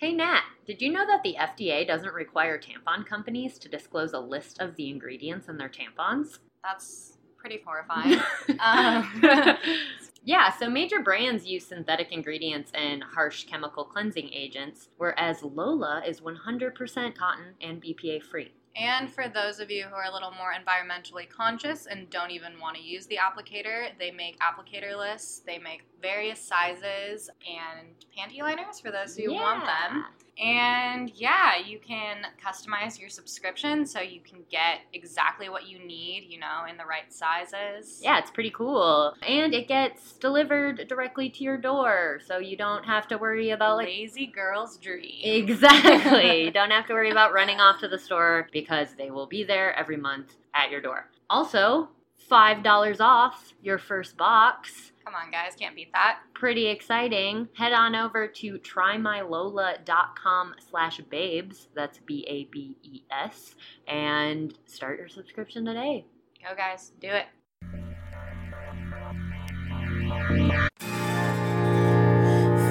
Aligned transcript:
Hey 0.00 0.12
Nat, 0.12 0.42
did 0.66 0.80
you 0.80 0.92
know 0.92 1.06
that 1.06 1.22
the 1.22 1.36
FDA 1.38 1.86
doesn't 1.86 2.14
require 2.14 2.58
tampon 2.58 3.06
companies 3.06 3.58
to 3.58 3.68
disclose 3.68 4.12
a 4.12 4.18
list 4.18 4.60
of 4.60 4.74
the 4.76 4.88
ingredients 4.88 5.48
in 5.48 5.56
their 5.56 5.68
tampons? 5.68 6.38
That's 6.64 7.18
pretty 7.36 7.60
horrifying. 7.64 8.20
um, 8.60 9.56
Yeah, 10.22 10.52
so 10.52 10.68
major 10.68 11.00
brands 11.00 11.46
use 11.46 11.66
synthetic 11.66 12.12
ingredients 12.12 12.70
and 12.74 13.02
harsh 13.02 13.44
chemical 13.44 13.84
cleansing 13.84 14.30
agents, 14.32 14.88
whereas 14.98 15.42
Lola 15.42 16.02
is 16.06 16.20
100% 16.20 17.16
cotton 17.16 17.54
and 17.62 17.82
BPA 17.82 18.22
free. 18.22 18.52
And 18.76 19.12
for 19.12 19.28
those 19.28 19.58
of 19.58 19.70
you 19.70 19.84
who 19.84 19.94
are 19.94 20.04
a 20.04 20.12
little 20.12 20.30
more 20.32 20.52
environmentally 20.54 21.28
conscious 21.28 21.86
and 21.86 22.08
don't 22.08 22.30
even 22.30 22.58
want 22.60 22.76
to 22.76 22.82
use 22.82 23.06
the 23.06 23.16
applicator, 23.16 23.88
they 23.98 24.10
make 24.10 24.38
applicator 24.38 24.96
lists. 24.96 25.40
They 25.40 25.58
make 25.58 25.82
various 26.00 26.40
sizes 26.40 27.28
and 27.48 27.88
panty 28.16 28.40
liners 28.40 28.80
for 28.80 28.90
those 28.90 29.16
who 29.16 29.32
want 29.32 29.64
them. 29.64 30.04
And 30.40 31.10
yeah, 31.14 31.58
you 31.58 31.78
can 31.78 32.22
customize 32.42 32.98
your 32.98 33.10
subscription 33.10 33.84
so 33.84 34.00
you 34.00 34.20
can 34.20 34.38
get 34.50 34.80
exactly 34.94 35.48
what 35.50 35.68
you 35.68 35.78
need, 35.78 36.26
you 36.28 36.38
know, 36.38 36.64
in 36.68 36.78
the 36.78 36.84
right 36.84 37.12
sizes. 37.12 38.00
Yeah, 38.02 38.18
it's 38.18 38.30
pretty 38.30 38.50
cool. 38.50 39.14
And 39.26 39.52
it 39.52 39.68
gets 39.68 40.12
delivered 40.14 40.88
directly 40.88 41.28
to 41.30 41.44
your 41.44 41.58
door, 41.58 42.20
so 42.26 42.38
you 42.38 42.56
don't 42.56 42.84
have 42.84 43.06
to 43.08 43.18
worry 43.18 43.50
about 43.50 43.76
like 43.76 43.88
Lazy 43.88 44.26
girl's 44.26 44.78
dream. 44.78 45.20
Exactly. 45.22 46.50
Don't 46.54 46.70
have 46.70 46.86
to 46.86 46.94
worry 46.94 47.10
about 47.10 47.32
running 47.32 47.60
off 47.60 47.80
to 47.80 47.88
the 47.88 47.98
store 47.98 48.48
because 48.52 48.94
they 48.96 49.10
will 49.10 49.26
be 49.26 49.44
there 49.44 49.74
every 49.76 49.96
month 49.96 50.34
at 50.54 50.70
your 50.70 50.80
door. 50.80 51.08
Also, 51.28 51.88
$5 52.30 53.00
off 53.00 53.52
your 53.62 53.78
first 53.78 54.16
box. 54.16 54.92
Come 55.10 55.22
on, 55.24 55.32
guys, 55.32 55.56
can't 55.58 55.74
beat 55.74 55.90
that. 55.92 56.20
Pretty 56.34 56.68
exciting. 56.68 57.48
Head 57.56 57.72
on 57.72 57.96
over 57.96 58.28
to 58.28 58.58
trymylola.com 58.60 60.54
slash 60.70 61.00
babes. 61.10 61.66
That's 61.74 61.98
B-A-B-E-S. 62.06 63.56
And 63.88 64.56
start 64.66 65.00
your 65.00 65.08
subscription 65.08 65.64
today. 65.64 66.04
Go, 66.40 66.54
guys, 66.54 66.92
do 67.00 67.08
it. 67.08 67.26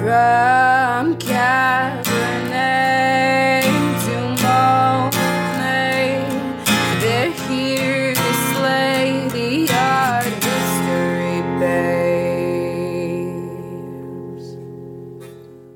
From 0.00 1.18
Cabernet 1.18 2.49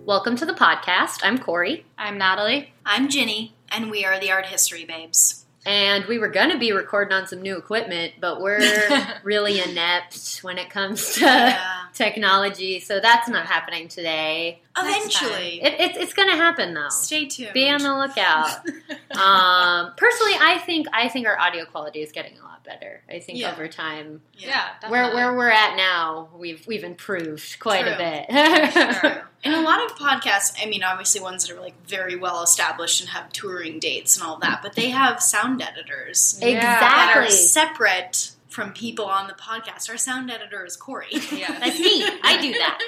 Welcome 0.05 0.37
to 0.37 0.47
the 0.47 0.53
podcast. 0.53 1.21
I'm 1.23 1.39
Corey. 1.39 1.87
I'm 1.97 2.19
Natalie. 2.19 2.73
I'm 2.85 3.09
Ginny, 3.09 3.55
and 3.71 3.91
we 3.91 4.05
are 4.05 4.19
the 4.21 4.31
Art 4.33 4.47
History 4.47 4.85
Babes. 4.85 5.45
And 5.67 6.05
we 6.05 6.19
were 6.19 6.29
going 6.29 6.51
to 6.51 6.59
be 6.59 6.73
recording 6.73 7.15
on 7.15 7.27
some 7.27 7.41
new 7.41 7.57
equipment, 7.57 8.13
but 8.21 8.39
we're 8.43 8.61
really 9.23 9.61
inept 9.63 10.41
when 10.43 10.59
it 10.59 10.69
comes 10.69 11.15
to 11.15 11.21
Yeah. 11.23 11.85
technology, 11.95 12.81
so 12.81 13.01
that's 13.01 13.29
not 13.31 13.47
happening 13.47 13.89
today. 13.89 14.61
Eventually. 14.77 15.63
It, 15.63 15.81
it's 15.81 15.97
it's 15.99 16.13
going 16.13 16.29
to 16.29 16.37
happen 16.37 16.75
though. 16.75 16.91
Stay 16.91 17.25
tuned. 17.27 17.55
Be 17.55 17.71
on 17.71 17.83
the 17.83 17.95
lookout. 17.97 18.51
um, 19.19 19.93
personally, 19.97 20.35
I 20.41 20.59
think 20.59 20.87
I 20.93 21.09
think 21.09 21.27
our 21.27 21.39
audio 21.39 21.65
quality 21.65 22.01
is 22.03 22.13
getting 22.13 22.39
a 22.39 22.43
lot 22.43 22.65
better. 22.65 23.03
I 23.09 23.19
think 23.19 23.39
Yeah. 23.39 23.53
over 23.53 23.69
time, 23.69 24.23
yeah. 24.35 24.71
where 24.89 25.15
where 25.15 25.35
we're 25.37 25.51
at 25.51 25.77
now, 25.77 26.29
we've 26.37 26.67
we've 26.67 26.85
improved 26.85 27.59
quite 27.61 27.87
a 27.87 27.97
bit. 27.97 29.01
True. 29.01 29.11
And 29.47 29.55
a 29.55 29.61
lot 29.61 29.85
of 29.85 29.95
podcasts, 29.99 30.55
I 30.59 30.65
mean, 30.65 30.83
obviously 30.83 31.21
ones 31.21 31.47
that 31.47 31.55
are 31.55 31.61
like 31.61 31.75
very 31.87 32.17
well 32.17 32.43
established 32.43 33.03
and 33.03 33.11
have 33.11 33.31
touring 33.31 33.79
dates 33.79 34.17
and 34.17 34.27
all 34.27 34.39
that, 34.39 34.61
but 34.63 34.75
they 34.75 34.89
have 34.89 35.21
sound 35.23 35.61
editors 35.61 36.39
exactly 36.41 36.57
that 36.61 37.15
are 37.15 37.29
separate 37.31 38.31
from 38.49 38.73
people 38.73 39.05
on 39.05 39.27
the 39.27 39.35
podcast. 39.35 39.91
Our 39.91 39.99
sound 39.99 40.31
editor 40.31 40.65
is 40.65 40.77
Corey. 40.79 41.09
Yeah. 41.31 41.59
That's 41.59 41.79
me. 41.79 42.07
I 42.23 42.39
do 42.41 42.53
that, 42.55 42.79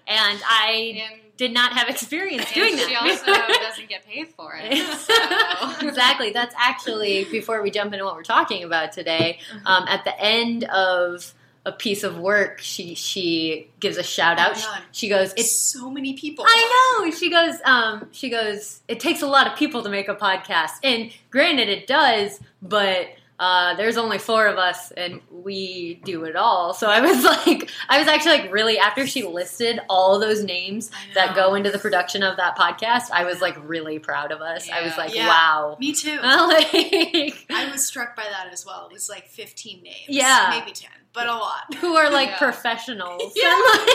and 0.06 0.42
I 0.46 1.02
And, 1.10 1.21
did 1.36 1.52
not 1.52 1.72
have 1.72 1.88
experience 1.88 2.44
and 2.46 2.54
doing 2.54 2.76
she 2.76 2.94
that. 2.94 3.02
also 3.02 3.58
doesn't 3.62 3.88
get 3.88 4.04
paid 4.06 4.28
for 4.28 4.54
it. 4.56 4.76
So. 4.98 5.86
exactly. 5.88 6.30
That's 6.30 6.54
actually 6.58 7.24
before 7.24 7.62
we 7.62 7.70
jump 7.70 7.92
into 7.92 8.04
what 8.04 8.14
we're 8.14 8.22
talking 8.22 8.64
about 8.64 8.92
today. 8.92 9.38
Um, 9.66 9.84
at 9.88 10.04
the 10.04 10.18
end 10.20 10.64
of 10.64 11.32
a 11.64 11.72
piece 11.72 12.02
of 12.02 12.18
work, 12.18 12.58
she 12.60 12.94
she 12.96 13.70
gives 13.80 13.96
a 13.96 14.02
shout 14.02 14.38
Oh 14.38 14.42
out. 14.42 14.54
God. 14.56 14.82
she 14.92 15.08
goes, 15.08 15.30
It's 15.32 15.42
"It's." 15.42 15.52
so 15.52 15.90
many 15.90 16.14
people. 16.14 16.44
I 16.46 16.98
know. 17.04 17.10
She 17.12 17.30
goes. 17.30 17.54
Um. 17.64 18.08
She 18.12 18.30
goes. 18.30 18.80
It 18.88 18.98
takes 19.00 19.22
a 19.22 19.26
lot 19.28 19.46
of 19.46 19.56
people 19.56 19.82
to 19.84 19.88
make 19.88 20.08
a 20.08 20.14
podcast, 20.16 20.72
and 20.82 21.12
granted, 21.30 21.68
it 21.68 21.86
does. 21.86 22.40
But 22.60 23.06
uh, 23.42 23.74
there's 23.74 23.96
only 23.96 24.18
four 24.18 24.46
of 24.46 24.56
us, 24.56 24.92
and 24.92 25.20
we 25.28 26.00
do 26.04 26.22
it 26.22 26.36
all. 26.36 26.74
So 26.74 26.88
I 26.88 27.00
was 27.00 27.24
like, 27.46 27.68
I 27.88 27.98
was 27.98 28.06
actually 28.06 28.38
like, 28.38 28.52
really. 28.52 28.78
After 28.78 29.04
she 29.04 29.24
listed 29.24 29.80
all 29.90 30.20
those 30.20 30.44
names 30.44 30.92
that 31.14 31.34
go 31.34 31.56
into 31.56 31.68
the 31.72 31.78
production 31.80 32.22
of 32.22 32.36
that 32.36 32.56
podcast, 32.56 33.10
I 33.12 33.24
was 33.24 33.40
like 33.40 33.56
really 33.68 33.98
proud 33.98 34.30
of 34.30 34.40
us. 34.40 34.70
I 34.70 34.82
was 34.82 34.96
like, 34.96 35.12
Yeah. 35.12 35.26
wow. 35.26 35.76
Me 35.80 35.92
too. 35.92 36.16
like, 36.22 37.46
I 37.50 37.68
was 37.72 37.84
struck 37.84 38.14
by 38.14 38.22
that 38.22 38.52
as 38.52 38.64
well. 38.64 38.86
It 38.86 38.92
was 38.92 39.08
like 39.08 39.26
15 39.26 39.82
names. 39.82 39.96
Yeah. 40.08 40.46
Maybe 40.60 40.70
10, 40.70 40.88
but 41.12 41.26
a 41.28 41.32
lot. 41.34 41.74
who 41.76 41.94
are 41.96 42.10
like 42.10 42.28
Yeah. 42.30 42.38
professionals 42.38 43.32
Yeah. 43.36 43.52
and, 43.54 43.62
like, 43.86 43.88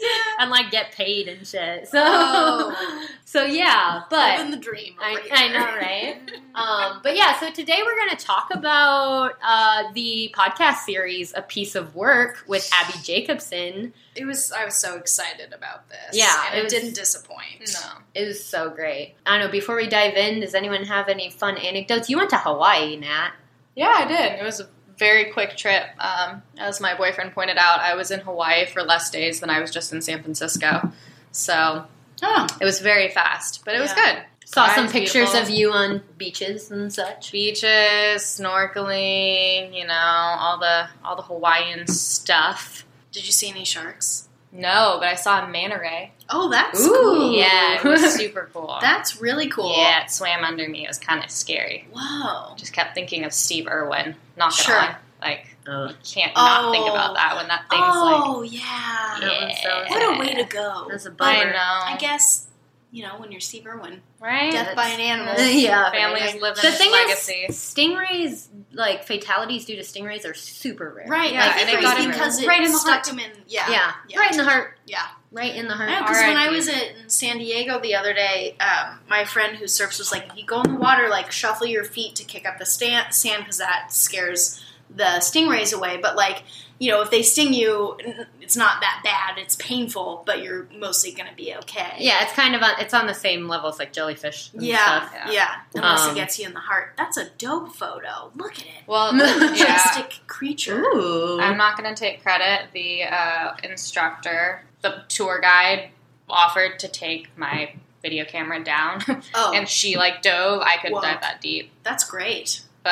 Yeah. 0.00 0.08
and 0.40 0.50
like 0.50 0.70
get 0.70 0.92
paid 0.92 1.28
and 1.28 1.46
shit. 1.46 1.88
So, 1.88 2.02
Oh. 2.04 3.06
so 3.24 3.44
yeah, 3.44 4.02
but 4.10 4.36
Living 4.38 4.50
the 4.50 4.56
dream. 4.58 4.94
I, 5.00 5.12
over 5.12 5.20
I 5.32 5.48
know, 5.48 5.76
right? 5.76 6.20
Um, 6.54 7.00
but 7.02 7.16
yeah, 7.16 7.38
so 7.40 7.50
today 7.50 7.80
we're 7.84 7.96
going 7.96 8.16
to 8.16 8.24
talk 8.24 8.48
about 8.52 9.32
uh, 9.42 9.84
the 9.94 10.32
podcast 10.36 10.78
series, 10.84 11.32
A 11.34 11.42
Piece 11.42 11.74
of 11.74 11.94
Work 11.94 12.44
with 12.46 12.68
Abbi 12.72 12.98
Jacobson. 13.02 13.92
It 14.14 14.24
was. 14.26 14.52
I 14.52 14.64
was 14.64 14.74
so 14.76 14.96
excited 14.96 15.52
about 15.52 15.88
this. 15.88 16.10
Yeah, 16.12 16.32
and 16.48 16.54
it 16.56 16.60
it, 16.60 16.62
was- 16.64 16.72
didn't 16.72 16.94
disappoint. 16.94 17.72
No. 17.72 17.98
It 18.14 18.26
was 18.26 18.44
so 18.44 18.70
great. 18.70 19.14
I 19.26 19.38
don't 19.38 19.46
know, 19.46 19.50
before 19.52 19.74
we 19.76 19.88
dive 19.88 20.14
in, 20.14 20.40
does 20.40 20.54
anyone 20.54 20.84
have 20.84 21.08
any 21.08 21.30
fun 21.30 21.56
anecdotes? 21.56 22.08
You 22.08 22.18
went 22.18 22.30
to 22.30 22.38
Hawaii, 22.38 22.96
Nat. 22.96 23.32
Yeah, 23.74 23.92
I 23.92 24.04
did. 24.06 24.38
It 24.38 24.44
was 24.44 24.60
a 24.60 24.68
very 24.98 25.32
quick 25.32 25.56
trip. 25.56 25.84
Um, 25.98 26.42
as 26.58 26.80
my 26.80 26.94
boyfriend 26.96 27.32
pointed 27.32 27.56
out, 27.56 27.80
I 27.80 27.94
was 27.94 28.10
in 28.10 28.20
Hawaii 28.20 28.66
for 28.66 28.82
less 28.82 29.10
days 29.10 29.40
than 29.40 29.50
I 29.50 29.60
was 29.60 29.70
just 29.70 29.92
in 29.92 30.02
San 30.02 30.22
Francisco. 30.22 30.92
So 31.32 31.86
Oh, 32.22 32.46
it 32.60 32.64
was 32.64 32.80
very 32.80 33.10
fast, 33.10 33.64
but 33.64 33.74
it 33.74 33.80
was 33.80 33.92
good. 33.92 34.18
Saw 34.46 34.68
some 34.74 34.88
pictures 34.88 35.30
beautiful. 35.32 35.40
of 35.40 35.50
you 35.50 35.72
on 35.72 36.02
beaches 36.16 36.70
and 36.70 36.92
such. 36.92 37.32
beaches, 37.32 38.22
snorkeling, 38.22 39.74
you 39.76 39.86
know, 39.86 39.94
all 39.94 40.58
the 40.58 40.88
all 41.04 41.16
the 41.16 41.22
Hawaiian 41.22 41.86
stuff. 41.86 42.84
did 43.12 43.26
you 43.26 43.32
see 43.32 43.50
any 43.50 43.64
sharks? 43.64 44.28
No, 44.52 44.96
but 45.00 45.08
I 45.08 45.14
saw 45.14 45.44
a 45.44 45.48
manta 45.48 45.78
ray. 45.78 46.12
Oh, 46.30 46.48
that's 46.48 46.80
Ooh. 46.80 46.88
cool. 46.90 47.32
Yeah, 47.32 47.76
it 47.76 47.84
was 47.84 48.14
super 48.16 48.48
cool. 48.52 48.78
That's 48.80 49.20
really 49.20 49.48
cool. 49.48 49.74
Yeah, 49.76 50.04
it 50.04 50.10
swam 50.10 50.42
under 50.44 50.68
me. 50.68 50.84
It 50.84 50.88
was 50.88 50.98
kind 50.98 51.22
of 51.22 51.30
scary. 51.30 51.86
Whoa. 51.94 52.54
Just 52.56 52.72
kept 52.72 52.94
thinking 52.94 53.24
of 53.24 53.32
Steve 53.32 53.66
Irwin. 53.68 54.16
Not 54.36 54.50
gonna 54.50 54.52
Sure. 54.62 54.76
lie. 54.76 54.96
Like, 55.22 55.46
Oh, 55.66 55.88
you 55.88 55.94
can't 56.04 56.34
not 56.36 56.72
think 56.72 56.84
Oh. 56.86 56.90
about 56.92 57.14
that 57.14 57.30
oh. 57.32 57.36
when 57.36 57.48
that 57.48 57.64
thing's 57.70 57.82
Oh, 57.86 58.04
like. 58.04 58.22
Oh, 58.26 58.42
yeah. 58.42 59.16
That 59.20 59.40
one's 59.42 59.62
so 59.62 59.84
What 59.88 60.16
a 60.16 60.18
way 60.20 60.34
to 60.34 60.44
go. 60.44 60.86
That's 60.90 61.06
a 61.06 61.10
But 61.10 61.24
I 61.28 61.44
know. 61.44 61.54
I 61.58 61.96
guess, 61.98 62.46
you 62.94 63.02
know, 63.02 63.18
when 63.18 63.32
you're 63.32 63.40
Steve 63.40 63.66
Irwin, 63.66 64.00
right? 64.20 64.52
death 64.52 64.76
by 64.76 64.86
an 64.86 65.00
animal. 65.00 65.34
Yeah. 65.36 65.90
Families 65.90 66.40
living 66.40 66.62
The 66.62 66.68
his 66.70 66.78
thing 66.78 66.92
legacy. 66.92 67.32
is, 67.48 67.56
stingrays, 67.56 68.46
like 68.72 69.04
fatalities 69.04 69.64
due 69.64 69.74
to 69.74 69.82
stingrays, 69.82 70.24
are 70.24 70.32
super 70.34 70.92
rare. 70.96 71.06
Right. 71.08 71.32
Yeah, 71.32 71.40
I 71.42 71.46
and 71.58 71.68
think 71.68 71.70
it 71.70 71.78
it 71.80 71.82
got 71.82 72.06
because 72.06 72.40
it 72.40 72.46
right 72.46 72.62
in 72.62 72.70
the 72.70 72.78
stuck 72.78 73.04
heart. 73.04 73.08
him 73.08 73.18
in. 73.18 73.30
Yeah. 73.48 73.68
Yeah, 73.68 73.92
Yeah. 74.08 74.20
right 74.20 74.30
in 74.30 74.36
the 74.38 74.44
heart. 74.44 74.78
Yeah. 74.86 75.02
Right 75.32 75.56
in 75.56 75.66
the 75.66 75.74
heart. 75.74 75.90
I 75.90 76.00
because 76.02 76.18
when 76.22 76.36
I 76.36 76.42
R.I.P.. 76.44 76.54
was 76.54 76.68
in 76.68 77.08
San 77.10 77.38
Diego 77.38 77.80
the 77.80 77.96
other 77.96 78.14
day, 78.14 78.56
um, 78.60 79.00
my 79.10 79.24
friend 79.24 79.56
who 79.56 79.66
surfs 79.66 79.98
was 79.98 80.12
like, 80.12 80.28
if 80.30 80.36
"You 80.38 80.46
go 80.46 80.60
in 80.62 80.74
the 80.74 80.78
water, 80.78 81.08
like 81.08 81.32
shuffle 81.32 81.66
your 81.66 81.82
feet 81.82 82.14
to 82.14 82.24
kick 82.24 82.46
up 82.46 82.58
the 82.60 82.64
sta- 82.66 83.10
sand 83.10 83.42
because 83.42 83.58
that 83.58 83.88
scares 83.92 84.64
the 84.94 85.18
stingrays 85.18 85.74
away." 85.74 85.98
But 86.00 86.14
like, 86.14 86.44
you 86.78 86.90
know, 86.90 87.00
if 87.02 87.10
they 87.10 87.22
sting 87.22 87.52
you, 87.54 87.96
it's 88.40 88.56
not 88.56 88.80
that 88.80 89.00
bad. 89.04 89.38
It's 89.42 89.56
painful, 89.56 90.22
but 90.26 90.42
you're 90.42 90.66
mostly 90.76 91.12
going 91.12 91.28
to 91.28 91.34
be 91.34 91.54
okay. 91.56 91.94
Yeah, 91.98 92.22
it's 92.24 92.32
kind 92.32 92.54
of 92.54 92.62
on, 92.62 92.72
it's 92.80 92.92
on 92.92 93.06
the 93.06 93.14
same 93.14 93.46
level 93.48 93.68
as 93.70 93.78
like 93.78 93.92
jellyfish. 93.92 94.50
And 94.52 94.62
Yeah, 94.62 95.06
stuff. 95.06 95.12
yeah. 95.14 95.30
Yeah. 95.30 95.54
Unless 95.74 96.00
Um, 96.02 96.10
it 96.10 96.14
gets 96.16 96.38
you 96.38 96.46
in 96.46 96.52
the 96.54 96.60
heart. 96.60 96.94
That's 96.96 97.16
a 97.16 97.30
dope 97.38 97.74
photo. 97.76 98.30
Look 98.34 98.54
at 98.58 98.62
it. 98.66 98.82
Well, 98.86 99.14
yeah. 99.16 99.50
Majestic 99.50 100.20
creature. 100.26 100.80
Ooh. 100.80 101.40
I'm 101.40 101.56
not 101.56 101.78
going 101.78 101.94
to 101.94 101.98
take 101.98 102.22
credit. 102.22 102.68
The 102.72 103.04
uh, 103.04 103.54
instructor, 103.62 104.64
the 104.82 105.04
tour 105.08 105.40
guide, 105.40 105.90
offered 106.28 106.78
to 106.80 106.88
take 106.88 107.36
my 107.38 107.74
video 108.02 108.24
camera 108.24 108.62
down, 108.62 109.00
Oh, 109.34 109.52
and 109.54 109.66
she 109.68 109.96
like 109.96 110.20
dove. 110.22 110.60
I 110.60 110.76
couldn't 110.76 110.94
Whoa. 110.96 111.00
dive 111.02 111.20
that 111.22 111.40
deep, 111.40 111.70
that's 111.84 112.04
great. 112.04 112.60
You 112.86 112.90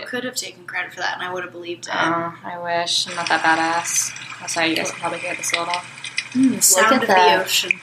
but 0.00 0.06
could 0.08 0.24
have 0.24 0.34
taken 0.34 0.64
credit 0.66 0.92
for 0.92 1.00
that, 1.00 1.14
and 1.14 1.22
I 1.22 1.32
would 1.32 1.42
have 1.42 1.52
believed 1.52 1.86
it. 1.86 1.94
oh, 1.94 2.34
I 2.44 2.58
wish 2.62 3.08
I'm 3.08 3.14
not 3.16 3.28
that 3.28 3.42
badass. 3.42 4.12
That's 4.40 4.54
why 4.56 4.66
you 4.66 4.76
guys 4.76 4.90
can 4.90 5.00
probably 5.00 5.20
hear 5.20 5.34
this 5.34 5.52
a 5.54 5.58
little. 5.58 5.74
Mm, 6.32 6.56
the 6.56 6.60
sound 6.62 6.96
at 6.96 7.02
of 7.02 7.08
that. 7.08 7.38
the 7.38 7.42
ocean. 7.44 7.70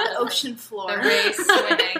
The 0.00 0.16
ocean 0.18 0.56
floor. 0.56 0.90
the 0.92 0.96
race 0.98 1.36
swimming. 1.44 1.96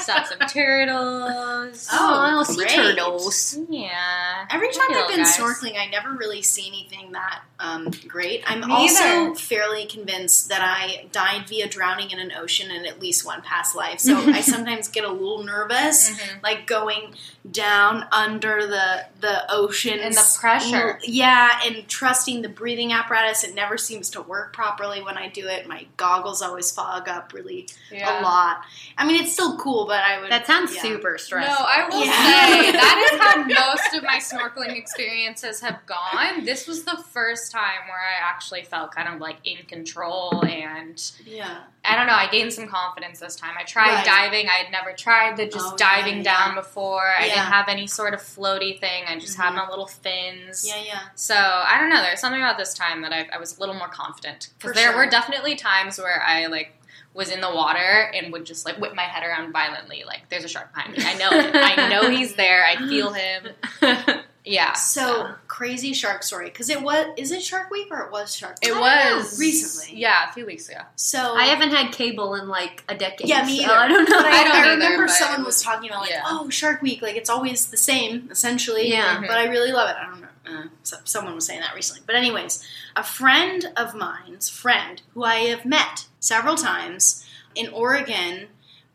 Saw 0.00 0.22
some 0.24 0.38
turtles. 0.48 1.88
Oh, 1.92 2.42
sea 2.44 2.56
great. 2.56 2.70
turtles. 2.70 3.58
Yeah. 3.68 4.46
Every 4.50 4.70
time 4.72 4.86
I've 4.92 5.08
been 5.08 5.18
guys. 5.18 5.36
snorkeling, 5.36 5.78
I 5.78 5.86
never 5.86 6.12
really 6.12 6.42
see 6.42 6.66
anything 6.68 7.12
that 7.12 7.42
um, 7.58 7.90
great. 8.08 8.42
I'm 8.50 8.60
Me 8.60 8.66
also 8.72 9.04
either. 9.04 9.34
fairly 9.34 9.84
convinced 9.86 10.48
that 10.48 10.62
I 10.62 11.06
died 11.12 11.46
via 11.48 11.68
drowning 11.68 12.10
in 12.10 12.18
an 12.18 12.32
ocean 12.32 12.70
in 12.70 12.86
at 12.86 13.00
least 13.00 13.24
one 13.26 13.42
past 13.42 13.76
life. 13.76 14.00
So 14.00 14.16
I 14.32 14.40
sometimes 14.40 14.88
get 14.88 15.04
a 15.04 15.10
little 15.12 15.42
nervous, 15.44 16.10
Mhm. 16.10 16.42
like 16.42 16.66
going 16.66 17.14
down 17.50 18.06
under 18.12 18.66
the 18.66 19.06
the 19.20 19.44
ocean 19.52 19.98
And 20.00 20.14
the 20.14 20.36
pressure. 20.40 20.98
Yeah, 21.02 21.60
and 21.66 21.86
trusting 21.88 22.40
the 22.42 22.48
breathing 22.48 22.92
apparatus. 22.92 23.44
It 23.44 23.54
never 23.54 23.76
seems 23.76 24.08
to 24.10 24.22
work 24.22 24.52
properly 24.54 25.02
when 25.02 25.18
I 25.18 25.28
do 25.28 25.46
it. 25.46 25.68
My 25.68 25.86
goggles 25.98 26.40
always 26.42 26.70
fog 26.70 27.08
up 27.08 27.32
really 27.34 27.68
Yeah. 27.90 28.20
a 28.20 28.22
lot. 28.22 28.62
I 28.96 29.06
mean, 29.06 29.22
it's 29.22 29.32
still 29.32 29.58
cool, 29.58 29.86
but 29.90 30.04
I 30.04 30.20
would. 30.20 30.30
That 30.30 30.46
sounds 30.46 30.72
yeah. 30.72 30.82
super 30.82 31.18
stressful. 31.18 31.52
No. 31.52 31.68
I 31.68 31.88
will 31.88 32.04
Yeah. 32.04 32.46
say 32.46 32.72
that 32.84 33.10
is 33.12 33.20
how 33.20 33.66
most 33.66 33.94
of 33.96 34.04
my 34.04 34.18
snorkeling 34.18 34.76
experiences 34.76 35.60
have 35.62 35.84
gone. 35.86 36.44
This 36.44 36.68
was 36.68 36.84
the 36.84 36.96
first 37.10 37.50
time 37.50 37.88
where 37.88 37.98
I 37.98 38.28
actually 38.30 38.62
felt 38.62 38.94
kind 38.94 39.08
of 39.12 39.20
like 39.20 39.38
in 39.42 39.58
control 39.66 40.44
and 40.46 41.02
Yeah. 41.26 41.62
I 41.84 41.96
don't 41.96 42.06
know, 42.06 42.12
I 42.14 42.28
gained 42.30 42.52
some 42.52 42.68
confidence 42.68 43.18
this 43.20 43.34
time. 43.36 43.54
I 43.58 43.64
tried 43.64 43.94
Right. 43.94 44.04
diving. 44.04 44.48
I 44.48 44.52
had 44.62 44.70
never 44.70 44.92
tried 44.92 45.36
the 45.36 45.46
just 45.46 45.72
Oh, 45.72 45.76
diving 45.76 46.18
yeah. 46.18 46.22
down 46.22 46.54
before. 46.54 47.02
I 47.08 47.24
Yeah. 47.26 47.34
didn't 47.34 47.46
have 47.52 47.68
any 47.68 47.86
sort 47.88 48.14
of 48.14 48.20
floaty 48.20 48.78
thing. 48.78 49.04
I 49.08 49.18
just 49.18 49.36
had 49.38 49.52
Mhm. 49.52 49.56
my 49.56 49.68
little 49.70 49.86
fins. 49.88 50.64
Yeah, 50.64 50.76
yeah. 50.82 51.00
So 51.16 51.34
I 51.34 51.78
don't 51.80 51.88
know. 51.88 52.00
There's 52.02 52.20
something 52.20 52.40
about 52.40 52.58
this 52.58 52.74
time 52.74 53.02
that 53.02 53.12
I, 53.12 53.28
I 53.34 53.38
was 53.38 53.56
a 53.56 53.60
little 53.60 53.74
more 53.74 53.88
confident 53.88 54.50
because 54.58 54.76
there 54.76 54.90
sure. 54.92 54.96
were 54.98 55.06
definitely 55.10 55.56
times 55.56 55.98
where 55.98 56.22
I 56.22 56.46
like 56.46 56.74
was 57.14 57.30
in 57.30 57.40
the 57.40 57.52
water 57.52 58.10
and 58.14 58.32
would 58.32 58.46
just 58.46 58.64
like 58.64 58.78
whip 58.78 58.94
my 58.94 59.02
head 59.02 59.22
around 59.28 59.52
violently. 59.52 60.04
Like 60.06 60.28
there's 60.28 60.44
a 60.44 60.48
shark 60.48 60.72
behind 60.74 60.96
me. 60.96 61.02
I 61.04 61.14
know 61.14 61.30
him. 61.30 61.50
I 61.54 61.88
know 61.88 62.10
he's 62.10 62.34
there. 62.36 62.64
I 62.64 62.76
feel 62.88 63.12
him. 63.12 63.48
Yeah. 64.44 64.72
So 64.72 65.34
crazy 65.48 65.92
shark 65.92 66.22
story 66.22 66.46
because 66.46 66.70
it 66.70 66.80
was 66.82 67.06
is 67.18 67.30
it 67.30 67.42
Shark 67.42 67.70
Week 67.70 67.88
or 67.90 68.00
it 68.00 68.10
was 68.10 68.34
Shark? 68.34 68.56
Week? 68.62 68.70
it 68.70 68.74
Week? 68.74 68.82
was 68.82 69.38
recently. 69.38 69.98
Yeah, 70.00 70.30
a 70.30 70.32
few 70.32 70.46
weeks 70.46 70.68
ago. 70.68 70.80
So 70.96 71.34
I 71.36 71.44
haven't 71.44 71.70
had 71.72 71.92
cable 71.92 72.34
in 72.34 72.48
like 72.48 72.82
a 72.88 72.94
decade. 72.96 73.28
Yeah, 73.28 73.44
me 73.44 73.58
so 73.58 73.64
either. 73.64 73.74
I 73.74 73.88
don't 73.88 74.08
know. 74.08 74.16
But 74.22 74.26
I, 74.26 74.40
I 74.40 74.44
don't 74.44 74.52
I 74.52 74.60
either, 74.60 74.70
remember 74.70 75.06
but 75.06 75.12
someone 75.12 75.40
was 75.40 75.46
was- 75.56 75.62
talking 75.62 75.90
about 75.90 76.00
like, 76.02 76.10
yeah. 76.10 76.22
oh, 76.24 76.48
Shark 76.48 76.80
Week, 76.80 77.02
like 77.02 77.16
it's 77.16 77.28
always 77.30 77.66
the 77.66 77.76
same 77.76 78.28
essentially. 78.30 78.88
Yeah. 78.88 79.20
But 79.20 79.32
I 79.36 79.44
really 79.48 79.72
love 79.72 79.90
it. 79.90 79.96
I 80.00 80.06
don't 80.06 80.20
know. 80.22 80.26
Uh, 80.46 80.64
so, 80.82 80.96
someone 81.04 81.34
was 81.34 81.44
saying 81.44 81.60
that 81.60 81.74
recently. 81.74 82.02
But 82.06 82.16
anyways, 82.16 82.66
a 82.96 83.04
friend 83.04 83.66
of 83.76 83.94
mine's 83.94 84.48
friend 84.48 85.02
who 85.12 85.22
I 85.22 85.34
have 85.50 85.64
met 85.66 86.06
several 86.20 86.54
times 86.54 87.26
in 87.54 87.68
Oregon 87.70 88.46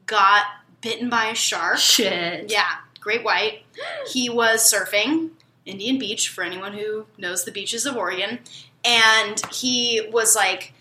got 0.05 0.45
bitten 0.81 1.09
by 1.09 1.25
a 1.25 1.35
shark. 1.35 1.77
Shit. 1.77 2.51
Yeah, 2.51 2.69
great 2.99 3.23
white. 3.23 3.63
He 4.11 4.29
was 4.29 4.61
surfing 4.71 5.31
Indian 5.65 5.97
Beach 5.97 6.29
for 6.29 6.43
anyone 6.43 6.73
who 6.73 7.07
knows 7.17 7.43
the 7.43 7.51
beaches 7.51 7.85
of 7.85 7.97
Oregon, 7.97 8.39
and 8.83 9.41
he 9.51 10.07
was 10.11 10.35
like 10.35 10.73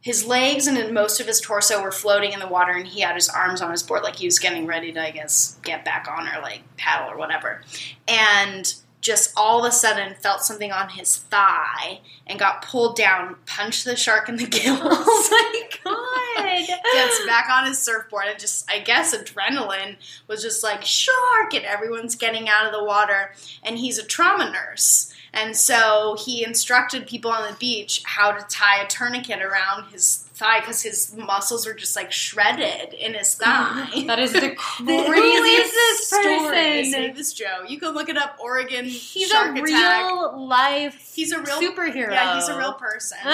his 0.00 0.26
legs 0.26 0.66
and 0.66 0.92
most 0.92 1.20
of 1.20 1.28
his 1.28 1.40
torso 1.40 1.80
were 1.80 1.92
floating 1.92 2.32
in 2.32 2.40
the 2.40 2.48
water, 2.48 2.72
and 2.72 2.88
he 2.88 3.00
had 3.02 3.14
his 3.14 3.28
arms 3.28 3.62
on 3.62 3.70
his 3.70 3.84
board 3.84 4.02
like 4.02 4.16
he 4.16 4.26
was 4.26 4.40
getting 4.40 4.66
ready 4.66 4.92
to, 4.92 5.00
I 5.00 5.12
guess, 5.12 5.58
get 5.62 5.84
back 5.84 6.08
on 6.10 6.26
or 6.26 6.42
like 6.42 6.62
paddle 6.76 7.12
or 7.12 7.16
whatever, 7.16 7.62
and 8.08 8.74
just 9.02 9.32
all 9.36 9.58
of 9.64 9.68
a 9.68 9.72
sudden 9.72 10.14
felt 10.14 10.42
something 10.42 10.72
on 10.72 10.88
his 10.90 11.18
thigh 11.18 12.00
and 12.26 12.38
got 12.38 12.62
pulled 12.62 12.96
down, 12.96 13.36
punched 13.44 13.84
the 13.84 13.96
shark 13.96 14.28
in 14.30 14.36
the 14.36 14.46
gills. 14.48 14.80
Oh 15.84 16.34
my 16.38 16.64
god. 16.66 16.80
gets 16.92 17.26
back 17.26 17.48
on 17.50 17.66
his 17.66 17.78
surfboard 17.78 18.24
and 18.28 18.38
just 18.38 18.70
I 18.70 18.78
guess 18.80 19.14
adrenaline 19.14 19.96
was 20.28 20.42
just 20.42 20.62
like 20.62 20.82
shark 20.84 21.54
and 21.54 21.64
everyone's 21.64 22.14
getting 22.14 22.48
out 22.48 22.66
of 22.66 22.72
the 22.72 22.84
water 22.84 23.32
and 23.62 23.78
he's 23.78 23.98
a 23.98 24.04
trauma 24.04 24.50
nurse 24.50 25.12
and 25.34 25.56
so 25.56 26.16
he 26.24 26.44
instructed 26.44 27.06
people 27.06 27.30
on 27.30 27.50
the 27.50 27.56
beach 27.58 28.02
how 28.04 28.32
to 28.32 28.44
tie 28.48 28.82
a 28.82 28.86
tourniquet 28.86 29.40
around 29.42 29.90
his 29.92 30.18
thigh 30.34 30.60
because 30.60 30.82
his 30.82 31.14
muscles 31.16 31.66
were 31.66 31.74
just 31.74 31.94
like 31.94 32.10
shredded 32.10 32.92
in 32.94 33.14
his 33.14 33.34
thigh. 33.42 34.04
That 34.06 34.18
is 34.18 34.32
the 34.32 34.54
craziest 34.56 35.44
is 35.44 35.70
this 35.72 36.08
story. 36.08 36.22
person? 36.38 36.54
His 36.84 36.92
name 36.92 37.16
is 37.16 37.32
Joe. 37.32 37.62
You 37.66 37.78
can 37.78 37.90
look 37.94 38.08
it 38.08 38.16
up. 38.16 38.36
Oregon 38.40 38.84
He's 38.86 39.28
shark 39.28 39.56
a 39.56 39.62
attack. 39.62 40.06
real 40.06 40.46
life 40.46 41.12
He's 41.14 41.32
a 41.32 41.38
real 41.40 41.60
superhero. 41.60 42.12
Yeah, 42.12 42.34
he's 42.36 42.48
a 42.48 42.58
real 42.58 42.72
person. 42.74 43.18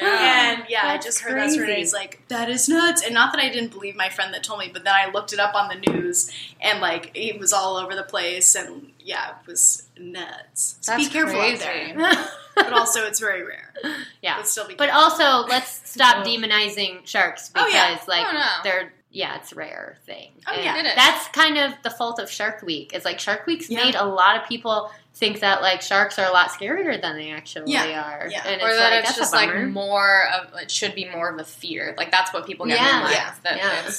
Wow. 0.00 0.06
And 0.06 0.64
yeah, 0.68 0.82
I 0.86 0.98
just 0.98 1.20
heard 1.20 1.38
that 1.38 1.50
story. 1.50 1.76
He's 1.76 1.92
like, 1.92 2.20
that 2.28 2.50
is 2.50 2.68
nuts. 2.68 3.02
And 3.02 3.14
not 3.14 3.32
that 3.32 3.40
I 3.42 3.48
didn't 3.48 3.72
believe 3.72 3.96
my 3.96 4.08
friend 4.08 4.32
that 4.34 4.42
told 4.44 4.60
me, 4.60 4.68
but 4.72 4.84
then 4.84 4.94
I 4.94 5.10
looked 5.10 5.32
it 5.32 5.38
up 5.38 5.54
on 5.54 5.68
the 5.68 5.90
news 5.90 6.30
and 6.60 6.80
like 6.80 7.10
it 7.14 7.38
was 7.38 7.52
all 7.52 7.76
over 7.76 7.94
the 7.94 8.02
place. 8.02 8.54
And 8.54 8.89
yeah, 9.02 9.30
it 9.40 9.46
was 9.46 9.88
nuts. 9.98 10.76
So 10.80 10.92
That's 10.92 11.06
be 11.08 11.12
careful 11.12 11.38
crazy. 11.38 11.64
out 11.64 11.96
there. 11.96 12.26
But 12.56 12.72
also, 12.74 13.06
it's 13.06 13.20
very 13.20 13.42
rare. 13.42 13.72
yeah. 14.22 14.36
But 14.36 14.46
still 14.46 14.66
be 14.68 14.74
But 14.74 14.90
also, 14.90 15.46
let's 15.48 15.88
stop 15.90 16.26
demonizing 16.26 17.06
sharks 17.06 17.50
Oh, 17.54 17.64
because, 17.64 17.72
yeah. 17.74 17.98
like, 18.06 18.26
Oh, 18.28 18.32
no. 18.32 18.46
they're 18.64 18.92
yeah, 19.12 19.36
it's 19.38 19.50
a 19.52 19.54
rare 19.56 19.96
thing. 20.06 20.30
Oh, 20.46 20.52
And 20.52 20.64
yeah. 20.64 20.78
It 20.78 20.86
is. 20.86 20.94
that's 20.94 21.26
kind 21.28 21.56
of 21.58 21.72
the 21.82 21.90
fault 21.90 22.20
of 22.20 22.30
Shark 22.30 22.62
Week. 22.62 22.92
Is 22.94 23.04
like 23.04 23.18
Shark 23.18 23.46
Week's 23.46 23.68
Yeah. 23.70 23.82
made 23.84 23.94
a 23.96 24.04
lot 24.04 24.36
of 24.40 24.46
people 24.48 24.90
think 25.14 25.40
that 25.40 25.62
like 25.62 25.80
sharks 25.82 26.18
are 26.18 26.26
a 26.28 26.32
lot 26.32 26.50
scarier 26.50 27.00
than 27.00 27.16
they 27.16 27.30
actually 27.32 27.72
Yeah. 27.72 27.84
are. 28.08 28.28
Yeah. 28.30 28.46
And 28.46 28.60
or 28.62 28.68
it's 28.68 28.78
that 28.78 28.90
like, 28.92 29.04
it's 29.04 29.16
just 29.16 29.32
like 29.32 29.52
more 29.68 30.28
of 30.34 30.54
it 30.60 30.70
should 30.70 30.94
be 30.94 31.08
more 31.08 31.28
of 31.30 31.40
a 31.40 31.44
fear. 31.44 31.94
Like 31.96 32.10
that's 32.12 32.32
what 32.32 32.46
people 32.46 32.66
get 32.66 32.78
in 32.78 32.84
Yeah. 32.84 32.90
their 32.92 33.00
minds. 33.02 33.16
Yeah. 33.16 33.34
That 33.44 33.56
Yeah. 33.56 33.90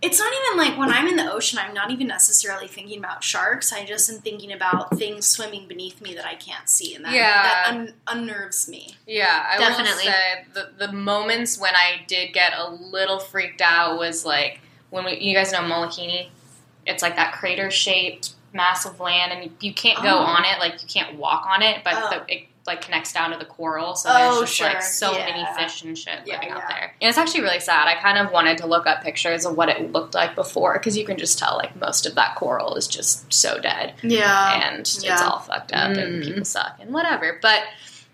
It's 0.00 0.18
it's 0.18 0.18
not 0.20 0.32
even 0.32 0.58
like 0.58 0.78
when 0.78 0.90
I'm 0.90 1.06
in 1.08 1.16
the 1.16 1.32
ocean, 1.32 1.58
I'm 1.58 1.74
not 1.74 1.90
even 1.90 2.06
necessarily 2.06 2.68
thinking 2.68 2.98
about 2.98 3.22
sharks. 3.24 3.72
I 3.72 3.84
just 3.84 4.08
am 4.10 4.18
thinking 4.20 4.52
about 4.52 4.96
things 4.96 5.26
swimming 5.26 5.66
beneath 5.68 6.00
me 6.00 6.14
that 6.14 6.24
I 6.26 6.34
can't 6.34 6.68
see. 6.68 6.94
And 6.94 7.04
that, 7.04 7.12
Yeah. 7.12 7.42
that 7.42 7.66
un- 7.68 7.94
unnerves 8.06 8.68
me. 8.68 8.96
Yeah, 9.06 9.44
I 9.48 9.58
Definitely. 9.58 10.04
will 10.06 10.12
say 10.12 10.44
the 10.54 10.86
the 10.86 10.92
moments 10.92 11.58
when 11.58 11.74
I 11.74 12.02
did 12.06 12.32
get 12.32 12.52
a 12.56 12.68
little 12.70 13.18
freaked 13.18 13.60
out 13.60 13.98
was 13.98 14.24
like 14.24 14.60
when 14.90 15.04
we, 15.04 15.18
you 15.18 15.34
guys 15.34 15.52
know 15.52 15.60
Molokini. 15.60 16.28
It's 16.86 17.02
like 17.02 17.16
that 17.16 17.32
crater 17.34 17.70
shaped 17.70 18.32
massive 18.54 18.98
land, 18.98 19.30
and 19.32 19.44
you, 19.44 19.50
you 19.60 19.74
can't 19.74 20.02
go 20.02 20.16
Oh. 20.16 20.22
on 20.22 20.44
it. 20.44 20.58
Like 20.58 20.80
you 20.82 20.88
can't 20.88 21.16
walk 21.16 21.44
on 21.46 21.60
it, 21.62 21.82
but 21.84 21.94
Oh. 21.96 22.10
the, 22.26 22.34
it 22.34 22.47
like 22.68 22.82
connects 22.82 23.12
down 23.12 23.32
to 23.32 23.36
the 23.38 23.44
coral. 23.44 23.96
So 23.96 24.08
Oh, 24.12 24.14
there's 24.38 24.40
just 24.50 24.54
sure. 24.54 24.66
like 24.68 24.82
so 24.82 25.10
Yeah. 25.18 25.26
many 25.26 25.44
fish 25.58 25.82
and 25.82 25.98
shit 25.98 26.20
Yeah, 26.24 26.34
living 26.36 26.50
out 26.50 26.68
there. 26.68 26.94
And 27.00 27.08
it's 27.08 27.18
actually 27.18 27.40
really 27.40 27.58
sad. 27.58 27.88
I 27.88 27.96
kind 28.00 28.18
of 28.18 28.30
wanted 28.30 28.58
to 28.58 28.66
look 28.66 28.86
up 28.86 29.02
pictures 29.02 29.44
of 29.44 29.56
what 29.56 29.68
it 29.68 29.92
looked 29.92 30.14
like 30.14 30.36
before 30.36 30.74
because 30.74 30.96
you 30.96 31.04
can 31.04 31.16
just 31.16 31.38
tell 31.38 31.56
like 31.56 31.74
most 31.74 32.06
of 32.06 32.14
that 32.14 32.36
coral 32.36 32.76
is 32.76 32.86
just 32.86 33.32
so 33.32 33.58
dead 33.58 33.94
Yeah. 34.02 34.68
and 34.68 34.80
it's 34.80 35.04
all 35.22 35.40
fucked 35.40 35.72
up 35.72 35.96
and 35.96 36.22
Mm. 36.22 36.24
people 36.24 36.44
suck 36.44 36.76
and 36.80 36.92
whatever. 36.94 37.38
But 37.42 37.62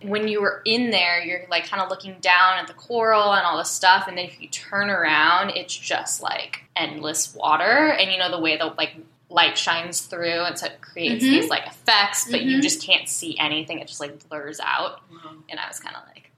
when 0.00 0.28
you 0.28 0.40
were 0.42 0.60
in 0.66 0.90
there, 0.90 1.22
you're 1.22 1.46
like 1.50 1.66
kind 1.66 1.82
of 1.82 1.88
looking 1.88 2.16
down 2.20 2.58
at 2.58 2.66
the 2.66 2.74
coral 2.74 3.32
and 3.32 3.46
all 3.46 3.56
this 3.56 3.70
stuff, 3.70 4.06
and 4.06 4.18
then 4.18 4.26
if 4.26 4.38
you 4.40 4.48
turn 4.48 4.90
around, 4.90 5.50
it's 5.50 5.74
just 5.74 6.22
like 6.22 6.64
endless 6.76 7.34
water, 7.34 7.88
and 7.98 8.12
you 8.12 8.18
know 8.18 8.30
the 8.30 8.38
way 8.40 8.56
the 8.58 8.66
like 8.76 8.96
light 9.30 9.56
shines 9.58 10.02
through, 10.02 10.42
and 10.44 10.58
so 10.58 10.66
it 10.66 10.80
creates 10.80 11.24
Mhm. 11.24 11.30
these 11.30 11.48
like 11.48 11.66
effects, 11.66 12.30
but 12.30 12.42
you 12.42 12.58
Mhm. 12.58 12.62
just 12.62 12.82
can't 12.82 13.08
see 13.08 13.36
anything. 13.38 13.78
It 13.80 13.88
just 13.88 14.00
like 14.00 14.28
blurs 14.28 14.60
out, 14.60 15.02
and 15.48 15.58
I 15.58 15.66
was 15.68 15.80
kind 15.80 15.96
of 15.96 16.02
like. 16.08 16.30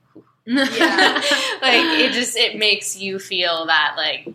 Yeah. 0.49 1.15
like 1.63 1.99
it 2.01 2.13
just 2.13 2.37
it 2.37 2.57
makes 2.57 2.97
you 2.97 3.19
feel 3.19 3.67
that 3.67 3.95
like 3.97 4.29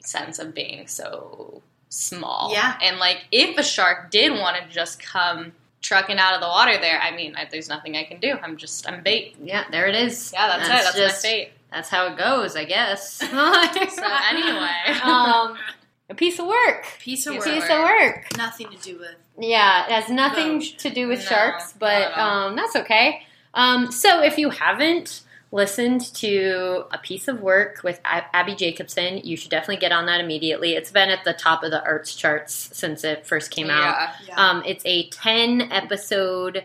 sense 0.00 0.38
of 0.38 0.54
being 0.54 0.86
so 0.86 1.62
small 1.88 2.50
Yeah. 2.52 2.76
and 2.82 2.98
like 2.98 3.24
if 3.32 3.56
a 3.56 3.62
shark 3.62 4.10
did 4.10 4.32
want 4.32 4.56
to 4.58 4.68
just 4.68 5.00
come 5.02 5.52
trucking 5.80 6.18
out 6.18 6.34
of 6.34 6.40
the 6.42 6.46
water 6.46 6.76
there 6.78 7.00
i 7.00 7.10
mean 7.16 7.34
I, 7.36 7.46
there's 7.50 7.68
nothing 7.70 7.96
i 7.96 8.04
can 8.04 8.20
do 8.20 8.36
i'm 8.42 8.56
just 8.58 8.86
i'm 8.86 9.02
bait 9.02 9.34
yeah, 9.42 9.64
there 9.70 9.86
it 9.86 9.94
is. 9.94 10.30
yeah 10.34 10.46
that's, 10.48 10.68
That's 10.68 10.80
it 10.80 10.84
that's 10.84 10.96
just- 10.98 11.24
my 11.24 11.30
fate 11.30 11.52
That's 11.72 11.88
how 11.88 12.06
it 12.08 12.18
goes, 12.18 12.54
I 12.54 12.64
guess. 12.64 13.12
so 13.14 13.26
so 13.28 14.08
anyway 14.28 15.00
um, 15.02 15.56
A 16.08 16.14
piece 16.14 16.38
of 16.38 16.46
work. 16.46 16.86
Piece 17.00 17.26
of 17.26 17.34
work. 17.34 17.44
Piece 17.44 17.64
of 17.64 17.82
work. 17.82 18.36
Nothing 18.36 18.70
to 18.70 18.76
do 18.78 18.98
with. 18.98 19.16
Yeah, 19.38 19.86
it 19.86 19.92
has 19.92 20.08
nothing 20.08 20.58
ocean. 20.58 20.78
to 20.78 20.90
do 20.90 21.08
with 21.08 21.18
No, 21.20 21.24
sharks, 21.26 21.72
but 21.72 22.16
um, 22.16 22.56
that's 22.56 22.76
okay. 22.76 23.22
Um, 23.54 23.90
so 23.90 24.22
if 24.22 24.38
you 24.38 24.50
haven't 24.50 25.22
listened 25.52 26.02
to 26.14 26.84
a 26.92 26.98
piece 26.98 27.28
of 27.28 27.40
work 27.40 27.80
with 27.82 28.00
Ab- 28.04 28.24
Abbi 28.32 28.54
Jacobson, 28.54 29.18
you 29.24 29.36
should 29.36 29.50
definitely 29.50 29.76
get 29.78 29.92
on 29.92 30.06
that 30.06 30.20
immediately. 30.20 30.74
It's 30.74 30.90
been 30.90 31.08
at 31.08 31.24
the 31.24 31.32
top 31.32 31.62
of 31.62 31.70
the 31.70 31.82
arts 31.82 32.14
charts 32.14 32.70
since 32.72 33.04
it 33.04 33.26
first 33.26 33.50
came 33.50 33.70
out. 33.70 33.96
Yeah. 33.96 34.12
Yeah. 34.28 34.34
Um, 34.50 34.62
it's 34.66 34.84
a 34.86 35.08
10 35.10 35.72
episode 35.72 36.64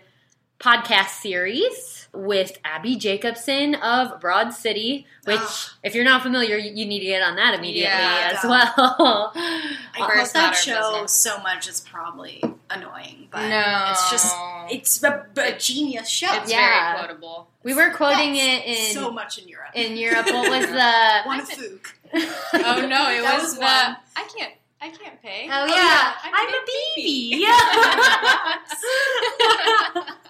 podcast 0.60 1.10
series 1.22 2.01
with 2.14 2.58
Abbi 2.66 2.96
Jacobson 2.96 3.76
of 3.76 4.20
Broad 4.20 4.54
City, 4.54 5.08
which, 5.24 5.40
Ah. 5.40 5.74
if 5.84 5.96
you're 5.96 6.04
not 6.04 6.22
familiar, 6.24 6.58
you, 6.58 6.72
you 6.74 6.86
need 6.86 7.00
to 7.00 7.06
get 7.06 7.22
on 7.22 7.36
that 7.38 7.54
immediately 7.54 7.84
Yeah, 7.84 8.32
as 8.36 8.44
yeah. 8.44 8.50
well. 8.50 9.32
I 9.36 10.08
First 10.08 10.34
quote 10.34 10.34
that 10.34 10.56
show 10.56 10.92
business. 10.94 11.14
so 11.14 11.38
much 11.40 11.68
it's 11.70 11.80
probably 11.80 12.44
annoying, 12.70 13.28
but 13.32 13.48
No. 13.48 13.88
it's 13.92 14.12
just 14.12 14.36
it's 14.70 15.04
a, 15.04 15.26
a 15.38 15.58
genius 15.58 16.10
show. 16.10 16.28
It's 16.42 16.52
Yeah. 16.52 16.96
very 16.96 17.08
quotable. 17.08 17.48
we 17.64 17.74
were 17.74 17.92
quoting 17.92 18.36
Yes. 18.36 18.64
it 18.66 18.90
in 18.90 18.94
so 18.96 19.12
much 19.12 19.38
in 19.38 19.48
Europe. 19.48 19.72
in 19.74 19.96
Europe. 19.98 20.26
What 20.28 20.50
was 20.50 20.66
the? 20.80 21.22
One 21.26 21.40
I've 21.42 21.50
fook. 21.50 21.86
Oh 22.54 22.86
no, 22.88 23.10
it 23.10 23.22
That 23.22 23.36
was, 23.36 23.44
was 23.44 23.56
the 23.56 23.62
one. 23.62 23.98
I 24.18 24.28
can't 24.38 24.54
I 24.84 24.90
can't 24.90 25.22
pay. 25.22 25.48
Oh, 25.52 25.66
yeah. 25.68 25.76
yeah, 25.76 26.14
I'm 26.24 26.34
I'm, 26.34 26.48
a 26.48 26.58
a 26.58 26.66
baby. 26.96 27.30
baby. 27.32 27.46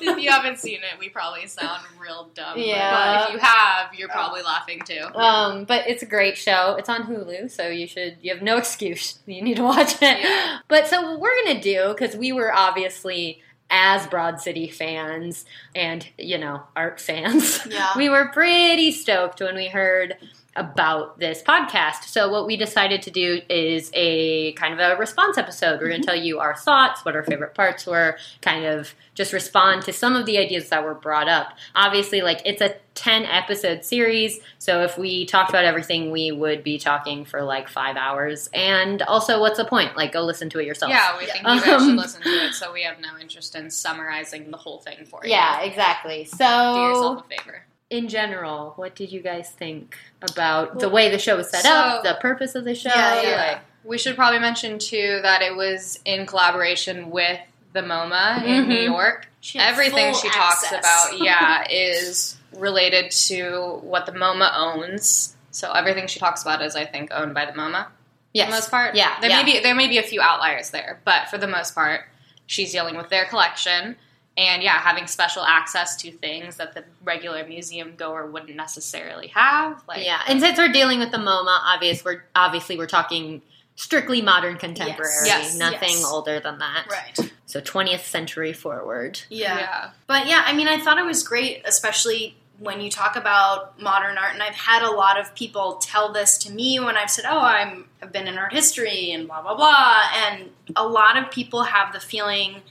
if 0.00 0.18
you 0.18 0.30
haven't 0.30 0.58
seen 0.58 0.78
it, 0.80 0.98
we 0.98 1.08
probably 1.08 1.46
sound 1.46 1.82
real 2.00 2.30
dumb. 2.34 2.54
but- 2.56 2.66
Yeah. 2.66 2.90
But 2.90 3.28
if 3.28 3.34
you 3.34 3.38
have, 3.38 3.94
you're 3.94 4.08
probably 4.08 4.42
laughing 4.42 4.80
too. 4.84 5.04
Um, 5.14 5.64
but 5.64 5.86
it's 5.88 6.02
a 6.02 6.06
great 6.06 6.36
show. 6.36 6.74
It's 6.78 6.88
on 6.88 7.04
Hulu, 7.04 7.50
so 7.50 7.68
you 7.68 7.86
should. 7.86 8.16
You 8.20 8.34
have 8.34 8.42
no 8.42 8.56
excuse. 8.58 9.18
You 9.26 9.42
need 9.42 9.56
to 9.56 9.62
watch 9.62 9.94
it. 10.02 10.20
Yeah. 10.20 10.58
But 10.68 10.88
so 10.88 11.02
what 11.12 11.20
we're 11.20 11.44
gonna 11.44 11.60
do 11.60 11.94
because 11.96 12.16
we 12.16 12.32
were 12.32 12.52
obviously 12.52 13.40
as 13.70 14.06
Broad 14.08 14.40
City 14.40 14.68
fans 14.68 15.44
and 15.74 16.06
you 16.18 16.38
know 16.38 16.62
art 16.76 17.00
fans. 17.00 17.64
Yeah. 17.66 17.90
we 17.96 18.08
were 18.08 18.28
pretty 18.32 18.90
stoked 18.92 19.40
when 19.40 19.54
we 19.54 19.68
heard 19.68 20.16
about 20.54 21.18
this 21.18 21.42
podcast. 21.42 22.04
So 22.04 22.28
what 22.30 22.46
we 22.46 22.56
decided 22.56 23.00
to 23.02 23.10
do 23.10 23.40
is 23.48 23.90
a 23.94 24.52
kind 24.52 24.74
of 24.74 24.80
a 24.80 24.96
response 24.98 25.38
episode. 25.38 25.80
We're 25.80 25.88
going 25.88 26.02
to 26.02 26.06
tell 26.06 26.16
you 26.16 26.40
our 26.40 26.54
thoughts, 26.54 27.04
what 27.04 27.16
our 27.16 27.22
favorite 27.22 27.54
parts 27.54 27.86
were, 27.86 28.18
kind 28.42 28.66
of 28.66 28.94
just 29.14 29.32
respond 29.32 29.82
to 29.84 29.92
some 29.92 30.14
of 30.14 30.26
the 30.26 30.36
ideas 30.38 30.68
that 30.68 30.84
were 30.84 30.94
brought 30.94 31.28
up. 31.28 31.52
Obviously, 31.74 32.20
like 32.20 32.42
it's 32.44 32.60
a 32.60 32.74
10 32.94 33.24
episode 33.24 33.84
series, 33.84 34.38
so 34.58 34.82
if 34.82 34.98
we 34.98 35.24
talked 35.24 35.48
about 35.48 35.64
everything, 35.64 36.10
we 36.10 36.30
would 36.30 36.62
be 36.62 36.78
talking 36.78 37.24
for 37.24 37.42
like 37.42 37.68
5 37.68 37.96
hours. 37.96 38.50
And 38.52 39.00
also, 39.02 39.40
what's 39.40 39.56
the 39.56 39.64
point? 39.64 39.96
Like 39.96 40.12
go 40.12 40.20
listen 40.22 40.50
to 40.50 40.58
it 40.58 40.66
yourself. 40.66 40.90
Yeah, 40.90 41.16
we 41.18 41.24
think 41.24 41.38
you 41.38 41.60
guys 41.62 41.68
Um, 41.80 41.88
should 41.88 41.96
listen 41.96 42.22
to 42.22 42.28
it, 42.28 42.52
so 42.52 42.72
we 42.72 42.82
have 42.82 43.00
no 43.00 43.18
interest 43.18 43.54
in 43.54 43.70
summarizing 43.70 44.50
the 44.50 44.58
whole 44.58 44.78
thing 44.80 45.06
for 45.06 45.20
you. 45.24 45.30
Yeah, 45.30 45.60
exactly. 45.62 46.24
So, 46.26 46.36
do 46.36 46.80
yourself 46.80 47.24
a 47.24 47.36
favor. 47.36 47.64
In 47.92 48.08
general, 48.08 48.72
what 48.76 48.94
did 48.94 49.12
you 49.12 49.20
guys 49.20 49.50
think 49.50 49.96
about 50.22 50.78
the 50.80 50.88
way 50.88 51.10
the 51.10 51.18
show 51.18 51.36
was 51.36 51.50
set 51.50 51.62
So- 51.62 51.70
up, 51.72 52.02
the 52.04 52.14
purpose 52.20 52.54
of 52.54 52.64
the 52.64 52.74
show? 52.74 52.88
Yeah, 52.94 53.20
yeah. 53.22 53.36
like- 53.52 53.60
We 53.84 53.98
should 53.98 54.14
probably 54.16 54.38
mention 54.38 54.78
too 54.78 55.20
that 55.22 55.42
it 55.42 55.54
was 55.56 55.98
in 56.04 56.24
collaboration 56.26 57.10
with 57.10 57.38
the 57.72 57.80
MoMA 57.80 58.44
in 58.44 58.64
Mhm. 58.64 58.68
New 58.68 58.80
York. 58.80 59.28
She 59.40 59.58
Everything 59.58 60.12
full 60.12 60.22
she 60.22 60.30
talks 60.30 60.70
about, 60.72 61.18
yeah, 61.18 61.64
is 61.68 62.36
related 62.56 63.10
to 63.10 63.80
what 63.82 64.06
the 64.06 64.12
MoMA 64.12 64.52
owns. 64.56 65.34
So 65.50 65.72
everything 65.72 66.06
she 66.06 66.20
talks 66.20 66.42
about 66.42 66.62
is, 66.62 66.76
I 66.76 66.84
think, 66.86 67.10
owned 67.12 67.34
by 67.34 67.44
the 67.44 67.52
MoMA. 67.52 67.86
Yes. 68.32 68.46
For 68.46 68.50
the 68.52 68.56
most 68.56 68.70
part, 68.70 68.94
Yeah, 68.94 69.20
There 69.20 69.28
yeah. 69.30 69.42
may 69.42 69.44
be 69.44 69.60
there 69.60 69.74
may 69.74 69.88
be 69.88 69.98
a 69.98 70.02
few 70.02 70.22
outliers 70.22 70.70
there, 70.70 71.00
but 71.04 71.28
for 71.28 71.36
the 71.38 71.48
most 71.48 71.74
part, 71.74 72.08
she's 72.46 72.72
dealing 72.72 72.96
with 72.96 73.08
their 73.10 73.24
collection. 73.26 73.96
And 74.36 74.62
yeah, 74.62 74.78
having 74.78 75.06
special 75.06 75.44
access 75.44 75.94
to 75.96 76.10
things 76.10 76.56
that 76.56 76.74
the 76.74 76.84
regular 77.04 77.46
museum 77.46 77.94
goer 77.96 78.26
wouldn't 78.26 78.56
necessarily 78.56 79.26
have. 79.28 79.82
Like, 79.86 80.06
yeah, 80.06 80.22
and 80.26 80.40
since 80.40 80.56
we're 80.56 80.72
dealing 80.72 81.00
with 81.00 81.10
the 81.10 81.18
MoMA, 81.18 81.58
obvious 81.64 82.02
we're 82.02 82.24
obviously 82.34 82.78
we're 82.78 82.86
talking 82.86 83.42
strictly 83.76 84.22
modern 84.22 84.56
contemporary, 84.56 85.26
Yes, 85.26 85.56
nothing 85.56 85.90
yes. 85.90 86.04
older 86.04 86.40
than 86.40 86.58
that. 86.58 86.86
Right. 86.90 87.32
So 87.46 87.60
20th 87.60 88.04
century 88.04 88.52
forward. 88.52 89.20
Yeah. 89.28 89.58
yeah. 89.58 89.90
But 90.06 90.26
yeah, 90.26 90.42
I 90.46 90.54
mean, 90.54 90.68
I 90.68 90.78
thought 90.78 90.98
it 90.98 91.04
was 91.04 91.22
great, 91.22 91.62
especially 91.66 92.36
when 92.58 92.80
you 92.80 92.90
talk 92.90 93.16
about 93.16 93.80
modern 93.80 94.16
art. 94.16 94.34
And 94.34 94.42
I've 94.42 94.54
had 94.54 94.82
a 94.82 94.90
lot 94.90 95.18
of 95.18 95.34
people 95.34 95.76
tell 95.76 96.12
this 96.12 96.38
to 96.38 96.52
me 96.52 96.78
when 96.80 96.96
I've 96.96 97.10
said, 97.10 97.24
"Oh, 97.28 97.40
I'm 97.40 97.88
I've 98.00 98.12
been 98.12 98.28
in 98.28 98.38
art 98.38 98.52
history 98.52 99.10
and 99.12 99.26
blah 99.26 99.42
blah 99.42 99.56
blah." 99.56 100.02
And 100.14 100.50
a 100.76 100.86
lot 100.86 101.18
of 101.18 101.30
people 101.30 101.64
have 101.64 101.92
the 101.92 102.00
feeling 102.00 102.62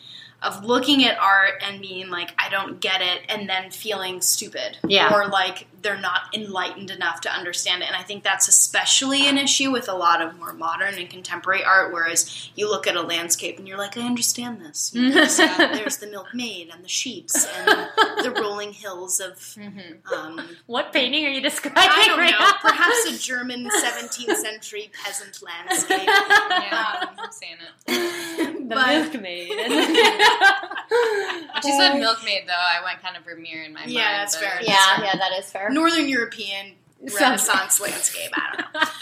of 0.41 0.63
looking 0.65 1.05
at 1.05 1.17
art 1.19 1.61
and 1.67 1.81
being 1.81 2.09
like, 2.09 2.31
"I 2.37 2.49
don't 2.49 2.79
get 2.79 3.01
it," 3.01 3.21
and 3.29 3.47
then 3.49 3.69
feeling 3.71 4.21
stupid, 4.21 4.77
Yeah. 4.87 5.13
or 5.13 5.27
like 5.27 5.67
they're 5.81 5.99
not 5.99 6.21
enlightened 6.33 6.89
enough 6.91 7.21
to 7.21 7.29
understand 7.31 7.81
it. 7.83 7.87
And 7.87 7.95
I 7.95 8.03
think 8.03 8.23
that's 8.23 8.47
especially 8.47 9.27
an 9.27 9.37
issue 9.37 9.71
with 9.71 9.87
a 9.89 9.93
lot 9.95 10.21
of 10.21 10.37
more 10.37 10.53
modern 10.53 10.95
and 10.95 11.09
contemporary 11.09 11.63
art. 11.63 11.91
Whereas 11.93 12.49
you 12.55 12.69
look 12.69 12.87
at 12.87 12.95
a 12.95 13.01
landscape 13.01 13.57
and 13.59 13.67
you're 13.67 13.77
like, 13.77 13.97
"I 13.97 14.01
understand 14.05 14.61
this." 14.61 14.91
You 14.93 15.09
know, 15.09 15.15
there's, 15.15 15.37
there's 15.37 15.97
the 15.97 16.07
milkmaid 16.07 16.69
and 16.73 16.83
the 16.83 16.87
sheeps 16.89 17.45
and 17.45 17.67
the 18.23 18.31
rolling 18.41 18.73
hills 18.73 19.19
of 19.19 19.31
Mm-hmm. 19.61 20.13
um, 20.13 20.39
What 20.65 20.93
painting 20.93 21.25
are 21.25 21.29
you 21.29 21.41
describing? 21.41 21.77
I 21.77 22.05
don't 22.07 22.17
right 22.19 22.31
know, 22.31 22.39
now? 22.39 22.53
perhaps 22.61 23.05
a 23.09 23.17
German 23.19 23.67
17th 23.69 24.35
century 24.37 24.89
peasant 25.03 25.41
landscape. 25.41 26.03
Yeah, 26.07 26.95
Um, 27.01 27.09
I'm 27.17 27.31
seeing 27.31 27.57
it. 27.87 27.87
the 28.69 28.75
but- 28.75 28.87
milkmaid. 28.87 29.49
When 29.49 29.71
she 31.63 31.71
said 31.77 31.99
milkmaid, 31.99 32.43
though, 32.47 32.53
I 32.53 32.81
went 32.83 33.01
kind 33.01 33.15
of 33.17 33.23
Vermeer 33.23 33.63
in 33.63 33.73
my 33.73 33.81
mind. 33.81 33.91
Yeah, 33.91 34.17
that's 34.17 34.35
fair. 34.35 34.55
it 34.55 34.59
was- 34.61 34.67
yeah, 34.69 35.01
yeah, 35.03 35.15
that 35.17 35.31
is 35.39 35.49
fair. 35.51 35.69
Northern 35.73 36.07
European 36.07 36.73
Renaissance 37.19 37.79
landscape. 37.79 38.31
I 38.33 38.41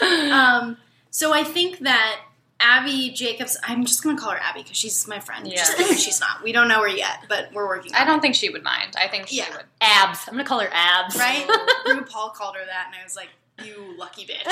know. 0.30 0.36
Um, 0.36 0.76
so 1.10 1.32
I 1.34 1.44
think 1.44 1.80
that 1.80 2.20
Abbi 2.60 3.10
Jacobs, 3.14 3.56
I'm 3.62 3.84
just 3.84 4.02
going 4.02 4.16
to 4.16 4.22
call 4.22 4.32
her 4.32 4.38
Abbi 4.38 4.62
because 4.62 4.76
she's 4.76 5.06
my 5.08 5.18
friend. 5.18 5.46
Yeah. 5.46 5.56
Just 5.56 6.04
she's 6.04 6.20
not. 6.20 6.42
We 6.42 6.52
don't 6.52 6.68
know 6.68 6.82
her 6.82 6.88
yet, 6.88 7.24
but 7.28 7.50
we're 7.52 7.66
working 7.66 7.94
on 7.94 8.00
I 8.00 8.04
don't 8.04 8.20
think 8.20 8.34
she 8.34 8.48
would 8.50 8.62
mind. 8.62 8.94
I 8.98 9.08
think 9.08 9.28
she 9.28 9.38
Yeah. 9.38 9.50
would. 9.56 9.64
abs. 9.80 10.20
I'm 10.28 10.34
gonna 10.34 10.44
call 10.44 10.60
her 10.60 10.68
abs. 10.72 11.16
Right? 11.16 11.46
RuPaul 11.86 12.32
called 12.34 12.56
her 12.56 12.64
that, 12.66 12.86
and 12.86 12.94
I 13.00 13.04
was 13.04 13.16
like, 13.16 13.28
you 13.64 13.94
lucky 13.98 14.26
bitch. 14.26 14.46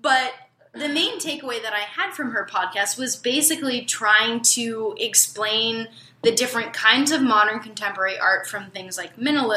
But 0.00 0.32
the 0.72 0.88
main 0.88 1.18
takeaway 1.18 1.60
that 1.62 1.72
I 1.72 1.80
had 1.80 2.12
from 2.14 2.30
her 2.32 2.46
podcast 2.50 2.98
was 2.98 3.16
basically 3.16 3.84
trying 3.84 4.40
to 4.42 4.94
explain 4.98 5.88
the 6.22 6.32
different 6.32 6.72
kinds 6.72 7.12
of 7.12 7.22
modern 7.22 7.60
contemporary 7.60 8.18
art 8.18 8.46
from 8.46 8.70
things 8.70 8.98
like 8.98 9.16
minimal, 9.16 9.56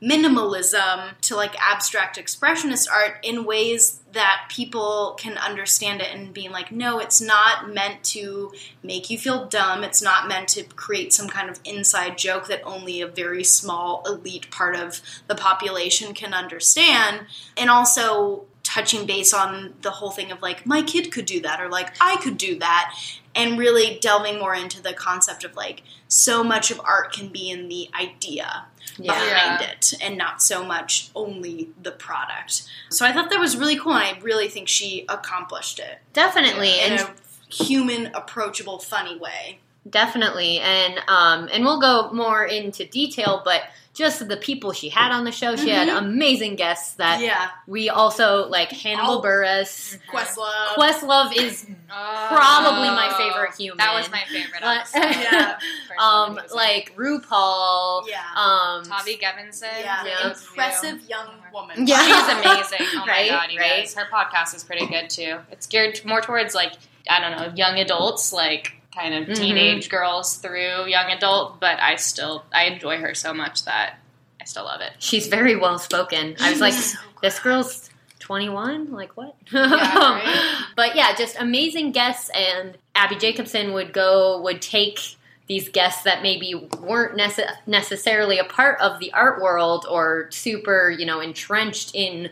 minimalism 0.00 1.20
to 1.20 1.34
like 1.34 1.54
abstract 1.60 2.16
expressionist 2.16 2.88
art 2.88 3.16
in 3.24 3.44
ways 3.44 4.00
that 4.12 4.46
people 4.48 5.16
can 5.18 5.36
understand 5.38 6.00
it 6.00 6.14
and 6.14 6.34
being 6.34 6.52
like 6.52 6.70
no 6.70 6.98
it's 6.98 7.20
not 7.20 7.72
meant 7.72 8.04
to 8.04 8.52
make 8.82 9.10
you 9.10 9.18
feel 9.18 9.46
dumb. 9.46 9.82
It's 9.82 10.02
not 10.02 10.28
meant 10.28 10.48
to 10.50 10.62
create 10.64 11.12
some 11.12 11.28
kind 11.28 11.50
of 11.50 11.58
inside 11.64 12.18
joke 12.18 12.46
that 12.46 12.62
only 12.62 13.00
a 13.00 13.08
very 13.08 13.42
small 13.42 14.02
elite 14.06 14.50
part 14.50 14.76
of 14.76 15.00
the 15.26 15.34
population 15.34 16.14
can 16.14 16.34
understand. 16.34 17.26
And 17.56 17.68
also 17.68 18.44
touching 18.62 19.06
base 19.06 19.34
on 19.34 19.74
the 19.82 19.90
whole 19.90 20.10
thing 20.10 20.30
of 20.30 20.40
like 20.40 20.64
my 20.64 20.82
kid 20.82 21.10
could 21.10 21.26
do 21.26 21.40
that 21.40 21.60
or 21.60 21.68
like 21.68 21.94
I 22.00 22.16
could 22.22 22.38
do 22.38 22.58
that 22.60 22.94
and 23.34 23.58
really 23.58 23.98
delving 24.00 24.38
more 24.38 24.54
into 24.54 24.82
the 24.82 24.92
concept 24.92 25.42
of 25.44 25.56
like 25.56 25.82
so 26.08 26.44
much 26.44 26.70
of 26.70 26.80
art 26.84 27.12
can 27.12 27.28
be 27.28 27.50
in 27.50 27.68
the 27.68 27.88
idea 27.98 28.66
Yeah. 28.98 29.14
behind 29.14 29.62
it 29.62 29.94
and 30.02 30.18
not 30.18 30.42
so 30.42 30.62
much 30.64 31.08
only 31.14 31.70
the 31.82 31.92
product. 31.92 32.64
So 32.90 33.06
I 33.06 33.12
thought 33.12 33.30
that 33.30 33.40
was 33.40 33.56
really 33.56 33.78
cool 33.78 33.94
and 33.94 34.16
I 34.16 34.20
really 34.20 34.48
think 34.48 34.68
she 34.68 35.06
accomplished 35.08 35.78
it 35.78 36.00
Definitely, 36.12 36.78
in 36.80 36.92
and 36.92 37.00
a 37.00 37.52
human 37.52 38.06
approachable 38.14 38.78
funny 38.78 39.16
way. 39.18 39.60
Definitely, 39.88 40.60
and 40.60 40.94
um, 41.08 41.48
and 41.52 41.64
we'll 41.64 41.80
go 41.80 42.10
more 42.12 42.44
into 42.44 42.84
detail, 42.86 43.42
but 43.44 43.62
just 43.94 44.26
the 44.26 44.36
people 44.38 44.72
she 44.72 44.88
had 44.88 45.12
on 45.12 45.24
the 45.24 45.32
show, 45.32 45.54
she 45.54 45.68
had 45.68 45.88
amazing 45.88 46.56
guests 46.56 46.94
that 46.94 47.20
yeah. 47.20 47.50
we 47.66 47.90
also 47.90 48.48
like 48.48 48.70
Hannibal 48.70 49.16
All- 49.16 49.22
Buress. 49.22 49.98
Questlove. 50.10 50.68
Questlove 50.76 51.36
is 51.36 51.66
Oh, 51.94 52.26
Probably 52.30 52.88
my 52.88 53.12
favorite 53.18 53.54
human. 53.54 53.76
That 53.76 53.92
was 53.94 54.10
my 54.10 54.22
favorite 54.30 54.62
But- 54.62 54.88
Yeah. 54.94 55.58
Um 56.00 56.20
one 56.20 56.36
he 56.36 56.42
was 56.42 56.50
in. 56.52 56.56
like 56.56 56.96
RuPaul. 56.96 58.08
Yeah. 58.08 58.22
Um, 58.34 58.84
Tavi 58.84 59.18
Gevinson. 59.18 59.64
yeah. 59.80 60.04
Yeah. 60.06 60.28
those 60.28 60.40
of 60.42 60.48
Impressive 60.48 61.02
young 61.10 61.26
woman. 61.52 61.86
Yeah. 61.86 62.00
She's 62.02 62.46
amazing. 62.46 62.86
Oh 62.94 63.00
my 63.00 63.12
Right, 63.12 63.30
god, 63.30 63.50
you 63.52 63.60
right. 63.60 63.80
guys. 63.82 63.94
Her 63.94 64.06
podcast 64.10 64.54
is 64.54 64.64
pretty 64.64 64.86
good 64.86 65.10
too. 65.10 65.36
It's 65.50 65.66
geared 65.66 66.00
more 66.06 66.22
towards 66.22 66.54
like 66.54 66.72
I 67.10 67.20
don't 67.20 67.32
know, 67.38 67.52
young 67.56 67.78
adults, 67.78 68.32
like 68.32 68.72
kind 68.96 69.14
of 69.14 69.24
Mhm. 69.28 69.34
teenage 69.36 69.88
girls 69.88 70.36
through 70.36 70.86
young 70.86 71.10
adult, 71.10 71.60
but 71.60 71.80
I 71.80 71.96
still 71.96 72.44
I 72.54 72.64
enjoy 72.64 72.98
her 72.98 73.14
so 73.14 73.32
much 73.32 73.64
that 73.64 73.98
I 74.40 74.44
still 74.44 74.64
love 74.64 74.80
it. 74.80 74.92
she's 74.98 75.28
very 75.28 75.56
well 75.56 75.78
spoken. 75.78 76.36
I 76.40 76.50
was 76.50 76.60
like, 76.60 76.74
So 76.74 76.98
this 77.22 77.38
girl's 77.38 77.88
21 78.18 78.92
like 78.92 79.16
what 79.16 79.34
right. 79.52 80.62
but 80.76 80.94
yeah 80.94 81.12
just 81.16 81.36
amazing 81.40 81.90
guests 81.90 82.30
and 82.34 82.76
abbi 82.94 83.16
jacobson 83.18 83.72
would 83.72 83.92
go 83.92 84.40
would 84.42 84.62
take 84.62 85.00
these 85.48 85.68
guests 85.68 86.04
that 86.04 86.22
maybe 86.22 86.54
weren't 86.78 87.18
nece- 87.18 87.50
necessarily 87.66 88.38
a 88.38 88.44
part 88.44 88.80
of 88.80 89.00
the 89.00 89.12
art 89.12 89.42
world 89.42 89.84
or 89.90 90.28
super 90.30 90.88
you 90.88 91.04
know 91.04 91.18
entrenched 91.20 91.90
in 91.94 92.30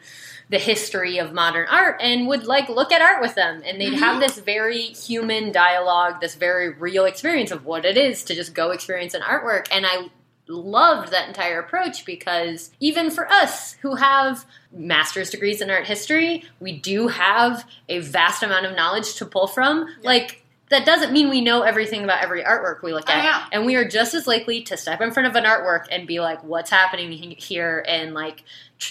the 0.51 0.59
history 0.59 1.19
of 1.19 1.33
modern 1.33 1.67
art 1.69 1.97
and 2.03 2.27
would 2.27 2.45
like 2.45 2.69
look 2.69 2.93
at 2.93 3.01
art 3.01 3.23
with 3.23 3.35
them 3.35 3.63
and 3.65 3.81
they'd 3.81 3.95
have 3.95 4.15
mm-hmm. 4.15 4.21
this 4.21 4.39
very 4.41 4.83
human 4.83 5.53
dialogue 5.53 6.21
this 6.21 6.35
very 6.35 6.71
real 6.71 7.05
experience 7.05 7.51
of 7.51 7.65
what 7.65 7.85
it 7.85 7.97
is 7.97 8.25
to 8.25 8.35
just 8.35 8.53
go 8.53 8.71
experience 8.73 9.15
an 9.15 9.23
artwork 9.23 9.69
and 9.71 9.87
i 9.87 10.09
loved 10.51 11.13
that 11.13 11.29
entire 11.29 11.61
approach 11.61 12.05
because 12.05 12.71
even 12.81 13.11
for 13.11 13.31
us 13.31 13.75
who 13.75 13.95
have 13.95 14.45
master's 14.73 15.31
degrees 15.31 15.61
in 15.61 15.71
art 15.71 15.87
history, 15.87 16.45
we 16.59 16.73
do 16.79 17.09
have 17.09 17.65
a 17.89 18.01
vast 18.01 18.43
amount 18.43 18.67
of 18.67 18.75
knowledge 18.75 19.15
to 19.15 19.25
pull 19.25 19.47
from. 19.47 19.87
Like, 20.03 20.45
that 20.69 20.87
doesn't 20.87 21.13
mean 21.13 21.31
we 21.31 21.41
know 21.41 21.63
everything 21.63 22.05
about 22.05 22.23
every 22.23 22.45
artwork 22.45 22.83
we 22.83 22.93
look 22.93 23.09
Oh, 23.09 23.13
at. 23.13 23.25
yeah. 23.25 23.47
And 23.51 23.67
we 23.67 23.75
are 23.75 23.89
just 23.89 24.15
as 24.15 24.27
likely 24.27 24.63
to 24.63 24.77
step 24.77 25.01
in 25.01 25.11
front 25.11 25.29
of 25.29 25.35
an 25.35 25.45
artwork 25.45 25.87
and 25.91 26.07
be 26.07 26.21
like, 26.21 26.45
what's 26.45 26.71
happening 26.71 27.11
here? 27.39 27.85
And 27.89 28.15
like, 28.15 28.45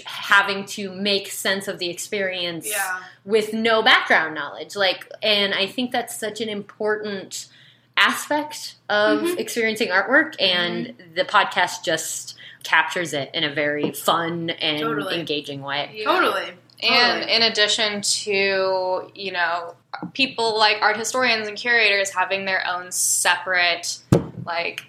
having 0.05 0.65
to 0.65 0.91
make 0.91 1.29
sense 1.31 1.67
of 1.67 1.79
the 1.79 1.89
experience 1.89 2.67
Yeah. 2.69 2.99
with 3.25 3.53
no 3.53 3.81
background 3.81 4.35
knowledge. 4.35 4.75
Like, 4.75 5.09
and 5.21 5.53
I 5.53 5.67
think 5.67 5.91
that's 5.91 6.19
such 6.19 6.41
an 6.41 6.49
important 6.49 7.47
aspect 7.97 8.75
of 8.87 9.19
Mm-hmm. 9.21 9.37
experiencing 9.39 9.89
artwork, 9.89 10.35
and 10.39 10.93
the 11.15 11.23
podcast 11.25 11.83
just 11.83 12.35
captures 12.63 13.13
it 13.13 13.29
in 13.33 13.43
a 13.43 13.53
very 13.53 13.91
fun 13.91 14.49
and 14.51 14.79
Totally. 14.79 15.19
engaging 15.19 15.61
way. 15.61 15.91
Yeah. 15.93 16.05
Totally. 16.05 16.49
And 16.81 17.21
Totally. 17.23 17.35
in 17.35 17.41
addition 17.41 18.01
to, 18.01 19.11
you 19.15 19.31
know, 19.31 19.75
people 20.13 20.57
like 20.57 20.77
art 20.81 20.95
historians 20.97 21.47
and 21.47 21.57
curators 21.57 22.09
having 22.11 22.45
their 22.45 22.65
own 22.67 22.91
separate, 22.91 23.97
like, 24.45 24.85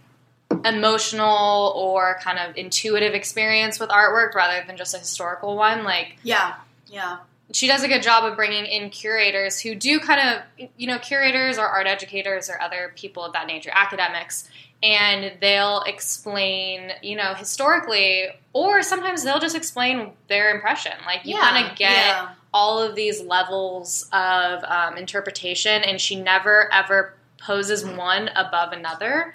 emotional 0.65 1.73
or 1.77 2.19
kind 2.23 2.39
of 2.39 2.57
intuitive 2.57 3.15
experience 3.15 3.79
with 3.81 3.91
artwork 3.91 4.35
rather 4.35 4.65
than 4.67 4.77
just 4.77 4.95
a 4.95 4.99
historical 4.99 5.57
one, 5.57 5.85
like, 5.85 6.17
Yeah. 6.23 6.55
Yeah. 6.87 7.19
she 7.53 7.67
does 7.67 7.83
a 7.83 7.89
good 7.89 8.03
job 8.03 8.25
of 8.25 8.37
bringing 8.37 8.65
in 8.67 8.91
curators 8.91 9.61
who 9.61 9.75
do 9.75 9.99
kind 10.01 10.21
of, 10.21 10.69
you 10.77 10.87
know, 10.87 10.99
curators 10.99 11.59
or 11.59 11.67
art 11.67 11.87
educators 11.87 12.49
or 12.49 12.61
other 12.61 12.93
people 12.97 13.25
of 13.25 13.33
that 13.33 13.47
nature, 13.47 13.71
academics, 13.75 14.49
and 14.83 15.33
they'll 15.41 15.83
explain, 15.83 16.93
you 17.03 17.17
know, 17.17 17.35
historically, 17.35 18.29
or 18.53 18.83
sometimes 18.83 19.23
they'll 19.25 19.39
just 19.41 19.57
explain 19.57 20.13
their 20.29 20.55
impression. 20.55 20.93
Like 21.05 21.25
you 21.25 21.35
Yeah, 21.37 21.41
kind 21.41 21.67
of 21.71 21.77
get 21.77 21.91
yeah. 21.93 22.29
all 22.55 22.81
of 22.83 22.95
these 22.95 23.21
levels 23.23 24.09
of 24.13 24.65
um, 24.65 24.97
interpretation, 24.97 25.83
and 25.83 26.01
she 26.01 26.17
never 26.21 26.73
ever 26.73 27.15
poses 27.39 27.85
one 27.85 28.29
above 28.37 28.73
another. 28.73 29.33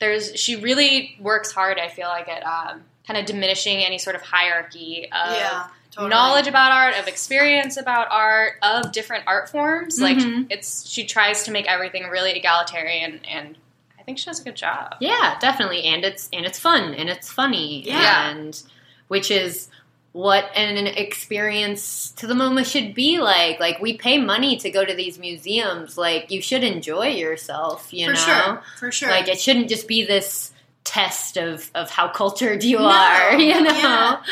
There's 0.00 0.38
she 0.38 0.56
really 0.56 1.16
works 1.20 1.52
hard. 1.52 1.78
I 1.78 1.88
feel 1.88 2.08
like 2.08 2.28
at 2.28 2.42
um, 2.44 2.82
kind 3.06 3.18
of 3.18 3.26
diminishing 3.26 3.78
any 3.84 3.98
sort 3.98 4.16
of 4.16 4.22
hierarchy 4.22 5.04
of 5.06 5.32
yeah. 5.36 5.68
Totally. 5.90 6.10
knowledge 6.10 6.48
about 6.48 6.72
art, 6.72 6.96
of 6.98 7.06
experience 7.06 7.76
about 7.76 8.08
art, 8.10 8.54
of 8.62 8.90
different 8.90 9.24
art 9.28 9.48
forms. 9.48 10.00
Mhm. 10.00 10.02
Like 10.40 10.46
it's 10.50 10.88
she 10.88 11.04
tries 11.04 11.44
to 11.44 11.52
make 11.52 11.66
everything 11.68 12.08
really 12.08 12.32
egalitarian, 12.32 13.20
and 13.30 13.56
I 13.98 14.02
think 14.02 14.18
she 14.18 14.26
does 14.26 14.40
a 14.40 14.44
good 14.44 14.56
job. 14.56 14.96
Yeah, 15.00 15.38
definitely, 15.40 15.84
and 15.84 16.04
it's 16.04 16.28
and 16.32 16.44
it's 16.44 16.58
fun 16.58 16.94
and 16.94 17.08
it's 17.08 17.30
funny, 17.30 17.82
Yeah. 17.86 18.28
and 18.30 18.60
which 19.06 19.30
is 19.30 19.68
what 20.14 20.44
an 20.54 20.86
experience 20.86 22.12
to 22.12 22.28
the 22.28 22.34
MoMA 22.34 22.64
should 22.64 22.94
be 22.94 23.18
like. 23.18 23.58
Like 23.58 23.80
we 23.80 23.96
pay 23.98 24.16
money 24.16 24.56
to 24.58 24.70
go 24.70 24.84
to 24.84 24.94
these 24.94 25.18
museums, 25.18 25.98
like 25.98 26.30
you 26.30 26.40
should 26.40 26.62
enjoy 26.62 27.08
yourself, 27.08 27.92
you 27.92 28.06
For 28.06 28.12
know. 28.12 28.18
sure. 28.18 28.62
For 28.78 28.92
sure. 28.92 29.08
Like 29.10 29.26
it 29.26 29.40
shouldn't 29.40 29.68
just 29.68 29.88
be 29.88 30.04
this 30.06 30.52
test 30.84 31.36
of 31.36 31.68
of 31.74 31.90
how 31.90 32.06
cultured 32.08 32.62
you 32.62 32.78
No, 32.78 32.86
are, 32.86 33.32
you 33.40 33.60
know. 33.60 33.72
yeah. 33.74 34.22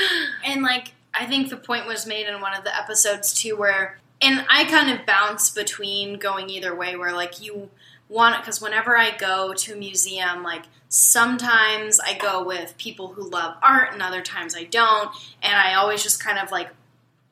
And 0.44 0.62
like 0.62 0.92
I 1.12 1.26
think 1.26 1.50
the 1.50 1.56
point 1.56 1.86
was 1.88 2.06
made 2.06 2.28
in 2.28 2.40
one 2.40 2.54
of 2.56 2.62
the 2.62 2.74
episodes 2.76 3.34
too 3.34 3.56
where 3.56 3.98
and 4.20 4.46
I 4.48 4.62
kind 4.66 4.88
of 4.96 5.04
bounce 5.04 5.50
between 5.50 6.16
going 6.20 6.48
either 6.48 6.76
way 6.76 6.94
where 6.94 7.12
like 7.12 7.42
you 7.42 7.70
want 8.08 8.38
it 8.38 8.44
cuz 8.44 8.60
whenever 8.62 8.96
I 8.96 9.16
go 9.16 9.52
to 9.52 9.72
a 9.72 9.76
museum 9.76 10.44
like 10.44 10.62
sometimes 10.92 11.98
I 11.98 12.18
go 12.18 12.44
with 12.44 12.76
people 12.76 13.14
who 13.14 13.22
love 13.22 13.56
art 13.62 13.94
and 13.94 14.02
other 14.02 14.20
times 14.20 14.54
I 14.54 14.64
don't 14.64 15.08
and 15.42 15.54
I 15.54 15.72
always 15.72 16.02
just 16.02 16.22
kind 16.22 16.38
of 16.38 16.50
like 16.50 16.68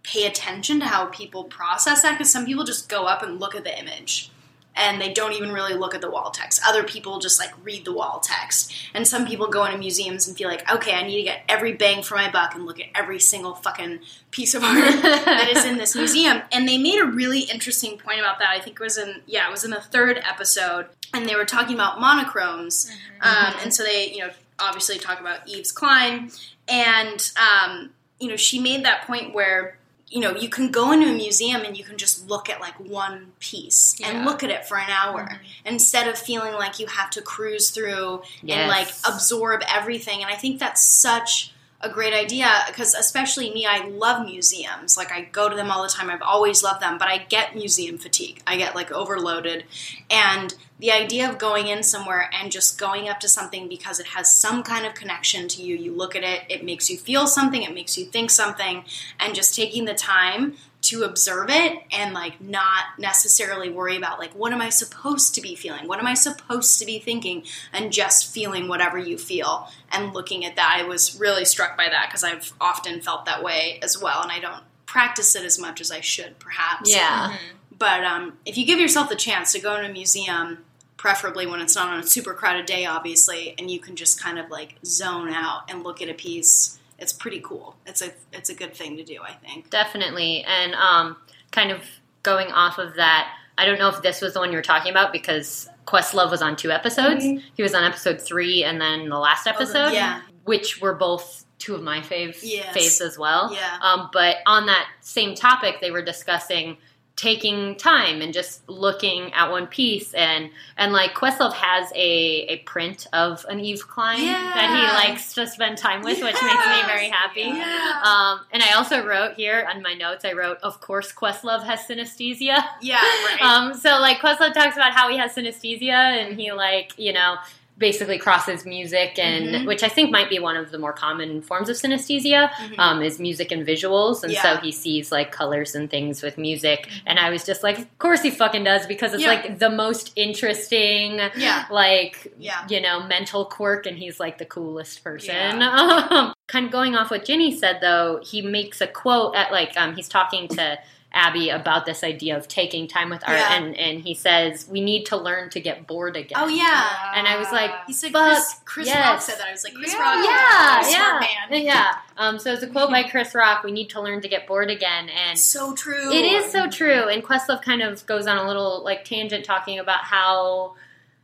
pay 0.02 0.26
attention 0.26 0.80
to 0.80 0.86
how 0.86 1.06
people 1.06 1.44
process 1.44 2.00
that 2.00 2.16
cuz 2.16 2.32
some 2.32 2.46
people 2.46 2.64
just 2.64 2.88
go 2.88 3.04
up 3.04 3.22
and 3.22 3.38
look 3.38 3.54
at 3.54 3.64
the 3.64 3.78
image 3.78 4.30
and 4.76 4.98
they 4.98 5.12
don't 5.12 5.32
even 5.32 5.52
really 5.52 5.74
look 5.74 5.94
at 5.94 6.00
the 6.00 6.10
wall 6.10 6.30
text. 6.30 6.60
Other 6.66 6.84
people 6.84 7.18
just 7.18 7.38
like 7.38 7.52
read 7.62 7.84
the 7.84 7.92
wall 7.92 8.20
text. 8.20 8.72
And 8.94 9.06
some 9.06 9.26
people 9.26 9.48
go 9.48 9.64
into 9.64 9.76
museums 9.76 10.26
and 10.26 10.36
feel 10.36 10.48
like, 10.48 10.70
okay, 10.72 10.94
I 10.94 11.02
need 11.02 11.16
to 11.16 11.22
get 11.22 11.42
every 11.48 11.74
bang 11.74 12.02
for 12.02 12.14
my 12.14 12.30
buck 12.30 12.54
and 12.54 12.64
look 12.64 12.80
at 12.80 12.86
every 12.94 13.18
single 13.18 13.54
fucking 13.54 14.00
piece 14.30 14.54
of 14.54 14.62
art 14.62 14.84
that 15.02 15.48
is 15.54 15.64
in 15.64 15.76
this 15.76 15.94
museum. 15.96 16.42
And 16.52 16.66
they 16.66 16.78
made 16.78 17.00
a 17.00 17.04
really 17.04 17.40
interesting 17.40 17.98
point 17.98 18.20
about 18.20 18.38
that. 18.38 18.50
I 18.50 18.60
think 18.60 18.80
it 18.80 18.82
was 18.82 18.96
in, 18.96 19.22
yeah, 19.26 19.48
it 19.48 19.50
was 19.50 19.64
in 19.64 19.70
the 19.70 19.80
third 19.80 20.18
episode. 20.18 20.86
And 21.12 21.28
they 21.28 21.34
were 21.34 21.44
talking 21.44 21.74
about 21.74 22.00
monochromes. 22.00 22.90
Um, 23.20 23.54
and 23.62 23.74
so 23.74 23.82
they, 23.82 24.12
you 24.12 24.18
know, 24.18 24.30
obviously 24.58 24.98
talk 24.98 25.20
about 25.20 25.48
Yves 25.48 25.72
Klein. 25.72 26.30
And, 26.68 27.32
um, 27.36 27.90
you 28.20 28.28
know, 28.28 28.36
she 28.36 28.60
made 28.60 28.84
that 28.84 29.06
point 29.06 29.34
where 29.34 29.78
you 30.10 30.20
know, 30.20 30.34
you 30.34 30.48
can 30.48 30.72
go 30.72 30.90
into 30.90 31.08
a 31.08 31.14
museum 31.14 31.62
and 31.62 31.78
you 31.78 31.84
can 31.84 31.96
just 31.96 32.28
look 32.28 32.50
at 32.50 32.60
like 32.60 32.74
one 32.80 33.32
piece 33.38 33.94
and 34.04 34.24
look 34.24 34.42
at 34.42 34.50
it 34.50 34.66
for 34.66 34.76
an 34.76 34.90
hour 34.90 35.40
instead 35.64 36.08
of 36.08 36.18
feeling 36.18 36.52
like 36.54 36.80
you 36.80 36.86
have 36.88 37.10
to 37.10 37.22
cruise 37.22 37.70
through 37.70 38.22
and 38.40 38.68
like 38.68 38.88
absorb 39.08 39.62
everything. 39.72 40.20
And 40.20 40.30
I 40.30 40.34
think 40.34 40.58
that's 40.58 40.84
such 40.84 41.54
a 41.82 41.88
great 41.88 42.12
idea 42.12 42.48
because 42.66 42.94
especially 42.94 43.50
me, 43.52 43.66
I 43.66 43.86
love 43.86 44.26
museums. 44.26 44.96
Like 44.96 45.12
I 45.12 45.22
go 45.22 45.48
to 45.48 45.56
them 45.56 45.70
all 45.70 45.82
the 45.82 45.88
time. 45.88 46.10
I've 46.10 46.22
always 46.22 46.62
loved 46.62 46.82
them, 46.82 46.98
but 46.98 47.08
I 47.08 47.18
get 47.18 47.54
museum 47.54 47.96
fatigue. 47.96 48.42
I 48.46 48.56
get 48.56 48.74
like 48.74 48.92
overloaded. 48.92 49.64
And 50.10 50.54
the 50.78 50.92
idea 50.92 51.28
of 51.28 51.38
going 51.38 51.68
in 51.68 51.82
somewhere 51.82 52.30
and 52.32 52.52
just 52.52 52.78
going 52.78 53.08
up 53.08 53.20
to 53.20 53.28
something 53.28 53.68
because 53.68 54.00
it 54.00 54.08
has 54.08 54.34
some 54.34 54.62
kind 54.62 54.86
of 54.86 54.94
connection 54.94 55.48
to 55.48 55.62
you, 55.62 55.76
you 55.76 55.94
look 55.94 56.14
at 56.14 56.22
it, 56.22 56.42
it 56.48 56.64
makes 56.64 56.90
you 56.90 56.98
feel 56.98 57.26
something, 57.26 57.62
it 57.62 57.74
makes 57.74 57.96
you 57.96 58.04
think 58.06 58.30
something, 58.30 58.84
and 59.18 59.34
just 59.34 59.54
taking 59.54 59.84
the 59.84 59.94
time 59.94 60.56
to 60.82 61.02
observe 61.02 61.50
it 61.50 61.78
and 61.92 62.14
like 62.14 62.40
not 62.40 62.84
necessarily 62.98 63.68
worry 63.68 63.96
about 63.96 64.18
like 64.18 64.32
what 64.32 64.52
am 64.52 64.62
I 64.62 64.70
supposed 64.70 65.34
to 65.34 65.40
be 65.40 65.54
feeling? 65.54 65.86
What 65.86 65.98
am 65.98 66.06
I 66.06 66.14
supposed 66.14 66.78
to 66.78 66.86
be 66.86 66.98
thinking? 66.98 67.44
And 67.72 67.92
just 67.92 68.32
feeling 68.32 68.68
whatever 68.68 68.98
you 68.98 69.18
feel 69.18 69.68
and 69.92 70.14
looking 70.14 70.44
at 70.44 70.56
that. 70.56 70.78
I 70.80 70.84
was 70.84 71.18
really 71.18 71.44
struck 71.44 71.76
by 71.76 71.88
that 71.88 72.08
because 72.08 72.24
I've 72.24 72.52
often 72.60 73.00
felt 73.00 73.26
that 73.26 73.42
way 73.42 73.78
as 73.82 74.00
well 74.00 74.22
and 74.22 74.32
I 74.32 74.40
don't 74.40 74.62
practice 74.86 75.36
it 75.36 75.44
as 75.44 75.58
much 75.58 75.80
as 75.80 75.92
I 75.92 76.00
should 76.00 76.38
perhaps. 76.38 76.90
Yeah. 76.90 77.36
But 77.76 78.04
um, 78.04 78.38
if 78.44 78.58
you 78.58 78.66
give 78.66 78.80
yourself 78.80 79.08
the 79.08 79.16
chance 79.16 79.52
to 79.52 79.60
go 79.60 79.76
in 79.76 79.84
a 79.84 79.92
museum, 79.92 80.64
preferably 80.96 81.46
when 81.46 81.60
it's 81.60 81.74
not 81.74 81.88
on 81.88 82.00
a 82.00 82.06
super 82.06 82.34
crowded 82.34 82.66
day, 82.66 82.84
obviously, 82.84 83.54
and 83.58 83.70
you 83.70 83.80
can 83.80 83.96
just 83.96 84.20
kind 84.20 84.38
of 84.38 84.50
like 84.50 84.74
zone 84.84 85.30
out 85.30 85.62
and 85.70 85.82
look 85.82 86.02
at 86.02 86.08
a 86.08 86.14
piece, 86.14 86.78
it's 87.00 87.12
pretty 87.12 87.40
cool. 87.40 87.76
It's 87.86 88.02
a 88.02 88.10
it's 88.32 88.50
a 88.50 88.54
good 88.54 88.74
thing 88.74 88.96
to 88.96 89.04
do, 89.04 89.20
I 89.22 89.32
think. 89.32 89.70
Definitely. 89.70 90.44
And 90.46 90.74
um, 90.74 91.16
kind 91.50 91.70
of 91.70 91.82
going 92.22 92.48
off 92.48 92.78
of 92.78 92.94
that, 92.96 93.32
I 93.58 93.64
don't 93.64 93.78
know 93.78 93.88
if 93.88 94.02
this 94.02 94.20
was 94.20 94.34
the 94.34 94.40
one 94.40 94.50
you 94.50 94.56
were 94.56 94.62
talking 94.62 94.90
about 94.90 95.12
because 95.12 95.68
Questlove 95.86 96.30
was 96.30 96.42
on 96.42 96.56
two 96.56 96.70
episodes. 96.70 97.24
He 97.24 97.62
was 97.62 97.74
on 97.74 97.84
episode 97.84 98.20
three 98.20 98.62
and 98.64 98.80
then 98.80 99.08
the 99.08 99.18
last 99.18 99.46
episode, 99.46 99.92
yeah. 99.92 100.20
which 100.44 100.80
were 100.80 100.94
both 100.94 101.44
two 101.58 101.74
of 101.74 101.82
my 101.82 102.00
fave 102.00 102.38
Yes. 102.42 102.76
faves 102.76 103.04
as 103.04 103.18
well. 103.18 103.52
Yeah. 103.52 103.78
Um, 103.82 104.08
but 104.12 104.36
on 104.46 104.66
that 104.66 104.88
same 105.00 105.34
topic, 105.34 105.76
they 105.80 105.90
were 105.90 106.02
discussing 106.02 106.78
taking 107.20 107.76
time 107.76 108.22
and 108.22 108.32
just 108.32 108.66
looking 108.66 109.30
at 109.34 109.50
one 109.50 109.66
piece 109.66 110.14
and 110.14 110.48
and 110.78 110.90
like 110.90 111.12
Questlove 111.12 111.52
has 111.52 111.92
a, 111.94 112.46
a 112.48 112.56
print 112.60 113.06
of 113.12 113.44
an 113.50 113.60
Yves 113.60 113.82
Klein 113.82 114.24
that 114.24 114.70
he 114.70 115.08
likes 115.08 115.34
to 115.34 115.46
spend 115.46 115.76
time 115.76 116.00
with, 116.00 116.22
which 116.22 116.42
makes 116.42 116.66
me 116.66 116.82
very 116.86 117.10
happy. 117.10 117.42
Yeah. 117.42 118.00
Um, 118.02 118.40
and 118.52 118.62
I 118.62 118.72
also 118.72 119.04
wrote 119.06 119.34
here 119.34 119.68
on 119.70 119.82
my 119.82 119.92
notes, 119.92 120.24
I 120.24 120.32
wrote, 120.32 120.58
of 120.62 120.80
course, 120.80 121.12
Questlove 121.12 121.62
has 121.64 121.80
synesthesia. 121.80 122.64
Yeah, 122.80 122.96
right. 122.96 123.38
Um, 123.50 123.74
so 123.74 123.98
like 124.00 124.18
Questlove 124.18 124.54
talks 124.54 124.76
about 124.76 124.92
how 124.92 125.10
he 125.10 125.18
has 125.18 125.34
synesthesia 125.34 125.90
and 125.90 126.40
he 126.40 126.52
like, 126.52 126.98
you 126.98 127.12
know, 127.12 127.36
basically 127.80 128.18
crosses 128.18 128.64
music 128.64 129.18
and 129.18 129.48
Mhm. 129.48 129.66
which 129.66 129.82
I 129.82 129.88
think 129.88 130.12
might 130.12 130.28
be 130.30 130.38
one 130.38 130.56
of 130.56 130.70
the 130.70 130.78
more 130.78 130.92
common 130.92 131.42
forms 131.42 131.68
of 131.68 131.76
synesthesia, 131.76 132.50
Mhm. 132.50 132.78
um, 132.78 133.02
is 133.02 133.18
music 133.18 133.50
and 133.50 133.66
visuals. 133.66 134.22
And 134.22 134.32
so 134.36 134.58
he 134.58 134.70
sees 134.70 135.10
like 135.10 135.32
colors 135.32 135.74
and 135.74 135.90
things 135.90 136.22
with 136.22 136.38
music. 136.38 136.88
And 137.06 137.18
I 137.18 137.30
was 137.30 137.42
just 137.44 137.62
like, 137.64 137.78
of 137.78 137.98
course 137.98 138.20
he 138.22 138.30
fucking 138.30 138.62
does 138.64 138.86
because 138.86 139.14
it's 139.14 139.22
Yeah. 139.22 139.30
like 139.30 139.58
the 139.58 139.70
most 139.70 140.12
interesting 140.14 141.20
yeah. 141.36 141.64
like 141.70 142.32
Yeah. 142.38 142.64
you 142.68 142.80
know, 142.80 143.00
mental 143.02 143.44
quirk 143.46 143.86
and 143.86 143.98
he's 143.98 144.20
like 144.20 144.38
the 144.38 144.44
coolest 144.44 145.02
person. 145.02 145.34
Yeah. 145.34 146.06
Um, 146.10 146.34
kind 146.48 146.66
of 146.66 146.72
going 146.72 146.96
off 146.96 147.10
what 147.10 147.24
Ginny 147.24 147.56
said, 147.56 147.78
though, 147.80 148.20
he 148.22 148.42
makes 148.42 148.80
a 148.80 148.86
quote 148.86 149.34
at 149.36 149.52
like 149.52 149.76
um, 149.76 149.94
he's 149.96 150.08
talking 150.08 150.48
to 150.48 150.78
Abbi 151.12 151.48
about 151.48 151.86
this 151.86 152.04
idea 152.04 152.36
of 152.36 152.46
taking 152.46 152.86
time 152.86 153.10
with 153.10 153.22
art, 153.28 153.36
Yeah. 153.38 153.54
and 153.54 153.76
and 153.76 154.00
he 154.00 154.14
says 154.14 154.68
we 154.70 154.80
need 154.80 155.06
to 155.06 155.16
learn 155.16 155.50
to 155.50 155.60
get 155.60 155.86
bored 155.86 156.16
again. 156.16 156.38
Oh 156.40 156.46
yeah. 156.48 157.12
And 157.14 157.26
I 157.26 157.36
was 157.36 157.50
like, 157.50 157.70
He 157.86 157.92
said 157.92 158.12
Fuck, 158.12 158.28
Chris, 158.36 158.60
Chris 158.64 158.86
yes. 158.86 159.08
Rock 159.08 159.20
said 159.20 159.38
that. 159.38 159.48
I 159.48 159.52
was 159.52 159.64
like, 159.64 159.74
Chris 159.74 159.92
Yeah. 159.92 159.98
Rock. 159.98 160.24
yeah, 160.24 160.90
yeah, 160.90 161.20
man. 161.50 161.64
yeah. 161.64 161.94
Um, 162.16 162.38
so 162.38 162.52
it's 162.52 162.62
a 162.62 162.68
quote 162.68 162.90
by 162.90 163.02
Chris 163.02 163.34
Rock. 163.34 163.64
We 163.64 163.72
need 163.72 163.90
to 163.90 164.00
learn 164.00 164.20
to 164.22 164.28
get 164.28 164.46
bored 164.46 164.70
again, 164.70 165.08
and 165.08 165.36
So 165.38 165.74
true. 165.74 166.12
it 166.12 166.24
is 166.24 166.52
so 166.52 166.68
true. 166.70 167.08
And 167.08 167.24
Questlove 167.24 167.62
kind 167.62 167.82
of 167.82 168.06
goes 168.06 168.26
on 168.26 168.36
a 168.36 168.46
little 168.46 168.84
like 168.84 169.04
tangent 169.04 169.44
talking 169.44 169.78
about 169.80 170.04
how, 170.04 170.74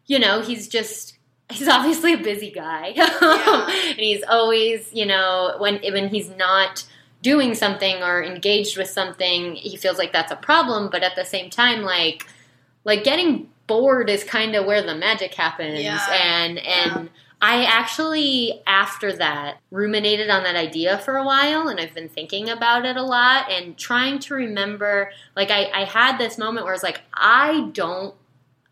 you 0.06 0.18
know, 0.18 0.40
he's 0.42 0.66
just 0.68 1.14
he's 1.48 1.68
obviously 1.68 2.12
a 2.12 2.18
busy 2.18 2.50
guy. 2.50 2.88
Yeah. 2.96 3.66
and 3.90 3.98
he's 4.00 4.24
always, 4.28 4.92
you 4.92 5.06
know, 5.06 5.54
when 5.58 5.76
when 5.92 6.08
he's 6.08 6.28
not 6.30 6.84
doing 7.30 7.54
something 7.54 7.96
or 8.08 8.22
engaged 8.22 8.76
with 8.78 8.88
something, 9.00 9.56
he 9.56 9.76
feels 9.76 9.98
like 9.98 10.12
that's 10.12 10.32
a 10.32 10.36
problem, 10.50 10.88
but 10.92 11.02
at 11.02 11.14
the 11.16 11.24
same 11.24 11.48
time 11.50 11.82
like 11.82 12.26
like 12.84 13.02
getting 13.10 13.48
bored 13.66 14.08
is 14.08 14.22
kind 14.22 14.54
of 14.54 14.64
where 14.64 14.82
the 14.90 14.94
magic 14.94 15.34
happens 15.34 15.80
Yeah. 15.80 15.98
and 16.12 16.58
and 16.58 17.10
I 17.42 17.64
actually, 17.64 18.62
after 18.66 19.12
that, 19.24 19.58
ruminated 19.70 20.30
on 20.30 20.42
that 20.44 20.56
idea 20.56 20.96
for 21.04 21.14
a 21.18 21.24
while, 21.32 21.68
and 21.68 21.78
I've 21.78 21.92
been 21.92 22.08
thinking 22.08 22.48
about 22.48 22.86
it 22.86 22.96
a 22.96 23.02
lot 23.02 23.50
and 23.50 23.76
trying 23.76 24.18
to 24.20 24.34
remember. 24.34 25.10
Like, 25.38 25.50
I, 25.50 25.62
I 25.80 25.84
had 25.84 26.16
this 26.16 26.38
moment 26.38 26.64
where 26.64 26.72
I 26.72 26.78
was 26.80 26.82
like, 26.90 27.02
I 27.12 27.68
don't, 27.74 28.14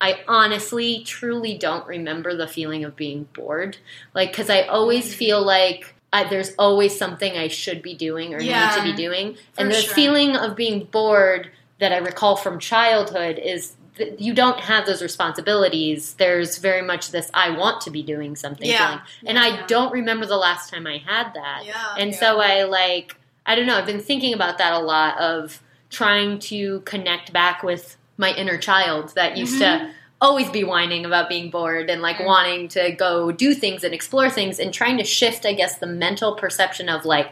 I 0.01 0.11
honestly, 0.27 1.03
truly 1.05 1.59
don't 1.59 1.87
remember 1.87 2.35
the 2.35 2.49
feeling 2.49 2.85
of 2.85 2.97
being 2.97 3.29
bored. 3.35 3.77
Like, 4.14 4.31
because 4.33 4.49
I 4.49 4.62
always 4.62 5.07
Mm. 5.12 5.17
feel 5.21 5.40
like 5.45 5.94
I, 6.14 6.24
there's 6.29 6.55
always 6.59 6.96
something 6.96 7.37
I 7.37 7.48
should 7.48 7.83
be 7.83 7.94
doing 7.94 8.35
or 8.35 8.40
Yeah, 8.40 8.68
need 8.68 8.77
to 8.77 8.83
be 8.83 8.96
doing. 9.07 9.37
and 9.59 9.70
the 9.70 9.74
sure. 9.81 9.94
feeling 9.94 10.37
of 10.37 10.55
being 10.55 10.85
bored 10.85 11.50
that 11.81 11.92
I 11.92 11.98
recall 11.98 12.37
from 12.37 12.59
childhood 12.59 13.38
is 13.38 13.74
that 13.98 14.20
you 14.20 14.33
don't 14.35 14.61
have 14.61 14.87
those 14.87 15.03
responsibilities. 15.03 16.14
There's 16.14 16.59
very 16.59 16.83
much 16.83 17.11
this 17.11 17.31
I 17.35 17.50
want 17.50 17.81
to 17.83 17.90
be 17.90 18.03
doing 18.03 18.37
something 18.37 18.68
Yeah. 18.68 18.87
feeling. 18.87 19.00
And 19.27 19.37
Yeah. 19.38 19.44
I 19.62 19.66
don't 19.66 19.92
remember 19.92 20.27
the 20.27 20.37
last 20.37 20.70
time 20.72 20.87
I 20.87 20.98
had 20.98 21.33
that. 21.35 21.62
Yeah. 21.64 21.94
And 21.98 22.14
so 22.14 22.40
I 22.40 22.64
like 22.64 23.16
I 23.46 23.55
don't 23.57 23.66
know, 23.66 23.77
I've 23.77 23.87
been 23.87 24.00
thinking 24.00 24.33
about 24.33 24.57
that 24.59 24.72
a 24.72 24.79
lot 24.79 25.18
of 25.18 25.61
trying 25.90 26.38
to 26.38 26.81
connect 26.87 27.33
back 27.33 27.62
with 27.62 27.96
my 28.16 28.31
inner 28.35 28.57
child 28.57 29.14
that 29.16 29.37
used 29.37 29.61
Mm-hmm. 29.61 29.87
to 29.87 29.92
always 30.25 30.49
be 30.51 30.65
whining 30.65 31.05
about 31.05 31.29
being 31.29 31.51
bored 31.51 31.89
and 31.91 32.01
like 32.03 32.17
Mm. 32.17 32.25
wanting 32.27 32.69
to 32.69 32.91
go 32.93 33.31
do 33.31 33.55
things 33.55 33.85
and 33.85 33.93
explore 33.95 34.31
things 34.31 34.59
and 34.59 34.73
trying 34.75 34.97
to 34.99 35.05
shift 35.05 35.45
I 35.47 35.53
guess 35.53 35.79
the 35.79 35.87
mental 35.87 36.35
perception 36.35 36.89
of 36.89 37.05
like 37.05 37.29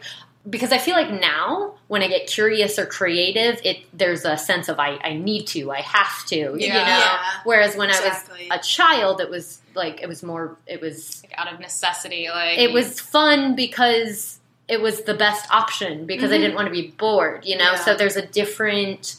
because 0.51 0.73
I 0.73 0.79
feel 0.79 0.95
like 0.97 1.11
now 1.11 1.75
when 1.87 2.03
I 2.03 2.09
get 2.09 2.27
curious 2.27 2.77
or 2.77 2.85
creative, 2.85 3.61
it 3.65 3.77
there's 3.97 4.25
a 4.25 4.37
sense 4.37 4.69
of 4.69 4.81
I, 4.81 4.99
I 5.05 5.13
need 5.15 5.47
to, 5.55 5.71
I 5.71 5.83
have 5.83 6.27
to, 6.27 6.37
you 6.37 6.51
know. 6.51 6.59
Yeah. 6.59 7.19
Whereas 7.45 7.77
when 7.77 7.91
Exactly. 7.91 8.51
I 8.51 8.57
was 8.57 8.67
a 8.67 8.69
child, 8.69 9.21
it 9.21 9.31
was 9.31 9.61
like 9.75 10.03
it 10.03 10.09
was 10.09 10.25
more 10.25 10.57
it 10.67 10.81
was 10.81 11.23
Like, 11.23 11.39
out 11.39 11.53
of 11.53 11.61
necessity, 11.61 12.29
like 12.29 12.59
it 12.59 12.73
was 12.73 12.99
fun 12.99 13.55
because 13.55 14.41
it 14.67 14.81
was 14.83 15.03
the 15.05 15.15
best 15.15 15.49
option 15.51 16.07
because 16.07 16.33
I 16.33 16.37
Mhm. 16.39 16.41
didn't 16.41 16.57
want 16.57 16.67
to 16.67 16.73
be 16.73 16.89
bored, 17.05 17.45
you 17.45 17.57
know. 17.57 17.73
Yeah. 17.73 17.85
So 17.85 17.95
there's 17.95 18.17
a 18.17 18.27
different 18.27 19.17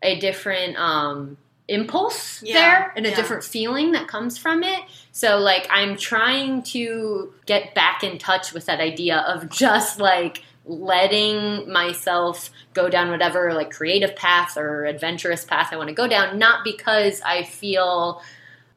a 0.00 0.18
different 0.20 0.76
um 0.78 1.36
impulse 1.68 2.42
Yeah, 2.42 2.54
there 2.54 2.92
and 2.96 3.06
a 3.06 3.10
yeah. 3.10 3.14
different 3.16 3.44
feeling 3.44 3.92
that 3.92 4.08
comes 4.08 4.36
from 4.38 4.62
it. 4.62 4.80
So 5.12 5.38
like 5.38 5.66
I'm 5.70 5.96
trying 5.96 6.62
to 6.64 7.32
get 7.46 7.74
back 7.74 8.02
in 8.02 8.18
touch 8.18 8.52
with 8.52 8.66
that 8.66 8.80
idea 8.80 9.18
of 9.18 9.48
just 9.48 9.98
like 10.00 10.42
letting 10.64 11.70
myself 11.70 12.50
go 12.74 12.88
down 12.88 13.10
whatever 13.10 13.52
like 13.54 13.70
creative 13.72 14.14
path 14.16 14.56
or 14.56 14.84
adventurous 14.84 15.44
path 15.44 15.70
I 15.72 15.76
want 15.76 15.88
to 15.88 15.94
go 15.94 16.06
down 16.06 16.38
not 16.38 16.62
because 16.64 17.20
I 17.22 17.42
feel 17.42 18.22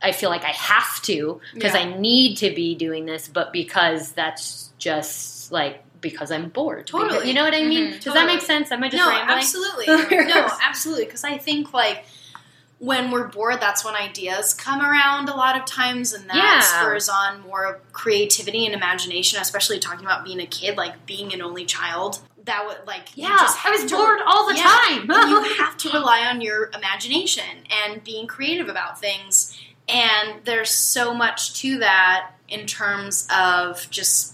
I 0.01 0.11
feel 0.11 0.29
like 0.29 0.43
I 0.43 0.49
have 0.51 1.01
to 1.03 1.39
because 1.53 1.73
Yeah. 1.73 1.81
I 1.81 1.97
need 1.99 2.37
to 2.37 2.49
be 2.53 2.75
doing 2.75 3.05
this 3.05 3.27
but 3.27 3.51
because 3.53 4.11
that's 4.13 4.71
just 4.77 5.51
like 5.51 5.81
because 6.01 6.31
I'm 6.31 6.49
bored. 6.49 6.85
Totally. 6.85 7.09
Because- 7.13 7.27
you 7.27 7.33
know 7.33 7.43
what 7.43 7.55
I 7.55 7.63
mean? 7.63 7.93
Mhm. 7.93 8.01
Does 8.03 8.13
that 8.13 8.25
make 8.27 8.39
Totally. 8.41 8.45
sense? 8.45 8.71
Am 8.71 8.83
I 8.83 8.89
just 8.89 9.03
no, 9.03 9.09
rambling? 9.09 9.37
absolutely. 9.39 9.85
no, 10.27 10.47
absolutely. 10.61 11.05
Because 11.05 11.23
I 11.23 11.37
think 11.39 11.73
like 11.73 12.05
when 12.79 13.09
we're 13.09 13.27
bored, 13.27 13.61
that's 13.61 13.85
when 13.85 13.95
ideas 13.95 14.53
come 14.53 14.81
around 14.81 15.29
a 15.29 15.35
lot 15.35 15.57
of 15.57 15.65
times, 15.65 16.13
and 16.13 16.29
that 16.29 16.35
Yeah. 16.35 16.59
spurs 16.59 17.07
on 17.09 17.41
more 17.41 17.79
creativity 17.93 18.65
and 18.65 18.75
imagination. 18.75 19.39
Especially 19.41 19.79
talking 19.79 20.05
about 20.05 20.23
being 20.25 20.39
a 20.41 20.45
kid, 20.45 20.75
like 20.77 21.05
being 21.05 21.33
an 21.33 21.41
only 21.41 21.65
child. 21.65 22.19
That 22.43 22.67
would 22.67 22.85
like 22.85 23.09
Yeah, 23.15 23.29
just 23.39 23.65
I 23.65 23.71
was 23.71 23.85
to- 23.85 23.95
bored 23.95 24.19
all 24.25 24.47
the 24.47 24.55
Yeah. 24.55 24.63
time. 24.63 25.09
You 25.09 25.43
have 25.57 25.77
to 25.77 25.89
rely 25.89 26.19
on 26.25 26.41
your 26.41 26.69
imagination 26.75 27.65
and 27.71 28.03
being 28.03 28.27
creative 28.27 28.69
about 28.69 28.99
things. 28.99 29.57
And 29.87 30.43
there's 30.45 30.71
so 30.71 31.13
much 31.13 31.53
to 31.61 31.79
that 31.79 32.31
in 32.47 32.67
terms 32.67 33.27
of 33.35 33.89
just, 33.89 34.33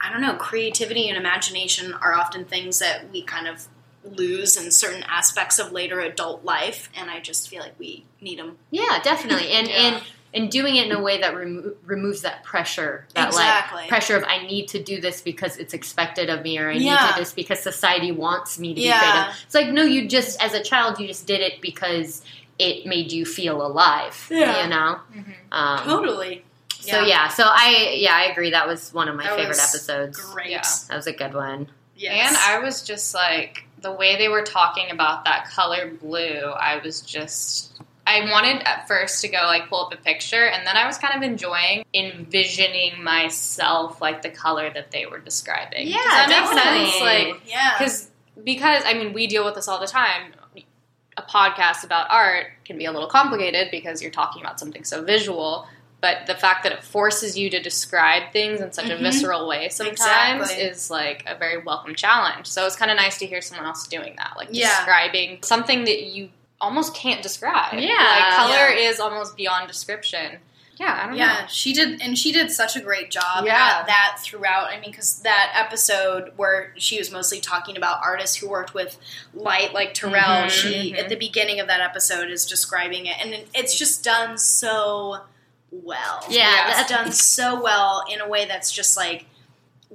I 0.00 0.10
don't 0.12 0.20
know, 0.20 0.34
creativity 0.34 1.08
and 1.08 1.16
imagination 1.16 1.92
are 1.94 2.14
often 2.14 2.44
things 2.44 2.78
that 2.78 3.10
we 3.10 3.22
kind 3.22 3.48
of 3.48 3.66
lose 4.04 4.56
in 4.56 4.70
certain 4.70 5.02
aspects 5.04 5.58
of 5.58 5.72
later 5.72 6.00
adult 6.00 6.44
life. 6.44 6.88
And 6.96 7.10
I 7.10 7.20
just 7.20 7.48
feel 7.48 7.60
like 7.60 7.74
we 7.78 8.04
need 8.20 8.38
them. 8.38 8.58
Yeah, 8.70 9.00
definitely, 9.02 9.50
and 9.52 9.68
Yeah. 9.70 9.74
and 9.76 10.02
and 10.32 10.48
doing 10.48 10.76
it 10.76 10.86
in 10.86 10.92
a 10.92 11.02
way 11.02 11.20
that 11.20 11.34
remo- 11.34 11.72
removes 11.84 12.22
that 12.22 12.44
pressure, 12.44 13.04
that 13.14 13.28
Exactly. 13.28 13.80
like 13.80 13.88
pressure 13.88 14.16
of 14.16 14.22
I 14.28 14.46
need 14.46 14.68
to 14.68 14.82
do 14.82 15.00
this 15.00 15.20
because 15.20 15.56
it's 15.56 15.74
expected 15.74 16.30
of 16.30 16.42
me, 16.42 16.56
or 16.58 16.70
I 16.70 16.74
need 16.74 16.84
to 16.88 17.12
do 17.14 17.18
this 17.20 17.32
because 17.32 17.60
society 17.60 18.12
wants 18.12 18.56
me 18.58 18.72
to 18.74 18.80
Yeah. 18.80 19.00
be 19.00 19.06
creative. 19.10 19.42
It's 19.46 19.54
like 19.54 19.68
no, 19.70 19.82
you 19.82 20.08
just 20.08 20.40
as 20.40 20.54
a 20.54 20.62
child 20.62 21.00
you 21.00 21.08
just 21.08 21.26
did 21.26 21.40
it 21.40 21.60
because 21.60 22.22
it 22.60 22.86
made 22.86 23.10
you 23.10 23.24
feel 23.26 23.64
alive. 23.66 24.28
Yeah. 24.30 24.62
you 24.64 24.68
know. 24.70 25.00
Mhm. 25.14 25.34
Um, 25.50 25.84
Totally. 25.84 26.44
So 26.80 27.02
yeah, 27.02 27.28
so 27.28 27.44
I 27.46 27.94
yeah 27.98 28.14
I 28.14 28.24
agree. 28.30 28.50
That 28.50 28.66
was 28.68 28.94
one 28.94 29.08
of 29.08 29.16
my 29.16 29.24
That 29.24 29.30
favorite 29.34 29.48
was 29.48 29.58
episodes. 29.74 30.18
Great. 30.32 30.50
Yeah. 30.50 30.62
That 30.88 30.96
was 30.96 31.06
a 31.08 31.12
good 31.12 31.34
one. 31.34 31.68
Yes. 32.00 32.28
And 32.28 32.36
I 32.36 32.64
was 32.64 32.82
just 32.82 33.14
like 33.14 33.64
the 33.82 33.92
way 33.92 34.16
they 34.16 34.28
were 34.28 34.42
talking 34.42 34.90
about 34.90 35.24
that 35.24 35.50
color 35.50 35.90
blue. 35.90 36.40
I 36.40 36.80
was 36.82 37.02
just 37.02 37.78
I 38.06 38.22
wanted 38.30 38.62
at 38.66 38.88
first 38.88 39.20
to 39.20 39.28
go 39.28 39.42
like 39.44 39.68
pull 39.68 39.84
up 39.84 39.92
a 39.92 39.96
picture, 39.96 40.46
and 40.46 40.66
then 40.66 40.76
I 40.76 40.86
was 40.86 40.96
kind 40.96 41.14
of 41.14 41.22
enjoying 41.22 41.84
envisioning 41.92 43.04
myself 43.04 44.00
like 44.00 44.22
the 44.22 44.30
color 44.30 44.72
that 44.72 44.90
they 44.90 45.04
were 45.04 45.18
describing. 45.18 45.86
Does 45.86 45.94
that 45.94 46.26
make 46.28 46.36
definitely. 46.36 46.90
sense? 46.90 47.02
Like 47.02 47.50
yeah. 47.50 47.74
because 47.78 48.10
because 48.42 48.82
I 48.86 48.94
mean 48.94 49.12
we 49.12 49.26
deal 49.26 49.44
with 49.44 49.54
this 49.54 49.68
all 49.68 49.78
the 49.78 49.86
time. 49.86 50.32
A 51.16 51.22
podcast 51.22 51.84
about 51.84 52.06
art 52.10 52.46
can 52.64 52.78
be 52.78 52.86
a 52.86 52.92
little 52.92 53.08
complicated 53.08 53.68
because 53.70 54.00
you're 54.00 54.12
talking 54.12 54.40
about 54.40 54.58
something 54.58 54.84
so 54.84 55.02
visual. 55.02 55.66
But 56.00 56.26
the 56.26 56.34
fact 56.34 56.62
that 56.62 56.72
it 56.72 56.82
forces 56.82 57.36
you 57.36 57.50
to 57.50 57.60
describe 57.60 58.32
things 58.32 58.60
in 58.60 58.72
such 58.72 58.86
Mhm. 58.86 58.94
a 58.94 58.96
visceral 58.96 59.46
way 59.46 59.68
sometimes 59.68 60.42
Exactly. 60.42 60.64
is 60.64 60.90
like 60.90 61.24
a 61.26 61.34
very 61.34 61.58
welcome 61.58 61.94
challenge. 61.94 62.46
So 62.46 62.64
it's 62.66 62.76
kind 62.76 62.90
of 62.90 62.96
nice 62.96 63.18
to 63.18 63.26
hear 63.26 63.42
someone 63.42 63.66
else 63.66 63.86
doing 63.86 64.14
that, 64.16 64.32
like 64.36 64.48
Yeah. 64.50 64.68
describing 64.76 65.42
something 65.42 65.84
that 65.84 66.02
you 66.04 66.30
almost 66.60 66.94
can't 66.94 67.22
describe. 67.22 67.74
Yeah. 67.78 67.92
like 67.92 68.34
color 68.36 68.70
Yeah. 68.70 68.88
is 68.90 69.00
almost 69.00 69.36
beyond 69.36 69.68
description. 69.68 70.40
Yeah, 70.76 70.94
I 70.94 71.06
don't 71.06 71.10
know. 71.10 71.16
Yeah, 71.18 71.46
she 71.46 71.74
did, 71.74 72.00
and 72.00 72.18
she 72.18 72.32
did 72.32 72.50
such 72.50 72.74
a 72.74 72.80
great 72.80 73.10
job 73.10 73.44
Yeah. 73.44 73.80
at 73.80 73.86
that 73.86 74.16
throughout. 74.22 74.70
I 74.70 74.80
mean, 74.80 74.90
because 74.92 75.20
that 75.20 75.52
episode 75.54 76.32
where 76.36 76.72
she 76.78 76.96
was 76.98 77.10
mostly 77.10 77.38
talking 77.38 77.76
about 77.76 78.00
artists 78.02 78.36
who 78.36 78.48
worked 78.48 78.72
with 78.72 78.96
light, 79.34 79.74
like 79.74 79.92
Turrell, 79.92 80.46
Mhm, 80.46 80.50
she 80.50 80.92
mhm. 80.94 80.98
at 80.98 81.10
the 81.10 81.16
beginning 81.16 81.60
of 81.60 81.66
that 81.66 81.82
episode 81.82 82.30
is 82.30 82.46
describing 82.46 83.04
it, 83.04 83.16
and 83.20 83.44
it's 83.52 83.76
just 83.78 84.02
done 84.02 84.38
so 84.38 85.20
well. 85.70 86.24
Yeah, 86.28 86.68
it's 86.68 86.76
that's- 86.78 86.90
done 86.90 87.12
so 87.12 87.62
well 87.62 88.04
in 88.10 88.20
a 88.20 88.28
way 88.28 88.46
that's 88.46 88.70
just 88.72 88.96
like 88.96 89.26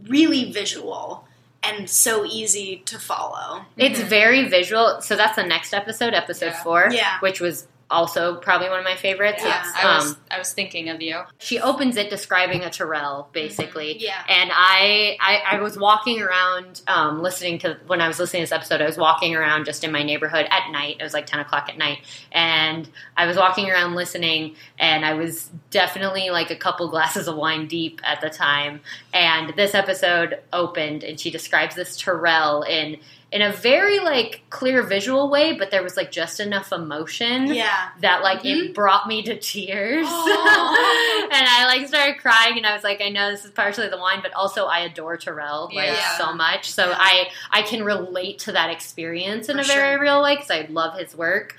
really 0.08 0.52
visual 0.52 1.26
and 1.64 1.90
so 1.90 2.26
easy 2.26 2.84
to 2.86 3.00
follow. 3.00 3.66
It's 3.78 4.00
mm-hmm. 4.00 4.10
very 4.10 4.48
visual. 4.48 5.02
So 5.02 5.16
that's 5.16 5.36
the 5.36 5.44
next 5.44 5.74
episode, 5.74 6.14
episode 6.14 6.48
Yeah. 6.48 6.64
four, 6.64 6.90
Yeah. 6.92 7.20
which 7.22 7.42
was 7.42 7.68
also 7.90 8.38
probably 8.38 8.68
one 8.70 8.80
of 8.80 8.86
my 8.86 8.96
favorites. 8.96 9.44
Yeah. 9.44 9.60
It's, 9.60 9.76
I 9.76 9.96
was 9.96 10.12
um, 10.12 10.18
I 10.32 10.40
was 10.40 10.54
thinking 10.54 10.90
of 10.90 11.02
you. 11.02 11.22
she 11.38 11.60
opens 11.60 11.98
it 11.98 12.10
describing 12.10 12.64
a 12.64 12.70
Turrell, 12.70 13.32
basically. 13.32 13.98
Yeah. 14.00 14.24
And 14.28 14.50
I, 14.54 15.18
I, 15.22 15.58
I 15.58 15.62
was 15.62 15.78
walking 15.78 16.22
around, 16.22 16.82
um, 16.88 17.22
listening 17.22 17.60
to 17.60 17.78
when 17.88 18.02
I 18.02 18.08
was 18.08 18.20
listening 18.20 18.42
to 18.42 18.44
this 18.46 18.52
episode. 18.52 18.82
I 18.82 18.86
was 18.86 18.98
walking 18.98 19.36
around 19.36 19.66
just 19.66 19.84
in 19.84 19.92
my 19.92 20.04
neighborhood 20.04 20.48
at 20.50 20.72
night. 20.72 20.98
It 21.00 21.04
was 21.04 21.14
like 21.14 21.28
ten 21.28 21.40
o'clock 21.40 21.70
at 21.70 21.78
night, 21.78 22.00
and 22.32 22.90
I 23.16 23.28
was 23.28 23.38
walking 23.38 23.70
around 23.70 23.94
listening, 23.94 24.56
and 24.80 25.06
I 25.06 25.14
was 25.14 25.52
definitely 25.70 26.32
like 26.32 26.50
a 26.50 26.56
couple 26.56 26.90
glasses 26.90 27.28
of 27.28 27.36
wine 27.36 27.68
deep 27.68 28.02
at 28.04 28.20
the 28.22 28.30
time. 28.30 28.82
And 29.14 29.56
this 29.56 29.76
episode 29.76 30.40
opened, 30.52 31.04
and 31.04 31.20
she 31.20 31.30
describes 31.30 31.76
this 31.76 32.02
Turrell 32.02 32.68
in 32.68 32.98
in 33.36 33.42
a 33.42 33.52
very 33.52 34.00
like 34.00 34.44
clear 34.50 34.82
visual 34.82 35.30
way, 35.30 35.52
but 35.52 35.70
there 35.70 35.84
was 35.84 35.98
like 35.98 36.10
just 36.10 36.40
enough 36.40 36.72
emotion 36.72 37.54
Yeah. 37.54 37.90
that 38.00 38.24
like 38.24 38.44
Mhm. 38.44 38.68
it 38.70 38.74
brought 38.74 39.08
me 39.08 39.24
to 39.24 39.38
tears. 39.38 40.08
And 41.36 41.46
I 41.48 41.66
like 41.66 41.88
started 41.88 42.20
crying 42.20 42.58
and 42.58 42.66
I 42.66 42.74
was 42.74 42.84
like, 42.84 43.02
I 43.02 43.10
know 43.10 43.32
this 43.32 43.44
is 43.44 43.52
partially 43.52 43.90
the 43.90 43.98
wine, 43.98 44.20
but 44.22 44.32
also 44.34 44.66
I 44.68 44.80
adore 44.82 45.18
Turrell 45.18 45.74
like 45.74 45.88
Yeah. 45.88 46.18
so 46.18 46.34
much. 46.34 46.70
So 46.72 46.90
Yeah. 46.90 46.98
I 46.98 47.28
I 47.52 47.62
can 47.64 47.84
relate 47.84 48.40
to 48.40 48.54
that 48.54 48.70
experience 48.70 49.50
in 49.50 49.58
For 49.58 49.62
a 49.64 49.66
very 49.66 49.94
sure. 49.96 50.02
real 50.02 50.24
way 50.24 50.36
because 50.36 50.52
I 50.52 50.68
love 50.70 50.98
his 50.98 51.14
work. 51.16 51.56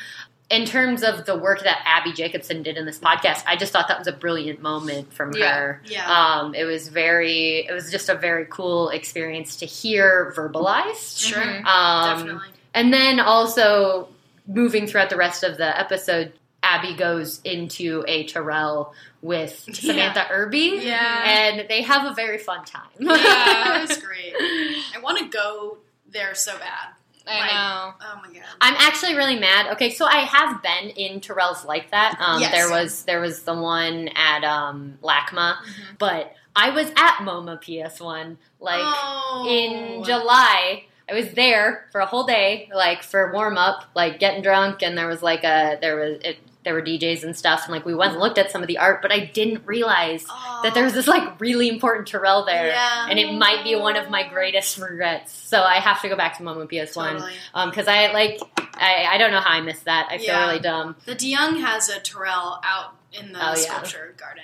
In 0.49 0.65
terms 0.65 1.03
of 1.03 1.27
the 1.27 1.37
work 1.37 1.65
that 1.65 1.83
Abbi 1.85 2.13
Jacobson 2.13 2.63
did 2.63 2.77
in 2.77 2.87
this 2.87 3.01
podcast, 3.01 3.43
I 3.49 3.57
just 3.57 3.73
thought 3.73 3.89
that 3.89 3.99
was 3.99 4.07
a 4.07 4.13
brilliant 4.13 4.63
moment 4.63 5.13
from 5.13 5.33
Yeah. 5.35 5.53
her. 5.55 5.83
Yeah. 5.87 6.07
Um, 6.09 6.55
it 6.55 6.63
was 6.65 6.87
very, 6.89 7.67
it 7.69 7.73
was 7.73 7.91
just 7.91 8.09
a 8.09 8.15
very 8.15 8.47
cool 8.49 8.91
experience 8.91 9.57
to 9.57 9.67
hear 9.67 10.33
verbalized. 10.37 11.19
sure. 11.19 11.43
Mhm. 11.43 11.65
Um, 11.65 12.19
Definitely. 12.19 12.49
and 12.75 12.93
then 12.95 13.19
also 13.19 14.09
moving 14.47 14.87
throughout 14.87 15.11
the 15.11 15.17
rest 15.17 15.43
of 15.43 15.57
the 15.57 15.77
episode, 15.77 16.33
Abbi 16.63 16.95
goes 16.95 17.41
into 17.43 18.05
a 18.07 18.25
Turrell 18.27 18.93
with 19.23 19.65
Yeah. 19.67 19.75
Samantha 19.75 20.27
Irby. 20.31 20.81
Yeah. 20.83 21.25
And 21.27 21.69
they 21.69 21.83
have 21.83 22.05
a 22.07 22.15
very 22.15 22.39
fun 22.39 22.65
time. 22.65 22.83
Yeah, 23.01 23.17
that 23.17 23.87
was 23.89 23.99
great. 24.03 24.33
I 24.39 24.99
want 25.03 25.19
to 25.19 25.25
go 25.27 25.79
there 26.09 26.37
so 26.37 26.57
bad. 26.59 26.91
I 27.27 27.41
Like- 27.41 27.51
know. 27.53 27.95
Oh 28.01 28.21
my 28.25 28.33
god. 28.33 28.45
I'm 28.61 28.75
actually 28.79 29.15
really 29.15 29.39
mad. 29.39 29.73
Okay, 29.73 29.91
so 29.91 30.05
I 30.07 30.19
have 30.19 30.63
been 30.63 30.91
in 30.91 31.21
Turrell's 31.21 31.65
like 31.65 31.91
that. 31.91 32.17
Um, 32.21 32.41
Yes. 32.41 32.53
There 32.53 32.71
was 32.71 33.03
there 33.05 33.21
was 33.21 33.43
the 33.43 33.55
one 33.55 34.09
at 34.15 34.45
um, 34.45 34.99
LACMA, 35.03 35.57
Mm-hmm. 35.57 35.95
but 35.99 36.33
I 36.55 36.71
was 36.71 36.89
at 36.97 37.17
MoMA 37.19 37.61
PS1 37.63 38.37
like 38.61 38.81
oh. 38.83 39.47
in 39.49 40.05
July. 40.05 40.85
I 41.09 41.15
was 41.15 41.31
there 41.33 41.87
for 41.93 42.01
a 42.01 42.07
whole 42.07 42.25
day, 42.25 42.69
like 42.75 43.03
for 43.03 43.33
warm 43.33 43.57
up, 43.59 43.85
like 43.95 44.19
getting 44.19 44.43
drunk, 44.43 44.83
and 44.83 44.97
there 44.99 45.07
was 45.07 45.23
like 45.23 45.45
a 45.45 45.79
there 45.81 45.97
was 45.97 46.19
it, 46.25 46.39
there 46.67 46.75
were 46.75 46.83
DJs 46.83 47.23
and 47.23 47.35
stuff, 47.35 47.63
and 47.65 47.73
like 47.73 47.87
we 47.87 47.95
went 47.95 48.13
and 48.13 48.21
looked 48.21 48.37
at 48.39 48.51
some 48.51 48.61
of 48.61 48.67
the 48.67 48.77
art, 48.77 49.01
but 49.01 49.13
I 49.13 49.21
didn't 49.21 49.63
realize 49.65 50.27
Oh. 50.29 50.61
that 50.65 50.75
there 50.75 50.83
was 50.85 50.93
this 50.95 51.07
like 51.07 51.41
really 51.41 51.69
important 51.69 52.07
Turrell 52.11 52.45
there, 52.45 52.67
Yeah. 52.67 53.07
and 53.09 53.19
it 53.19 53.33
might 53.33 53.63
be 53.65 53.77
one 53.77 53.97
of 53.97 54.11
my 54.11 54.29
greatest 54.29 54.77
regrets. 54.77 55.33
So 55.33 55.63
I 55.63 55.77
have 55.77 56.03
to 56.03 56.09
go 56.09 56.17
back 56.17 56.37
to 56.39 56.43
MoMA 56.43 56.69
PS1 56.69 57.13
Totally. 57.13 57.33
Um, 57.55 57.71
because 57.71 57.87
I 57.89 58.13
like 58.13 58.41
I, 58.79 59.07
I 59.13 59.17
don't 59.19 59.31
know 59.31 59.41
how 59.41 59.53
I 59.55 59.61
missed 59.63 59.87
that. 59.87 60.09
I 60.11 60.19
feel 60.19 60.27
Yeah. 60.27 60.47
really 60.49 60.59
dumb. 60.61 60.97
The 61.07 61.15
de 61.15 61.29
Young 61.29 61.57
has 61.61 61.89
a 61.89 61.99
Turrell 62.01 62.59
out 62.63 62.95
in 63.13 63.33
the 63.33 63.39
Oh, 63.39 63.49
yeah. 63.51 63.55
sculpture 63.55 64.13
garden. 64.19 64.43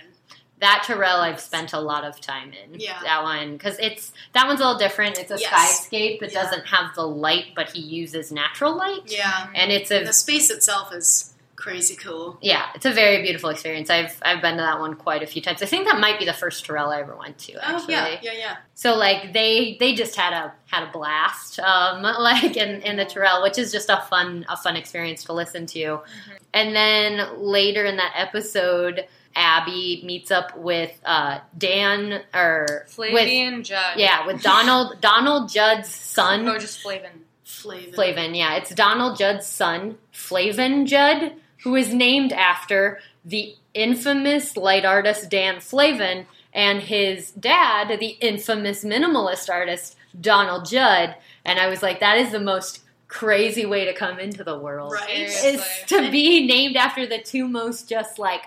That 0.61 0.85
Turrell 0.87 1.19
I've 1.19 1.41
spent 1.41 1.73
a 1.73 1.81
lot 1.81 2.05
of 2.05 2.21
time 2.21 2.53
in. 2.53 2.79
Yeah. 2.79 2.99
that 3.03 3.25
one 3.25 3.55
because 3.57 3.77
it's 3.81 4.13
that 4.33 4.47
one's 4.47 4.61
a 4.61 4.65
little 4.65 4.79
different. 4.79 5.19
It's 5.19 5.33
a 5.33 5.39
Yes. 5.39 5.89
skyscape. 5.91 6.23
It 6.23 6.33
Yeah. 6.33 6.45
doesn't 6.45 6.67
have 6.69 6.95
the 6.95 7.03
light, 7.07 7.47
but 7.57 7.71
he 7.73 7.81
uses 7.81 8.31
natural 8.31 8.77
light. 8.77 9.03
Yeah. 9.07 9.49
and 9.57 9.73
it's 9.73 9.91
And 9.91 10.03
a 10.05 10.07
the 10.07 10.13
space 10.13 10.51
itself 10.51 10.95
is 10.95 11.32
crazy 11.63 11.95
cool. 11.95 12.37
yeah, 12.43 12.67
it's 12.75 12.85
a 12.85 12.91
very 12.93 13.23
beautiful 13.23 13.49
experience. 13.51 13.89
I've 13.89 14.17
I've 14.23 14.43
been 14.43 14.57
to 14.57 14.63
that 14.63 14.81
one 14.81 14.95
quite 14.95 15.23
a 15.23 15.27
few 15.27 15.41
times. 15.41 15.63
I 15.63 15.67
think 15.67 15.87
that 15.87 16.01
might 16.01 16.19
be 16.19 16.25
the 16.25 16.33
first 16.33 16.67
Turrell 16.67 16.89
I 16.89 17.01
ever 17.01 17.15
went 17.17 17.39
to. 17.39 17.53
Oh 17.65 17.87
yeah, 17.89 18.19
yeah, 18.21 18.33
yeah. 18.33 18.57
so 18.75 18.97
like 18.97 19.33
they 19.33 19.77
they 19.79 19.95
just 19.95 20.17
had 20.17 20.33
a 20.33 20.53
had 20.67 20.89
a 20.89 20.91
blast, 20.91 21.61
um, 21.61 22.03
like 22.21 22.57
in 22.57 22.83
in 22.83 22.97
the 22.97 23.05
Turrell, 23.07 23.43
which 23.43 23.59
is 23.59 23.71
just 23.71 23.89
a 23.89 24.05
fun 24.11 24.45
a 24.49 24.57
fun 24.57 24.77
experience 24.77 25.25
to 25.25 25.33
listen 25.33 25.67
to. 25.67 25.79
Mm-hmm. 25.79 26.33
And 26.53 26.75
then 26.77 27.41
later 27.41 27.85
in 27.85 27.97
that 27.97 28.13
episode. 28.17 29.07
Abbi 29.35 30.03
meets 30.05 30.31
up 30.31 30.59
with 30.59 30.93
uh, 31.07 31.39
Dan 31.57 32.21
or 32.35 32.67
with 32.85 32.91
Flavin 32.91 33.63
Judd. 33.65 33.97
yeah 33.97 34.27
with 34.27 34.43
Donald 34.43 35.01
Donald 35.01 35.49
Judd's 35.51 35.89
son 35.89 36.47
Oh, 36.47 36.59
just 36.59 36.81
Flavin. 36.83 37.23
Flavin. 37.43 37.95
Flavin, 37.95 38.35
yeah. 38.35 38.57
It's 38.57 38.75
Donald 38.75 39.17
Judd's 39.19 39.47
son, 39.47 39.97
Flavin 40.11 40.87
Judd, 40.87 41.33
who 41.63 41.75
is 41.77 41.93
named 41.95 42.33
after 42.33 43.01
the 43.25 43.55
infamous 43.75 44.57
light 44.57 44.85
artist 44.85 45.31
Dan 45.31 45.61
Flavin 45.61 46.27
and 46.53 46.81
his 46.81 47.31
dad, 47.33 47.99
the 47.99 48.17
infamous 48.21 48.85
minimalist 48.85 49.49
artist 49.49 49.97
Donald 50.21 50.67
Judd. 50.67 51.15
And 51.45 51.59
I 51.59 51.69
was 51.69 51.83
like, 51.83 52.01
that 52.01 52.19
is 52.19 52.33
the 52.33 52.41
most 52.41 52.81
crazy 53.09 53.67
way 53.67 53.85
to 53.85 53.93
come 53.93 54.19
into 54.19 54.43
the 54.45 54.59
world. 54.59 54.93
Right. 54.93 55.29
Is 55.29 55.65
to 55.89 56.11
be 56.11 56.47
named 56.47 56.77
after 56.77 57.07
the 57.07 57.19
two 57.19 57.47
most 57.47 57.89
just 57.89 58.19
like 58.19 58.43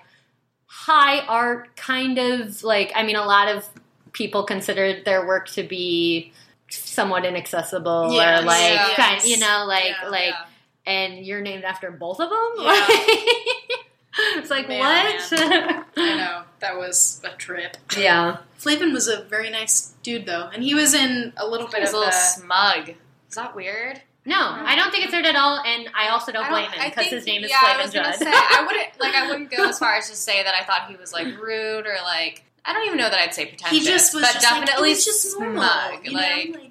high 0.65 1.19
art 1.25 1.75
kind 1.77 2.17
of 2.17 2.63
like 2.63 2.91
I 2.95 3.03
mean 3.03 3.15
a 3.15 3.25
lot 3.25 3.47
of 3.47 3.67
people 4.11 4.43
consider 4.43 5.01
their 5.03 5.25
work 5.25 5.47
to 5.49 5.63
be 5.63 6.33
somewhat 6.69 7.25
inaccessible 7.25 8.11
Yes, 8.11 8.41
or 8.41 8.45
like 8.45 8.59
yes. 8.59 8.95
kind 8.95 9.23
you 9.23 9.37
know 9.37 9.65
like 9.67 9.95
Yeah, 10.01 10.09
like 10.09 10.33
yeah. 10.33 10.45
And 10.85 11.25
you're 11.25 11.41
named 11.41 11.63
after 11.63 11.91
both 11.91 12.19
of 12.19 12.29
them 12.29 12.53
Yeah. 12.65 12.85
it's 14.37 14.49
like 14.49 14.67
Man, 14.67 14.79
what 14.79 15.33
I 15.97 16.15
know 16.17 16.43
that 16.59 16.77
was 16.77 17.21
a 17.23 17.35
trip. 17.37 17.77
yeah 17.97 18.37
Flavin 18.57 18.93
was 18.93 19.07
a 19.07 19.23
very 19.23 19.49
nice 19.49 19.93
dude 20.01 20.25
though, 20.25 20.49
and 20.53 20.63
he 20.63 20.73
was 20.73 20.93
in 20.93 21.33
a 21.37 21.45
little 21.47 21.67
bit 21.67 21.81
He's 21.81 21.89
of 21.89 21.95
a 21.95 21.97
little 21.97 22.11
the. 22.11 22.17
smug. 22.17 22.89
Is 23.29 23.35
that 23.35 23.55
weird? 23.55 24.01
no 24.27 24.35
I 24.39 24.75
don't 24.75 24.89
think 24.91 25.03
it's 25.03 25.13
weird 25.13 25.25
at 25.25 25.35
all 25.35 25.59
and 25.59 25.87
I 25.95 26.09
also 26.09 26.31
don't, 26.31 26.45
I 26.45 26.49
blame 26.49 26.71
him 26.71 26.89
because 26.89 27.07
his 27.07 27.25
name 27.27 27.43
is 27.43 27.51
yeah, 27.51 27.57
I 27.61 27.65
Flavin 27.75 27.83
was 27.85 27.93
gonna 27.93 28.07
Judd 28.11 28.19
say 28.19 28.31
I 28.31 28.63
wouldn't 28.65 28.87
like 28.99 29.13
I 29.15 29.27
wouldn't 29.27 29.51
go 29.51 29.67
as 29.69 29.77
far 29.77 29.93
as 29.95 30.09
to 30.09 30.15
say 30.15 30.41
that 30.43 30.55
I 30.55 30.63
thought 30.63 30.89
he 30.89 30.95
was 30.95 31.13
like 31.13 31.27
rude 31.39 31.85
or 31.85 31.95
like 32.03 32.43
I 32.67 32.73
don't 32.73 32.85
even 32.87 32.97
know 32.97 33.07
that 33.09 33.19
I'd 33.19 33.35
say 33.35 33.45
pretentious. 33.45 33.77
He 33.77 33.85
just 33.85 34.13
was 34.15 34.23
but 34.23 34.33
just 34.33 34.41
definitely 34.41 34.71
like, 34.71 34.79
it 34.87 34.95
was 34.95 35.05
just 35.05 35.39
normal, 35.39 35.61
smug. 35.61 36.05
you 36.05 36.11
know? 36.13 36.17
like 36.19 36.49
like 36.55 36.64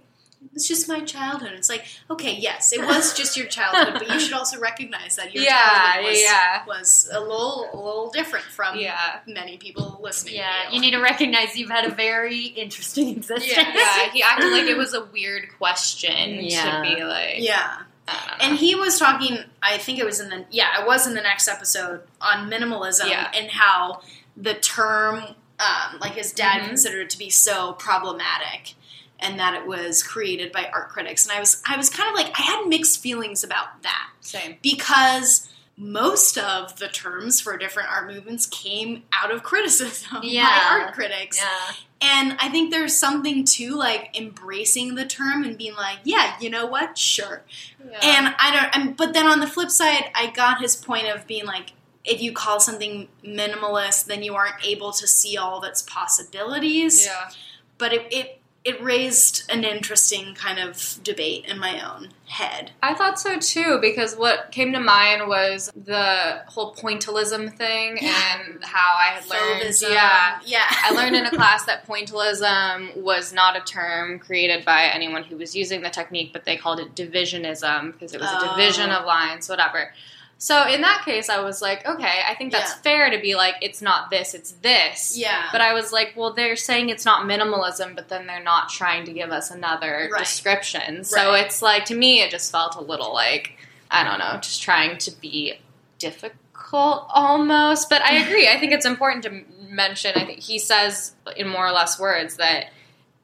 it's 0.55 0.69
just 0.69 0.89
my 0.89 1.01
childhood. 1.01 1.53
It's 1.53 1.69
like 1.69 1.85
okay, 2.11 2.35
yes, 2.35 2.73
it 2.73 2.81
was 2.81 3.13
just 3.15 3.37
your 3.37 3.47
childhood, 3.47 3.95
but 3.95 4.09
you 4.13 4.21
should 4.21 4.33
also 4.35 4.59
recognize 4.61 5.17
that 5.17 5.35
your 5.35 5.43
yeah, 5.51 5.61
childhood 5.61 6.05
was, 6.11 6.23
yeah, 6.23 6.65
was 6.67 7.11
a 7.13 7.21
little 7.21 7.71
a 7.73 7.77
little 7.77 8.11
different 8.11 8.45
from 8.47 8.79
yeah. 8.79 9.19
many 9.27 9.57
people 9.59 9.99
listening. 10.03 10.35
yeah 10.37 10.69
to 10.69 10.75
you 10.75 10.81
need 10.81 10.93
to 10.93 11.01
recognize 11.01 11.57
you've 11.57 11.71
had 11.71 11.85
a 11.85 11.95
very 11.95 12.45
interesting 12.47 13.09
existence 13.17 13.53
Yeah, 13.57 14.11
he 14.13 14.23
acted 14.23 14.53
like 14.53 14.65
it 14.65 14.77
was 14.77 14.95
a 14.95 15.05
weird 15.07 15.49
question 15.59 16.39
Yeah. 16.43 16.83
to 16.83 16.83
be 16.97 17.03
like. 17.05 17.35
yeah. 17.39 17.79
I 18.07 18.13
don't 18.13 18.39
know. 18.39 18.45
And 18.51 18.59
he 18.59 18.75
was 18.75 18.99
talking, 18.99 19.39
I 19.63 19.79
think 19.79 19.99
it 19.99 20.05
was 20.05 20.21
in 20.21 20.29
the, 20.29 20.45
yeah, 20.51 20.83
it 20.83 20.87
was 20.87 21.07
in 21.07 21.15
the 21.15 21.23
next 21.23 21.49
episode 21.49 22.03
on 22.21 22.51
minimalism 22.51 23.09
Yeah. 23.09 23.31
and 23.35 23.51
how 23.51 24.03
the 24.37 24.53
term, 24.53 25.25
um, 25.59 26.01
like 26.01 26.13
his 26.13 26.31
dad 26.33 26.61
Mhm. 26.63 26.67
considered 26.69 27.01
it 27.03 27.11
to 27.11 27.19
be 27.19 27.31
so 27.31 27.73
problematic 27.73 28.75
and 29.21 29.39
that 29.39 29.55
it 29.55 29.67
was 29.67 30.03
created 30.03 30.53
by 30.53 30.69
art 30.73 30.89
critics. 30.91 31.25
And 31.27 31.33
I 31.37 31.41
was, 31.41 31.63
I 31.67 31.77
was 31.77 31.89
kind 31.91 32.09
of 32.09 32.15
like, 32.15 32.39
I 32.39 32.43
had 32.43 32.67
mixed 32.69 33.01
feelings 33.01 33.43
about 33.45 33.83
that 33.83 34.11
Same. 34.21 34.57
because 34.63 35.49
most 35.77 36.39
of 36.39 36.79
the 36.79 36.87
terms 36.89 37.41
for 37.41 37.57
different 37.57 37.89
art 37.91 38.07
movements 38.07 38.47
came 38.47 39.03
out 39.13 39.33
of 39.33 39.43
criticism 39.43 40.21
Yeah. 40.23 40.45
by 40.45 40.81
art 40.85 40.95
critics. 40.95 41.41
yeah 41.41 41.75
And 42.01 42.37
I 42.39 42.49
think 42.49 42.71
there's 42.71 42.97
something 42.97 43.45
to 43.45 43.75
like 43.75 44.17
embracing 44.17 44.95
the 44.95 45.05
term 45.05 45.43
and 45.43 45.57
being 45.59 45.75
like, 45.75 45.99
yeah, 46.05 46.35
you 46.41 46.49
know 46.51 46.67
what? 46.67 46.97
Sure. 46.99 47.43
Yeah. 47.85 47.99
And 48.03 48.35
I 48.39 48.53
don't, 48.53 48.77
and, 48.77 48.97
but 48.97 49.15
then 49.15 49.27
on 49.27 49.41
the 49.41 49.47
flip 49.49 49.71
side, 49.71 50.11
I 50.15 50.31
got 50.31 50.61
his 50.61 50.77
point 50.77 51.07
of 51.09 51.27
being 51.27 51.45
like, 51.47 51.73
if 52.05 52.21
you 52.21 52.33
call 52.33 52.61
something 52.61 53.09
minimalist, 53.25 54.05
then 54.07 54.23
you 54.23 54.35
aren't 54.35 54.65
able 54.65 54.93
to 54.93 55.09
see 55.09 55.37
all 55.39 55.59
of 55.59 55.65
its 55.65 55.83
possibilities. 55.83 57.07
yeah. 57.07 57.31
But 57.79 57.93
it, 57.95 58.13
it, 58.13 58.41
it 58.65 58.83
raised 58.83 59.43
an 59.53 59.63
interesting 59.63 60.35
kind 60.35 60.59
of 60.59 60.99
debate 61.03 61.45
in 61.47 61.59
my 61.59 61.81
own 61.87 62.09
head. 62.27 62.71
I 62.83 62.95
thought 62.95 63.21
so 63.21 63.39
too 63.39 63.79
because 63.81 64.17
what 64.17 64.51
came 64.53 64.73
to 64.73 64.81
mind 64.81 65.29
was 65.29 65.71
the 65.77 66.43
whole 66.47 66.75
pointillism 66.75 67.55
thing 67.57 67.99
Yeah. 68.01 68.39
and 68.41 68.65
how 68.65 68.95
I 68.99 69.09
had 69.21 69.27
learned. 69.29 69.63
Fauvism. 69.65 69.91
Yeah. 69.91 70.41
Yeah. 70.47 70.65
I 70.69 70.93
learned 70.93 71.15
in 71.15 71.27
a 71.27 71.31
class 71.37 71.67
that 71.67 71.87
pointillism 71.87 72.97
was 72.97 73.35
not 73.35 73.55
a 73.55 73.61
term 73.61 74.19
created 74.19 74.65
by 74.65 74.85
anyone 74.85 75.25
who 75.25 75.37
was 75.37 75.55
using 75.55 75.83
the 75.83 75.91
technique, 75.91 76.33
but 76.33 76.47
they 76.47 76.57
called 76.57 76.81
it 76.81 76.95
divisionism 76.95 77.93
because 77.93 78.15
it 78.15 78.21
was 78.21 78.31
Oh. 78.33 78.47
a 78.47 78.57
division 78.57 78.91
of 78.91 79.05
lines, 79.05 79.49
whatever. 79.49 79.93
So 80.39 80.67
in 80.69 80.83
that 80.83 81.03
case, 81.05 81.29
I 81.31 81.41
was 81.41 81.63
like, 81.63 81.87
okay, 81.87 82.21
I 82.29 82.35
think 82.35 82.53
that's 82.53 82.73
Yeah. 82.73 82.83
fair 82.83 83.11
to 83.11 83.19
be 83.19 83.35
like, 83.35 83.55
it's 83.63 83.81
not 83.81 84.11
this, 84.11 84.35
it's 84.35 84.53
this. 84.53 85.17
Yeah. 85.17 85.49
But 85.53 85.61
I 85.61 85.73
was 85.73 85.93
like, 85.93 86.13
well, 86.17 86.33
they're 86.35 86.57
saying 86.57 86.91
it's 86.91 87.05
not 87.05 87.27
minimalism, 87.27 87.95
but 87.95 88.09
then 88.09 88.27
they're 88.27 88.43
not 88.43 88.69
trying 88.69 89.05
to 89.07 89.13
give 89.13 89.31
us 89.31 89.51
another 89.51 90.11
Right. 90.13 90.19
description. 90.19 91.05
So 91.05 91.31
Right. 91.33 91.47
it's 91.47 91.63
like, 91.63 91.87
to 91.87 91.95
me, 91.95 92.21
it 92.21 92.31
just 92.31 92.53
felt 92.53 92.75
a 92.77 92.81
little 92.81 93.13
like, 93.15 93.57
I 93.91 94.05
don't 94.05 94.19
know, 94.19 94.39
just 94.41 94.61
trying 94.63 94.99
to 94.99 95.11
be 95.13 95.59
difficult 95.99 97.07
almost. 97.09 97.89
But 97.89 98.03
I 98.03 98.17
agree. 98.17 98.49
I 98.49 98.59
think 98.59 98.73
it's 98.73 98.87
important 98.87 99.25
to 99.25 99.45
mention, 99.69 100.13
I 100.17 100.25
think 100.25 100.41
he 100.41 100.59
says 100.59 101.15
in 101.37 101.49
more 101.49 101.67
or 101.67 101.73
less 101.73 101.99
words 101.99 102.37
that 102.37 102.67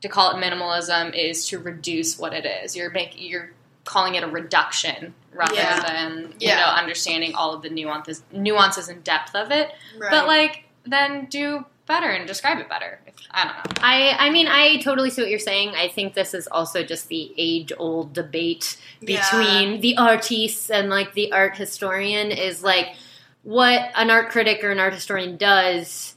to 0.01 0.09
call 0.09 0.31
it 0.31 0.41
minimalism 0.43 1.15
is 1.15 1.47
to 1.49 1.59
reduce 1.59 2.19
what 2.19 2.33
it 2.33 2.47
is. 2.47 2.75
You're 2.75 2.91
making, 2.91 3.23
you're 3.25 3.51
calling 3.85 4.15
it 4.15 4.23
a 4.23 4.27
reduction 4.27 5.15
rather 5.33 5.55
Yeah. 5.55 5.81
than, 5.81 6.35
you 6.39 6.49
Yeah. 6.49 6.61
know, 6.61 6.67
understanding 6.67 7.35
all 7.35 7.55
of 7.55 7.63
the 7.63 7.71
nuances, 7.71 8.23
nuances 8.33 8.89
and 8.89 9.03
depth 9.05 9.35
of 9.35 9.51
it. 9.51 9.71
Right. 9.99 10.11
But 10.11 10.27
like, 10.27 10.65
then 10.85 11.27
do 11.27 11.67
better 11.87 12.09
and 12.09 12.27
describe 12.27 12.59
it 12.59 12.69
better. 12.69 13.01
I 13.33 13.45
don't 13.45 13.55
know. 13.57 13.63
I, 13.83 14.17
I 14.27 14.31
mean, 14.31 14.47
I 14.49 14.77
totally 14.79 15.11
see 15.11 15.23
what 15.23 15.31
you're 15.31 15.39
saying. 15.41 15.71
I 15.77 15.89
think 15.89 16.15
this 16.15 16.35
is 16.35 16.47
also 16.47 16.83
just 16.85 17.09
the 17.09 17.33
age 17.37 17.73
old 17.79 18.13
debate 18.13 18.77
Yeah. 19.01 19.21
between 19.23 19.81
the 19.81 19.97
artiste 19.99 20.71
and 20.71 20.89
like 20.89 21.15
the 21.15 21.33
art 21.33 21.57
historian 21.57 22.31
is 22.31 22.63
like 22.63 22.95
what 23.43 23.91
an 23.97 24.11
art 24.11 24.31
critic 24.31 24.63
or 24.63 24.71
an 24.71 24.79
art 24.79 24.95
historian 24.95 25.37
does 25.37 26.17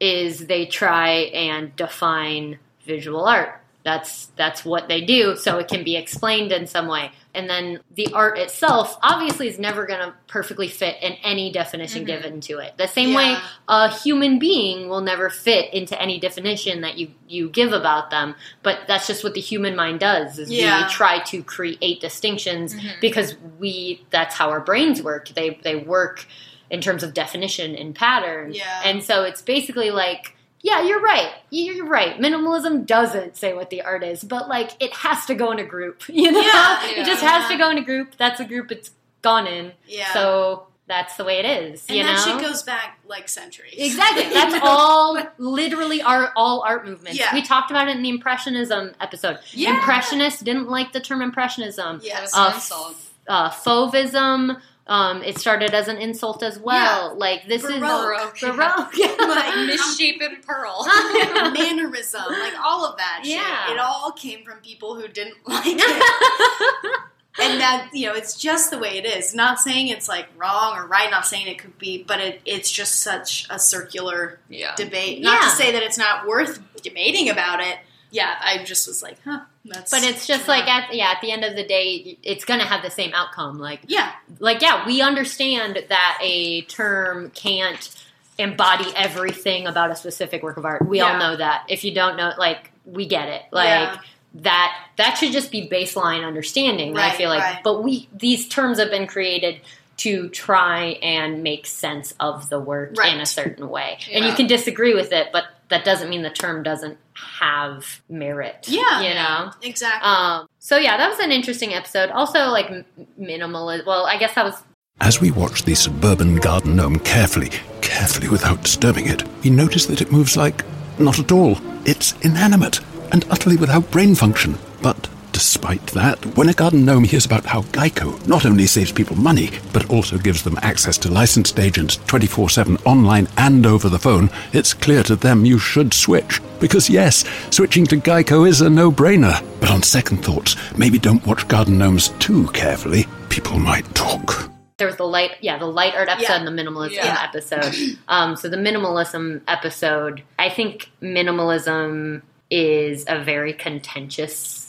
is 0.00 0.46
they 0.46 0.66
try 0.66 1.08
and 1.32 1.74
define 1.76 2.58
visual 2.84 3.24
art. 3.26 3.60
That's 3.84 4.26
that's 4.36 4.64
what 4.64 4.88
they 4.88 5.02
do, 5.02 5.36
so 5.36 5.58
it 5.58 5.68
can 5.68 5.84
be 5.84 5.96
explained 5.96 6.52
in 6.52 6.66
some 6.66 6.88
way. 6.88 7.12
And 7.34 7.50
then 7.50 7.80
the 7.94 8.08
art 8.14 8.38
itself 8.38 8.96
obviously 9.02 9.48
is 9.48 9.58
never 9.58 9.86
going 9.86 10.00
to 10.00 10.14
perfectly 10.26 10.68
fit 10.68 10.96
in 11.02 11.12
any 11.24 11.52
definition 11.52 12.00
mm-hmm. 12.00 12.22
given 12.22 12.40
to 12.42 12.58
it. 12.58 12.78
The 12.78 12.86
same 12.86 13.12
way 13.12 13.36
a 13.68 13.90
human 13.90 14.38
being 14.38 14.88
will 14.88 15.00
never 15.00 15.28
fit 15.28 15.72
into 15.74 16.00
any 16.00 16.18
definition 16.18 16.80
that 16.82 16.96
you 16.96 17.10
you 17.28 17.48
give 17.48 17.72
about 17.72 18.10
them 18.10 18.34
but 18.62 18.80
that's 18.86 19.06
just 19.06 19.24
what 19.24 19.34
the 19.34 19.40
human 19.40 19.74
mind 19.74 20.00
does 20.00 20.38
is 20.38 20.50
Yeah. 20.50 20.86
we 20.86 20.92
try 20.92 21.20
to 21.20 21.42
create 21.42 22.00
distinctions 22.00 22.74
mm-hmm. 22.74 23.00
because 23.00 23.36
we 23.58 24.04
that's 24.10 24.34
how 24.34 24.50
our 24.50 24.60
brains 24.60 25.02
work 25.02 25.28
they 25.30 25.58
they 25.62 25.76
work 25.76 26.26
in 26.70 26.80
terms 26.80 27.02
of 27.02 27.14
definition 27.14 27.74
and 27.74 27.94
pattern 27.94 28.52
Yeah. 28.52 28.82
and 28.84 29.02
so 29.02 29.24
it's 29.24 29.42
basically 29.42 29.90
like 29.90 30.33
yeah, 30.64 30.82
you're 30.82 31.00
right. 31.02 31.30
You're 31.50 31.84
right. 31.86 32.18
Minimalism 32.18 32.86
doesn't 32.86 33.36
say 33.36 33.52
what 33.52 33.68
the 33.68 33.82
art 33.82 34.02
is, 34.02 34.24
but 34.24 34.48
like 34.48 34.70
it 34.80 34.94
has 34.94 35.26
to 35.26 35.34
go 35.34 35.52
in 35.52 35.58
a 35.58 35.64
group. 35.64 36.02
You 36.08 36.32
know, 36.32 36.40
Yeah, 36.40 36.78
it 36.86 37.04
just 37.04 37.22
has 37.22 37.48
to 37.50 37.58
go 37.58 37.68
in 37.70 37.76
a 37.76 37.84
group. 37.84 38.16
That's 38.16 38.40
a 38.40 38.46
group 38.46 38.72
it's 38.72 38.90
gone 39.20 39.46
in. 39.46 39.72
Yeah. 39.86 40.10
So 40.14 40.68
that's 40.86 41.16
the 41.16 41.24
way 41.24 41.38
it 41.38 41.44
is. 41.44 41.84
and 41.86 41.98
you 41.98 42.04
that 42.04 42.26
know, 42.26 42.38
shit 42.38 42.40
goes 42.40 42.62
back 42.62 42.98
like 43.06 43.28
centuries. 43.28 43.74
Exactly. 43.76 44.24
That's 44.32 44.56
all 44.62 45.18
literally 45.38 46.00
our 46.02 46.32
all 46.36 46.62
art 46.62 46.86
movements. 46.86 47.18
Yeah. 47.18 47.32
We 47.34 47.42
talked 47.42 47.70
about 47.70 47.88
it 47.88 47.96
in 47.96 48.02
the 48.02 48.08
impressionism 48.10 48.92
episode. 49.00 49.38
Yeah. 49.52 49.76
Impressionists 49.76 50.40
didn't 50.40 50.68
like 50.68 50.92
the 50.92 51.00
term 51.00 51.20
impressionism. 51.20 52.00
Yes. 52.02 52.32
Uh, 52.34 52.52
An. 52.54 52.94
Uh, 53.26 53.50
fauvism. 53.50 54.60
Um, 54.86 55.22
it 55.22 55.38
started 55.38 55.72
as 55.72 55.88
an 55.88 55.96
insult 55.96 56.42
as 56.42 56.58
well. 56.58 57.16
Like 57.16 57.46
this 57.48 57.62
Baroque. 57.62 58.36
is 58.36 58.42
Baroque. 58.42 58.92
Yeah. 58.96 59.14
Like, 59.18 59.66
Misshapen 59.66 60.38
pearl. 60.46 60.86
mannerism, 61.54 62.22
like 62.28 62.52
all 62.62 62.84
of 62.84 62.96
that 62.98 63.22
Yeah. 63.24 63.66
shit. 63.66 63.76
It 63.76 63.80
all 63.80 64.12
came 64.12 64.44
from 64.44 64.58
people 64.58 64.94
who 64.94 65.08
didn't 65.08 65.36
like 65.46 65.64
it. 65.66 67.00
and 67.40 67.60
that, 67.60 67.88
you 67.94 68.06
know, 68.08 68.14
it's 68.14 68.36
just 68.38 68.70
the 68.70 68.78
way 68.78 68.98
it 68.98 69.06
is. 69.06 69.34
Not 69.34 69.58
saying 69.58 69.88
it's 69.88 70.08
like 70.08 70.26
wrong 70.36 70.76
or 70.76 70.86
right, 70.86 71.10
not 71.10 71.26
saying 71.26 71.46
it 71.46 71.58
could 71.58 71.78
be, 71.78 72.02
but 72.02 72.20
it, 72.20 72.40
it's 72.44 72.70
just 72.70 73.00
such 73.00 73.46
a 73.50 73.58
circular 73.58 74.38
yeah. 74.50 74.74
debate. 74.76 75.22
Not 75.22 75.42
Yeah. 75.42 75.48
to 75.48 75.56
say 75.56 75.72
that 75.72 75.82
it's 75.82 75.98
not 75.98 76.26
worth 76.26 76.60
debating 76.82 77.30
about 77.30 77.60
it. 77.60 77.78
Yeah, 78.10 78.34
I 78.40 78.62
just 78.64 78.86
was 78.86 79.02
like, 79.02 79.16
huh, 79.24 79.40
that's. 79.64 79.90
But 79.90 80.02
it's 80.02 80.26
just 80.26 80.48
like 80.48 80.66
at 80.68 80.94
yeah, 80.94 81.10
at 81.10 81.20
the 81.20 81.30
end 81.30 81.44
of 81.44 81.56
the 81.56 81.64
day, 81.64 82.18
it's 82.22 82.44
gonna 82.44 82.64
have 82.64 82.82
the 82.82 82.90
same 82.90 83.12
outcome. 83.14 83.58
Like 83.58 83.80
yeah, 83.86 84.12
like 84.38 84.62
yeah, 84.62 84.86
we 84.86 85.00
understand 85.00 85.84
that 85.88 86.18
a 86.20 86.62
term 86.62 87.30
can't 87.30 87.94
embody 88.38 88.90
everything 88.96 89.66
about 89.66 89.90
a 89.90 89.96
specific 89.96 90.42
work 90.42 90.56
of 90.56 90.64
art. 90.64 90.86
We 90.86 91.00
all 91.00 91.18
know 91.18 91.36
that. 91.36 91.66
If 91.68 91.84
you 91.84 91.94
don't 91.94 92.16
know, 92.16 92.32
like 92.38 92.72
we 92.84 93.06
get 93.06 93.28
it. 93.28 93.42
Like 93.52 93.68
Yeah. 93.68 94.00
that 94.34 94.86
that 94.96 95.14
should 95.14 95.32
just 95.32 95.50
be 95.50 95.68
baseline 95.68 96.26
understanding. 96.26 96.96
I 96.96 97.10
feel 97.12 97.28
like, 97.28 97.42
right. 97.42 97.60
but 97.62 97.82
we 97.82 98.08
these 98.12 98.48
terms 98.48 98.78
have 98.78 98.90
been 98.90 99.06
created 99.06 99.60
to 99.96 100.28
try 100.30 100.98
and 101.02 101.42
make 101.42 101.66
sense 101.66 102.14
of 102.18 102.48
the 102.48 102.58
work 102.58 102.96
in 103.06 103.20
a 103.20 103.26
certain 103.26 103.68
way. 103.68 103.98
And 104.12 104.24
you 104.24 104.32
can 104.32 104.46
disagree 104.48 104.92
with 104.92 105.12
it, 105.12 105.28
but 105.32 105.44
that 105.68 105.84
doesn't 105.84 106.10
mean 106.10 106.22
the 106.22 106.30
term 106.30 106.62
doesn't 106.62 106.98
have 107.14 108.02
merit. 108.08 108.66
Yeah. 108.68 109.00
you 109.00 109.14
know. 109.14 109.52
exactly. 109.62 110.08
Um, 110.08 110.46
so 110.58 110.76
yeah, 110.76 110.96
that 110.96 111.08
was 111.08 111.18
an 111.18 111.32
interesting 111.32 111.74
episode. 111.74 112.10
Also, 112.10 112.46
like 112.48 112.70
m- 112.70 112.84
minimal. 113.16 113.66
Well, 113.86 114.06
I 114.06 114.16
guess 114.18 114.34
that 114.34 114.44
was 114.44 114.62
As 115.00 115.20
we 115.20 115.30
watched 115.30 115.66
the 115.66 115.74
suburban 115.74 116.36
garden 116.36 116.76
gnome 116.76 116.98
carefully, 117.00 117.50
carefully 117.80 118.28
without 118.28 118.62
disturbing 118.62 119.06
it, 119.08 119.22
we 119.42 119.50
noticed 119.50 119.88
that 119.88 120.00
it 120.00 120.12
moves 120.12 120.36
like 120.36 120.64
not 120.98 121.18
at 121.18 121.32
all. 121.32 121.58
It's 121.84 122.12
inanimate 122.22 122.80
and 123.12 123.24
utterly 123.30 123.56
without 123.56 123.90
brain 123.90 124.14
function. 124.14 124.58
But 124.82 125.08
despite 125.34 125.84
that, 125.88 126.24
when 126.36 126.48
a 126.48 126.54
garden 126.54 126.84
gnome 126.84 127.04
hears 127.04 127.26
about 127.26 127.44
how 127.44 127.62
Geico 127.62 128.26
not 128.26 128.46
only 128.46 128.66
saves 128.66 128.92
people 128.92 129.16
money, 129.16 129.50
but 129.72 129.90
also 129.90 130.16
gives 130.16 130.42
them 130.44 130.56
access 130.62 130.96
to 130.98 131.10
licensed 131.10 131.58
agents 131.58 131.96
24 132.06 132.48
7 132.48 132.76
online 132.86 133.28
and 133.36 133.66
over 133.66 133.88
the 133.88 133.98
phone, 133.98 134.30
it's 134.52 134.72
clear 134.72 135.02
to 135.02 135.16
them 135.16 135.44
you 135.44 135.58
should 135.58 135.92
switch. 135.92 136.40
Because 136.60 136.88
yes, 136.88 137.24
switching 137.50 137.84
to 137.86 137.96
Geico 137.96 138.48
is 138.48 138.60
a 138.62 138.70
no 138.70 138.90
brainer. 138.90 139.44
But 139.60 139.70
on 139.70 139.82
second 139.82 140.18
thoughts, 140.24 140.56
maybe 140.78 140.98
don't 140.98 141.26
watch 141.26 141.46
garden 141.48 141.76
gnomes 141.78 142.08
too 142.20 142.46
carefully. 142.52 143.06
People 143.28 143.58
might 143.58 143.92
talk. 143.94 144.50
there 144.78 144.86
was 144.88 144.96
the 144.96 145.04
light 145.06 145.30
yeah 145.40 145.56
the 145.58 145.66
light 145.66 145.94
art 145.94 146.08
episode 146.08 146.28
Yeah. 146.32 146.38
and 146.40 146.48
the 146.48 146.62
minimalism 146.62 146.92
Yeah. 146.94 147.28
episode 147.28 147.74
um, 148.08 148.34
so 148.36 148.48
the 148.48 148.56
minimalism 148.56 149.40
episode 149.46 150.22
i 150.38 150.48
think 150.48 150.90
minimalism 151.00 152.22
is 152.50 153.04
a 153.08 153.22
very 153.22 153.52
contentious 153.52 154.63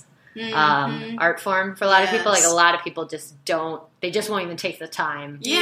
um, 0.53 1.15
art 1.19 1.39
form 1.39 1.75
for 1.75 1.85
a 1.85 1.87
lot 1.87 2.03
of 2.03 2.09
people 2.09 2.31
like 2.31 2.43
a 2.43 2.49
lot 2.49 2.75
of 2.75 2.81
people 2.83 3.05
just 3.05 3.43
don't 3.45 3.81
they 4.01 4.11
just 4.11 4.29
won't 4.29 4.43
even 4.43 4.57
take 4.57 4.79
the 4.79 4.87
time 4.87 5.39
Yeah. 5.41 5.59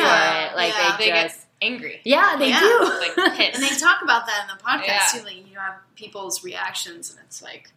for 0.50 0.54
it 0.54 0.56
like 0.58 0.74
Yeah. 0.74 0.98
they 0.98 1.06
They 1.06 1.12
just 1.24 1.36
get 1.40 1.46
angry. 1.62 2.02
yeah 2.04 2.36
they 2.38 2.50
Yeah. 2.50 2.60
do 2.60 2.84
Like 3.00 3.16
pissed. 3.38 3.56
and 3.56 3.64
they 3.64 3.76
talk 3.76 4.02
about 4.02 4.26
that 4.26 4.48
in 4.50 4.58
the 4.58 4.64
podcast 4.64 4.86
Yeah. 4.86 5.20
too. 5.20 5.26
Like 5.26 5.48
you 5.50 5.58
have 5.60 5.76
people's 5.96 6.44
reactions, 6.44 7.12
and 7.12 7.20
it's 7.26 7.42
like, 7.42 7.72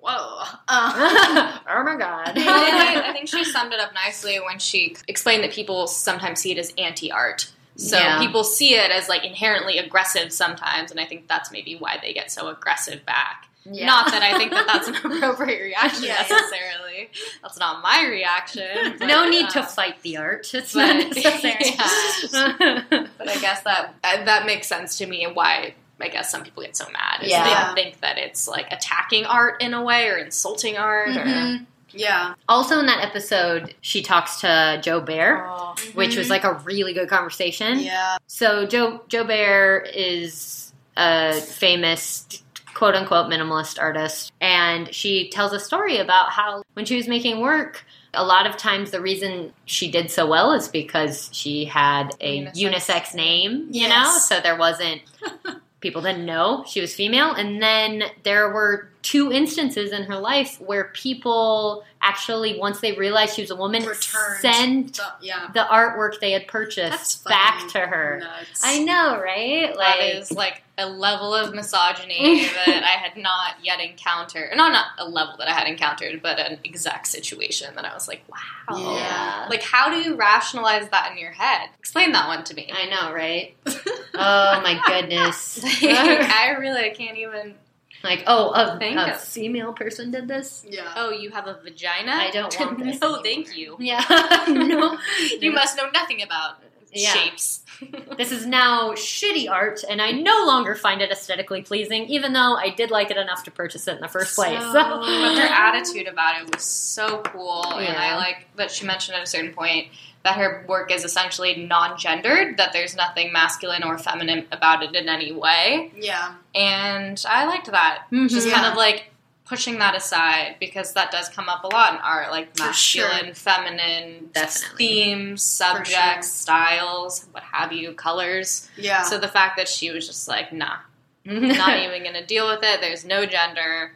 whoa. 0.00 0.42
Uh, 0.68 1.58
oh 1.68 1.82
my 1.84 1.96
god 1.96 2.32
I, 2.36 3.10
I 3.10 3.12
think 3.12 3.28
she 3.28 3.44
summed 3.44 3.72
it 3.72 3.80
up 3.80 3.94
nicely 3.94 4.38
when 4.40 4.58
she 4.58 4.96
explained 5.08 5.44
that 5.44 5.52
people 5.52 5.86
sometimes 5.86 6.40
see 6.40 6.50
it 6.52 6.58
as 6.58 6.72
anti-art. 6.78 7.50
So 7.76 7.96
Yeah. 7.96 8.18
people 8.18 8.42
see 8.44 8.74
it 8.74 8.90
as 8.90 9.08
like 9.08 9.24
inherently 9.24 9.78
aggressive 9.78 10.32
sometimes, 10.32 10.90
and 10.90 10.98
I 11.00 11.04
think 11.06 11.28
that's 11.28 11.50
maybe 11.52 11.76
why 11.76 11.98
they 12.02 12.12
get 12.12 12.30
so 12.32 12.48
aggressive 12.48 13.06
back. 13.06 13.46
Yeah. 13.72 13.86
Not 13.86 14.10
that 14.10 14.22
I 14.22 14.36
think 14.36 14.50
that 14.52 14.66
that's 14.66 14.88
an 14.88 14.94
appropriate 15.12 15.60
reaction 15.62 16.04
Yeah, 16.04 16.24
yeah. 16.28 16.36
necessarily. 16.36 17.10
That's 17.42 17.58
not 17.58 17.82
my 17.82 18.06
reaction. 18.08 18.96
but, 18.98 19.06
no 19.06 19.28
need 19.28 19.48
to 19.50 19.60
uh, 19.60 19.66
fight 19.66 20.02
the 20.02 20.16
art 20.16 20.52
it's 20.54 20.74
not 20.74 20.96
but- 20.96 21.14
necessary 21.16 21.76
But 23.18 23.28
I 23.28 23.38
guess 23.40 23.62
that 23.62 23.94
uh, 24.04 24.24
that 24.24 24.46
makes 24.46 24.66
sense 24.66 24.98
to 24.98 25.06
me 25.06 25.24
and 25.24 25.34
why 25.36 25.74
I 26.00 26.08
guess 26.08 26.30
some 26.30 26.42
people 26.42 26.62
get 26.62 26.76
so 26.76 26.86
mad. 26.92 27.22
Is 27.22 27.30
Yeah. 27.30 27.72
They 27.74 27.82
think 27.82 28.00
that 28.00 28.18
it's 28.18 28.48
like 28.48 28.66
attacking 28.72 29.26
art 29.26 29.62
in 29.62 29.74
a 29.74 29.82
way 29.82 30.08
or 30.08 30.16
insulting 30.16 30.76
art 30.76 31.10
or. 31.16 31.24
mhm. 31.24 31.66
Yeah. 31.92 32.34
Also, 32.48 32.78
in 32.78 32.86
that 32.86 33.04
episode, 33.04 33.74
she 33.80 34.00
talks 34.02 34.40
to 34.42 34.78
Jo 34.80 35.00
Baer, 35.00 35.44
Oh. 35.48 35.74
which 35.94 36.16
was 36.16 36.30
like 36.30 36.44
a 36.44 36.54
really 36.64 36.92
good 36.94 37.08
conversation. 37.08 37.80
Yeah. 37.80 38.16
So 38.28 38.64
Joe 38.64 39.02
Jo 39.08 39.24
Baer 39.24 39.84
is 39.92 40.72
a 40.96 41.32
famous 41.40 42.42
quote 42.74 42.94
unquote 42.94 43.26
minimalist 43.30 43.80
artist, 43.80 44.32
and 44.40 44.92
she 44.94 45.30
tells 45.30 45.52
a 45.52 45.60
story 45.60 45.98
about 45.98 46.30
how 46.30 46.62
when 46.74 46.84
she 46.86 46.96
was 46.96 47.08
making 47.08 47.40
work. 47.40 47.84
A 48.12 48.24
lot 48.24 48.44
of 48.44 48.56
times, 48.56 48.90
the 48.90 49.00
reason 49.00 49.52
she 49.66 49.88
did 49.88 50.10
so 50.10 50.26
well 50.26 50.52
is 50.52 50.66
because 50.66 51.28
she 51.32 51.64
had 51.64 52.10
a 52.20 52.46
Unisex. 52.46 52.56
unisex, 52.56 53.14
name, 53.14 53.68
you 53.70 53.82
Yes. 53.82 53.90
know? 53.90 54.18
So 54.36 54.42
there 54.42 54.56
wasn't, 54.56 55.02
people 55.80 56.02
didn't 56.02 56.26
know 56.26 56.64
she 56.66 56.80
was 56.80 56.92
female. 56.92 57.32
And 57.32 57.62
then 57.62 58.02
there 58.24 58.50
were 58.50 58.88
two 59.02 59.30
instances 59.30 59.92
in 59.92 60.02
her 60.04 60.16
life 60.18 60.60
where 60.60 60.90
people 60.92 61.84
actually, 62.02 62.58
once 62.58 62.80
they 62.80 62.92
realized 62.94 63.36
she 63.36 63.42
was 63.42 63.52
a 63.52 63.56
woman, 63.56 63.84
Returned. 63.84 64.40
sent 64.40 64.96
So, 64.96 65.04
yeah. 65.22 65.48
the 65.54 65.60
artwork 65.70 66.18
they 66.18 66.32
had 66.32 66.48
purchased 66.48 67.24
back 67.26 67.68
to 67.68 67.78
her. 67.78 68.18
nuts. 68.24 68.60
I 68.64 68.82
know, 68.82 69.20
right? 69.22 69.76
Like, 69.76 70.14
is 70.16 70.32
like 70.32 70.64
a 70.80 70.86
level 70.86 71.34
of 71.34 71.54
misogyny 71.54 72.44
that 72.44 72.82
I 72.84 72.98
had 73.00 73.16
not 73.16 73.56
yet 73.62 73.80
encountered. 73.80 74.50
Not 74.56 74.72
not 74.72 74.86
a 74.98 75.08
level 75.08 75.36
that 75.38 75.48
I 75.48 75.52
had 75.52 75.68
encountered, 75.68 76.22
but 76.22 76.38
an 76.40 76.58
exact 76.64 77.06
situation 77.06 77.74
that 77.76 77.84
I 77.84 77.94
was 77.94 78.08
like, 78.08 78.22
wow. 78.28 78.94
Yeah. 78.96 79.46
Like, 79.50 79.62
how 79.62 79.90
do 79.90 79.96
you 79.96 80.16
rationalize 80.16 80.88
that 80.90 81.12
in 81.12 81.18
your 81.18 81.32
head? 81.32 81.68
Explain 81.78 82.12
that 82.12 82.26
one 82.28 82.44
to 82.44 82.54
me. 82.54 82.70
I 82.72 82.86
know, 82.86 83.12
right? 83.12 83.54
oh 83.66 84.60
my 84.62 84.80
goodness! 84.86 85.60
I 85.82 86.56
really 86.58 86.90
can't 86.90 87.18
even. 87.18 87.54
like, 88.02 88.24
oh, 88.26 88.50
a, 88.50 88.78
Think 88.78 88.96
a 88.96 89.14
female 89.14 89.72
person 89.72 90.10
did 90.10 90.26
this. 90.28 90.64
Yeah. 90.68 90.92
Oh, 90.96 91.10
you 91.10 91.30
have 91.30 91.46
a 91.46 91.58
vagina? 91.62 92.12
I 92.12 92.30
don't 92.30 92.56
want 92.60 92.78
this 92.78 93.00
no, 93.00 93.08
anymore. 93.08 93.22
thank 93.24 93.56
you. 93.56 93.76
Yeah, 93.78 94.04
no, 94.48 94.96
You 95.40 95.52
must 95.52 95.76
know 95.76 95.88
nothing 95.92 96.22
about 96.22 96.56
Yeah. 96.92 97.12
shapes. 97.12 97.60
This 98.18 98.30
is 98.30 98.44
now 98.44 98.90
shitty 98.92 99.50
art, 99.50 99.82
and 99.88 100.02
I 100.02 100.10
no 100.10 100.44
longer 100.46 100.74
find 100.74 101.00
it 101.00 101.10
aesthetically 101.10 101.62
pleasing, 101.62 102.04
even 102.10 102.34
though 102.34 102.54
I 102.54 102.68
did 102.68 102.90
like 102.90 103.10
it 103.10 103.16
enough 103.16 103.44
to 103.44 103.50
purchase 103.50 103.88
it 103.88 103.94
in 103.94 104.00
the 104.02 104.08
first 104.08 104.34
place. 104.36 104.60
So- 104.60 104.72
So. 104.74 104.80
But 105.00 105.38
her 105.38 105.48
attitude 105.48 106.06
about 106.06 106.42
it 106.42 106.54
was 106.54 106.62
so 106.62 107.22
cool, 107.26 107.64
and 107.72 107.96
I 107.96 108.16
like 108.16 108.48
that 108.56 108.70
she 108.70 108.84
mentioned 108.84 109.16
at 109.16 109.22
a 109.22 109.26
certain 109.26 109.54
point 109.54 109.88
that 110.24 110.36
her 110.36 110.66
work 110.68 110.92
is 110.92 111.04
essentially 111.06 111.64
non-gendered, 111.66 112.58
that 112.58 112.74
there's 112.74 112.94
nothing 112.94 113.32
masculine 113.32 113.82
or 113.82 113.96
feminine 113.96 114.46
about 114.52 114.82
it 114.82 114.94
in 114.94 115.08
any 115.08 115.32
way, 115.32 115.90
Yeah. 115.96 116.34
and 116.54 117.24
I 117.26 117.46
liked 117.46 117.70
that. 117.70 118.02
Mhm. 118.12 118.28
Just 118.28 118.46
Yeah. 118.46 118.54
kind 118.56 118.66
of 118.66 118.74
like 118.76 119.10
pushing 119.50 119.80
that 119.80 119.96
aside 119.96 120.54
because 120.60 120.92
that 120.92 121.10
does 121.10 121.28
come 121.28 121.48
up 121.48 121.64
a 121.64 121.66
lot 121.66 121.92
in 121.92 121.98
art, 121.98 122.30
like 122.30 122.56
For 122.56 122.72
sure. 122.72 123.08
masculine, 123.08 123.34
feminine 123.34 124.30
Definitely. 124.32 124.76
themes, 124.78 125.58
For 125.58 125.64
sure. 125.64 125.84
subjects, 125.84 126.30
styles, 126.32 127.26
what 127.32 127.42
have 127.42 127.72
you, 127.72 127.92
colors. 127.92 128.70
Yeah. 128.76 129.02
So 129.02 129.18
the 129.18 129.26
fact 129.26 129.56
that 129.56 129.68
she 129.68 129.90
was 129.90 130.06
just 130.06 130.28
like, 130.28 130.52
nah, 130.52 130.76
not 131.24 131.78
even 131.80 132.04
gonna 132.04 132.24
deal 132.24 132.48
with 132.48 132.60
it. 132.62 132.80
There's 132.80 133.04
no 133.04 133.26
gender. 133.26 133.92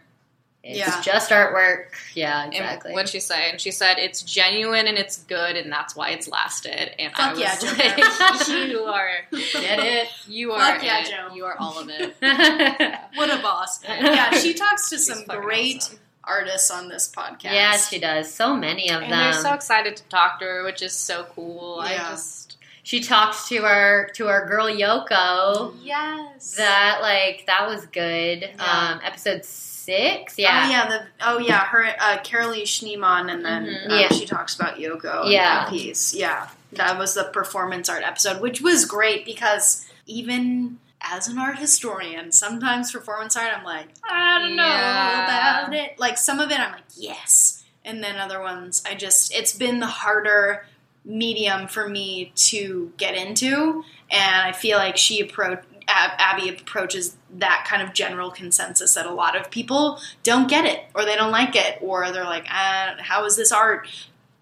It's 0.67 0.79
Yeah. 0.79 1.01
just 1.03 1.31
artwork. 1.31 1.89
Yeah, 2.15 2.45
And 2.45 2.55
exactly. 2.55 2.93
what'd 2.95 3.11
she 3.11 3.21
say? 3.21 3.51
And 3.51 3.61
she 3.61 3.71
said 3.71 3.99
it's 3.99 4.23
genuine 4.23 4.87
and 4.87 4.97
it's 4.97 5.19
good, 5.25 5.57
and 5.57 5.71
that's 5.71 5.95
why 5.95 6.11
it's 6.11 6.27
lasted. 6.27 6.99
And 6.99 7.13
I 7.15 7.33
was 7.33 7.39
yeah, 7.41 7.59
like, 7.61 8.49
you 8.71 8.81
are, 8.85 9.11
Get 9.31 9.79
it? 9.79 10.09
you 10.27 10.53
are, 10.53 10.73
Fuck 10.75 10.83
yeah, 10.83 11.01
it. 11.03 11.11
Joe. 11.11 11.35
you 11.35 11.45
are 11.45 11.57
all 11.59 11.79
of 11.79 11.91
it. 11.91 12.17
what 13.15 13.31
a 13.31 13.43
boss. 13.43 13.85
Yeah, 13.85 14.31
she 14.33 14.55
talks 14.55 14.89
to 14.89 14.97
She's 14.97 15.07
some 15.07 15.25
great 15.25 15.77
awesome. 15.83 15.99
artists 16.25 16.71
on 16.71 16.89
this 16.89 17.13
podcast. 17.15 17.45
yeah, 17.53 17.77
she 17.77 17.99
does. 17.99 18.33
So 18.33 18.57
many 18.57 18.89
of 18.91 19.03
And 19.03 19.13
them. 19.13 19.21
they're 19.33 19.33
so 19.43 19.53
excited 19.53 19.97
to 19.99 20.05
talk 20.05 20.39
to 20.39 20.47
her, 20.47 20.65
which 20.65 20.81
is 20.81 20.95
so 20.95 21.25
cool. 21.35 21.81
I 21.83 21.97
just 21.99 22.57
she 22.83 23.01
talks 23.03 23.49
to 23.51 23.65
our 23.65 24.09
to 24.15 24.29
our 24.29 24.47
girl 24.49 24.67
Yoko. 24.67 25.75
yes, 25.83 26.55
That 26.57 26.99
like 27.03 27.45
that 27.49 27.67
was 27.69 27.85
good. 27.87 28.51
Yeah. 28.57 28.63
Um, 28.95 29.01
episode 29.05 29.45
six. 29.85 30.39
Yeah. 30.39 30.65
Oh 30.67 30.71
Yeah. 30.71 30.89
the 30.89 31.07
oh 31.27 31.39
yeah, 31.39 31.65
her 31.67 31.85
uh, 32.01 32.19
Carolee 32.19 32.63
Schneemann, 32.63 33.31
and 33.33 33.45
then 33.45 33.67
Mhm. 33.67 33.91
um, 33.93 33.99
Yeah. 34.01 34.09
she 34.09 34.27
talks 34.27 34.55
about 34.55 34.77
Yoko. 34.77 35.31
Yeah. 35.31 35.67
and 35.67 35.71
piece. 35.71 36.15
Yeah, 36.15 36.49
that 36.73 36.99
was 36.99 37.15
the 37.15 37.25
performance 37.25 37.89
art 37.89 38.03
episode, 38.05 38.41
which 38.41 38.61
was 38.61 38.85
great 38.85 39.25
because 39.25 39.87
even 40.07 40.79
as 41.01 41.29
an 41.29 41.39
art 41.39 41.59
historian, 41.59 42.33
sometimes 42.33 42.91
performance 42.93 43.37
art, 43.37 43.51
I'm 43.57 43.65
like, 43.65 43.89
I 44.09 44.39
don't 44.39 44.57
know 44.57 44.65
Yeah. 44.67 45.25
about 45.65 45.75
it. 45.75 45.99
Like 45.99 46.17
some 46.19 46.41
of 46.41 46.51
it, 46.51 46.59
I'm 46.59 46.73
like, 46.73 46.85
yes, 46.97 47.63
and 47.85 48.03
then 48.03 48.17
other 48.17 48.41
ones, 48.41 48.83
I 48.89 48.95
just 48.95 49.35
it's 49.35 49.53
been 49.53 49.81
the 49.81 49.87
harder 49.87 50.67
medium 51.05 51.69
for 51.69 51.87
me 51.89 52.33
to 52.35 52.91
get 52.97 53.15
into, 53.15 53.85
and 54.11 54.37
I 54.49 54.53
feel 54.53 54.79
like 54.79 54.97
she 54.97 55.21
approach. 55.21 55.63
Ab- 55.89 56.19
Abbi 56.19 56.49
approaches 56.49 57.17
that 57.37 57.67
kind 57.69 57.83
of 57.83 57.95
general 57.95 58.31
consensus 58.31 58.95
that 58.95 59.07
a 59.07 59.13
lot 59.13 59.37
of 59.37 59.51
people 59.51 60.01
don't 60.23 60.49
get 60.49 60.65
it 60.65 60.85
or 60.95 61.05
they 61.05 61.17
don't 61.17 61.33
like 61.33 61.57
it 61.57 61.79
or 61.81 62.11
they're 62.11 62.25
like, 62.25 62.47
how 62.47 63.25
is 63.25 63.37
this 63.37 63.53
art? 63.53 63.89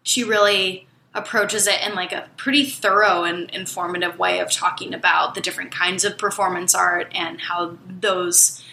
She 0.02 0.24
really 0.24 0.86
approaches 1.14 1.66
it 1.66 1.80
in 1.86 1.94
like 1.94 2.12
a 2.12 2.28
pretty 2.36 2.64
thorough 2.64 3.24
and 3.24 3.50
informative 3.50 4.18
way 4.18 4.40
of 4.40 4.50
talking 4.50 4.94
about 4.94 5.34
the 5.34 5.40
different 5.40 5.70
kinds 5.70 6.04
of 6.04 6.16
performance 6.16 6.74
art 6.74 7.10
and 7.14 7.40
how 7.40 7.76
those 7.86 8.64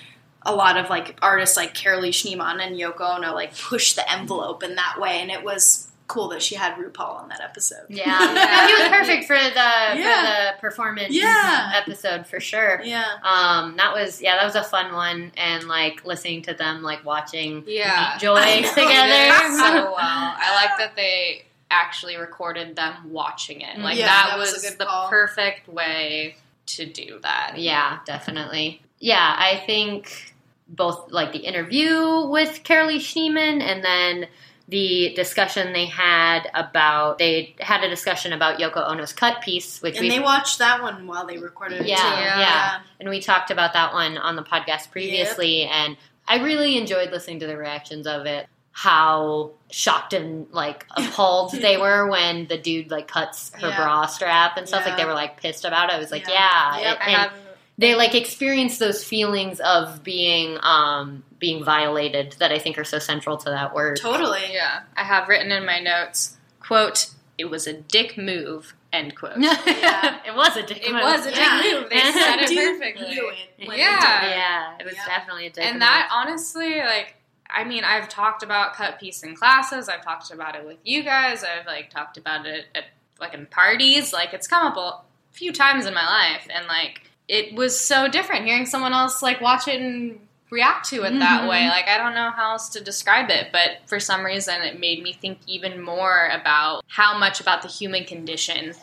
a 0.43 0.55
lot 0.55 0.78
of 0.78 0.89
like 0.89 1.17
artists 1.22 1.57
like 1.57 1.74
Carolee 1.74 2.09
Schneemann 2.09 2.65
and 2.65 2.78
Yoko 2.78 3.17
Ono 3.17 3.34
like 3.34 3.57
push 3.57 3.93
the 3.93 4.09
envelope 4.09 4.63
in 4.63 4.76
that 4.76 4.99
way 4.99 5.20
and 5.20 5.30
it 5.30 5.43
was 5.43 5.89
cool 6.10 6.28
that 6.30 6.41
she 6.41 6.55
had 6.55 6.76
RuPaul 6.76 7.22
on 7.22 7.30
that 7.30 7.39
episode. 7.39 7.86
Yeah. 7.88 8.05
yeah, 8.34 8.68
he 8.68 8.74
was 8.74 8.89
perfect 8.89 9.26
for 9.26 9.36
the 9.38 9.53
Yeah. 9.53 10.51
for 10.51 10.55
the 10.55 10.60
performance 10.62 11.14
Yeah. 11.16 11.72
episode 11.76 12.28
for 12.28 12.41
sure. 12.41 12.82
Yeah. 12.84 13.05
Um, 13.24 13.78
that 13.78 13.93
was 13.93 14.22
yeah, 14.22 14.36
that 14.36 14.43
was 14.43 14.55
a 14.55 14.64
fun 14.64 14.91
one, 14.93 15.32
and 15.38 15.64
like 15.70 16.03
listening 16.03 16.41
to 16.43 16.53
them 16.53 16.84
like 16.84 17.05
watching 17.05 17.64
yeah, 17.68 18.18
Joy 18.18 18.41
together. 18.64 18.76
so 18.76 19.93
well. 19.93 19.95
I 19.97 20.51
like 20.55 20.78
that 20.80 20.93
they 20.97 21.45
actually 21.72 22.18
recorded 22.18 22.76
them 22.76 22.93
watching 23.12 23.62
it. 23.62 23.78
Like 23.80 23.97
Yeah, 23.97 24.07
that, 24.07 24.28
that 24.32 24.38
was 24.39 24.51
was, 24.53 24.76
the 24.76 24.86
call. 24.86 25.07
perfect 25.10 25.68
way 25.70 26.36
to 26.66 26.86
do 26.86 27.20
that. 27.22 27.53
Yeah, 27.57 27.99
definitely. 28.05 28.82
Yeah, 28.99 29.36
I 29.38 29.64
think 29.66 30.34
both 30.68 31.12
like 31.12 31.32
the 31.32 31.39
interview 31.39 32.26
with 32.28 32.64
Carolee 32.64 32.97
Schneemann 32.97 33.62
and 33.62 33.84
then 33.84 34.28
the 34.70 35.13
discussion 35.15 35.74
they 35.74 35.88
had 35.88 36.49
about 36.53 37.17
they 37.17 37.55
had 37.59 37.84
a 37.84 37.89
discussion 37.89 38.34
about 38.34 38.59
Yoko 38.59 38.88
Ono's 38.88 39.11
cut 39.13 39.41
piece, 39.41 39.82
which 39.82 39.97
And 39.97 40.09
they 40.09 40.20
watched 40.20 40.59
that 40.59 40.82
one 40.82 41.07
while 41.07 41.26
they 41.26 41.38
recorded 41.38 41.82
it 41.82 41.88
Yeah, 41.88 41.95
too. 41.97 42.39
yeah. 42.39 42.80
and 42.99 43.09
we 43.09 43.20
talked 43.20 43.49
about 43.51 43.74
that 43.74 43.93
one 43.93 44.17
on 44.17 44.36
the 44.36 44.43
podcast 44.43 44.91
previously, 44.91 45.63
and 45.63 45.97
I 46.28 46.38
really 46.43 46.78
enjoyed 46.78 47.09
listening 47.11 47.39
to 47.39 47.47
the 47.47 47.57
reactions 47.57 48.05
of 48.05 48.26
it. 48.28 48.47
How 48.72 49.51
shocked 49.72 50.13
and 50.13 50.47
like 50.51 50.86
appalled 50.95 51.51
they 51.53 51.78
were 51.78 52.07
when 52.07 52.47
the 52.47 52.57
dude 52.57 52.91
like 52.91 53.07
cuts 53.07 53.51
her 53.55 53.70
Yeah. 53.70 53.76
bra 53.76 54.05
strap 54.05 54.55
and 54.57 54.67
stuff. 54.67 54.86
Like 54.86 54.95
they 54.97 55.05
were 55.05 55.13
like 55.13 55.41
pissed 55.41 55.65
about 55.65 55.89
it. 55.89 55.95
I 55.95 55.99
was 55.99 56.11
like, 56.11 56.28
Yeah. 56.28 56.78
yeah, 56.78 56.80
Yep, 56.91 56.97
and- 57.01 57.15
I 57.15 57.20
have 57.20 57.34
they 57.80 57.96
like 57.96 58.14
experience 58.14 58.78
those 58.78 59.04
feelings 59.04 59.60
of 59.62 60.04
being 60.04 60.58
um 60.62 61.24
being 61.40 61.64
violated 61.64 62.36
that 62.40 62.52
I 62.52 62.60
think 62.60 62.78
are 62.78 62.84
so 62.84 63.00
central 63.00 63.38
to 63.38 63.50
that 63.50 63.74
word. 63.74 63.98
Totally. 64.02 64.42
yeah, 64.52 64.82
I 64.98 65.04
have 65.04 65.28
written 65.30 65.52
in 65.52 65.66
my 65.66 65.80
notes, 65.80 66.36
quote, 66.60 67.10
it 67.38 67.46
was 67.46 67.66
a 67.66 67.74
dick 67.74 68.18
move, 68.18 68.74
end 68.92 69.16
quote. 69.16 69.34
it 69.38 70.36
was 70.36 70.58
a 70.58 70.64
dick 70.64 70.86
It 70.86 70.92
move. 70.92 71.02
was 71.02 71.26
a 71.26 71.30
dick 71.30 71.40
Yeah. 71.40 71.62
move. 71.80 71.90
They 71.90 72.00
said 72.12 72.40
it 72.42 72.48
Dude 72.50 72.80
perfectly. 72.80 73.08
knew 73.16 73.30
it 73.30 73.68
when 73.70 73.78
Yeah. 73.80 74.26
it. 74.26 74.30
Yeah, 74.36 74.78
it 74.82 74.86
was 74.86 74.96
Yeah. 74.96 75.06
definitely 75.06 75.48
a 75.48 75.50
dick 75.52 75.64
and 75.64 75.76
move. 75.76 75.80
that 75.82 76.10
honestly 76.12 76.80
like 76.82 77.16
i 77.52 77.64
mean 77.64 77.84
i've 77.84 78.08
talked 78.10 78.44
about 78.44 78.74
cut 78.76 79.00
piece 79.00 79.24
in 79.24 79.36
classes 79.36 79.90
i've 79.90 80.04
talked 80.04 80.30
about 80.32 80.56
it 80.56 80.64
with 80.66 80.78
you 80.84 81.02
guys 81.02 81.44
i've 81.44 81.66
like 81.66 81.90
talked 81.90 82.16
about 82.18 82.46
it 82.46 82.66
at 82.76 82.84
like 83.20 83.34
in 83.34 83.48
parties 83.48 84.14
like 84.14 84.34
it's 84.36 84.46
come 84.48 84.68
up 84.68 84.78
a 84.78 85.02
few 85.32 85.52
times 85.52 85.88
in 85.88 85.94
my 85.96 86.06
life 86.06 86.46
and 86.54 86.68
like 86.68 87.09
it 87.30 87.54
was 87.56 87.80
so 87.80 88.08
different 88.10 88.44
hearing 88.46 88.66
someone 88.66 88.92
else 88.92 89.22
like 89.22 89.40
watch 89.40 89.68
it 89.70 89.80
and 89.80 90.20
react 90.52 90.90
to 90.90 91.04
it 91.04 91.12
that 91.20 91.44
Mhm. 91.44 91.50
way 91.50 91.68
like 91.70 91.88
i 91.88 91.98
don't 91.98 92.16
know 92.16 92.32
how 92.32 92.52
else 92.54 92.70
to 92.70 92.84
describe 92.84 93.30
it 93.30 93.50
but 93.54 93.78
for 93.86 94.00
some 94.00 94.26
reason 94.26 94.62
it 94.64 94.80
made 94.80 95.02
me 95.04 95.14
think 95.14 95.38
even 95.48 95.80
more 95.82 96.28
about 96.34 96.84
how 96.88 97.18
much 97.18 97.40
about 97.40 97.62
the 97.62 97.68
human 97.68 98.04
condition 98.04 98.74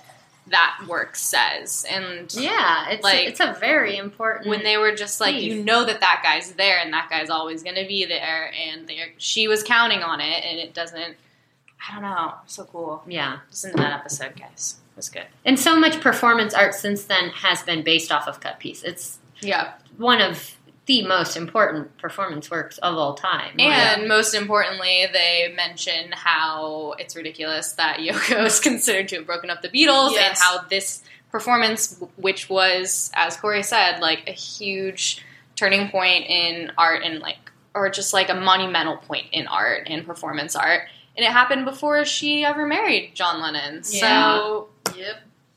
that 0.48 0.78
work 0.86 1.16
says 1.16 1.84
and 1.90 2.32
yeah, 2.32 2.88
it's 2.90 3.02
like, 3.02 3.26
it's 3.26 3.40
a 3.40 3.56
very 3.58 3.96
important 3.96 4.46
when 4.48 4.62
they 4.62 4.76
were 4.76 4.94
just 4.94 5.20
like, 5.20 5.34
Please. 5.34 5.52
you 5.54 5.64
know 5.64 5.84
that 5.84 5.98
that 5.98 6.20
guy's 6.22 6.52
there 6.52 6.78
and 6.78 6.92
that 6.92 7.10
guy's 7.10 7.30
always 7.30 7.64
going 7.64 7.74
to 7.74 7.84
be 7.84 8.04
there, 8.04 8.52
and 8.54 8.86
they 8.86 9.12
she 9.18 9.48
was 9.48 9.64
counting 9.64 10.04
on 10.04 10.20
it, 10.20 10.44
and 10.44 10.60
it 10.60 10.72
doesn't. 10.72 11.16
I 11.88 11.92
don't 11.94 12.02
know. 12.02 12.34
So 12.46 12.62
cool. 12.62 13.02
yeah. 13.08 13.38
Listen 13.50 13.72
to 13.72 13.76
that 13.78 13.92
episode, 13.92 14.36
guys. 14.38 14.76
Was 14.96 15.08
good. 15.10 15.26
And 15.44 15.60
so 15.60 15.78
much 15.78 16.00
performance 16.00 16.54
art 16.54 16.74
since 16.74 17.04
then 17.04 17.28
has 17.30 17.62
been 17.62 17.82
based 17.84 18.10
off 18.10 18.26
of 18.26 18.40
cut 18.40 18.58
piece. 18.58 18.82
It's 18.82 19.18
Yeah. 19.40 19.72
one 19.98 20.20
of 20.22 20.56
the 20.86 21.04
most 21.06 21.36
important 21.36 21.98
performance 21.98 22.50
works 22.50 22.78
of 22.78 22.96
all 22.96 23.14
time. 23.14 23.58
And 23.58 24.06
most 24.08 24.34
importantly, 24.34 25.06
they 25.12 25.52
mention 25.54 26.12
how 26.12 26.94
it's 26.98 27.14
ridiculous 27.16 27.72
that 27.72 27.98
Yoko 28.00 28.46
is 28.46 28.60
considered 28.60 29.08
to 29.08 29.16
have 29.16 29.26
broken 29.26 29.50
up 29.50 29.62
the 29.62 29.68
Beatles, 29.68 30.16
and 30.16 30.34
how 30.38 30.62
this 30.70 31.02
performance, 31.30 32.00
which 32.16 32.48
was, 32.48 33.10
as 33.14 33.36
Corey 33.36 33.62
said, 33.64 33.98
like 34.00 34.22
a 34.28 34.32
huge 34.32 35.22
turning 35.56 35.90
point 35.90 36.24
in 36.26 36.70
art 36.78 37.02
and 37.02 37.18
like, 37.18 37.36
or 37.74 37.90
just 37.90 38.12
like 38.14 38.30
a 38.30 38.34
monumental 38.34 38.96
point 38.96 39.26
in 39.32 39.46
art 39.48 39.88
and 39.90 40.06
performance 40.06 40.54
art. 40.56 40.82
And 41.16 41.24
it 41.24 41.32
happened 41.32 41.64
before 41.64 42.04
she 42.04 42.44
ever 42.44 42.66
married 42.66 43.12
John 43.14 43.40
Lennon. 43.40 43.82
So, 43.82 44.68
Yep. 44.94 45.16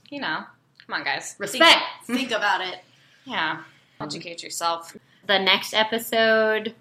you 0.09 0.21
know, 0.21 0.43
come 0.85 0.93
on, 0.93 1.03
guys. 1.03 1.35
respect. 1.37 1.81
Think 2.05 2.31
about 2.31 2.61
it. 2.61 2.77
Yeah. 3.25 3.63
Educate 3.99 4.41
yourself. 4.41 4.95
The 5.27 5.37
next 5.39 5.73
episode 5.73 6.73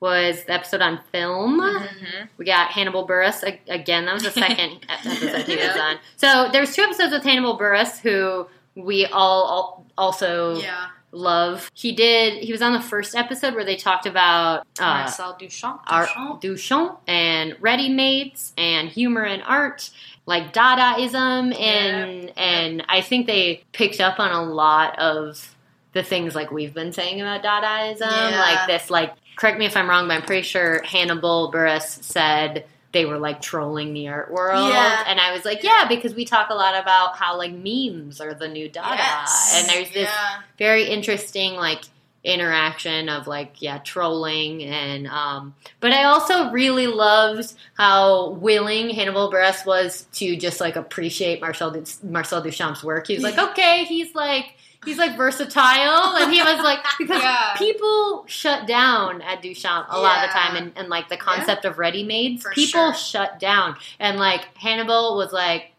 was 0.00 0.44
the 0.44 0.52
episode 0.54 0.80
on 0.82 1.00
film. 1.12 1.60
Mm-hmm. 1.60 2.26
We 2.38 2.44
got 2.44 2.70
Hannibal 2.70 3.06
Buress 3.06 3.42
a- 3.44 3.60
again. 3.72 4.06
That 4.06 4.14
was 4.14 4.22
the 4.22 4.30
second 4.30 4.84
episode 4.88 5.42
he 5.46 5.56
was 5.56 5.76
on. 5.76 5.96
So 6.16 6.48
there's 6.52 6.74
two 6.74 6.82
episodes 6.82 7.12
with 7.12 7.22
Hannibal 7.24 7.58
Buress, 7.58 7.98
who 8.00 8.46
we 8.74 9.06
all 9.06 9.48
al- 9.48 9.86
also 9.98 10.56
Yeah. 10.60 10.86
Love. 11.12 11.70
He 11.74 11.92
did. 11.92 12.42
He 12.42 12.52
was 12.52 12.62
on 12.62 12.72
the 12.72 12.80
first 12.80 13.14
episode 13.14 13.54
where 13.54 13.64
they 13.64 13.76
talked 13.76 14.06
about 14.06 14.60
uh, 14.80 14.84
Marcel 14.84 15.36
Duchamp. 15.38 15.80
art 15.86 16.08
Duchamp. 16.08 16.40
Duchamp 16.42 16.98
and 17.06 17.54
ready-mades 17.60 18.54
and 18.56 18.88
humor 18.88 19.22
and 19.22 19.42
art, 19.42 19.90
like 20.24 20.54
Dadaism, 20.54 21.54
and 21.58 22.32
and 22.38 22.84
I 22.88 23.02
think 23.02 23.26
they 23.26 23.62
picked 23.72 24.00
up 24.00 24.18
on 24.18 24.30
a 24.32 24.42
lot 24.42 24.98
of 24.98 25.54
the 25.92 26.02
things 26.02 26.34
like 26.34 26.50
we've 26.50 26.72
been 26.72 26.92
saying 26.92 27.20
about 27.20 27.42
Dadaism, 27.42 28.00
Yeah. 28.10 28.40
like 28.40 28.66
this. 28.66 28.88
Like, 28.88 29.12
correct 29.36 29.58
me 29.58 29.66
if 29.66 29.76
I'm 29.76 29.90
wrong, 29.90 30.08
but 30.08 30.14
I'm 30.14 30.22
pretty 30.22 30.40
sure 30.42 30.82
Hannibal 30.82 31.52
Buress 31.52 32.02
said 32.02 32.64
they 32.92 33.04
were 33.06 33.18
like 33.18 33.40
trolling 33.40 33.94
the 33.94 34.08
art 34.08 34.30
world, 34.30 34.68
Yeah. 34.72 35.04
and 35.06 35.18
I 35.18 35.32
was 35.32 35.44
like, 35.44 35.62
yeah, 35.62 35.86
because 35.88 36.14
we 36.14 36.24
talk 36.24 36.50
a 36.50 36.54
lot 36.54 36.80
about 36.80 37.16
how 37.16 37.36
like 37.38 37.52
memes 37.52 38.20
are 38.20 38.34
the 38.34 38.48
new 38.48 38.68
Dada, 38.68 38.96
Yes. 38.96 39.54
and 39.60 39.68
there's 39.70 39.90
this 39.92 40.08
Yeah. 40.10 40.40
very 40.58 40.84
interesting 40.84 41.54
like 41.54 41.82
interaction 42.24 43.08
of 43.08 43.26
like 43.26 43.60
yeah 43.60 43.78
trolling 43.78 44.62
and 44.62 45.08
um 45.08 45.54
but 45.80 45.90
i 45.92 46.04
also 46.04 46.50
really 46.52 46.86
loved 46.86 47.52
how 47.74 48.30
willing 48.30 48.90
hannibal 48.90 49.28
buress 49.28 49.66
was 49.66 50.02
to 50.12 50.36
just 50.36 50.60
like 50.60 50.76
appreciate 50.76 51.40
marcel 51.40 51.72
Du- 51.72 51.84
marcel 52.04 52.40
duchamp's 52.40 52.84
work 52.84 53.08
he 53.08 53.14
was 53.14 53.24
like 53.24 53.36
okay 53.50 53.84
he's 53.86 54.14
like 54.14 54.54
he's 54.84 54.98
like 54.98 55.16
versatile 55.16 56.16
and 56.16 56.32
he 56.32 56.42
was 56.42 56.58
like 56.62 56.80
because 56.98 57.22
Yeah. 57.22 57.54
people 57.56 58.24
shut 58.26 58.66
down 58.66 59.22
at 59.22 59.42
duchamp 59.42 59.86
a 59.88 60.00
lot 60.00 60.24
of 60.24 60.30
the 60.30 60.34
time 60.34 60.56
and, 60.56 60.72
and 60.76 60.88
like 60.88 61.08
the 61.08 61.16
concept 61.16 61.64
of 61.64 61.78
ready-mades 61.78 62.42
For 62.42 62.50
people 62.52 62.92
sure. 62.92 62.94
shut 62.94 63.38
down. 63.38 63.76
And 64.00 64.18
like 64.18 64.56
hannibal 64.56 65.16
was 65.16 65.32
like 65.32 65.72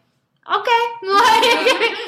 okay. 0.46 0.70
Like 1.02 1.42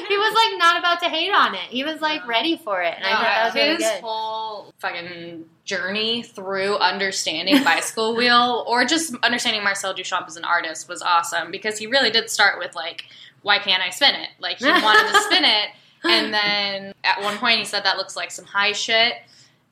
he 0.07 0.15
was 0.17 0.33
like 0.35 0.59
not 0.59 0.77
about 0.79 0.99
to 1.01 1.09
hate 1.09 1.31
on 1.31 1.55
it. 1.55 1.61
He 1.69 1.83
was 1.83 2.01
like 2.01 2.27
ready 2.27 2.57
for 2.57 2.81
it 2.81 2.93
and 2.95 3.05
i 3.05 3.11
thought 3.11 3.21
that 3.23 3.45
was 3.45 3.55
really 3.55 3.69
his 3.75 3.79
good. 3.83 4.01
whole 4.03 4.73
fucking 4.79 5.45
journey 5.65 6.23
through 6.23 6.77
understanding 6.77 7.63
bicycle 7.63 8.15
wheel 8.19 8.63
or 8.67 8.85
just 8.85 9.13
understanding 9.23 9.63
Marcel 9.63 9.93
Duchamp 9.93 10.27
as 10.27 10.37
an 10.37 10.45
artist 10.45 10.87
was 10.87 11.01
awesome 11.01 11.51
because 11.51 11.77
he 11.77 11.87
really 11.87 12.09
did 12.09 12.29
start 12.29 12.57
with 12.57 12.73
like, 12.75 13.03
why 13.41 13.59
can't 13.59 13.83
I 13.83 13.89
spin 13.89 14.15
it? 14.15 14.29
Like 14.39 14.57
he 14.59 14.65
wanted 14.65 15.11
to 15.11 15.19
spin 15.23 15.43
it, 15.43 15.69
and 16.03 16.33
then 16.33 16.93
at 17.03 17.21
one 17.21 17.37
point 17.37 17.59
he 17.59 17.65
said 17.65 17.83
that 17.83 17.97
looks 17.97 18.15
like 18.15 18.31
some 18.31 18.45
high 18.45 18.71
shit. 18.73 19.13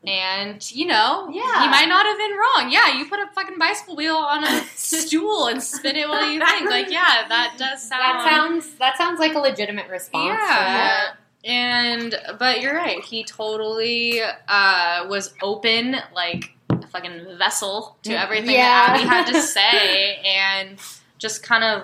And 0.07 0.61
you 0.71 0.86
know, 0.86 1.30
Yeah. 1.34 1.61
he 1.63 1.67
might 1.67 1.88
not 1.88 2.05
have 2.05 2.17
been 2.17 2.38
wrong. 2.38 2.71
Yeah, 2.71 2.95
you 2.97 3.09
put 3.09 3.19
a 3.19 3.26
fucking 3.34 3.57
bicycle 3.57 3.95
wheel 3.95 4.15
on 4.17 4.43
a 4.43 4.61
stool 4.76 5.47
and 5.47 5.61
spin 5.63 5.95
it. 5.95 6.07
What 6.07 6.21
do 6.21 6.28
you 6.28 6.45
think? 6.45 6.69
Like, 6.69 6.91
yeah, 6.91 7.28
that 7.28 7.55
does 7.57 7.88
sound. 7.89 8.01
that 8.01 8.28
sounds 8.30 8.76
that 8.76 8.97
sounds 8.97 9.19
like 9.19 9.34
a 9.34 9.39
legitimate 9.39 9.89
response 9.89 10.26
Yeah. 10.39 11.13
And 11.43 12.15
but 12.39 12.61
you're 12.61 12.76
right. 12.76 13.03
He 13.03 13.23
totally 13.23 14.21
uh, 14.47 15.05
was 15.09 15.34
open, 15.41 15.95
like 16.13 16.51
a 16.69 16.86
fucking 16.88 17.38
vessel 17.39 17.97
to 18.03 18.13
everything 18.13 18.51
Yeah. 18.55 18.88
that 18.88 18.99
Abbi 19.01 19.07
had 19.09 19.26
to 19.34 19.41
say, 19.57 20.15
and 20.17 20.78
just 21.17 21.41
kind 21.43 21.63
of 21.63 21.84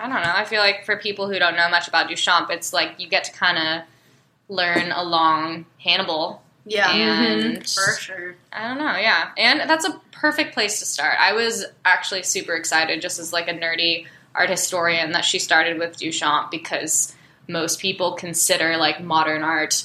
I 0.00 0.08
don't 0.08 0.22
know. 0.22 0.32
I 0.34 0.44
feel 0.44 0.60
like 0.60 0.86
for 0.86 0.96
people 0.96 1.28
who 1.28 1.38
don't 1.38 1.56
know 1.56 1.68
much 1.68 1.86
about 1.86 2.08
Duchamp, 2.08 2.50
it's 2.50 2.72
like 2.72 2.92
you 2.98 3.06
get 3.06 3.24
to 3.24 3.32
kind 3.32 3.58
of 3.58 3.86
learn 4.48 4.92
along 4.92 5.66
Hannibal. 5.78 6.42
Yeah. 6.64 6.90
And 6.90 7.58
mm-hmm. 7.58 7.60
For 7.60 8.00
sure. 8.00 8.34
I 8.52 8.68
don't 8.68 8.78
know, 8.78 8.96
yeah. 8.96 9.30
And 9.36 9.68
that's 9.68 9.84
a 9.84 10.00
perfect 10.12 10.54
place 10.54 10.78
to 10.78 10.86
start. 10.86 11.16
I 11.18 11.34
was 11.34 11.66
actually 11.84 12.22
super 12.22 12.54
excited 12.54 13.02
just 13.02 13.18
as 13.18 13.32
like 13.32 13.48
a 13.48 13.52
nerdy 13.52 14.06
art 14.34 14.48
historian 14.48 15.12
that 15.12 15.24
she 15.24 15.38
started 15.38 15.78
with 15.78 15.98
Duchamp 15.98 16.50
because 16.50 17.14
most 17.46 17.80
people 17.80 18.12
consider 18.12 18.76
like 18.76 19.02
modern 19.02 19.42
art 19.42 19.84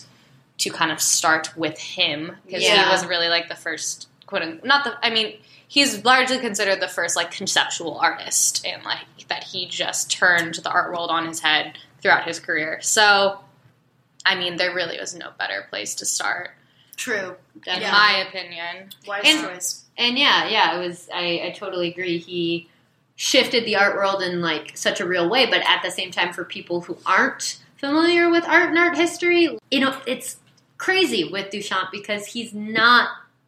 to 0.60 0.70
kind 0.70 0.92
of 0.92 1.02
start 1.02 1.56
with 1.58 1.78
him 1.78 2.38
because 2.46 2.64
he 2.64 2.74
was 2.74 3.06
really 3.06 3.28
like 3.28 3.50
the 3.50 3.56
first 3.56 4.08
quote 4.26 4.42
unquote, 4.42 4.66
not 4.66 4.86
the 4.86 4.98
I 5.06 5.10
mean 5.10 5.38
he's 5.76 6.06
largely 6.06 6.40
considered 6.40 6.80
the 6.82 6.88
first 6.88 7.16
like 7.18 7.32
conceptual 7.32 7.98
artist 8.00 8.66
and 8.66 8.82
like 8.84 9.06
that 9.28 9.44
he 9.44 9.68
just 9.68 10.10
turned 10.10 10.56
the 10.56 10.72
art 10.72 10.90
world 10.90 11.10
on 11.10 11.28
his 11.28 11.42
head 11.42 11.78
throughout 12.02 12.26
his 12.26 12.40
career. 12.40 12.80
So 12.82 13.40
I 14.26 14.36
mean 14.36 14.56
there 14.56 14.74
really 14.74 14.98
was 15.00 15.14
no 15.14 15.32
better 15.38 15.66
place 15.70 15.96
to 15.96 16.06
start 16.06 16.52
True. 16.96 17.36
in 17.68 17.82
Yeah. 17.82 17.92
my 17.92 18.26
opinion. 18.28 18.92
Wise 19.06 19.24
And- 19.26 19.42
choice. 19.48 19.82
And 19.98 20.18
yeah, 20.18 20.48
yeah, 20.50 20.76
it 20.76 20.88
was. 20.88 21.08
I, 21.14 21.42
I 21.46 21.56
totally 21.58 21.90
agree. 21.90 22.18
He 22.18 22.70
shifted 23.16 23.66
the 23.66 23.78
art 23.78 23.96
world 23.96 24.22
in 24.22 24.42
like 24.42 24.76
such 24.78 25.00
a 25.00 25.06
real 25.06 25.30
way, 25.30 25.46
but 25.46 25.62
at 25.68 25.82
the 25.84 25.90
same 25.92 26.12
time, 26.12 26.34
for 26.34 26.44
people 26.44 26.82
who 26.82 26.98
aren't 27.06 27.60
familiar 27.78 28.30
with 28.30 28.44
art 28.46 28.70
and 28.70 28.78
art 28.78 28.98
history, 28.98 29.58
you 29.72 29.80
know, 29.80 29.96
it's 30.06 30.36
crazy 30.78 31.30
with 31.32 31.50
Duchamp 31.50 31.92
because 31.92 32.26
he's 32.28 32.54
not 32.54 33.08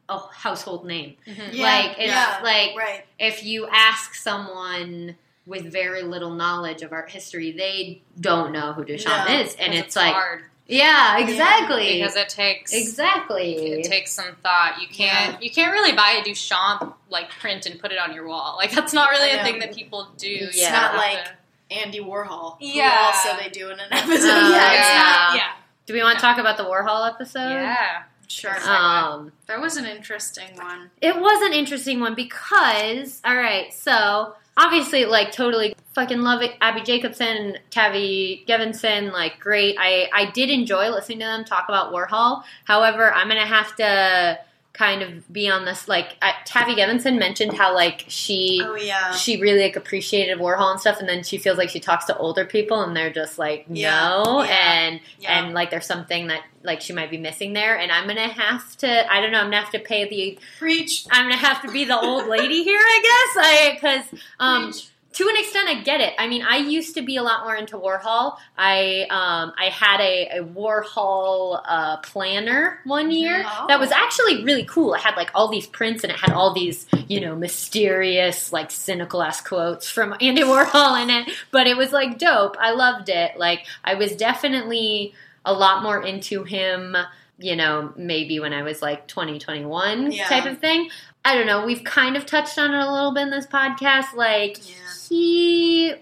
a 0.10 0.20
household 0.32 0.86
name. 0.86 1.16
Yeah. 1.26 1.64
Like 1.64 1.92
it's 2.00 2.08
yeah. 2.08 2.40
like 2.44 2.76
Right. 2.78 3.06
if 3.20 3.44
you 3.44 3.68
ask 3.72 4.16
someone 4.16 5.16
with 5.46 5.72
very 5.72 6.04
little 6.04 6.32
knowledge 6.32 6.82
of 6.82 6.92
art 6.94 7.10
history, 7.10 7.52
they 7.52 8.02
don't 8.20 8.52
know 8.52 8.74
who 8.74 8.84
Duchamp 8.84 9.28
No, 9.30 9.40
is, 9.40 9.56
and 9.56 9.72
Because 9.72 9.86
it's, 9.86 9.96
like, 9.96 10.14
hard 10.14 10.44
yeah, 10.70 11.18
exactly, 11.20 11.94
because 12.00 12.18
it 12.18 12.28
takes 12.28 12.74
exactly. 12.74 13.54
it 13.56 13.86
takes 13.86 14.12
some 14.12 14.36
thought. 14.44 14.82
You 14.82 14.88
can't 14.90 15.42
you 15.42 15.50
can't 15.50 15.72
really 15.72 15.94
buy 15.94 16.22
a 16.22 16.28
Duchamp 16.28 16.94
like 17.10 17.30
print 17.30 17.66
and 17.66 17.80
put 17.80 17.92
it 17.94 17.98
on 17.98 18.14
your 18.14 18.28
wall. 18.28 18.56
Like 18.58 18.72
that's 18.72 18.92
not 18.92 19.10
really 19.12 19.30
I 19.32 19.36
a 19.36 19.38
know. 19.38 19.44
thing 19.44 19.60
that 19.60 19.74
people 19.74 20.10
do. 20.18 20.28
You 20.30 20.48
It's 20.48 20.70
not 20.70 20.96
like- 20.96 21.24
to- 21.26 21.32
Andy 21.70 22.00
Warhol. 22.00 22.58
who 22.60 22.66
Yeah. 22.66 23.12
also 23.14 23.36
they 23.44 23.50
do 23.50 23.70
in 23.70 23.78
an 23.80 23.88
episode. 23.92 24.30
Uh, 24.30 24.50
yeah. 24.52 24.72
It's 24.72 24.90
yeah. 24.90 25.04
not. 25.28 25.36
yeah, 25.36 25.52
Do 25.86 25.94
we 25.94 26.02
want 26.02 26.18
to 26.18 26.22
talk 26.22 26.38
about 26.38 26.56
the 26.56 26.64
Warhol 26.64 27.06
episode? 27.14 27.40
yeah. 27.50 28.04
Sure. 28.28 28.56
Um, 28.70 29.32
that 29.48 29.60
was 29.62 29.78
an 29.78 29.86
interesting 29.86 30.56
one. 30.56 30.92
It 31.02 31.16
was 31.16 31.42
an 31.48 31.54
interesting 31.54 32.00
one 32.00 32.14
because, 32.14 33.22
all 33.24 33.36
right, 33.36 33.74
so 33.74 34.36
obviously, 34.58 35.06
like, 35.06 35.32
totally 35.32 35.76
fucking 35.94 36.22
love 36.22 36.42
it. 36.42 36.52
Abbi 36.62 36.84
Jacobson, 36.84 37.58
Tavi 37.70 38.44
Gevinson, 38.48 39.12
like, 39.12 39.40
great. 39.40 39.78
I, 39.80 40.10
I 40.14 40.32
did 40.32 40.50
enjoy 40.50 40.90
listening 40.90 41.20
to 41.20 41.26
them 41.26 41.46
talk 41.46 41.66
about 41.70 41.94
Warhol. 41.94 42.44
However, 42.66 43.14
I'm 43.14 43.30
going 43.30 43.40
to 43.40 43.48
have 43.48 43.76
to 43.78 44.40
kind 44.78 45.02
of 45.02 45.32
be 45.32 45.50
on 45.50 45.66
this, 45.66 45.88
like, 45.88 46.18
uh, 46.22 46.32
Tavi 46.46 46.76
Gevinson 46.76 47.18
mentioned 47.18 47.54
how, 47.54 47.74
like, 47.74 48.06
she. 48.08 48.62
Oh 48.64 48.76
yeah. 48.76 49.12
She 49.14 49.42
really 49.42 49.62
like 49.62 49.76
appreciated 49.76 50.38
Warhol 50.38 50.72
and 50.72 50.80
stuff, 50.80 51.00
and 51.00 51.10
then 51.10 51.24
she 51.24 51.38
feels 51.38 51.58
like 51.58 51.70
she 51.70 51.80
talks 51.80 52.06
to 52.06 52.18
older 52.18 52.46
people, 52.46 52.82
and 52.82 52.96
they're 52.96 53.12
just 53.12 53.38
like 53.40 53.70
no, 53.70 54.44
yeah, 54.44 54.48
and 54.48 55.00
yeah. 55.20 55.40
and 55.40 55.54
like 55.54 55.70
there's 55.72 55.86
something 55.86 56.28
that 56.28 56.44
like 56.64 56.82
she 56.82 56.94
might 56.94 57.10
be 57.10 57.18
missing 57.18 57.54
there, 57.54 57.78
and 57.78 57.92
I'm 57.92 58.08
gonna 58.08 58.28
have 58.28 58.78
to 58.78 59.12
I 59.12 59.22
don't 59.22 59.32
know 59.32 59.40
I'm 59.40 59.48
gonna 59.48 59.62
have 59.62 59.72
to 59.72 59.80
pay 59.80 60.08
the 60.08 60.40
Preach. 60.58 61.06
I'm 61.12 61.26
gonna 61.26 61.38
have 61.38 61.62
to 61.64 61.72
be 61.72 61.86
the 61.86 62.00
old 62.00 62.28
lady 62.28 62.64
here, 62.64 62.80
I 62.80 63.02
guess. 63.04 63.46
I 63.46 63.72
because 63.74 64.22
um, 64.40 64.64
Preach. 64.72 64.90
To 65.18 65.28
an 65.30 65.36
extent, 65.38 65.68
I 65.70 65.82
get 65.82 66.02
it. 66.02 66.14
I 66.18 66.28
mean, 66.28 66.42
I 66.44 66.58
used 66.58 66.96
to 66.96 67.02
be 67.02 67.18
a 67.18 67.24
lot 67.24 67.44
more 67.44 67.56
into 67.56 67.78
Warhol. 67.78 68.38
I 68.58 69.06
um, 69.10 69.54
I 69.58 69.70
had 69.72 70.00
a, 70.02 70.40
a 70.40 70.44
Warhol 70.44 71.62
uh, 71.66 71.98
planner 71.98 72.80
one 72.84 73.12
year 73.12 73.44
Oh. 73.46 73.66
that 73.68 73.80
was 73.80 73.92
actually 73.92 74.44
really 74.44 74.64
cool. 74.66 74.94
It 74.94 75.02
had 75.02 75.16
like 75.16 75.32
all 75.36 75.48
these 75.50 75.68
prints 75.68 76.04
and 76.04 76.12
it 76.12 76.20
had 76.20 76.32
all 76.32 76.54
these 76.54 76.88
you 77.08 77.20
know 77.22 77.36
mysterious 77.36 78.52
like 78.54 78.72
cynical 78.72 79.22
ass 79.24 79.42
quotes 79.42 79.90
from 79.90 80.16
Andy 80.22 80.44
Warhol 80.44 81.02
in 81.04 81.10
it. 81.10 81.30
But 81.52 81.68
it 81.68 81.78
was 81.78 81.92
like 81.92 82.18
dope. 82.18 82.56
I 82.60 82.72
loved 82.72 83.10
it. 83.10 83.38
Like 83.38 83.66
I 83.84 83.96
was 83.96 84.16
definitely 84.16 85.14
a 85.46 85.54
lot 85.54 85.84
more 85.84 86.02
into 86.04 86.44
him. 86.44 86.96
You 87.40 87.56
know, 87.56 87.94
maybe 87.96 88.40
when 88.40 88.52
I 88.52 88.64
was 88.64 88.82
like 88.82 89.08
20, 89.08 89.38
21 89.38 90.12
Yeah. 90.12 90.28
type 90.28 90.46
of 90.46 90.58
thing. 90.60 90.90
I 91.28 91.36
don't 91.36 91.46
know. 91.46 91.66
We've 91.66 91.84
kind 91.84 92.16
of 92.16 92.26
touched 92.26 92.58
on 92.58 92.74
it 92.74 92.80
a 92.80 92.90
little 92.90 93.14
bit 93.14 93.24
in 93.24 93.30
this 93.32 93.46
podcast. 93.46 94.14
Like, 94.16 94.58
Yeah. 94.66 94.76
he 95.10 95.94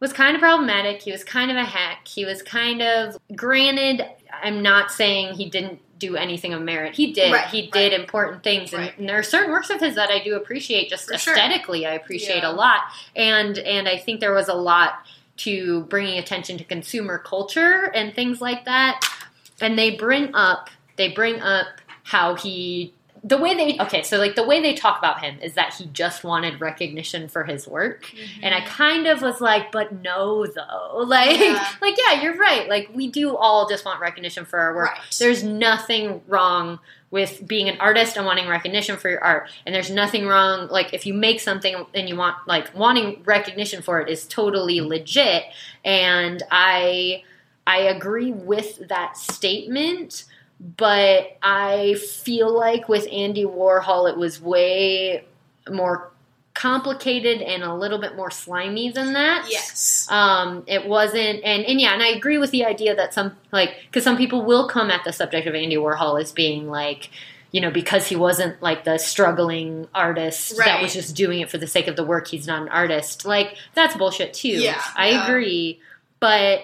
was 0.00 0.12
kind 0.12 0.34
of 0.34 0.40
problematic. 0.40 1.00
He 1.02 1.12
was 1.12 1.22
kind 1.22 1.50
of 1.52 1.56
a 1.56 1.62
hack. 1.64 2.08
He 2.08 2.24
was 2.24 2.42
kind 2.42 2.82
of, 2.82 3.16
granted, 3.36 4.04
I'm 4.42 4.60
not 4.60 4.90
saying 4.90 5.34
he 5.34 5.48
didn't 5.48 5.78
do 6.00 6.16
anything 6.16 6.54
of 6.54 6.62
merit. 6.62 6.96
He 6.96 7.12
did. 7.12 7.32
Right, 7.32 7.46
he 7.46 7.68
did 7.68 7.92
right. 7.92 8.00
important 8.00 8.42
things. 8.42 8.72
And, 8.72 8.82
Right. 8.82 8.98
and 8.98 9.08
there 9.08 9.18
are 9.18 9.22
certain 9.22 9.52
works 9.52 9.70
of 9.70 9.80
his 9.80 9.94
that 9.94 10.10
I 10.10 10.18
do 10.22 10.34
appreciate 10.34 10.88
just 10.90 11.06
For 11.08 11.16
sure. 11.18 11.34
aesthetically. 11.34 11.86
I 11.86 11.92
appreciate 11.94 12.42
Yeah. 12.42 12.50
a 12.50 12.52
lot. 12.52 12.80
And, 13.14 13.58
and 13.58 13.88
I 13.88 13.96
think 13.96 14.18
there 14.18 14.34
was 14.34 14.48
a 14.48 14.54
lot 14.54 15.06
to 15.38 15.82
bringing 15.82 16.18
attention 16.18 16.58
to 16.58 16.64
consumer 16.64 17.18
culture 17.18 17.92
and 17.94 18.12
things 18.12 18.40
like 18.40 18.64
that. 18.64 19.00
And 19.60 19.78
they 19.78 19.90
bring 19.90 20.34
up, 20.34 20.68
they 20.96 21.08
bring 21.08 21.40
up 21.42 21.66
how 22.02 22.34
he 22.34 22.92
the 23.24 23.36
way 23.36 23.54
they 23.54 23.78
okay 23.80 24.02
so 24.02 24.16
like 24.18 24.34
the 24.36 24.44
way 24.46 24.60
they 24.60 24.74
talk 24.74 24.98
about 24.98 25.22
him 25.22 25.38
is 25.40 25.54
that 25.54 25.74
he 25.74 25.86
just 25.86 26.24
wanted 26.24 26.60
recognition 26.60 27.28
for 27.28 27.44
his 27.44 27.66
work. 27.66 28.04
Mm-hmm. 28.06 28.44
And 28.44 28.54
i 28.54 28.60
kind 28.60 29.06
of 29.06 29.22
was 29.22 29.40
like 29.40 29.72
but 29.72 29.92
no 30.02 30.46
though. 30.46 31.02
Like 31.06 31.38
Yeah. 31.38 31.66
like 31.80 31.96
yeah 31.98 32.22
you're 32.22 32.36
right. 32.36 32.68
Like 32.68 32.90
we 32.94 33.08
do 33.08 33.36
all 33.36 33.68
just 33.68 33.84
want 33.84 34.00
recognition 34.00 34.44
for 34.44 34.58
our 34.58 34.74
work. 34.74 34.90
Right. 34.90 35.00
there's 35.18 35.42
nothing 35.42 36.22
wrong 36.26 36.78
with 37.10 37.46
being 37.46 37.70
an 37.70 37.78
artist 37.80 38.16
and 38.18 38.26
wanting 38.26 38.46
recognition 38.48 38.96
for 38.98 39.08
your 39.08 39.24
art. 39.24 39.48
And 39.64 39.74
there's 39.74 39.90
nothing 39.90 40.26
wrong 40.26 40.68
like 40.68 40.92
if 40.92 41.06
you 41.06 41.14
make 41.14 41.40
something 41.40 41.86
and 41.94 42.08
you 42.08 42.16
want 42.16 42.36
like 42.46 42.74
wanting 42.76 43.22
recognition 43.24 43.80
for 43.82 44.00
it 44.00 44.08
is 44.10 44.26
totally 44.26 44.80
legit. 44.80 45.44
And 45.84 46.42
i 46.50 47.22
i 47.66 47.78
agree 47.78 48.32
with 48.32 48.88
that 48.88 49.16
statement 49.16 50.24
but 50.60 51.38
I 51.42 51.94
feel 51.94 52.52
like 52.52 52.88
with 52.88 53.06
Andy 53.12 53.44
Warhol, 53.44 54.10
it 54.10 54.16
was 54.16 54.40
way 54.40 55.24
more 55.70 56.10
complicated 56.54 57.40
and 57.40 57.62
a 57.62 57.72
little 57.72 57.98
bit 57.98 58.16
more 58.16 58.30
slimy 58.30 58.90
than 58.90 59.12
that. 59.12 59.46
Yes. 59.48 60.08
Um, 60.10 60.64
it 60.66 60.86
wasn't, 60.86 61.44
and, 61.44 61.64
and 61.64 61.80
yeah, 61.80 61.92
and 61.92 62.02
I 62.02 62.08
agree 62.08 62.38
with 62.38 62.50
the 62.50 62.64
idea 62.64 62.96
that 62.96 63.14
some, 63.14 63.36
like, 63.52 63.76
because 63.86 64.02
some 64.02 64.16
people 64.16 64.44
will 64.44 64.68
come 64.68 64.90
at 64.90 65.04
the 65.04 65.12
subject 65.12 65.46
of 65.46 65.54
Andy 65.54 65.76
Warhol 65.76 66.20
as 66.20 66.32
being 66.32 66.68
like, 66.68 67.10
you 67.52 67.60
know, 67.60 67.70
because 67.70 68.06
he 68.06 68.16
wasn't 68.16 68.60
like 68.60 68.84
the 68.84 68.98
struggling 68.98 69.88
artist 69.94 70.56
that 70.58 70.82
was 70.82 70.92
just 70.92 71.16
doing 71.16 71.40
it 71.40 71.50
for 71.50 71.58
the 71.58 71.66
sake 71.66 71.86
of 71.86 71.96
the 71.96 72.04
work, 72.04 72.28
he's 72.28 72.46
not 72.46 72.62
an 72.62 72.68
artist. 72.68 73.24
Like 73.24 73.56
that's 73.74 73.96
bullshit 73.96 74.34
too. 74.34 74.48
Yeah, 74.48 74.82
I 74.96 75.10
yeah. 75.10 75.24
agree, 75.24 75.80
but 76.20 76.60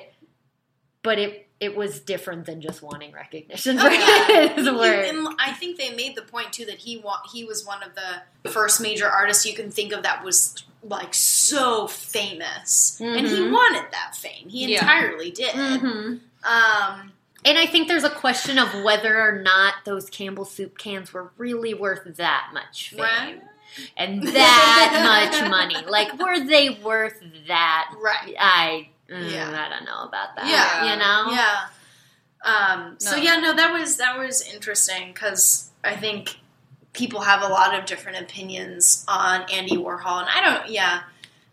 but 1.02 1.18
it 1.18 1.43
it 1.60 1.76
was 1.76 2.00
different 2.00 2.46
than 2.46 2.60
just 2.60 2.82
wanting 2.82 3.12
recognition 3.12 3.78
for 3.78 3.86
Oh, 3.86 3.90
yeah. 3.90 4.48
his 4.54 4.70
work. 4.70 5.06
and 5.06 5.28
I 5.38 5.52
think 5.52 5.78
they 5.78 5.94
made 5.94 6.16
the 6.16 6.22
point 6.22 6.52
too 6.52 6.64
that 6.66 6.78
he 6.78 6.98
wa- 6.98 7.20
he 7.32 7.44
was 7.44 7.64
one 7.64 7.82
of 7.82 7.90
the 7.94 8.50
first 8.50 8.80
major 8.80 9.08
artists 9.08 9.46
you 9.46 9.54
can 9.54 9.70
think 9.70 9.92
of 9.92 10.02
that 10.02 10.24
was 10.24 10.62
like 10.82 11.14
so 11.14 11.86
famous, 11.86 13.00
and 13.00 13.26
he 13.26 13.36
Mhm. 13.38 13.52
wanted 13.52 13.90
that 13.92 14.14
fame. 14.16 14.48
He 14.48 14.66
Yeah. 14.72 14.80
entirely 14.80 15.30
did. 15.30 15.54
Mhm. 15.54 16.20
Um, 16.44 17.12
And 17.46 17.58
I 17.58 17.66
think 17.66 17.88
there's 17.88 18.04
a 18.04 18.10
question 18.10 18.58
of 18.58 18.82
whether 18.82 19.18
or 19.20 19.42
not 19.42 19.74
those 19.84 20.08
Campbell 20.08 20.46
soup 20.46 20.78
cans 20.78 21.12
were 21.12 21.30
really 21.36 21.74
worth 21.74 22.16
that 22.16 22.50
much 22.54 22.88
fame 22.90 23.00
Right. 23.00 23.42
and 23.98 24.22
that 24.28 25.30
much 25.40 25.50
money. 25.50 25.76
Like, 25.86 26.18
were 26.18 26.40
they 26.40 26.70
worth 26.70 27.22
that? 27.46 27.90
right. 27.98 28.34
I, 28.38 28.88
mm, 29.10 29.30
Yeah. 29.32 29.50
I 29.50 29.68
don't 29.68 29.84
know 29.84 30.04
about 30.04 30.36
that. 30.36 30.46
Yeah. 30.46 30.92
you 30.92 30.98
know. 30.98 31.32
Yeah. 31.32 31.66
Um, 32.44 32.96
so 32.98 33.16
No. 33.16 33.22
yeah, 33.22 33.36
no, 33.36 33.54
that 33.54 33.72
was 33.72 33.96
that 33.96 34.18
was 34.18 34.42
interesting 34.52 35.12
because 35.12 35.70
I 35.82 35.96
think 35.96 36.36
people 36.92 37.22
have 37.22 37.42
a 37.42 37.48
lot 37.48 37.74
of 37.78 37.86
different 37.86 38.20
opinions 38.20 39.04
on 39.08 39.42
Andy 39.50 39.76
Warhol, 39.76 40.20
and 40.20 40.28
I 40.28 40.40
don't. 40.42 40.68
Yeah, 40.70 41.00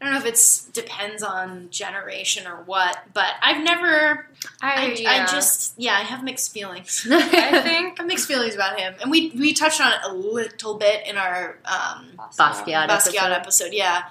I 0.02 0.04
don't 0.06 0.14
know 0.14 0.20
if 0.20 0.26
it's 0.26 0.66
depends 0.66 1.24
on 1.24 1.70
generation 1.70 2.46
or 2.46 2.58
what, 2.66 3.00
but 3.14 3.28
I've 3.42 3.64
never. 3.64 4.28
I, 4.62 4.88
I 4.88 4.94
yeah. 4.98 5.26
just 5.28 5.76
yeah, 5.78 5.94
I 5.94 6.02
have 6.02 6.24
mixed 6.24 6.52
feelings. 6.52 7.08
I 7.10 7.16
I 7.54 7.62
think 7.62 7.98
have 8.00 8.08
mixed 8.08 8.28
feelings 8.28 8.56
about 8.56 8.78
him, 8.78 8.96
and 9.02 9.10
we 9.10 9.30
we 9.30 9.54
touched 9.54 9.80
on 9.80 9.94
it 9.94 10.00
a 10.04 10.14
little 10.14 10.78
bit 10.78 11.08
in 11.08 11.18
our 11.18 11.58
um, 11.64 12.12
Basquiat, 12.38 12.90
Basquiat 12.90 12.90
episode. 12.90 13.32
episode. 13.32 13.74
Yeah, 13.74 14.04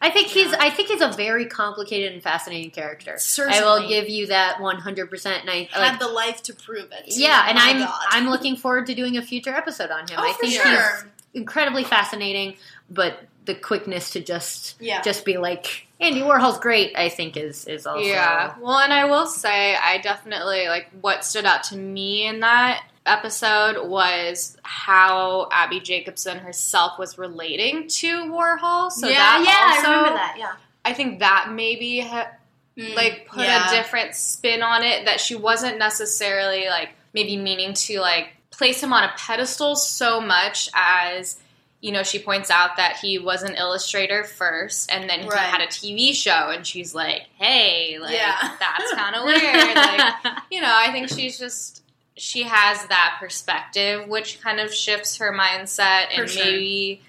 I 0.00 0.10
think 0.10 0.28
he's. 0.28 0.52
I 0.52 0.70
think 0.70 0.88
he's 0.88 1.00
a 1.00 1.10
very 1.12 1.46
complicated 1.46 2.12
and 2.12 2.22
fascinating 2.22 2.70
character. 2.70 3.18
I 3.48 3.62
will 3.62 3.88
give 3.88 4.08
you 4.08 4.26
that 4.26 4.60
one 4.60 4.76
hundred 4.78 5.08
percent. 5.10 5.40
And 5.40 5.50
I 5.50 5.68
had 5.72 5.92
like. 5.92 5.98
the 5.98 6.08
life 6.08 6.42
to 6.44 6.54
prove 6.54 6.92
it. 6.92 7.04
Yeah, 7.06 7.46
and 7.48 7.56
My 7.56 7.64
I'm 7.70 7.78
God. 7.78 8.00
I'm 8.10 8.28
looking 8.28 8.56
forward 8.56 8.86
to 8.86 8.94
doing 8.94 9.16
a 9.16 9.22
future 9.22 9.54
episode 9.54 9.90
on 9.90 10.00
him. 10.00 10.16
Oh, 10.18 10.22
I 10.28 10.32
for 10.34 10.40
think 10.40 10.52
sure. 10.52 10.70
he's 10.70 11.04
incredibly 11.34 11.84
fascinating, 11.84 12.56
but 12.90 13.20
the 13.46 13.54
quickness 13.54 14.10
to 14.10 14.20
just 14.20 14.76
Yeah. 14.80 15.00
just 15.02 15.24
be 15.24 15.38
like 15.38 15.86
Andy 16.00 16.20
Warhol's 16.20 16.58
great, 16.58 16.92
I 16.96 17.08
think 17.08 17.36
is 17.36 17.66
is 17.66 17.86
also 17.86 18.00
Yeah. 18.06 18.54
Well, 18.60 18.78
and 18.78 18.92
I 18.92 19.06
will 19.06 19.26
say, 19.26 19.76
I 19.76 19.98
definitely 19.98 20.68
like 20.68 20.90
what 21.00 21.24
stood 21.24 21.46
out 21.46 21.62
to 21.64 21.76
me 21.76 22.26
in 22.26 22.40
that 22.40 22.84
episode 23.06 23.88
was 23.88 24.56
how 24.62 25.48
Abbi 25.52 25.78
Jacobson 25.80 26.38
herself 26.38 26.98
was 26.98 27.16
relating 27.18 27.88
to 27.88 28.24
Warhol. 28.26 28.90
So 28.90 29.08
yeah, 29.08 29.14
that 29.14 29.44
yeah, 29.46 29.76
also, 29.78 29.88
I 29.88 29.96
remember 29.96 30.18
that. 30.18 30.36
Yeah, 30.38 30.52
I 30.84 30.92
think 30.92 31.20
that 31.20 31.50
maybe 31.52 32.00
ha- 32.00 32.30
mm, 32.76 32.94
like 32.94 33.26
put 33.28 33.44
yeah. 33.44 33.70
a 33.72 33.76
different 33.76 34.14
spin 34.14 34.62
on 34.62 34.82
it 34.82 35.06
that 35.06 35.20
she 35.20 35.34
wasn't 35.34 35.78
necessarily 35.78 36.66
like 36.68 36.90
maybe 37.14 37.36
meaning 37.36 37.72
to 37.74 38.00
like 38.00 38.28
place 38.50 38.82
him 38.82 38.92
on 38.92 39.04
a 39.04 39.12
pedestal 39.16 39.76
so 39.76 40.20
much 40.20 40.68
as 40.74 41.38
you 41.82 41.92
know 41.92 42.02
she 42.02 42.18
points 42.18 42.50
out 42.50 42.76
that 42.78 42.96
he 42.96 43.18
was 43.18 43.42
an 43.42 43.54
illustrator 43.54 44.24
first 44.24 44.90
and 44.90 45.08
then 45.10 45.20
he 45.20 45.28
Right. 45.28 45.38
had 45.40 45.60
a 45.60 45.66
TV 45.66 46.14
show 46.14 46.50
and 46.50 46.66
she's 46.66 46.94
like 46.94 47.22
hey 47.38 47.98
like 48.00 48.14
Yeah. 48.14 48.34
that's 48.58 48.92
kind 48.94 49.14
of 49.14 49.24
weird 49.26 49.76
like 49.76 50.14
you 50.50 50.60
know 50.62 50.72
I 50.74 50.90
think 50.90 51.10
she's 51.10 51.38
just 51.38 51.82
she 52.16 52.42
has 52.44 52.84
that 52.86 53.16
perspective 53.20 54.08
which 54.08 54.40
kind 54.40 54.58
of 54.60 54.72
shifts 54.72 55.18
her 55.18 55.32
mindset 55.32 56.14
For 56.14 56.22
and 56.22 56.30
sure. 56.30 56.44
maybe 56.44 57.00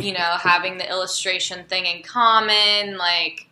you 0.00 0.12
know 0.12 0.36
having 0.40 0.78
the 0.78 0.88
illustration 0.88 1.64
thing 1.66 1.84
in 1.86 2.02
common 2.02 2.96
like 2.96 3.48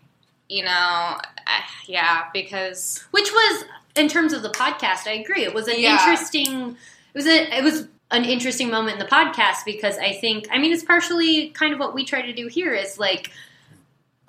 you 0.49 0.65
know 0.65 0.71
uh, 0.71 1.61
yeah 1.87 2.25
because 2.33 3.05
which 3.11 3.31
was 3.33 3.65
in 3.97 4.09
terms 4.09 4.33
of 4.33 4.43
the 4.43 4.49
podcast. 4.51 5.07
I 5.09 5.15
agree. 5.15 5.43
It 5.43 5.53
was 5.53 5.67
an 5.67 5.75
Yeah. 5.79 5.99
interesting. 5.99 6.77
It 7.13 7.19
was 7.19 7.27
a. 7.27 7.59
It 7.59 7.65
was 7.65 7.89
an 8.13 8.25
interesting 8.25 8.71
moment 8.71 8.99
in 9.01 9.05
the 9.05 9.11
podcast 9.11 9.65
because 9.65 9.99
I 9.99 10.13
think. 10.13 10.47
I 10.53 10.59
mean, 10.59 10.73
it's 10.73 10.85
partially 10.85 11.49
kind 11.51 11.73
of 11.75 11.81
what 11.81 11.93
we 11.93 12.05
try 12.05 12.23
to 12.23 12.33
do 12.33 12.47
here. 12.47 12.73
Is 12.73 12.99
like 13.01 13.33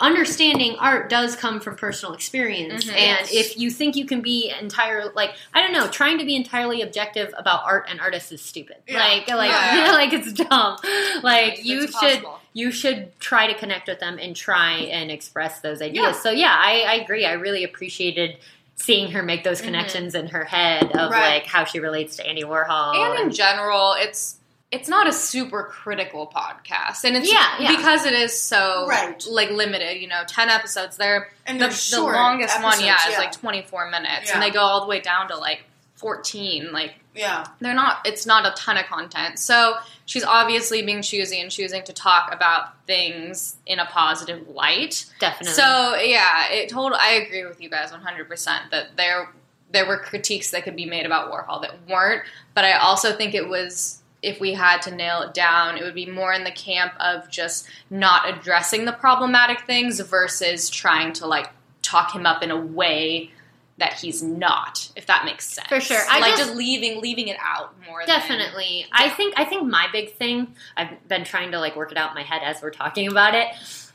understanding 0.01 0.75
art 0.79 1.09
does 1.09 1.35
come 1.35 1.59
from 1.59 1.75
personal 1.75 2.13
experience 2.13 2.85
Mhm. 2.85 2.89
and 2.93 2.97
Yes. 3.29 3.31
if 3.33 3.57
you 3.57 3.69
think 3.69 3.95
you 3.95 4.05
can 4.05 4.21
be 4.21 4.51
entire 4.59 5.11
like 5.13 5.33
i 5.53 5.61
don't 5.61 5.71
know 5.73 5.87
trying 5.87 6.17
to 6.17 6.25
be 6.25 6.35
entirely 6.35 6.81
objective 6.81 7.33
about 7.37 7.63
art 7.65 7.85
and 7.89 8.01
artists 8.01 8.31
is 8.31 8.41
stupid 8.41 8.77
Yeah. 8.87 8.99
like 8.99 9.27
like 9.29 9.51
Yeah. 9.51 9.91
like 9.93 10.11
it's 10.13 10.33
dumb 10.33 10.77
like 11.23 11.63
you 11.63 11.83
It's 11.83 11.99
should 11.99 12.09
impossible. 12.17 12.39
you 12.53 12.71
should 12.71 13.19
try 13.19 13.47
to 13.47 13.53
connect 13.57 13.87
with 13.87 13.99
them 13.99 14.17
and 14.19 14.35
try 14.35 14.73
and 14.73 15.09
express 15.11 15.59
those 15.61 15.81
ideas. 15.81 16.03
Yeah. 16.03 16.11
So 16.21 16.31
yeah, 16.31 16.53
I, 16.57 16.81
I 16.87 16.93
agree. 16.95 17.25
I 17.25 17.33
really 17.33 17.63
appreciated 17.63 18.37
seeing 18.75 19.11
her 19.11 19.21
make 19.23 19.43
those 19.43 19.61
connections 19.61 20.15
in 20.15 20.27
her 20.29 20.43
head 20.43 20.83
of 20.83 20.89
Mm-hmm. 20.91 21.11
Right. 21.13 21.33
like 21.35 21.45
how 21.45 21.63
she 21.65 21.79
relates 21.79 22.15
to 22.17 22.25
Andy 22.27 22.43
Warhol. 22.43 22.95
and 22.95 23.19
in 23.19 23.31
general 23.31 23.93
it's 23.97 24.37
it's 24.71 24.87
not 24.87 25.05
a 25.07 25.11
super 25.11 25.63
critical 25.63 26.31
podcast 26.33 27.03
and 27.03 27.17
it's 27.17 27.31
Yeah, 27.31 27.45
yeah. 27.59 27.75
because 27.75 28.05
it 28.05 28.13
is 28.13 28.39
so 28.39 28.87
Right. 28.87 29.21
like 29.29 29.51
limited 29.51 30.01
you 30.01 30.07
know 30.07 30.23
10 30.27 30.49
episodes 30.49 30.97
there 30.97 31.29
and 31.45 31.59
the, 31.61 31.67
the 31.67 32.01
longest 32.01 32.55
one 32.61 32.73
episodes, 32.73 32.85
yeah, 32.85 33.09
is 33.11 33.17
like 33.17 33.31
24 33.33 33.89
minutes 33.89 34.27
Yeah. 34.27 34.33
and 34.35 34.41
they 34.43 34.49
go 34.49 34.61
all 34.61 34.81
the 34.81 34.87
way 34.87 34.99
down 35.01 35.27
to 35.29 35.37
like 35.37 35.63
14 35.95 36.71
like 36.71 36.95
yeah, 37.13 37.45
they're 37.59 37.73
not 37.75 37.97
it's 38.05 38.25
not 38.25 38.45
a 38.47 38.51
ton 38.55 38.77
of 38.77 38.85
content 38.85 39.37
so 39.37 39.75
she's 40.05 40.23
obviously 40.23 40.81
being 40.81 41.01
choosy 41.01 41.41
and 41.41 41.51
choosing 41.51 41.83
to 41.83 41.91
talk 41.93 42.33
about 42.33 42.69
things 42.87 43.57
in 43.65 43.79
a 43.79 43.85
positive 43.85 44.47
light 44.47 45.05
definitely. 45.19 45.53
so 45.53 45.95
yeah 45.97 46.49
it 46.49 46.69
told 46.69 46.93
i 46.93 47.11
agree 47.15 47.43
with 47.45 47.59
you 47.61 47.69
guys 47.69 47.91
100% 47.91 48.45
that 48.71 48.95
there 48.95 49.29
there 49.73 49.85
were 49.85 49.97
critiques 49.99 50.51
that 50.51 50.63
could 50.63 50.75
be 50.75 50.85
made 50.85 51.05
about 51.05 51.29
warhol 51.31 51.61
that 51.61 51.73
weren't 51.89 52.23
but 52.55 52.63
i 52.63 52.71
also 52.79 53.13
think 53.15 53.35
it 53.35 53.47
was 53.49 54.00
if 54.21 54.39
we 54.39 54.53
had 54.53 54.81
to 54.81 54.93
nail 54.93 55.21
it 55.21 55.33
down 55.33 55.77
it 55.77 55.83
would 55.83 55.95
be 55.95 56.05
more 56.05 56.33
in 56.33 56.43
the 56.43 56.51
camp 56.51 56.93
of 56.99 57.29
just 57.29 57.67
not 57.89 58.29
addressing 58.29 58.85
the 58.85 58.91
problematic 58.91 59.61
things 59.65 59.99
versus 59.99 60.69
trying 60.69 61.11
to 61.13 61.25
like 61.25 61.49
talk 61.81 62.13
him 62.13 62.25
up 62.25 62.43
in 62.43 62.51
a 62.51 62.59
way 62.59 63.31
that 63.77 63.93
he's 63.93 64.21
not 64.21 64.91
if 64.95 65.07
that 65.07 65.25
makes 65.25 65.47
sense 65.47 65.67
For 65.67 65.79
sure. 65.79 66.01
I 66.07 66.19
like 66.19 66.31
just- 66.31 66.43
just, 66.43 66.55
leaving 66.55 67.01
leaving 67.01 67.29
it 67.29 67.37
out 67.41 67.73
more 67.87 68.01
than 68.05 68.15
Definitely. 68.15 68.85
I 68.91 69.09
think 69.09 69.33
I 69.37 69.45
think 69.45 69.67
my 69.67 69.87
big 69.91 70.13
thing 70.13 70.55
I've 70.77 71.07
been 71.07 71.23
trying 71.23 71.51
to 71.51 71.59
like 71.59 71.75
work 71.75 71.91
it 71.91 71.97
out 71.97 72.09
in 72.09 72.15
my 72.15 72.23
head 72.23 72.41
as 72.43 72.61
we're 72.61 72.69
talking 72.69 73.07
about 73.07 73.33
it. 73.33 73.47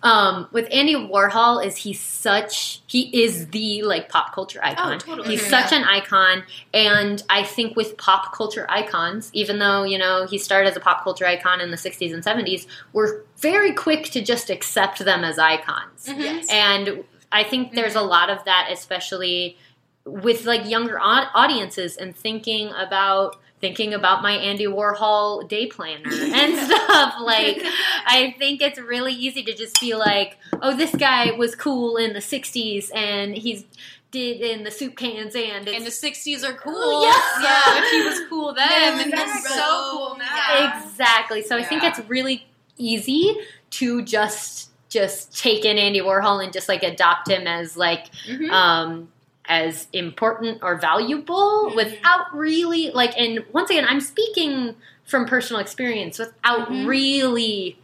Um, 0.02 0.48
with 0.52 0.68
Andy 0.70 0.94
Warhol 0.94 1.64
is 1.64 1.76
he's 1.76 2.00
such 2.00 2.82
he 2.86 3.22
is 3.24 3.48
the 3.48 3.82
like 3.82 4.08
pop 4.08 4.34
culture 4.34 4.60
icon. 4.62 4.94
Oh, 4.94 4.98
totally. 4.98 5.28
He's 5.30 5.42
Mhm. 5.42 5.50
such 5.50 5.72
an 5.72 5.84
icon 5.84 6.44
and 6.74 7.22
I 7.30 7.42
think 7.42 7.76
with 7.76 7.96
pop 7.96 8.34
culture 8.34 8.66
icons, 8.68 9.30
even 9.32 9.58
though, 9.58 9.84
you 9.84 9.98
know, 9.98 10.26
he 10.26 10.38
started 10.38 10.68
as 10.70 10.76
a 10.76 10.80
pop 10.80 11.02
culture 11.02 11.26
icon 11.26 11.60
in 11.60 11.70
the 11.70 11.76
60s 11.76 12.12
and 12.12 12.22
70s, 12.22 12.66
we're 12.92 13.22
very 13.38 13.72
quick 13.72 14.04
to 14.10 14.22
just 14.22 14.50
accept 14.50 14.98
them 15.04 15.24
as 15.24 15.38
icons. 15.38 16.06
yes, 16.16 16.46
And 16.50 17.04
I 17.32 17.42
think 17.42 17.72
there's 17.72 17.94
a 17.96 18.02
lot 18.02 18.30
of 18.30 18.44
that, 18.44 18.68
especially 18.70 19.56
with 20.04 20.44
like 20.44 20.68
younger 20.68 20.98
audiences 21.00 21.96
and 21.96 22.14
thinking 22.16 22.70
about 22.76 23.36
thinking 23.60 23.94
about 23.94 24.22
my 24.22 24.32
Andy 24.32 24.66
Warhol 24.66 25.48
day 25.48 25.66
planner 25.66 26.02
and 26.10 26.56
stuff. 26.58 27.14
Like, 27.20 27.62
I 28.06 28.34
think 28.38 28.60
it's 28.62 28.78
really 28.78 29.12
easy 29.14 29.42
to 29.44 29.54
just 29.54 29.80
be 29.80 29.94
like, 29.94 30.36
oh, 30.62 30.76
this 30.76 30.94
guy 30.94 31.30
was 31.32 31.54
cool 31.54 31.96
in 31.96 32.12
the 32.12 32.20
'60s 32.20 32.90
and 32.94 33.34
he's 33.36 33.64
did 34.12 34.40
in 34.40 34.62
the 34.62 34.70
soup 34.70 34.96
cans 34.96 35.34
and 35.34 35.66
it's 35.66 35.76
and 35.76 35.84
the 35.84 35.90
60s 35.90 36.44
are 36.48 36.54
cool 36.54 36.72
Oh, 36.76 37.02
yes. 37.02 37.42
yeah 37.42 37.74
but 37.80 37.90
he 37.90 38.02
was 38.08 38.28
cool 38.30 38.54
then 38.54 38.68
Yeah, 38.70 38.88
and 38.92 39.00
he's 39.00 39.08
exactly. 39.12 39.50
so 39.50 39.90
cool 39.90 40.16
now 40.16 40.24
Yeah. 40.54 40.84
Exactly. 40.84 41.42
So 41.42 41.56
I 41.56 41.64
think 41.64 41.82
it's 41.82 41.98
really 42.08 42.46
easy 42.78 43.34
to 43.70 44.02
just 44.02 44.70
just 44.88 45.36
take 45.36 45.64
in 45.64 45.76
Andy 45.76 46.00
Warhol 46.00 46.42
and 46.42 46.52
just 46.52 46.68
like 46.68 46.84
adopt 46.84 47.28
him 47.28 47.48
as 47.48 47.76
like 47.76 48.06
Mhm. 48.28 48.48
um 48.50 49.08
as 49.48 49.86
important 49.92 50.58
or 50.62 50.76
valuable 50.76 51.70
Mhm. 51.70 51.76
without 51.76 52.34
really 52.34 52.90
like 52.92 53.16
and 53.18 53.44
once 53.52 53.70
again 53.70 53.86
I'm 53.88 54.00
speaking 54.00 54.76
from 55.04 55.26
personal 55.26 55.60
experience 55.60 56.18
without 56.18 56.68
Mhm. 56.70 56.86
really 56.86 57.78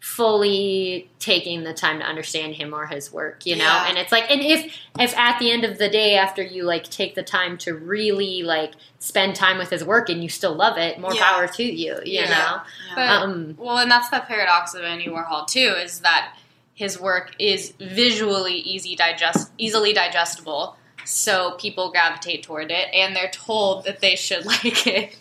fully 0.00 1.10
taking 1.18 1.64
the 1.64 1.74
time 1.74 1.98
to 1.98 2.04
understand 2.04 2.54
him 2.54 2.72
or 2.72 2.86
his 2.86 3.12
work 3.12 3.44
you 3.44 3.56
know 3.56 3.64
Yeah. 3.64 3.86
and 3.88 3.98
it's 3.98 4.12
like 4.12 4.30
and 4.30 4.40
if 4.40 4.72
if 4.98 5.16
at 5.18 5.40
the 5.40 5.50
end 5.50 5.64
of 5.64 5.76
the 5.78 5.88
day 5.88 6.14
after 6.16 6.40
you 6.40 6.62
like 6.62 6.84
take 6.88 7.16
the 7.16 7.22
time 7.24 7.58
to 7.58 7.74
really 7.74 8.42
like 8.44 8.74
spend 9.00 9.34
time 9.34 9.58
with 9.58 9.70
his 9.70 9.82
work 9.84 10.08
and 10.08 10.22
you 10.22 10.28
still 10.28 10.54
love 10.54 10.78
it 10.78 11.00
more 11.00 11.12
Yeah. 11.12 11.24
power 11.24 11.48
to 11.48 11.64
you 11.64 11.94
you 12.04 12.20
Yeah. 12.20 12.28
know 12.28 12.60
But- 12.94 13.08
um 13.10 13.54
Well, 13.58 13.78
and 13.78 13.90
that's 13.90 14.08
the 14.08 14.20
paradox 14.20 14.72
of 14.74 14.82
Andy 14.84 15.06
Warhol 15.08 15.46
too, 15.48 15.74
is 15.84 16.00
that 16.00 16.34
his 16.74 16.98
work 16.98 17.32
is 17.40 17.72
visually 17.80 18.54
easy 18.54 18.94
digest, 18.94 19.50
easily 19.58 19.92
digestible, 19.92 20.76
so 21.08 21.52
people 21.52 21.90
gravitate 21.90 22.42
toward 22.42 22.70
it, 22.70 22.88
and 22.92 23.14
they're 23.16 23.30
told 23.30 23.84
that 23.84 24.00
they 24.00 24.16
should 24.16 24.44
like 24.64 24.86
it. 24.86 25.16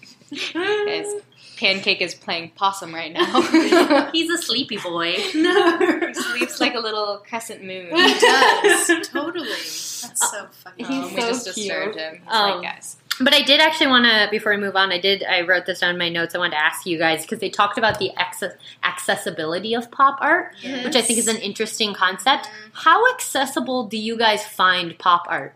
Guys, 0.54 1.08
Pancake 1.58 2.02
is 2.02 2.14
playing 2.14 2.52
possum 2.52 2.94
right 2.94 3.12
now. 3.14 3.42
He's 4.12 4.30
a 4.30 4.38
sleepy 4.42 4.78
boy. 4.78 5.16
No, 5.34 5.78
he 6.08 6.14
sleeps 6.14 6.60
like 6.60 6.76
a 6.76 6.80
little 6.80 7.24
crescent 7.28 7.64
moon. 7.64 7.88
He 7.96 8.20
does 8.20 9.08
totally. 9.08 9.48
That's 9.48 10.30
so 10.32 10.48
fucking. 10.52 10.86
He's 10.86 11.06
Um, 11.06 11.14
we 11.16 11.22
so 11.22 11.28
just 11.30 11.46
disturbed 11.46 11.96
cute. 11.96 12.06
him. 12.06 12.14
He's 12.24 12.34
Um, 12.34 12.52
like, 12.62 12.76
guys. 12.76 12.98
But 13.20 13.34
I 13.34 13.42
did 13.42 13.60
actually 13.60 13.88
want 13.88 14.06
to, 14.06 14.28
before 14.30 14.52
we 14.52 14.60
move 14.60 14.76
on, 14.76 14.92
I 14.92 15.00
did, 15.00 15.24
I 15.24 15.42
wrote 15.42 15.66
this 15.66 15.80
down 15.80 15.90
in 15.90 15.98
my 15.98 16.08
notes. 16.08 16.36
I 16.36 16.38
wanted 16.38 16.52
to 16.52 16.60
ask 16.64 16.86
you 16.86 17.00
guys 17.00 17.24
because 17.24 17.40
they 17.40 17.50
talked 17.50 17.80
about 17.80 17.98
the 17.98 18.12
access, 18.16 18.54
accessibility 18.84 19.74
of 19.74 19.90
pop 19.90 20.20
art, 20.22 20.54
which 20.62 20.96
I 20.96 21.02
think 21.02 21.18
is 21.18 21.28
an 21.28 21.38
interesting 21.38 21.96
concept. 21.96 22.48
How 22.74 23.12
accessible 23.16 23.88
do 23.88 23.98
you 23.98 24.18
guys 24.18 24.46
find 24.46 24.96
pop 25.00 25.24
art? 25.30 25.56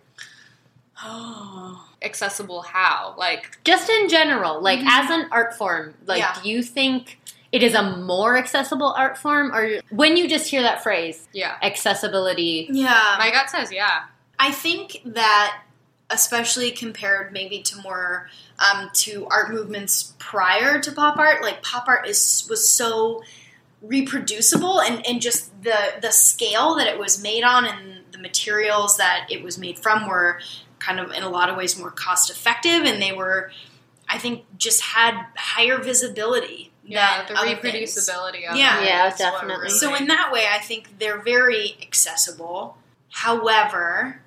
Oh. 1.04 1.88
Accessible 2.02 2.62
how? 2.64 3.14
Like, 3.18 3.60
Just 3.64 3.90
in 3.90 4.10
general, 4.10 4.62
like 4.62 4.80
as 4.84 5.10
an 5.12 5.28
art 5.32 5.56
form, 5.56 5.94
like 6.06 6.20
Yeah. 6.20 6.36
do 6.42 6.50
you 6.50 6.64
think 6.64 7.20
it 7.52 7.62
is 7.64 7.74
a 7.76 7.98
more 7.98 8.38
accessible 8.38 8.94
art 8.98 9.18
form? 9.18 9.54
Or 9.54 9.82
when 9.90 10.18
you 10.18 10.28
just 10.28 10.50
hear 10.50 10.62
that 10.64 10.82
phrase, 10.82 11.28
yeah. 11.34 11.58
accessibility, 11.62 12.68
Yeah. 12.72 13.16
My 13.20 13.30
gut 13.32 13.50
says 13.50 13.72
yeah. 13.72 14.04
I 14.40 14.52
think 14.52 15.02
that, 15.06 15.62
especially 16.10 16.72
compared 16.72 17.32
maybe 17.32 17.62
to 17.62 17.78
more 17.82 18.30
um, 18.60 18.90
to 18.94 19.28
art 19.30 19.52
movements 19.52 20.14
prior 20.18 20.80
to 20.80 20.92
pop 20.92 21.18
art, 21.18 21.44
like 21.44 21.62
pop 21.62 21.88
art 21.88 22.08
is 22.08 22.48
was 22.50 22.68
so 22.68 23.22
reproducible 23.82 24.80
and, 24.82 25.06
and 25.08 25.22
just 25.22 25.52
the 25.64 25.76
the 26.02 26.12
scale 26.12 26.76
that 26.76 26.88
it 26.88 27.00
was 27.00 27.22
made 27.22 27.44
on 27.44 27.66
and 27.66 28.00
the 28.12 28.18
materials 28.18 28.98
that 28.98 29.28
it 29.30 29.42
was 29.44 29.58
made 29.58 29.78
from 29.80 30.08
were 30.08 30.40
kind 30.86 31.00
of 31.00 31.12
in 31.12 31.24
a 31.24 31.30
lot 31.30 31.48
of 31.50 31.56
ways 31.56 31.78
more 31.78 31.92
cost 31.92 32.30
effective 32.32 32.84
and 32.84 33.02
they 33.02 33.12
were 33.12 33.52
I 34.10 34.18
think 34.18 34.44
just 34.58 34.82
had 34.82 35.14
higher 35.38 35.78
visibility 35.78 36.72
Yeah, 36.84 37.24
than 37.24 37.36
the 37.36 37.40
other 37.42 37.56
things. 37.56 37.96
reproducibility 37.96 38.50
of 38.50 38.58
Yeah. 38.58 38.82
it. 38.82 38.86
Yeah, 38.86 39.16
definitely. 39.16 39.56
really- 39.68 39.70
So 39.80 39.96
in 39.96 40.08
that 40.08 40.32
way, 40.34 40.48
I 40.52 40.58
think 40.60 41.00
they're 41.00 41.22
very 41.22 41.78
accessible. 41.82 42.78
However, 43.12 44.22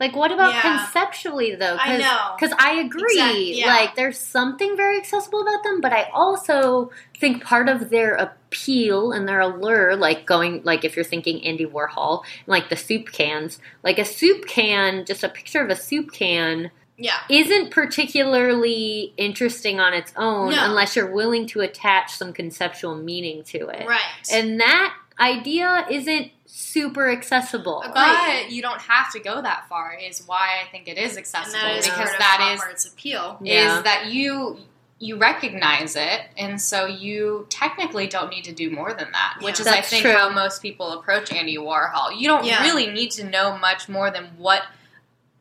Like, 0.00 0.14
what 0.14 0.30
about 0.30 0.52
Yeah. 0.54 0.62
conceptually 0.62 1.54
though? 1.56 1.76
I 1.78 1.96
know. 1.96 2.34
because 2.38 2.54
I 2.58 2.74
agree. 2.80 3.02
Exact- 3.18 3.38
yeah. 3.38 3.66
Like, 3.66 3.94
there's 3.96 4.18
something 4.18 4.76
very 4.76 4.96
accessible 4.96 5.42
about 5.42 5.62
them, 5.64 5.80
but 5.80 5.92
I 5.92 6.08
also 6.14 6.90
think 7.18 7.42
part 7.42 7.68
of 7.68 7.90
their 7.90 8.14
appeal 8.14 9.10
and 9.12 9.26
their 9.28 9.40
allure, 9.40 9.96
like 9.96 10.24
going, 10.24 10.62
like 10.64 10.84
if 10.84 10.94
you're 10.94 11.04
thinking 11.04 11.44
Andy 11.44 11.66
Warhol, 11.66 12.22
like 12.46 12.68
the 12.68 12.76
soup 12.76 13.10
cans, 13.10 13.58
like 13.82 13.98
a 13.98 14.04
soup 14.04 14.46
can, 14.46 15.04
just 15.04 15.24
a 15.24 15.28
picture 15.28 15.62
of 15.62 15.68
a 15.70 15.76
soup 15.76 16.12
can. 16.12 16.70
yeah, 17.00 17.18
Isn't 17.28 17.70
particularly 17.70 19.12
interesting 19.16 19.78
on 19.80 19.94
its 19.94 20.12
own 20.16 20.50
No. 20.50 20.64
unless 20.64 20.96
you're 20.96 21.10
willing 21.12 21.46
to 21.48 21.60
attach 21.60 22.12
some 22.12 22.32
conceptual 22.32 22.96
meaning 22.96 23.42
to 23.44 23.68
it. 23.68 23.86
right. 23.86 24.00
And 24.32 24.60
that 24.60 24.94
idea 25.20 25.86
isn't 25.90 26.30
super 26.50 27.10
accessible. 27.10 27.82
Agreed. 27.82 27.94
But 27.94 28.50
you 28.50 28.62
don't 28.62 28.80
have 28.80 29.12
to 29.12 29.20
go 29.20 29.40
that 29.42 29.68
far. 29.68 29.92
Is 29.94 30.22
why 30.26 30.62
I 30.66 30.70
think 30.70 30.88
it 30.88 30.96
is 30.98 31.16
accessible 31.18 31.60
that 31.60 31.76
is 31.76 31.84
because 31.84 31.98
part 31.98 32.12
of 32.14 32.18
that 32.18 32.36
pop 32.40 32.54
is 32.54 32.60
art's 32.62 32.86
appeal. 32.86 33.38
Yeah. 33.42 33.76
is 33.78 33.84
that 33.84 34.06
you 34.12 34.58
you 35.00 35.16
recognize 35.16 35.94
it, 35.94 36.22
and 36.36 36.60
so 36.60 36.86
you 36.86 37.46
technically 37.50 38.08
don't 38.08 38.30
need 38.30 38.42
to 38.44 38.52
do 38.52 38.68
more 38.70 38.92
than 38.92 39.12
that. 39.12 39.36
Which 39.42 39.60
Yeah. 39.60 39.66
is, 39.66 39.66
I 39.68 39.80
think, 39.82 40.02
true. 40.02 40.12
how 40.12 40.28
most 40.30 40.60
people 40.60 40.90
approach 40.98 41.32
Andy 41.32 41.56
Warhol. 41.56 42.18
You 42.18 42.26
don't 42.26 42.44
Yeah. 42.44 42.62
really 42.64 42.88
need 42.88 43.12
to 43.12 43.22
know 43.24 43.56
much 43.58 43.88
more 43.88 44.10
than 44.10 44.24
what 44.38 44.64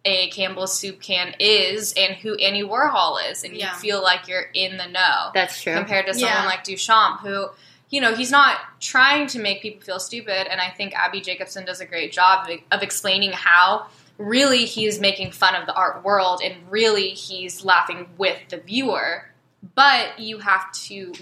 a 0.05 0.29
Campbell's 0.29 0.77
soup 0.77 1.01
can 1.01 1.33
is 1.39 1.91
and 1.97 2.15
who 2.17 2.35
Andy 2.35 2.61
Warhol 2.61 3.17
is, 3.31 3.43
and 3.43 3.55
Yeah. 3.55 3.71
you 3.73 3.79
feel 3.79 4.03
like 4.03 4.27
you're 4.27 4.49
in 4.53 4.77
the 4.77 4.85
know 4.87 5.31
That's 5.33 5.59
true. 5.61 5.73
compared 5.73 6.05
to 6.05 6.13
someone 6.13 6.31
Yeah. 6.43 6.45
like 6.45 6.63
Duchamp, 6.63 7.21
who, 7.21 7.49
you 7.89 8.01
know, 8.01 8.13
he's 8.13 8.31
not 8.31 8.57
trying 8.79 9.27
to 9.27 9.39
make 9.39 9.61
people 9.61 9.81
feel 9.81 9.99
stupid. 9.99 10.51
And 10.51 10.59
I 10.59 10.69
think 10.69 10.93
Abbi 10.93 11.21
Jacobson 11.21 11.65
does 11.65 11.79
a 11.79 11.85
great 11.85 12.11
job 12.11 12.47
of, 12.71 12.83
explaining 12.83 13.31
how 13.31 13.87
really 14.17 14.65
he's 14.65 14.99
making 14.99 15.31
fun 15.31 15.55
of 15.55 15.65
the 15.67 15.73
art 15.73 16.03
world 16.03 16.41
and 16.43 16.55
really 16.69 17.09
he's 17.09 17.63
laughing 17.63 18.07
with 18.17 18.37
the 18.49 18.57
viewer. 18.57 19.29
But 19.75 20.19
you 20.19 20.39
have 20.39 20.71
to 20.73 21.13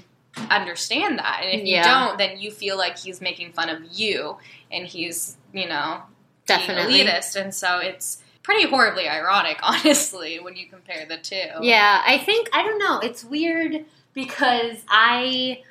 understand 0.49 1.19
that. 1.19 1.41
And 1.43 1.61
if 1.61 1.67
you 1.67 1.81
don't, 1.83 2.17
then 2.17 2.39
you 2.39 2.51
feel 2.51 2.77
like 2.77 2.97
he's 2.97 3.21
making 3.21 3.53
fun 3.53 3.69
of 3.69 3.81
you 3.91 4.37
and 4.71 4.85
he's, 4.85 5.37
you 5.53 5.67
know, 5.67 6.01
being 6.47 6.59
Definitely. 6.59 7.03
elitist. 7.03 7.35
And 7.35 7.53
so 7.53 7.79
it's 7.79 8.21
pretty 8.43 8.67
horribly 8.67 9.07
ironic, 9.07 9.59
honestly, 9.63 10.39
when 10.39 10.55
you 10.55 10.67
compare 10.67 11.05
the 11.07 11.17
two. 11.17 11.41
Yeah, 11.61 12.01
I 12.05 12.17
think 12.17 12.49
I 12.53 12.63
don't 12.63 12.79
know. 12.79 12.99
It's 12.99 13.23
weird 13.23 13.85
because 14.13 14.77
I 14.89 15.63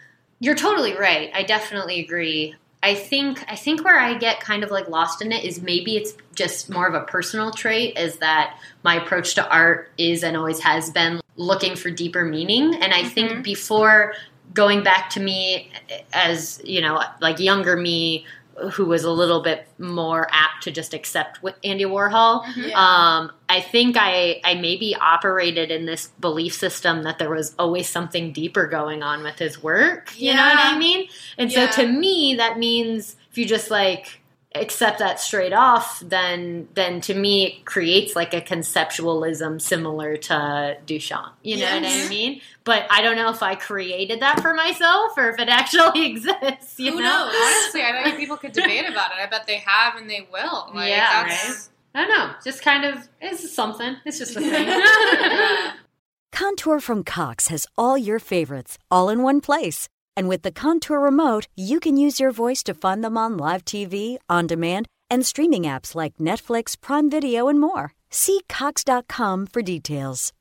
you're 0.44 0.54
totally 0.54 0.94
right. 0.94 1.30
I 1.32 1.42
definitely 1.42 2.00
agree. 2.00 2.54
I 2.82 2.94
think 2.94 3.42
I 3.50 3.56
think 3.56 3.82
where 3.82 3.98
I 3.98 4.12
get 4.18 4.40
kind 4.40 4.62
of 4.62 4.70
like 4.70 4.88
lost 4.88 5.22
in 5.22 5.32
it 5.32 5.42
is 5.42 5.62
maybe 5.62 5.96
it's 5.96 6.12
just 6.34 6.68
more 6.68 6.86
of 6.86 6.92
a 6.92 7.00
personal 7.00 7.50
trait 7.50 7.96
is 7.96 8.18
that 8.18 8.58
my 8.82 8.96
approach 9.02 9.36
to 9.36 9.48
art 9.48 9.90
is 9.96 10.22
and 10.22 10.36
always 10.36 10.60
has 10.60 10.90
been 10.90 11.22
looking 11.36 11.76
for 11.76 11.90
deeper 11.90 12.26
meaning 12.26 12.74
and 12.74 12.92
I 12.92 13.04
think 13.04 13.30
mm-hmm. 13.30 13.42
before 13.42 14.12
going 14.52 14.84
back 14.84 15.08
to 15.10 15.20
me 15.20 15.70
as, 16.12 16.60
you 16.62 16.82
know, 16.82 17.02
like 17.22 17.40
younger 17.40 17.74
me 17.74 18.26
who 18.72 18.84
was 18.84 19.04
a 19.04 19.10
little 19.10 19.42
bit 19.42 19.66
more 19.78 20.28
apt 20.30 20.62
to 20.64 20.70
just 20.70 20.94
accept 20.94 21.40
Andy 21.64 21.84
Warhol. 21.84 22.44
Yeah. 22.56 22.66
Um, 22.78 23.32
I 23.48 23.60
think 23.60 23.96
I 23.98 24.40
I 24.44 24.54
maybe 24.54 24.94
operated 24.94 25.70
in 25.70 25.86
this 25.86 26.08
belief 26.20 26.54
system 26.54 27.02
that 27.02 27.18
there 27.18 27.30
was 27.30 27.54
always 27.58 27.88
something 27.88 28.32
deeper 28.32 28.66
going 28.66 29.02
on 29.02 29.22
with 29.22 29.38
his 29.38 29.62
work. 29.62 30.12
You 30.16 30.34
know 30.34 30.44
what 30.44 30.58
I 30.58 30.78
mean? 30.78 31.08
And 31.38 31.50
Yeah. 31.52 31.70
so 31.70 31.82
to 31.82 31.88
me, 31.88 32.36
that 32.36 32.58
means 32.58 33.16
if 33.30 33.38
you 33.38 33.44
just 33.46 33.70
like 33.70 34.20
accept 34.54 35.00
that 35.00 35.18
straight 35.18 35.52
off, 35.52 36.00
then 36.00 36.68
then 36.74 37.00
to 37.02 37.14
me 37.14 37.46
it 37.46 37.64
creates 37.64 38.14
like 38.14 38.32
a 38.34 38.40
conceptualism 38.40 39.60
similar 39.60 40.16
to 40.16 40.76
Duchamp. 40.86 41.30
You 41.42 41.56
know 41.58 41.74
what 41.74 41.84
I 41.84 42.08
mean? 42.08 42.40
But 42.62 42.86
I 42.90 43.02
don't 43.02 43.16
know 43.16 43.30
if 43.30 43.42
I 43.42 43.56
created 43.56 44.20
that 44.20 44.40
for 44.40 44.54
myself 44.54 45.12
or 45.18 45.28
if 45.30 45.38
it 45.40 45.48
actually 45.48 46.06
exists. 46.10 46.78
You 46.78 46.92
Who 46.92 46.98
know? 46.98 47.26
knows? 47.26 47.34
Honestly, 47.36 47.82
I 47.82 48.02
think 48.04 48.16
people 48.16 48.36
could 48.36 48.52
debate 48.52 48.88
about 48.88 49.10
it. 49.10 49.16
I 49.22 49.26
bet 49.26 49.46
they 49.46 49.58
have 49.58 49.96
and 49.96 50.08
they 50.08 50.26
will. 50.32 50.70
Like, 50.74 50.88
Yeah, 50.90 51.24
that's, 51.26 51.70
I 51.94 52.06
don't 52.06 52.16
know. 52.16 52.34
Just 52.44 52.62
kind 52.62 52.84
of 52.84 53.08
it's 53.20 53.52
something. 53.52 53.96
It's 54.04 54.18
just 54.18 54.36
a 54.36 54.40
thing. 54.40 55.72
Contour 56.32 56.80
from 56.80 57.04
Cox 57.04 57.48
has 57.48 57.66
all 57.78 57.96
your 57.96 58.18
favorites, 58.18 58.76
all 58.90 59.08
in 59.08 59.22
one 59.22 59.40
place. 59.40 59.88
And 60.16 60.28
with 60.28 60.42
the 60.42 60.52
Contour 60.52 61.00
remote, 61.00 61.48
you 61.56 61.80
can 61.80 61.96
use 61.96 62.20
your 62.20 62.30
voice 62.30 62.62
to 62.64 62.74
find 62.74 63.02
them 63.02 63.16
on 63.18 63.36
live 63.36 63.64
TV, 63.64 64.18
on 64.28 64.46
demand, 64.46 64.86
and 65.10 65.26
streaming 65.26 65.64
apps 65.64 65.94
like 65.94 66.16
Netflix, 66.18 66.80
Prime 66.80 67.10
Video, 67.10 67.48
and 67.48 67.60
more. 67.60 67.92
See 68.10 68.40
Cox.com 68.48 69.46
for 69.46 69.60
details. 69.60 70.32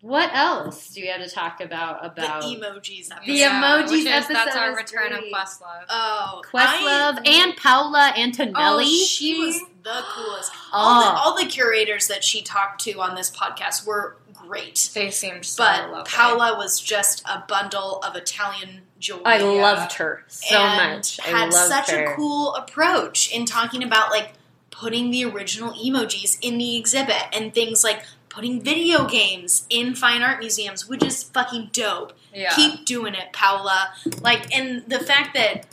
What 0.00 0.30
else 0.34 0.90
do 0.92 1.00
we 1.00 1.06
have 1.06 1.22
to 1.26 1.30
talk 1.30 1.62
about 1.62 2.04
About 2.04 2.42
The 2.42 2.56
about 2.56 2.82
emojis. 2.82 3.10
Episode. 3.10 3.24
The 3.26 3.40
emojis 3.40 3.90
which 3.90 4.00
is, 4.00 4.28
That's 4.28 4.54
our 4.54 4.72
is 4.72 4.76
return 4.76 5.08
great. 5.08 5.24
of 5.24 5.32
Questlove. 5.32 5.84
Oh, 5.88 6.40
oh, 6.40 6.42
Questlove 6.44 7.18
I- 7.18 7.22
and 7.26 7.56
Paola 7.56 8.12
Antonelli? 8.14 8.84
Oh, 8.84 9.04
she 9.06 9.38
was 9.38 9.58
the 9.82 10.02
coolest. 10.14 10.52
All, 10.72 11.00
the, 11.00 11.06
Oh. 11.08 11.16
all 11.16 11.36
the 11.42 11.46
curators 11.46 12.06
that 12.08 12.22
she 12.22 12.42
talked 12.42 12.82
to 12.82 13.00
on 13.00 13.14
this 13.14 13.30
podcast 13.34 13.86
were 13.86 14.18
great. 14.46 14.90
they 14.94 15.10
seemed 15.10 15.44
so 15.44 15.64
But 15.64 15.90
lovely. 15.90 16.10
Paola 16.10 16.56
was 16.56 16.80
just 16.80 17.22
a 17.28 17.44
bundle 17.46 17.98
of 18.02 18.16
Italian 18.16 18.82
joy. 18.98 19.20
I 19.24 19.38
loved 19.38 19.94
her 19.94 20.24
so 20.28 20.58
much. 20.58 21.18
I 21.20 21.28
had 21.28 21.52
such 21.52 21.90
her. 21.90 22.04
a 22.04 22.16
cool 22.16 22.54
approach 22.54 23.32
in 23.32 23.44
talking 23.46 23.82
about 23.82 24.10
like 24.10 24.32
putting 24.70 25.10
the 25.10 25.24
original 25.24 25.72
emojis 25.72 26.36
in 26.40 26.58
the 26.58 26.76
exhibit 26.76 27.22
and 27.32 27.54
things 27.54 27.84
like 27.84 28.04
putting 28.28 28.60
video 28.60 29.06
games 29.06 29.64
in 29.70 29.94
fine 29.94 30.20
art 30.22 30.40
museums, 30.40 30.88
which 30.88 31.04
is 31.04 31.22
fucking 31.22 31.70
dope. 31.72 32.12
Yeah. 32.34 32.50
Keep 32.54 32.84
doing 32.84 33.14
it, 33.14 33.32
Paola. 33.32 33.92
Like, 34.20 34.52
and 34.52 34.82
the 34.88 34.98
fact 34.98 35.34
that 35.34 35.66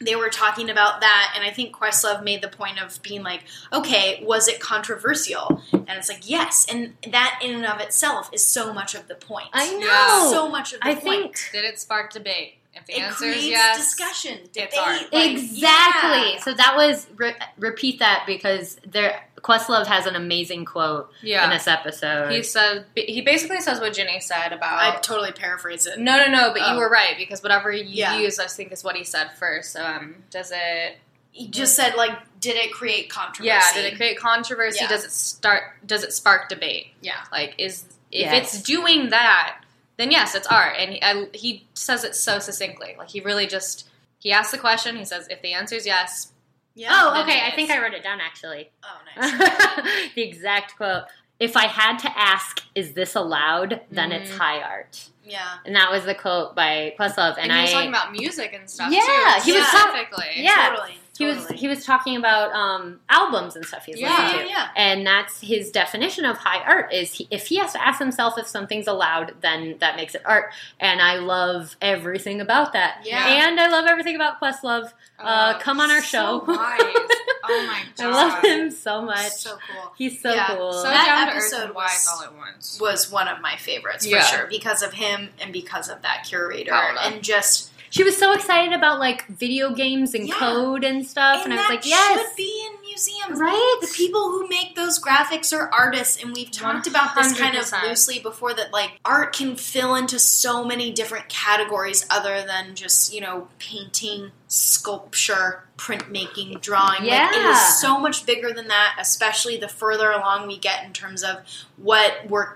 they 0.00 0.16
were 0.16 0.28
talking 0.28 0.70
about 0.70 1.00
that, 1.00 1.32
and 1.34 1.44
I 1.44 1.50
think 1.50 1.74
Questlove 1.74 2.22
made 2.22 2.42
the 2.42 2.48
point 2.48 2.82
of 2.82 3.00
being 3.02 3.22
like, 3.22 3.44
okay, 3.72 4.22
was 4.24 4.48
it 4.48 4.60
controversial? 4.60 5.62
And 5.72 5.88
it's 5.90 6.08
like, 6.08 6.28
yes, 6.28 6.66
and 6.70 6.94
that 7.10 7.40
in 7.42 7.54
and 7.54 7.66
of 7.66 7.80
itself 7.80 8.30
is 8.32 8.44
so 8.44 8.72
much 8.72 8.94
of 8.94 9.08
the 9.08 9.14
point. 9.14 9.48
I 9.52 9.72
know. 9.72 9.86
Yeah. 9.86 10.30
So 10.30 10.48
much 10.48 10.72
of 10.72 10.80
the 10.80 10.88
I 10.88 10.94
point. 10.94 11.04
think 11.36 11.38
Did 11.52 11.64
it 11.64 11.78
spark 11.78 12.12
debate? 12.12 12.54
If 12.76 12.86
the 12.86 12.94
it 12.94 13.00
answer 13.02 13.18
creates 13.18 13.38
is 13.44 13.46
yes, 13.50 13.76
discussion, 13.78 14.38
debate. 14.52 14.68
it's 14.72 14.78
art. 14.78 15.12
like, 15.12 15.30
exactly. 15.30 15.60
yeah. 15.60 16.40
So 16.42 16.54
that 16.54 16.74
was 16.76 17.06
re- 17.16 17.36
repeat 17.56 18.00
that 18.00 18.24
because 18.26 18.78
there 18.86 19.22
Questlove 19.44 19.86
has 19.86 20.06
an 20.06 20.16
amazing 20.16 20.64
quote 20.64 21.12
Yeah. 21.22 21.44
in 21.44 21.50
this 21.50 21.68
episode. 21.68 22.32
He 22.32 22.42
said 22.42 22.86
he 22.96 23.20
basically 23.20 23.60
says 23.60 23.78
what 23.78 23.92
Ginny 23.92 24.18
said 24.20 24.52
about. 24.54 24.78
I 24.78 24.96
totally 25.00 25.32
paraphrase 25.32 25.86
it. 25.86 25.98
no, 25.98 26.16
no, 26.16 26.26
no. 26.30 26.52
But 26.52 26.62
Oh. 26.64 26.72
you 26.72 26.78
were 26.78 26.88
right 26.88 27.14
because 27.18 27.42
whatever 27.42 27.70
you 27.70 27.84
Yeah. 27.84 28.16
use, 28.18 28.38
I 28.38 28.46
think 28.46 28.72
is 28.72 28.82
what 28.82 28.96
he 28.96 29.04
said 29.04 29.30
first. 29.38 29.76
Um, 29.76 30.24
does 30.30 30.50
it? 30.50 30.98
He 31.30 31.48
just 31.48 31.74
said 31.76 31.94
like, 31.96 32.12
did 32.40 32.56
it 32.56 32.72
create 32.72 33.10
controversy? 33.10 33.48
Yeah. 33.48 33.72
Did 33.74 33.92
it 33.92 33.96
create 33.96 34.18
controversy? 34.18 34.78
Yeah. 34.80 34.88
Does 34.88 35.04
it 35.04 35.10
start? 35.10 35.62
Does 35.86 36.04
it 36.04 36.12
spark 36.14 36.48
debate? 36.48 36.88
Yeah. 37.02 37.16
Like, 37.30 37.54
is 37.58 37.84
if 38.10 38.20
Yes. 38.22 38.54
it's 38.54 38.62
doing 38.62 39.10
that, 39.10 39.60
then 39.98 40.10
yes, 40.10 40.34
it's 40.34 40.46
art. 40.46 40.76
And 40.78 40.92
he, 40.94 41.02
I, 41.02 41.26
he 41.34 41.66
says 41.74 42.02
it 42.04 42.14
so 42.14 42.38
succinctly. 42.38 42.94
Like 42.98 43.10
he 43.10 43.20
really 43.20 43.46
just 43.46 43.88
he 44.20 44.32
asks 44.32 44.52
the 44.52 44.58
question. 44.58 44.96
He 44.96 45.04
says, 45.04 45.26
if 45.28 45.42
the 45.42 45.52
answer 45.52 45.74
is 45.74 45.84
yes, 45.84 46.28
Yeah. 46.74 46.88
oh, 46.92 47.22
okay. 47.22 47.40
I 47.46 47.54
think 47.54 47.70
I 47.70 47.80
wrote 47.82 47.94
it 47.94 48.02
down 48.02 48.20
actually. 48.20 48.70
Oh, 48.82 48.98
nice. 49.16 50.14
the 50.14 50.22
exact 50.22 50.76
quote. 50.76 51.04
If 51.40 51.56
I 51.56 51.66
had 51.66 51.98
to 51.98 52.18
ask, 52.18 52.62
is 52.74 52.92
this 52.92 53.14
allowed? 53.14 53.80
Then 53.90 54.12
it's 54.12 54.30
Mhm. 54.30 54.38
high 54.38 54.60
art. 54.62 55.08
yeah. 55.24 55.54
And 55.64 55.74
that 55.76 55.90
was 55.90 56.04
the 56.04 56.14
quote 56.14 56.54
by 56.54 56.94
Questlove. 56.98 57.36
And, 57.38 57.50
and, 57.50 57.52
he 57.52 57.58
I 57.58 57.62
was 57.62 57.72
talking 57.72 57.88
about 57.88 58.12
music 58.12 58.52
and 58.54 58.68
stuff. 58.70 58.90
Yeah, 58.92 59.00
too, 59.42 59.50
he 59.52 59.58
was 59.58 59.66
talk- 59.68 59.90
specifically. 59.90 60.42
Yeah. 60.42 60.70
Totally. 60.70 60.98
He 61.16 61.26
was 61.26 61.48
he 61.50 61.68
was 61.68 61.84
talking 61.84 62.16
about 62.16 62.52
um, 62.52 63.00
albums 63.08 63.54
and 63.56 63.64
stuff 63.64 63.84
he's 63.84 64.00
Yeah, 64.00 64.08
listening 64.10 64.30
yeah, 64.40 64.42
to. 64.42 64.48
yeah. 64.50 64.68
And 64.76 65.06
that's 65.06 65.40
his 65.40 65.70
definition 65.70 66.24
of 66.24 66.36
high 66.38 66.60
art 66.64 66.92
is 66.92 67.12
he, 67.12 67.28
if 67.30 67.46
he 67.46 67.56
has 67.58 67.72
to 67.72 67.86
ask 67.86 67.98
himself 68.00 68.36
if 68.38 68.46
something's 68.46 68.86
allowed, 68.88 69.34
then 69.40 69.76
that 69.80 69.96
makes 69.96 70.14
it 70.14 70.22
art. 70.24 70.52
And 70.80 71.00
I 71.00 71.16
love 71.16 71.76
everything 71.80 72.40
about 72.40 72.72
that. 72.72 73.02
Yeah. 73.04 73.46
And 73.48 73.60
I 73.60 73.68
love 73.68 73.86
everything 73.86 74.16
about 74.16 74.40
Questlove. 74.40 74.92
Uh, 75.18 75.54
Oh, 75.56 75.58
come 75.60 75.78
on 75.80 75.90
our 75.90 76.02
so 76.02 76.06
show. 76.08 76.44
wise. 76.46 76.80
Oh 77.46 77.66
my 77.66 77.82
god. 77.98 78.06
I 78.06 78.10
love 78.10 78.42
him 78.42 78.70
so 78.70 79.02
much. 79.02 79.28
So 79.32 79.58
cool. 79.70 79.92
He's 79.98 80.18
so 80.22 80.32
Yeah, 80.32 80.46
cool. 80.56 80.72
So 80.72 80.84
That 80.84 81.04
down 81.04 81.26
to 81.26 81.32
earth 81.34 81.52
episode 81.52 81.74
wise 81.74 81.90
was- 81.90 82.08
all 82.10 82.24
at 82.24 82.34
once. 82.34 82.78
Was 82.80 83.12
one 83.12 83.28
of 83.28 83.42
my 83.42 83.56
favorites 83.56 84.06
Yeah. 84.06 84.22
for 84.22 84.36
sure 84.36 84.46
because 84.46 84.82
of 84.82 84.94
him 84.94 85.28
and 85.38 85.52
because 85.52 85.90
of 85.90 86.00
that 86.00 86.24
curator 86.26 86.70
Paola. 86.70 87.00
and 87.02 87.22
just 87.22 87.70
she 87.94 88.02
was 88.02 88.16
so 88.16 88.32
excited 88.32 88.72
about 88.72 88.98
like 88.98 89.24
video 89.28 89.72
games 89.72 90.14
and 90.14 90.26
Yeah. 90.26 90.34
code 90.34 90.82
and 90.82 91.06
stuff, 91.06 91.44
and, 91.44 91.54
I 91.54 91.58
was 91.58 91.68
like, 91.68 91.86
yes, 91.86 92.18
should 92.26 92.36
be 92.36 92.66
in 92.66 92.80
museums. 92.82 93.38
right. 93.38 93.78
The 93.80 93.86
people 93.94 94.30
who 94.30 94.48
make 94.48 94.74
those 94.74 94.98
graphics 94.98 95.56
are 95.56 95.70
artists, 95.72 96.20
and 96.20 96.34
we've 96.34 96.50
talked 96.50 96.88
about 96.88 97.14
this 97.14 97.38
kind 97.38 97.56
of 97.56 97.70
loosely 97.84 98.18
before. 98.18 98.52
That 98.52 98.72
like 98.72 98.98
art 99.04 99.32
can 99.36 99.54
fill 99.54 99.94
into 99.94 100.18
so 100.18 100.64
many 100.64 100.90
different 100.90 101.28
categories 101.28 102.04
other 102.10 102.42
than 102.44 102.74
just 102.74 103.14
you 103.14 103.20
know 103.20 103.46
painting, 103.60 104.32
sculpture, 104.48 105.62
printmaking, 105.78 106.60
drawing. 106.60 107.02
Like, 107.06 107.30
it 107.32 107.36
Yeah. 107.36 107.52
is 107.52 107.80
so 107.80 108.00
much 108.00 108.26
bigger 108.26 108.52
than 108.52 108.66
that. 108.68 108.96
Especially 108.98 109.56
the 109.56 109.68
further 109.68 110.10
along 110.10 110.48
we 110.48 110.58
get 110.58 110.82
in 110.84 110.92
terms 110.92 111.22
of 111.22 111.36
what 111.76 112.26
we're 112.28 112.54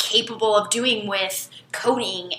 capable 0.00 0.56
of 0.56 0.70
doing 0.70 1.06
with 1.06 1.48
coding 1.70 2.32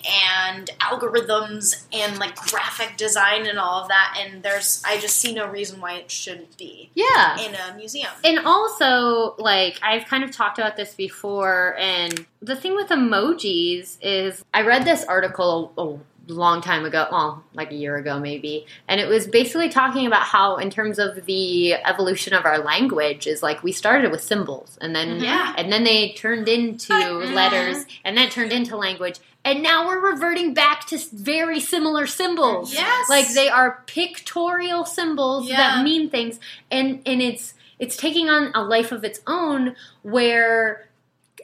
and 0.43 0.69
algorithms 0.81 1.85
and 1.93 2.19
like 2.19 2.35
graphic 2.35 2.97
design 2.97 3.45
and 3.45 3.57
all 3.57 3.81
of 3.81 3.87
that 3.87 4.17
and 4.19 4.43
there's 4.43 4.83
I 4.85 4.99
just 4.99 5.19
see 5.19 5.33
no 5.33 5.47
reason 5.47 5.79
why 5.79 5.93
it 5.93 6.11
shouldn't 6.11 6.57
be 6.57 6.89
yeah. 6.93 7.39
in 7.39 7.55
a 7.55 7.75
museum. 7.75 8.11
And 8.23 8.39
also, 8.45 9.35
like, 9.37 9.79
I've 9.81 10.05
kind 10.05 10.23
of 10.23 10.31
talked 10.31 10.57
about 10.57 10.75
this 10.75 10.93
before, 10.93 11.75
and 11.77 12.25
the 12.41 12.55
thing 12.55 12.75
with 12.75 12.89
emojis 12.89 13.97
is 14.01 14.43
I 14.53 14.61
read 14.61 14.85
this 14.85 15.03
article 15.05 15.73
a 15.77 15.81
long 16.27 16.61
time 16.61 16.85
ago, 16.85 17.07
well, 17.11 17.43
like 17.53 17.71
a 17.71 17.75
year 17.75 17.97
ago 17.97 18.19
maybe, 18.19 18.65
and 18.87 19.01
it 19.01 19.07
was 19.07 19.27
basically 19.27 19.69
talking 19.69 20.05
about 20.07 20.23
how, 20.23 20.57
in 20.57 20.69
terms 20.69 20.99
of 20.99 21.25
the 21.25 21.73
evolution 21.73 22.33
of 22.33 22.45
our 22.45 22.59
language, 22.59 23.27
is 23.27 23.41
like 23.41 23.63
we 23.63 23.71
started 23.71 24.11
with 24.11 24.21
symbols, 24.21 24.77
and 24.81 24.95
then 24.95 25.15
mm-hmm. 25.15 25.23
Yeah. 25.23 25.53
and 25.57 25.71
then 25.71 25.83
they 25.83 26.13
turned 26.13 26.47
into 26.47 26.93
mm-hmm. 26.93 27.33
letters, 27.33 27.85
and 28.05 28.17
then 28.17 28.29
turned 28.29 28.51
into 28.51 28.77
language. 28.77 29.19
And 29.43 29.63
now 29.63 29.87
we're 29.87 30.11
reverting 30.11 30.53
back 30.53 30.85
to 30.87 30.99
very 31.11 31.59
similar 31.59 32.05
symbols. 32.05 32.73
Yes. 32.73 33.09
Like 33.09 33.33
they 33.33 33.49
are 33.49 33.83
pictorial 33.87 34.85
symbols 34.85 35.49
Yeah. 35.49 35.57
that 35.57 35.83
mean 35.83 36.09
things 36.11 36.39
and 36.69 37.01
and 37.07 37.21
it's 37.21 37.55
it's 37.79 37.97
taking 37.97 38.29
on 38.29 38.51
a 38.53 38.63
life 38.63 38.91
of 38.91 39.03
its 39.03 39.19
own 39.25 39.75
where 40.03 40.87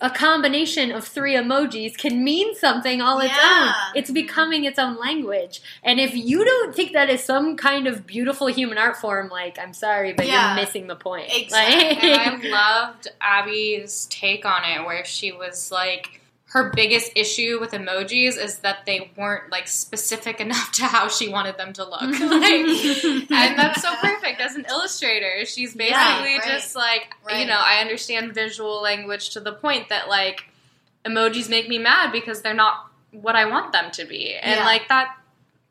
a 0.02 0.10
combination 0.10 0.92
of 0.92 1.08
three 1.08 1.34
emojis 1.36 1.98
can 1.98 2.24
mean 2.24 2.56
something 2.56 3.02
all 3.02 3.20
its 3.20 3.34
Yeah. 3.36 3.66
own. 3.68 3.74
It's 3.96 4.12
becoming 4.12 4.64
its 4.66 4.78
own 4.80 4.98
language. 4.98 5.62
And 5.84 6.00
if 6.00 6.16
you 6.16 6.44
don't 6.46 6.76
think 6.76 6.94
that 6.94 7.10
is 7.10 7.24
some 7.24 7.58
kind 7.58 7.88
of 7.88 8.06
beautiful 8.06 8.48
human 8.48 8.78
art 8.78 8.98
form, 8.98 9.30
like 9.30 9.58
I'm 9.60 9.74
sorry, 9.74 10.14
but 10.14 10.28
Yeah. 10.28 10.54
you're 10.56 10.64
missing 10.66 10.88
the 10.88 10.96
point. 10.96 11.30
Exactly. 11.34 11.78
Like- 11.90 12.04
and 12.44 12.44
I 12.46 12.50
loved 12.50 13.08
Abbi's 13.22 14.06
take 14.10 14.46
on 14.46 14.64
it, 14.66 14.86
where 14.86 15.06
she 15.06 15.32
was 15.32 15.72
like, 15.72 16.22
her 16.52 16.72
biggest 16.74 17.12
issue 17.16 17.58
with 17.60 17.72
emojis 17.72 18.38
is 18.38 18.60
that 18.60 18.86
they 18.86 19.12
weren't 19.18 19.52
like 19.52 19.68
specific 19.68 20.40
enough 20.46 20.72
to 20.74 20.86
how 20.86 21.10
she 21.10 21.28
wanted 21.28 21.58
them 21.58 21.74
to 21.74 21.84
look. 21.84 22.02
like, 22.02 23.32
and 23.32 23.60
that's 23.60 23.82
so 23.82 23.94
perfect 23.96 24.40
as 24.40 24.56
an 24.56 24.66
illustrator. 24.70 25.46
She's 25.46 25.76
basically 25.76 26.38
right. 26.38 26.42
just 26.46 26.76
like, 26.76 27.14
you 27.38 27.46
know, 27.46 27.60
I 27.60 27.80
understand 27.80 28.34
visual 28.34 28.82
language 28.82 29.32
to 29.32 29.40
the 29.42 29.52
point 29.54 29.90
that 29.90 30.08
like 30.08 30.46
emojis 31.06 31.50
make 31.50 31.68
me 31.68 31.78
mad 31.80 32.12
because 32.12 32.42
they're 32.42 32.54
not 32.54 32.92
what 33.12 33.36
I 33.36 33.46
want 33.46 33.72
them 33.72 33.92
to 33.92 34.06
be, 34.06 34.34
and 34.36 34.60
Yeah. 34.60 34.66
like 34.66 34.88
that. 34.90 35.16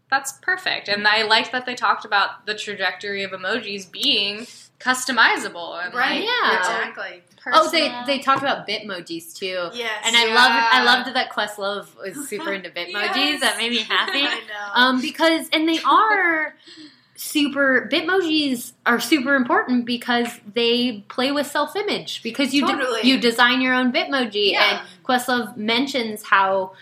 That's 0.08 0.32
perfect, 0.40 0.88
and 0.88 1.06
I 1.06 1.22
liked 1.22 1.50
that 1.50 1.66
they 1.66 1.74
talked 1.74 2.04
about 2.04 2.46
the 2.46 2.54
trajectory 2.54 3.24
of 3.24 3.32
emojis 3.32 3.90
being 3.90 4.46
customizable 4.80 5.72
right. 5.92 5.94
like, 5.94 6.24
Yeah. 6.24 6.58
Exactly. 6.58 7.22
Oh, 7.52 7.70
they 7.70 7.92
they 8.06 8.18
talked 8.18 8.42
about 8.42 8.66
Bitmojis 8.66 9.34
too. 9.34 9.70
Yes. 9.72 10.02
And 10.04 10.16
I 10.16 10.26
Yeah. 10.26 10.34
loved 10.34 10.54
I 10.72 10.82
loved 10.84 11.14
that 11.14 11.30
Questlove 11.30 11.86
was 11.96 12.28
super 12.28 12.52
into 12.52 12.70
Bitmojis. 12.78 13.14
Yes. 13.16 13.40
That 13.40 13.56
made 13.58 13.70
me 13.70 13.78
happy. 13.82 14.20
I 14.22 14.40
know. 14.40 14.72
Um, 14.74 15.00
because 15.00 15.48
and 15.52 15.68
they 15.68 15.80
are 15.82 16.54
super 17.14 17.88
Bitmojis 17.90 18.72
are 18.84 19.00
super 19.00 19.34
important 19.34 19.86
because 19.86 20.28
they 20.52 21.04
play 21.08 21.32
with 21.32 21.46
self 21.46 21.74
image 21.76 22.22
because 22.22 22.52
you 22.52 22.66
de- 22.66 23.00
you 23.06 23.18
design 23.18 23.60
your 23.60 23.74
own 23.74 23.92
Bitmoji 23.92 24.52
Yeah. 24.52 24.80
and 24.80 24.88
Questlove 25.06 25.56
mentions 25.56 26.24
how 26.24 26.72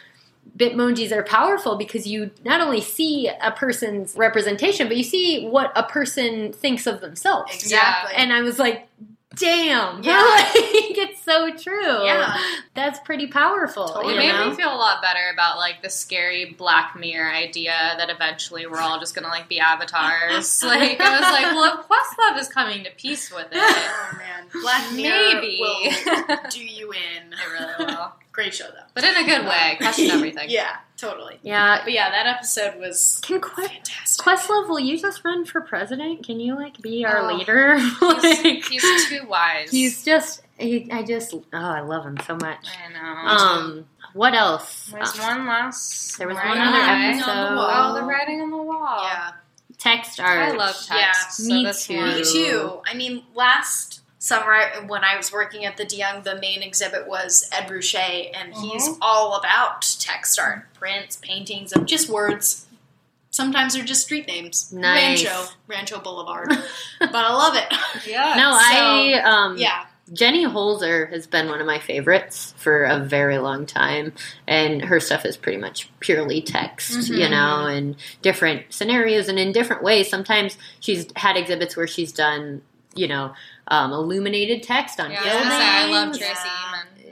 Bitmojis 0.57 1.11
are 1.13 1.23
powerful 1.25 1.77
because 1.77 2.07
you 2.07 2.31
not 2.45 2.61
only 2.61 2.81
see 2.81 3.29
a 3.43 3.51
person's 3.51 4.15
representation, 4.17 4.87
but 4.89 4.97
you 4.97 5.03
see 5.03 5.47
what 5.49 5.73
a 5.75 5.83
person 5.83 6.53
thinks 6.53 6.87
of 6.87 7.01
themselves. 7.01 7.53
exactly. 7.55 8.15
And 8.17 8.33
I 8.33 8.43
was 8.43 8.59
like, 8.59 8.89
damn. 9.37 10.01
Yeah. 10.05 10.21
like, 10.23 10.55
it's 10.97 11.21
so 11.25 11.53
true. 11.57 12.05
Yeah. 12.05 12.37
That's 12.75 13.01
pretty 13.01 13.27
powerful. 13.27 13.89
Totally. 13.89 14.15
you 14.15 14.21
It 14.21 14.23
made 14.23 14.33
know? 14.33 14.51
me 14.51 14.55
feel 14.55 14.73
a 14.73 14.77
lot 14.77 15.03
better 15.03 15.29
about 15.33 15.57
like 15.59 15.83
the 15.83 15.91
scary 15.91 16.55
Black 16.57 16.95
Mirror 16.97 17.33
idea 17.33 17.73
that 17.99 18.11
eventually 18.11 18.67
we're 18.69 18.79
all 18.81 19.01
just 19.01 19.13
gonna 19.17 19.27
like 19.27 19.49
be 19.49 19.59
avatars. 19.59 20.63
like 20.63 21.01
I 21.01 21.11
was 21.19 21.21
like, 21.21 21.47
well, 21.57 21.81
if 21.81 21.89
Questlove 21.89 22.39
is 22.41 22.49
coming 22.49 22.85
to 22.85 22.91
peace 22.97 23.33
with 23.33 23.47
it, 23.51 23.59
oh 23.59 24.19
man, 24.19 24.47
Black 24.63 24.93
Mirror 24.93 25.41
maybe 25.41 25.59
will 25.61 26.37
do 26.51 26.65
you 26.65 26.93
in. 26.93 27.33
it 27.33 27.53
really 27.53 27.93
will. 27.93 28.13
Great 28.35 28.53
show 28.53 28.65
though. 28.65 28.83
But 28.95 29.05
in 29.05 29.15
a 29.17 29.25
good 29.25 29.47
way, 29.47 29.77
question 29.79 30.11
everything. 30.11 30.51
Yeah, 30.51 30.75
totally. 30.97 31.39
yeah. 31.43 31.83
But 31.85 31.93
yeah, 31.93 32.11
that 32.11 32.27
episode 32.27 32.79
was 32.81 33.21
Can 33.23 33.41
que- 33.41 33.69
fantastic. 33.69 34.27
Questlove, 34.27 34.69
will 34.69 34.81
you 34.81 34.99
just 34.99 35.25
run 35.25 35.45
for 35.45 35.61
president? 35.61 36.27
Can 36.27 36.41
you 36.41 36.57
like 36.57 36.83
be 36.83 37.05
our 37.07 37.31
Oh, 37.31 37.37
leader? 37.37 37.79
He's, 37.79 38.03
Like, 38.03 38.65
he's 38.65 39.09
too 39.09 39.25
wise. 39.29 39.71
he's 39.71 40.05
just. 40.05 40.43
He, 40.59 40.91
I 40.91 41.05
just. 41.05 41.33
Oh, 41.33 41.43
I 41.53 41.81
love 41.81 42.05
him 42.05 42.19
so 42.27 42.35
much. 42.35 42.67
I 42.85 42.93
know. 42.93 43.29
Um. 43.29 43.87
What 44.15 44.35
else? 44.35 44.89
There's 44.93 45.17
Uh, 45.19 45.23
one 45.23 45.47
last. 45.47 46.19
there 46.19 46.27
was 46.29 46.37
one 46.37 46.47
other 46.59 46.79
Writing 46.79 47.19
episode. 47.19 47.31
on 47.31 47.51
the 47.55 47.57
wall. 47.61 47.71
Oh, 47.73 47.95
the 47.95 48.03
writing 48.03 48.41
on 48.43 48.51
the 48.51 48.57
wall. 48.63 49.03
yeah. 49.05 49.31
text 49.79 50.19
art. 50.21 50.39
I 50.39 50.51
love 50.57 50.75
text. 50.75 50.91
Yeah, 50.91 51.13
so 51.13 51.45
me 51.53 51.65
this 51.65 51.87
too. 51.87 51.97
one- 51.97 52.15
Me 52.17 52.25
too. 52.25 52.81
I 52.87 52.95
mean, 52.95 53.23
last 53.35 54.01
summer 54.25 54.59
when 54.87 55.05
I 55.05 55.19
was 55.19 55.31
working 55.31 55.67
at 55.67 55.77
the 55.77 55.85
de 55.85 55.97
Young, 55.97 56.23
the 56.23 56.41
main 56.41 56.63
exhibit 56.63 57.07
was 57.07 57.47
Ed 57.53 57.69
Ruscha, 57.69 58.31
and 58.35 58.55
he's 58.55 58.89
all 59.03 59.35
about 59.35 59.83
text 60.01 60.41
art, 60.41 60.73
prints, 60.73 61.17
paintings 61.17 61.73
of 61.75 61.85
just 61.85 62.09
words. 62.09 62.67
Sometimes 63.31 63.75
they're 63.75 63.85
just 63.85 64.03
street 64.05 64.27
names. 64.27 64.73
Nice. 64.73 65.25
Rancho, 65.27 65.51
Rancho 65.67 66.01
Boulevard. 66.01 66.49
but 67.01 67.15
I 67.15 67.33
love 67.35 67.55
it. 67.57 67.67
Yeah. 68.09 68.35
No, 68.37 68.51
I 68.55 69.21
um 69.25 69.59
Yeah. 69.59 69.85
Jenny 70.13 70.45
Holzer 70.47 71.11
has 71.11 71.27
been 71.27 71.49
one 71.49 71.61
of 71.61 71.67
my 71.67 71.79
favorites 71.79 72.53
for 72.59 72.85
a 72.85 72.99
very 73.01 73.39
long 73.39 73.65
time, 73.67 74.13
and 74.47 74.83
her 74.83 75.01
stuff 75.01 75.25
is 75.27 75.37
pretty 75.37 75.59
much 75.59 75.91
purely 76.01 76.41
text, 76.43 77.09
you 77.09 77.29
know, 77.29 77.67
and 77.67 77.97
different 78.23 78.65
scenarios 78.73 79.29
and 79.29 79.39
in 79.39 79.51
different 79.53 79.83
ways. 79.83 80.09
Sometimes 80.09 80.59
she's 80.81 81.07
had 81.17 81.37
exhibits 81.39 81.75
where 81.77 81.87
she's 81.87 82.13
done, 82.13 82.61
you 82.95 83.09
know, 83.09 83.33
um, 83.69 83.93
illuminated 83.93 84.63
text 84.63 85.01
on 85.01 85.11
Yeah, 85.11 85.21
I 85.21 85.25
buildings. 85.25 85.49
say, 85.51 85.69
I 85.69 85.87
love 85.87 86.17
Yeah. 86.17 86.27
Tracey 86.27 86.49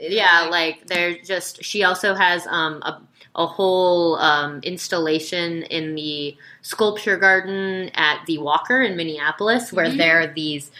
Emin. 0.01 0.11
yeah, 0.11 0.47
like 0.51 0.87
they're 0.87 1.17
just. 1.17 1.63
She 1.63 1.83
also 1.83 2.13
has 2.15 2.45
um, 2.47 2.81
a 2.83 3.01
a 3.35 3.47
whole 3.47 4.17
um, 4.17 4.59
installation 4.61 5.63
in 5.63 5.95
the 5.95 6.37
sculpture 6.61 7.17
garden 7.17 7.89
at 7.95 8.23
the 8.27 8.37
Walker 8.37 8.81
in 8.83 8.95
Minneapolis, 8.95 9.73
where 9.73 9.89
there 9.89 10.21
are 10.21 10.27
these. 10.27 10.71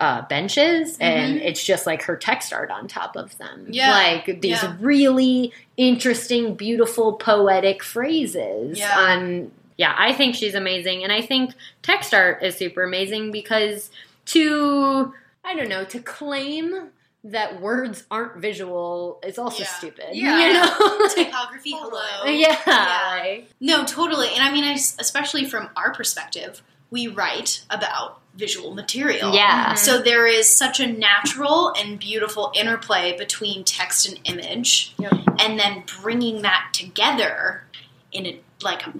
Uh, 0.00 0.24
benches 0.28 0.96
and 1.00 1.38
it's 1.38 1.64
just 1.64 1.84
like 1.84 2.02
her 2.02 2.14
text 2.14 2.52
art 2.52 2.70
on 2.70 2.86
top 2.86 3.16
of 3.16 3.36
them. 3.38 3.66
Yeah. 3.68 3.90
Like 3.90 4.40
these 4.40 4.62
Yeah. 4.62 4.76
really 4.78 5.52
interesting, 5.76 6.54
beautiful, 6.54 7.14
poetic 7.14 7.82
phrases. 7.82 8.78
Yeah. 8.78 8.96
On 8.96 9.50
yeah, 9.76 9.96
I 9.98 10.12
think 10.12 10.36
she's 10.36 10.54
amazing, 10.54 11.02
and 11.02 11.12
I 11.12 11.20
think 11.20 11.52
text 11.82 12.14
art 12.14 12.44
is 12.44 12.54
super 12.56 12.84
amazing 12.84 13.32
because 13.32 13.90
to 14.28 15.12
I 15.44 15.54
don't 15.54 15.68
know 15.68 15.84
to 15.84 16.00
claim 16.00 16.90
that 17.24 17.60
words 17.60 18.04
aren't 18.10 18.36
visual 18.40 19.18
is 19.24 19.38
also 19.38 19.62
Yeah. 19.62 19.68
stupid. 19.68 20.04
Yeah. 20.12 20.38
You 20.46 20.52
know? 20.52 21.08
Typography, 21.14 21.72
hello. 21.76 22.24
yeah. 22.30 22.56
Yeah. 22.66 23.18
like- 23.20 23.50
No, 23.60 23.84
totally. 23.84 24.28
And 24.34 24.42
I 24.42 24.52
mean, 24.52 24.64
I 24.64 24.72
s 24.74 24.96
especially 24.98 25.44
from 25.44 25.68
our 25.76 25.92
perspective, 25.92 26.62
we 26.90 27.08
write 27.08 27.64
about 27.70 28.20
visual 28.34 28.72
material. 28.72 29.34
Yeah. 29.34 29.66
Mm-hmm. 29.66 29.76
So 29.76 30.00
there 30.00 30.26
is 30.26 30.46
such 30.48 30.78
a 30.80 30.86
natural 30.86 31.72
and 31.76 31.98
beautiful 31.98 32.52
interplay 32.54 33.16
between 33.18 33.64
text 33.64 34.08
and 34.08 34.20
image, 34.24 34.94
Yep. 34.98 35.12
and 35.40 35.58
then 35.58 35.82
bringing 36.00 36.42
that 36.42 36.68
together 36.72 37.64
in 38.12 38.26
a 38.26 38.40
like 38.62 38.86
a 38.86 38.92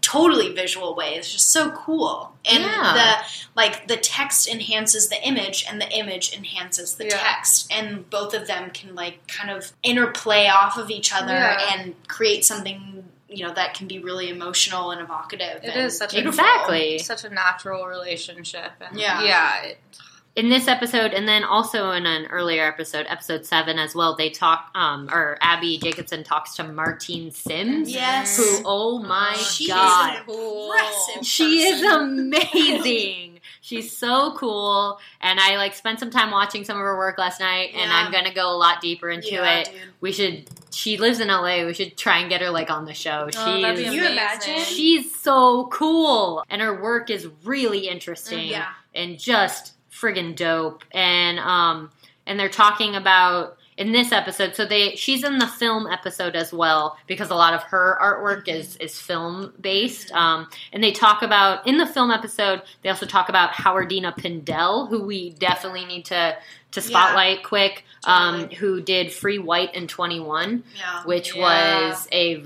totally 0.00 0.52
visual 0.54 0.94
way 0.94 1.14
is 1.16 1.32
just 1.32 1.50
so 1.50 1.70
cool. 1.72 2.34
And 2.44 2.62
Yeah. 2.62 2.92
the 2.94 3.26
like 3.54 3.88
the 3.88 3.96
text 3.96 4.48
enhances 4.48 5.08
the 5.08 5.20
image, 5.26 5.64
and 5.68 5.80
the 5.80 5.90
image 5.90 6.32
enhances 6.32 6.94
the 6.96 7.04
Yeah. 7.06 7.18
text, 7.18 7.72
and 7.72 8.08
both 8.10 8.34
of 8.34 8.46
them 8.46 8.70
can 8.70 8.94
like 8.94 9.26
kind 9.26 9.50
of 9.50 9.72
interplay 9.82 10.46
off 10.48 10.76
of 10.76 10.90
each 10.90 11.12
other 11.12 11.32
Yeah. 11.34 11.72
and 11.74 11.94
create 12.08 12.44
something 12.44 12.90
you 13.28 13.44
know 13.44 13.52
that 13.54 13.74
can 13.74 13.88
be 13.88 13.98
really 13.98 14.28
emotional 14.30 14.92
and 14.92 15.00
evocative. 15.00 15.64
It 15.64 15.70
and 15.70 15.86
is 15.86 15.98
such 15.98 16.14
a. 16.14 16.18
Exactly. 16.20 16.98
such 17.00 17.24
a 17.24 17.30
natural 17.30 17.86
relationship. 17.86 18.72
And 18.80 18.98
Yeah. 18.98 19.22
yeah. 19.24 19.62
It, 19.62 19.78
in 20.36 20.48
this 20.48 20.66
episode 20.66 21.12
and 21.12 21.28
then 21.28 21.44
also 21.44 21.92
in 21.92 22.06
an 22.06 22.26
earlier 22.26 22.64
episode 22.66 23.06
episode 23.08 23.46
7 23.46 23.78
as 23.78 23.94
well 23.94 24.16
they 24.16 24.30
talk 24.30 24.68
um 24.74 25.08
or 25.12 25.38
abbi 25.40 25.78
jacobson 25.80 26.24
talks 26.24 26.54
to 26.56 26.64
Martine 26.64 27.30
Syms 27.30 27.90
Yes. 27.90 28.36
who 28.36 28.62
oh 28.64 28.98
my 28.98 29.34
She 29.34 29.68
god 29.68 30.24
is 30.28 30.34
impressive 30.36 31.26
she 31.26 31.62
is 31.62 31.82
amazing 31.82 33.40
she's 33.60 33.96
so 33.96 34.34
cool 34.36 34.98
and 35.20 35.38
i 35.38 35.56
like 35.56 35.74
spent 35.74 36.00
some 36.00 36.10
time 36.10 36.30
watching 36.30 36.64
some 36.64 36.76
of 36.76 36.82
her 36.82 36.96
work 36.98 37.16
last 37.18 37.38
night 37.40 37.70
and 37.74 37.90
Yeah. 37.90 37.96
i'm 38.04 38.10
gonna 38.12 38.34
go 38.34 38.50
a 38.50 38.56
lot 38.58 38.80
deeper 38.80 39.10
into 39.10 39.28
Yeah, 39.34 39.58
it 39.60 39.66
dude. 39.66 39.74
we 40.00 40.12
should 40.12 40.48
she 40.72 40.96
lives 40.96 41.20
in 41.20 41.28
la 41.28 41.64
we 41.64 41.74
should 41.74 41.96
try 41.96 42.18
and 42.18 42.28
get 42.28 42.40
her 42.40 42.50
like 42.50 42.70
on 42.70 42.84
the 42.86 42.94
show 42.94 43.28
Oh, 43.28 43.30
she's 43.30 43.36
you 43.62 43.66
amazing. 43.66 43.94
imagine? 44.12 44.58
She's 44.64 45.14
so 45.14 45.66
cool, 45.68 46.44
and 46.50 46.60
her 46.60 46.82
work 46.82 47.08
is 47.10 47.28
really 47.44 47.86
interesting 47.86 48.48
Yeah. 48.48 48.66
and 48.92 49.16
just 49.18 49.74
friggin' 50.04 50.36
dope. 50.36 50.84
And 50.92 51.38
um, 51.38 51.90
and 52.26 52.38
they're 52.38 52.48
talking 52.48 52.94
about 52.96 53.56
in 53.76 53.90
this 53.90 54.12
episode. 54.12 54.54
So 54.54 54.64
they 54.64 54.94
she's 54.94 55.24
in 55.24 55.38
the 55.38 55.46
film 55.48 55.86
episode 55.88 56.36
as 56.36 56.52
well 56.52 56.96
because 57.06 57.30
a 57.30 57.34
lot 57.34 57.54
of 57.54 57.62
her 57.64 57.98
artwork 58.00 58.46
is 58.48 58.76
is 58.76 58.98
film 59.00 59.52
based. 59.60 60.12
Um, 60.12 60.48
and 60.72 60.82
they 60.82 60.92
talk 60.92 61.22
about 61.22 61.66
in 61.66 61.78
the 61.78 61.86
film 61.86 62.10
episode. 62.10 62.62
They 62.82 62.88
also 62.88 63.06
talk 63.06 63.28
about 63.28 63.50
Howardena 63.52 64.16
Pindell, 64.16 64.86
who 64.88 65.02
we 65.04 65.30
definitely 65.30 65.84
need 65.86 66.04
to 66.06 66.36
to 66.72 66.80
spotlight 66.80 67.42
quick. 67.44 67.84
Um, 68.06 68.40
Totally. 68.42 68.54
who 68.56 68.80
did 68.82 69.12
Free 69.12 69.38
White 69.38 69.74
in 69.74 69.86
Twenty 69.88 70.20
One, 70.20 70.62
Yeah, 70.76 71.02
which 71.04 71.34
Yeah. 71.34 71.88
was 71.88 72.08
a 72.12 72.44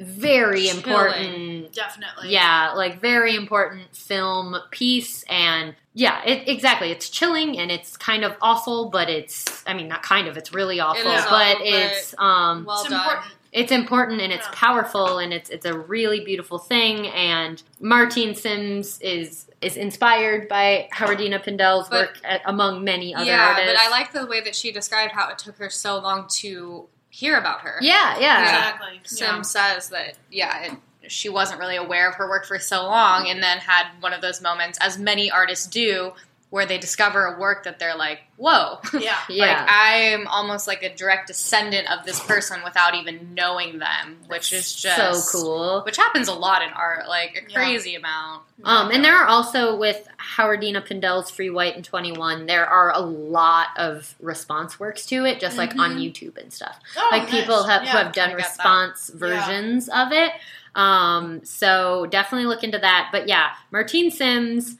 very 0.00 0.64
Chilling. 0.64 0.76
important 0.76 1.72
definitely. 1.72 2.30
yeah 2.30 2.72
like 2.76 3.00
very 3.00 3.34
important 3.34 3.94
film 3.96 4.54
piece 4.70 5.22
and 5.28 5.74
yeah 5.94 6.22
it, 6.24 6.46
exactly 6.48 6.90
it's 6.90 7.08
chilling 7.08 7.58
and 7.58 7.70
it's 7.70 7.96
kind 7.96 8.22
of 8.24 8.36
awful 8.42 8.90
but 8.90 9.08
it's 9.08 9.64
i 9.66 9.72
mean 9.72 9.88
not 9.88 10.02
kind 10.02 10.28
of 10.28 10.36
it's 10.36 10.52
really 10.52 10.80
awful 10.80 11.00
is 11.10 11.24
but 11.24 11.32
awful, 11.32 11.38
but 11.38 11.56
it's 11.66 12.14
um 12.18 12.64
well 12.66 12.80
it's 12.80 12.90
done. 12.90 13.00
important. 13.00 13.34
it's 13.52 13.72
important 13.72 14.20
and 14.20 14.32
it's 14.34 14.44
Yeah. 14.46 14.52
powerful 14.54 15.18
and 15.18 15.32
it's 15.32 15.48
it's 15.48 15.64
a 15.64 15.78
really 15.78 16.20
beautiful 16.24 16.58
thing 16.58 17.06
and 17.08 17.62
Martine 17.80 18.34
Syms 18.34 19.00
is 19.00 19.46
is 19.62 19.78
inspired 19.78 20.48
by 20.48 20.86
Howardena 20.92 21.42
Pindell's 21.42 21.88
But- 21.88 22.08
work 22.08 22.18
at, 22.22 22.42
among 22.44 22.84
many 22.84 23.14
other 23.14 23.24
yeah, 23.24 23.48
artists. 23.48 23.72
but 23.72 23.80
I 23.80 23.88
like 23.88 24.12
the 24.12 24.26
way 24.26 24.42
that 24.42 24.54
she 24.54 24.70
described 24.72 25.12
how 25.12 25.30
it 25.30 25.38
took 25.38 25.56
her 25.56 25.70
so 25.70 25.98
long 25.98 26.26
to 26.40 26.86
hear 27.16 27.38
about 27.38 27.62
her. 27.62 27.78
Yeah, 27.80 28.18
yeah. 28.20 28.42
Exactly. 28.42 29.00
Syms 29.04 29.50
says 29.50 29.88
that 29.88 30.18
yeah, 30.30 30.64
it, 30.64 31.10
she 31.10 31.30
wasn't 31.30 31.58
really 31.60 31.76
aware 31.76 32.10
of 32.10 32.16
her 32.16 32.28
work 32.28 32.44
for 32.44 32.58
so 32.58 32.82
long, 32.82 33.28
and 33.28 33.42
then 33.42 33.58
had 33.58 33.86
one 34.00 34.12
of 34.12 34.20
those 34.20 34.42
moments, 34.42 34.78
as 34.82 34.98
many 34.98 35.30
artists 35.30 35.66
do, 35.66 36.12
where 36.50 36.64
they 36.64 36.78
discover 36.78 37.24
a 37.26 37.38
work 37.40 37.64
that 37.64 37.78
they're 37.80 37.96
like, 37.96 38.20
"Whoa." 38.36 38.78
Yeah. 38.98 39.16
Yeah. 39.28 39.44
Like 39.46 39.66
I'm 39.68 40.26
almost 40.28 40.66
like 40.68 40.82
a 40.84 40.94
direct 40.94 41.26
descendant 41.26 41.90
of 41.90 42.06
this 42.06 42.20
person 42.20 42.60
without 42.64 42.94
even 42.94 43.34
knowing 43.34 43.78
them, 43.80 44.18
which 44.28 44.52
is 44.52 44.74
just 44.74 45.30
so 45.30 45.38
cool. 45.38 45.82
Which 45.84 45.96
happens 45.96 46.28
a 46.28 46.32
lot 46.34 46.62
in 46.62 46.70
art, 46.70 47.08
like 47.08 47.30
a 47.46 47.50
Yeah. 47.50 47.56
crazy 47.56 47.96
amount. 47.96 48.44
Um, 48.64 48.90
and 48.90 49.04
there 49.04 49.16
are 49.16 49.26
also 49.26 49.76
with 49.76 50.08
Howardena 50.36 50.86
Pindell's 50.86 51.30
Free 51.30 51.50
White 51.50 51.74
and 51.76 51.84
21, 51.84 52.46
there 52.46 52.64
are 52.66 52.90
a 52.94 53.00
lot 53.00 53.68
of 53.76 54.14
response 54.20 54.80
works 54.80 55.04
to 55.06 55.24
it, 55.26 55.40
just 55.40 55.58
like 55.58 55.76
on 55.76 55.96
YouTube 55.98 56.38
and 56.38 56.50
stuff. 56.52 56.78
Oh, 56.96 57.08
like 57.10 57.28
people 57.28 57.64
have 57.64 57.82
Yeah. 57.84 57.90
who 57.92 57.98
have 57.98 58.12
done 58.12 58.30
I 58.30 58.32
get 58.32 58.38
that. 58.38 58.48
response 58.48 59.10
versions 59.12 59.88
of 59.90 60.12
it. 60.12 60.32
Um, 60.74 61.44
so 61.44 62.06
definitely 62.06 62.46
look 62.46 62.62
into 62.64 62.78
that. 62.78 63.08
But 63.12 63.28
yeah, 63.28 63.50
Martine 63.70 64.10
Syms, 64.10 64.76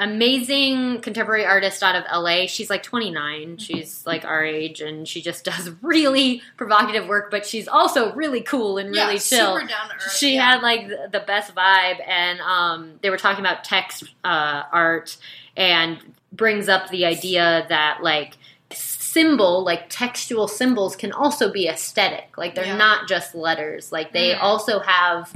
amazing 0.00 1.00
contemporary 1.02 1.44
artist 1.44 1.82
out 1.82 1.94
of 1.94 2.04
LA. 2.12 2.46
She's 2.46 2.68
like 2.70 2.82
29. 2.82 3.58
She's 3.58 4.04
like 4.06 4.24
our 4.24 4.44
age 4.44 4.80
and 4.80 5.06
she 5.06 5.22
just 5.22 5.44
does 5.50 5.70
really 5.82 6.42
provocative 6.56 7.06
work, 7.06 7.30
but 7.30 7.46
she's 7.46 7.68
also 7.68 8.12
really 8.14 8.40
cool 8.40 8.78
and 8.78 8.94
Yeah, 8.94 9.06
really 9.06 9.18
chill 9.18 9.56
super 9.56 9.66
down 9.68 9.88
to 9.90 9.94
earth. 9.94 10.16
she 10.16 10.34
yeah. 10.34 10.52
had 10.54 10.62
like 10.62 10.88
the, 10.88 11.20
best 11.26 11.54
vibe 11.54 12.00
and 12.08 12.40
um, 12.40 12.92
they 13.02 13.10
were 13.10 13.18
talking 13.18 13.44
about 13.44 13.62
text 13.62 14.04
uh, 14.24 14.62
art 14.72 15.16
and 15.56 15.98
brings 16.32 16.68
up 16.68 16.88
the 16.90 17.04
idea 17.04 17.66
that 17.68 17.98
like 18.02 18.36
symbol 18.72 19.64
like 19.64 19.86
textual 19.88 20.46
symbols 20.48 20.94
can 20.96 21.10
also 21.12 21.52
be 21.52 21.66
aesthetic 21.68 22.28
like 22.38 22.54
they're 22.54 22.64
Yeah. 22.64 22.76
not 22.76 23.08
just 23.08 23.34
letters 23.34 23.90
like 23.90 24.12
they 24.12 24.30
Mhm. 24.34 24.38
also 24.40 24.78
have 24.78 25.32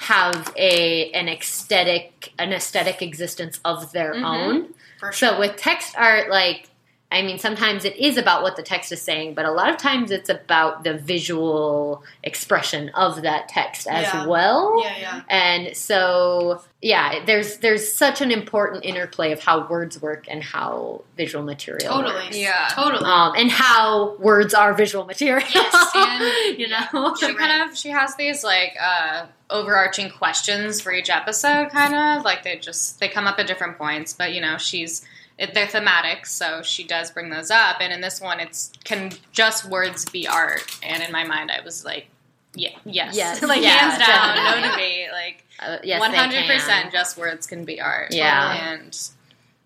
have 0.00 0.52
a 0.56 1.10
an 1.10 1.28
aesthetic 1.28 2.32
an 2.38 2.52
aesthetic 2.52 3.02
existence 3.02 3.60
of 3.64 3.92
their 3.92 4.14
Mhm. 4.14 4.24
own 4.24 4.74
For 5.00 5.12
sure. 5.12 5.30
so 5.34 5.38
with 5.40 5.56
text 5.56 5.94
art, 5.98 6.30
like, 6.30 6.68
I 7.10 7.22
mean, 7.22 7.38
sometimes 7.38 7.84
it 7.86 7.96
is 7.96 8.16
about 8.18 8.42
what 8.42 8.54
the 8.56 8.62
text 8.62 8.92
is 8.92 9.00
saying, 9.02 9.32
but 9.34 9.44
a 9.46 9.50
lot 9.50 9.70
of 9.70 9.76
times 9.78 10.10
it's 10.10 10.28
about 10.28 10.84
the 10.84 10.92
visual 10.94 12.04
expression 12.22 12.90
of 12.90 13.22
that 13.22 13.48
text 13.48 13.86
as 13.88 14.04
Yeah. 14.04 14.26
well. 14.26 14.80
yeah, 14.84 14.94
yeah. 15.00 15.20
And 15.28 15.76
so, 15.76 16.62
yeah, 16.82 17.24
there's 17.24 17.56
there's 17.58 17.92
such 17.92 18.20
an 18.20 18.30
important 18.30 18.84
interplay 18.84 19.32
of 19.32 19.42
how 19.42 19.66
words 19.66 20.00
work 20.00 20.26
and 20.28 20.44
how 20.44 21.02
visual 21.16 21.42
material 21.44 21.92
Totally. 21.94 22.14
works. 22.26 22.36
Yeah. 22.36 22.68
Totally. 22.72 23.04
Um, 23.04 23.32
and 23.36 23.50
how 23.50 24.14
words 24.20 24.54
are 24.54 24.74
visual 24.74 25.04
material. 25.06 25.48
Yes, 25.52 25.90
and- 25.94 26.58
you 26.60 26.68
know, 26.68 27.16
She 27.18 27.34
kind 27.34 27.62
of 27.68 27.76
she 27.76 27.88
has 27.88 28.14
these 28.16 28.44
like 28.44 28.76
uh 28.80 29.24
overarching 29.50 30.10
questions 30.10 30.80
for 30.80 30.92
each 30.92 31.10
episode 31.10 31.70
kind 31.70 31.94
of. 31.94 32.24
Like 32.24 32.42
they 32.44 32.56
just 32.58 33.00
they 33.00 33.08
come 33.08 33.26
up 33.26 33.38
at 33.38 33.46
different 33.46 33.78
points 33.78 34.12
but 34.12 34.32
you 34.32 34.40
know 34.40 34.58
she's 34.58 35.04
it, 35.38 35.54
they're 35.54 35.66
thematic 35.68 36.26
so 36.26 36.62
she 36.62 36.84
does 36.84 37.10
bring 37.10 37.30
those 37.30 37.50
up. 37.50 37.76
And 37.80 37.92
in 37.92 38.00
this 38.00 38.20
one 38.20 38.40
it's 38.40 38.72
can 38.84 39.12
just 39.32 39.64
words 39.64 40.04
be 40.06 40.26
art? 40.26 40.64
And 40.82 41.02
in 41.02 41.10
my 41.12 41.24
mind 41.24 41.50
i 41.50 41.60
was 41.64 41.84
like 41.84 42.08
yeah 42.54 42.70
yes. 42.84 43.14
Yes. 43.16 43.42
like 43.52 43.62
Yeah, 43.62 43.70
hands 43.70 43.98
down 43.98 44.34
definitely. 44.36 44.60
no 44.62 44.70
debate. 44.70 45.08
Like 45.12 45.44
Uh, 45.60 45.78
yes, 45.84 46.00
100% 46.02 46.92
just 46.92 47.16
words 47.18 47.46
can 47.46 47.64
be 47.64 47.80
art. 47.80 48.12
Yeah. 48.12 48.70
and 48.72 48.98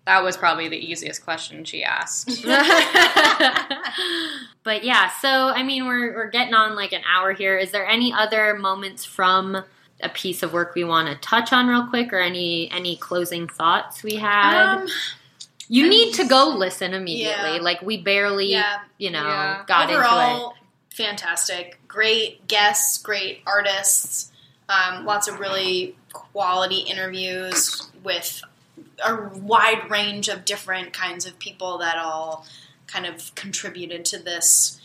that 0.05 0.23
was 0.23 0.35
probably 0.35 0.67
the 0.67 0.77
easiest 0.77 1.23
question 1.23 1.63
she 1.63 1.83
asked 1.83 2.43
but 4.63 4.83
yeah, 4.83 5.09
so 5.21 5.29
I 5.49 5.63
mean, 5.63 5.85
we're 5.85 6.13
we're 6.13 6.29
getting 6.29 6.53
on 6.53 6.75
like 6.75 6.93
an 6.93 7.01
hour 7.09 7.33
here. 7.33 7.57
Is 7.57 7.71
there 7.71 7.85
any 7.85 8.13
other 8.13 8.55
moments 8.55 9.05
from 9.05 9.63
a 10.01 10.09
piece 10.09 10.43
of 10.43 10.53
work 10.53 10.75
we 10.75 10.83
want 10.83 11.07
to 11.09 11.15
touch 11.27 11.53
on 11.53 11.67
real 11.67 11.87
quick, 11.87 12.11
or 12.13 12.19
any 12.19 12.69
any 12.71 12.95
closing 12.97 13.47
thoughts 13.47 14.03
we 14.03 14.15
had? 14.15 14.75
Um, 14.81 14.87
you 15.69 15.85
I 15.85 15.89
need 15.89 16.05
mean, 16.05 16.13
to 16.15 16.25
go 16.25 16.49
listen 16.49 16.93
immediately. 16.93 17.55
yeah. 17.55 17.61
Like 17.61 17.81
we 17.81 18.01
barely, 18.01 18.47
Yeah. 18.47 18.79
you 18.97 19.11
know, 19.11 19.27
Yeah. 19.27 19.63
got 19.67 19.89
into 19.89 19.95
it. 19.95 20.05
Overall, 20.05 20.55
fantastic. 20.89 21.79
Great 21.87 22.47
guests, 22.47 22.97
great 23.01 23.41
artists. 23.47 24.31
Um, 24.69 25.05
lots 25.05 25.27
of 25.27 25.39
really 25.39 25.95
quality 26.11 26.79
interviews 26.79 27.89
with 28.03 28.41
a 29.05 29.29
wide 29.39 29.89
range 29.89 30.27
of 30.27 30.45
different 30.45 30.93
kinds 30.93 31.25
of 31.25 31.39
people 31.39 31.77
that 31.79 31.97
all 31.97 32.45
kind 32.87 33.05
of 33.05 33.33
contributed 33.35 34.05
to 34.05 34.19
this 34.19 34.79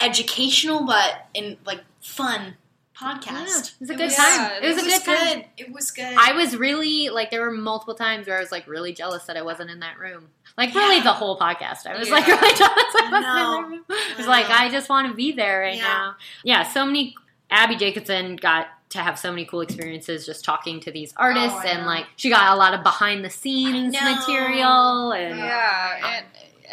educational 0.00 0.86
but 0.86 1.26
in 1.34 1.56
like 1.66 1.80
fun 2.00 2.56
podcast. 2.96 3.26
Yeah, 3.26 3.58
it 3.58 3.80
was 3.80 3.90
a 3.90 3.94
good 3.94 4.04
was- 4.04 4.16
time. 4.16 4.50
It 4.62 4.66
was 4.66 4.76
a 4.76 4.80
it 4.80 4.84
good 4.84 5.04
time. 5.04 5.44
It 5.56 5.72
was 5.72 5.90
good. 5.90 6.14
I 6.18 6.32
was 6.32 6.56
really 6.56 7.08
like 7.08 7.30
there 7.30 7.40
were 7.42 7.50
multiple 7.50 7.94
times 7.94 8.26
where 8.26 8.36
I 8.36 8.40
was 8.40 8.52
like 8.52 8.66
really 8.66 8.92
jealous 8.92 9.24
that 9.24 9.36
I 9.36 9.42
wasn't 9.42 9.70
in 9.70 9.80
that 9.80 9.98
room. 9.98 10.28
Like 10.58 10.74
really 10.74 10.96
Yeah. 10.98 11.04
the 11.04 11.12
whole 11.12 11.38
podcast. 11.38 11.86
I 11.86 11.98
was 11.98 12.08
Yeah. 12.08 12.14
like 12.14 12.26
really 12.28 12.56
jealous 12.56 12.94
I 12.96 13.08
wasn't 13.10 13.22
know. 13.22 13.56
in 13.56 13.62
that 13.62 13.68
room. 13.68 13.84
I 13.88 14.14
was 14.18 14.26
I 14.26 14.30
like. 14.30 14.50
I 14.50 14.68
just 14.70 14.88
want 14.88 15.08
to 15.08 15.14
be 15.14 15.32
there 15.32 15.60
right 15.60 15.76
Yeah. 15.76 15.82
now. 15.82 16.16
Yeah, 16.44 16.62
so 16.64 16.84
many 16.86 17.14
Abbi 17.50 17.76
Jacobson 17.76 18.36
got 18.36 18.68
to 18.90 18.98
have 18.98 19.18
so 19.18 19.30
many 19.30 19.44
cool 19.44 19.60
experiences 19.60 20.26
just 20.26 20.44
talking 20.44 20.80
to 20.80 20.90
these 20.90 21.12
oh, 21.16 21.22
artists 21.22 21.58
Oh, 21.64 21.68
and 21.68 21.86
like 21.86 22.06
she 22.16 22.28
got 22.28 22.52
a 22.54 22.56
lot 22.56 22.74
of 22.74 22.82
behind 22.82 23.24
the 23.24 23.30
scenes 23.30 23.94
material 23.94 25.12
and 25.12 25.38
Yeah, 25.38 26.16
and 26.16 26.26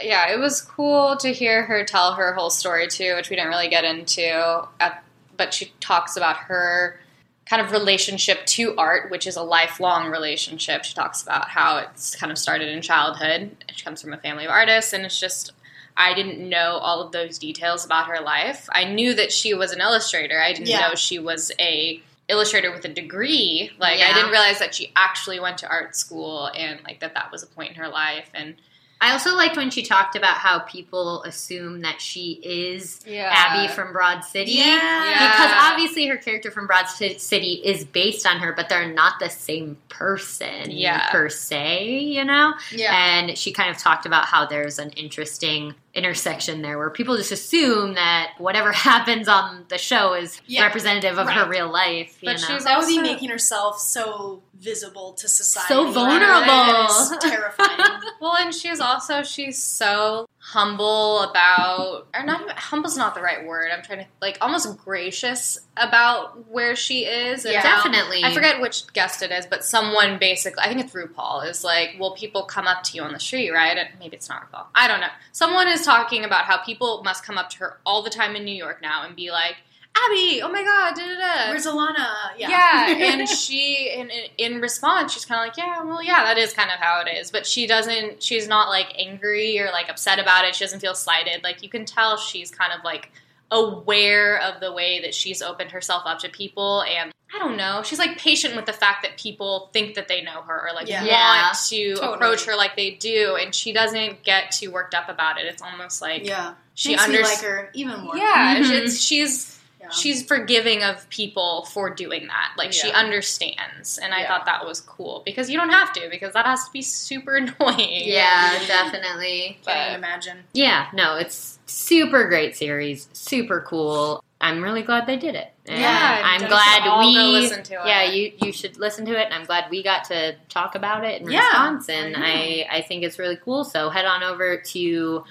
yeah, 0.03 0.31
it 0.31 0.39
was 0.39 0.61
cool 0.61 1.15
to 1.17 1.29
hear 1.29 1.63
her 1.63 1.83
tell 1.83 2.13
her 2.13 2.33
whole 2.33 2.49
story 2.49 2.87
too, 2.87 3.15
which 3.15 3.29
we 3.29 3.35
didn't 3.35 3.49
really 3.49 3.69
get 3.69 3.83
into. 3.83 4.67
At, 4.79 5.03
but 5.35 5.53
she 5.53 5.71
talks 5.79 6.17
about 6.17 6.37
her 6.37 6.99
kind 7.47 7.61
of 7.61 7.71
relationship 7.71 8.45
to 8.45 8.75
art, 8.77 9.09
which 9.09 9.25
is 9.25 9.37
a 9.37 9.41
lifelong 9.41 10.09
relationship. 10.09 10.83
She 10.83 10.93
talks 10.93 11.23
about 11.23 11.49
how 11.49 11.77
it's 11.77 12.15
kind 12.15 12.31
of 12.31 12.37
started 12.37 12.67
in 12.69 12.81
childhood. 12.81 13.55
She 13.73 13.83
comes 13.83 14.01
from 14.01 14.13
a 14.13 14.17
family 14.17 14.45
of 14.45 14.51
artists, 14.51 14.93
and 14.93 15.05
it's 15.05 15.19
just 15.19 15.51
I 15.95 16.13
didn't 16.13 16.47
know 16.47 16.77
all 16.77 17.01
of 17.01 17.11
those 17.11 17.39
details 17.39 17.83
about 17.85 18.07
her 18.07 18.21
life. 18.21 18.69
I 18.71 18.83
knew 18.83 19.15
that 19.15 19.31
she 19.31 19.53
was 19.55 19.71
an 19.71 19.81
illustrator. 19.81 20.39
I 20.39 20.53
didn't 20.53 20.67
Yeah. 20.67 20.89
know 20.89 20.95
she 20.95 21.17
was 21.17 21.51
a 21.59 22.01
illustrator 22.29 22.71
with 22.71 22.85
a 22.85 22.89
degree. 22.89 23.71
Like 23.79 23.99
Yeah. 23.99 24.09
I 24.09 24.13
didn't 24.13 24.31
realize 24.31 24.59
that 24.59 24.75
she 24.75 24.91
actually 24.95 25.39
went 25.39 25.57
to 25.59 25.69
art 25.69 25.95
school 25.95 26.47
and 26.55 26.79
like 26.83 26.99
that 26.99 27.13
that 27.13 27.31
was 27.31 27.43
a 27.43 27.47
point 27.47 27.69
in 27.71 27.75
her 27.75 27.87
life 27.87 28.29
and 28.33 28.55
I 28.99 29.11
also 29.11 29.35
liked 29.35 29.55
when 29.57 29.69
she 29.69 29.83
talked 29.83 30.15
about 30.15 30.37
how 30.37 30.59
people 30.59 31.21
assume 31.23 31.81
that 31.81 32.01
she 32.01 32.39
is 32.43 32.99
Yeah. 33.05 33.29
Abbi 33.31 33.67
from 33.73 33.93
Broad 33.93 34.21
City. 34.23 34.53
Yeah. 34.53 35.29
Because 35.31 35.51
obviously 35.71 36.07
her 36.07 36.17
character 36.17 36.49
from 36.49 36.65
Broad 36.67 36.85
City 36.87 37.61
is 37.63 37.85
based 37.85 38.25
on 38.25 38.39
her, 38.39 38.53
but 38.53 38.69
they're 38.69 38.91
not 38.91 39.19
the 39.19 39.29
same 39.29 39.77
person 39.89 40.71
Yeah. 40.71 41.09
per 41.11 41.29
se, 41.29 41.85
you 41.99 42.25
know? 42.25 42.53
Yeah. 42.71 42.93
And 42.95 43.37
she 43.37 43.51
kind 43.51 43.69
of 43.69 43.77
talked 43.77 44.05
about 44.07 44.25
how 44.25 44.45
there's 44.47 44.79
an 44.79 44.89
interesting 44.91 45.75
intersection 45.93 46.61
there 46.61 46.77
where 46.77 46.89
people 46.91 47.17
just 47.17 47.31
assume 47.31 47.95
that 47.95 48.31
whatever 48.37 48.71
happens 48.89 49.27
on 49.27 49.65
the 49.69 49.77
show 49.77 50.13
is 50.13 50.41
Yeah. 50.47 50.63
representative 50.63 51.17
of 51.17 51.29
her 51.29 51.47
real 51.47 51.69
life. 51.71 52.17
You 52.21 52.27
But 52.33 52.41
know? 52.41 52.47
she's 52.55 52.63
that 52.65 52.77
would 52.79 52.87
be 52.87 52.99
making 52.99 53.29
herself 53.29 53.79
so 53.79 54.41
visible 54.59 55.13
to 55.13 55.27
society. 55.27 55.67
So 55.73 55.91
vulnerable. 55.91 56.45
That 56.45 57.11
is 57.13 57.17
terrifying. 57.29 58.01
Well, 58.19 58.35
and 58.39 58.53
she's 58.53 58.79
also 58.79 59.21
she's 59.21 59.61
so 59.61 60.27
humble 60.39 61.21
about 61.21 62.07
or 62.15 62.23
not 62.23 62.41
even 62.41 62.55
humble's 62.55 62.97
not 62.97 63.13
the 63.13 63.21
right 63.21 63.45
word. 63.45 63.69
I'm 63.71 63.83
trying 63.83 63.99
to 63.99 64.05
like 64.21 64.39
almost 64.41 64.75
gracious 64.79 65.59
about 65.77 66.49
where 66.49 66.75
she 66.75 67.05
is. 67.05 67.45
Yeah. 67.45 67.59
how- 67.61 67.83
Definitely. 67.83 68.23
I 68.23 68.33
forget 68.33 68.59
which 68.59 68.91
guest 68.93 69.21
it 69.21 69.31
is, 69.31 69.45
but 69.45 69.63
someone 69.63 70.17
basically 70.17 70.63
I 70.63 70.67
think 70.69 70.79
it's 70.83 70.93
RuPaul 70.93 71.47
is 71.47 71.63
like, 71.63 71.95
well, 71.99 72.15
people 72.15 72.43
come 72.43 72.65
up 72.67 72.81
to 72.85 72.95
you 72.95 73.03
on 73.03 73.13
the 73.13 73.19
street, 73.19 73.51
right? 73.51 73.77
And 73.77 73.89
maybe 73.99 74.15
it's 74.17 74.29
not 74.29 74.51
RuPaul. 74.51 74.65
I 74.73 74.87
don't 74.87 74.99
know. 74.99 75.07
Someone 75.31 75.67
is 75.67 75.83
talking 75.85 76.23
about 76.25 76.45
how 76.45 76.57
people 76.57 77.03
must 77.03 77.23
come 77.23 77.37
up 77.37 77.51
to 77.51 77.57
her 77.59 77.77
all 77.85 78.01
the 78.01 78.09
time 78.09 78.35
in 78.35 78.43
New 78.45 78.55
York 78.55 78.81
now 78.81 79.05
and 79.05 79.15
be 79.15 79.29
like, 79.31 79.57
Abbi, 80.05 80.41
oh 80.41 80.49
my 80.51 80.63
god, 80.63 80.95
da 80.95 81.03
da 81.05 81.17
da. 81.19 81.49
Where's 81.49 81.65
Ilana? 81.65 82.07
Yeah. 82.37 82.49
Yeah, 82.49 82.87
and 83.19 83.27
she, 83.27 83.89
in, 83.95 84.09
in 84.09 84.53
in 84.55 84.61
response, 84.61 85.13
she's 85.13 85.25
kind 85.25 85.41
of 85.41 85.47
like, 85.47 85.57
yeah, 85.57 85.83
well, 85.83 86.03
yeah, 86.03 86.23
that 86.25 86.37
is 86.37 86.53
kind 86.53 86.69
of 86.69 86.77
how 86.79 87.01
it 87.01 87.09
is. 87.09 87.31
But 87.31 87.45
she 87.45 87.65
doesn't, 87.67 88.21
she's 88.21 88.47
not 88.47 88.69
like 88.69 88.93
angry 88.97 89.59
or 89.59 89.71
like 89.71 89.89
upset 89.89 90.19
about 90.19 90.45
it. 90.45 90.55
She 90.55 90.63
doesn't 90.63 90.79
feel 90.81 90.93
slighted. 90.95 91.43
Like 91.43 91.63
you 91.63 91.69
can 91.69 91.85
tell 91.85 92.17
she's 92.17 92.51
kind 92.51 92.71
of 92.77 92.83
like 92.83 93.11
aware 93.51 94.39
of 94.41 94.59
the 94.59 94.71
way 94.73 95.01
that 95.01 95.15
she's 95.15 95.41
opened 95.41 95.71
herself 95.71 96.03
up 96.05 96.19
to 96.19 96.29
people, 96.29 96.83
and 96.83 97.11
I 97.33 97.39
don't 97.39 97.57
know, 97.57 97.81
she's 97.83 97.99
like 97.99 98.17
patient 98.17 98.55
with 98.55 98.65
the 98.65 98.73
fact 98.73 99.03
that 99.03 99.17
people 99.17 99.69
think 99.73 99.95
that 99.95 100.07
they 100.07 100.21
know 100.21 100.41
her 100.41 100.69
or 100.69 100.73
like 100.73 100.87
Yeah. 100.87 101.03
Yeah. 101.03 101.41
want 101.43 101.57
to 101.69 101.95
Totally. 101.95 102.13
approach 102.13 102.45
her 102.45 102.55
like 102.55 102.75
they 102.75 102.91
do, 102.91 103.37
and 103.39 103.53
she 103.55 103.73
doesn't 103.73 104.23
get 104.23 104.51
too 104.51 104.71
worked 104.71 104.93
up 104.93 105.09
about 105.09 105.39
it. 105.39 105.45
It's 105.45 105.61
almost 105.61 106.01
like 106.01 106.25
Yeah. 106.25 106.53
she 106.75 106.89
Makes 106.91 107.03
understands. 107.05 107.41
like 107.41 107.51
her 107.51 107.69
even 107.73 107.99
more. 108.01 108.17
Yeah, 108.17 108.57
Mhm. 108.59 108.71
it's, 108.71 108.99
she's 109.01 109.56
Yeah. 109.89 109.97
she's 109.97 110.23
forgiving 110.23 110.83
of 110.83 111.07
people 111.09 111.65
for 111.71 111.89
doing 111.89 112.27
that. 112.27 112.53
Like 112.57 112.73
she 112.73 112.91
understands, 112.91 113.97
and 113.97 114.13
I 114.13 114.21
Yeah. 114.21 114.27
thought 114.27 114.45
that 114.45 114.65
was 114.65 114.81
cool 114.81 115.21
because 115.25 115.49
you 115.49 115.57
don't 115.57 115.69
have 115.69 115.93
to 115.93 116.07
because 116.09 116.33
that 116.33 116.45
has 116.45 116.65
to 116.65 116.71
be 116.71 116.81
super 116.81 117.35
annoying. 117.37 118.03
yeah, 118.07 118.59
definitely. 118.67 119.59
Can't 119.65 119.95
imagine. 119.95 120.43
Yeah, 120.53 120.87
no, 120.93 121.15
it's 121.15 121.59
super 121.65 122.27
great 122.27 122.55
series, 122.55 123.07
super 123.13 123.61
cool. 123.67 124.23
I'm 124.39 124.61
really 124.63 124.83
glad 124.83 125.07
they 125.07 125.17
did 125.17 125.33
it. 125.33 125.51
And 125.65 125.79
Yeah, 125.81 126.21
I'm 126.23 126.47
glad 126.47 126.99
we 126.99 127.17
listen 127.17 127.63
to 127.63 127.73
Yeah, 127.73 128.03
it. 128.03 128.13
you 128.13 128.33
you 128.47 128.51
should 128.53 128.77
listen 128.77 129.03
to 129.07 129.19
it 129.19 129.25
and 129.25 129.33
I'm 129.33 129.45
glad 129.45 129.65
we 129.71 129.81
got 129.81 130.03
to 130.05 130.35
talk 130.47 130.75
about 130.75 131.03
it 131.03 131.21
in 131.21 131.27
Yeah, 131.27 131.39
response 131.39 131.89
and. 131.89 132.15
I 132.15 132.67
I 132.71 132.81
think 132.83 133.03
it's 133.03 133.17
really 133.17 133.37
cool. 133.37 133.63
So 133.63 133.89
head 133.89 134.05
on 134.05 134.21
over 134.23 134.57
to 134.57 135.23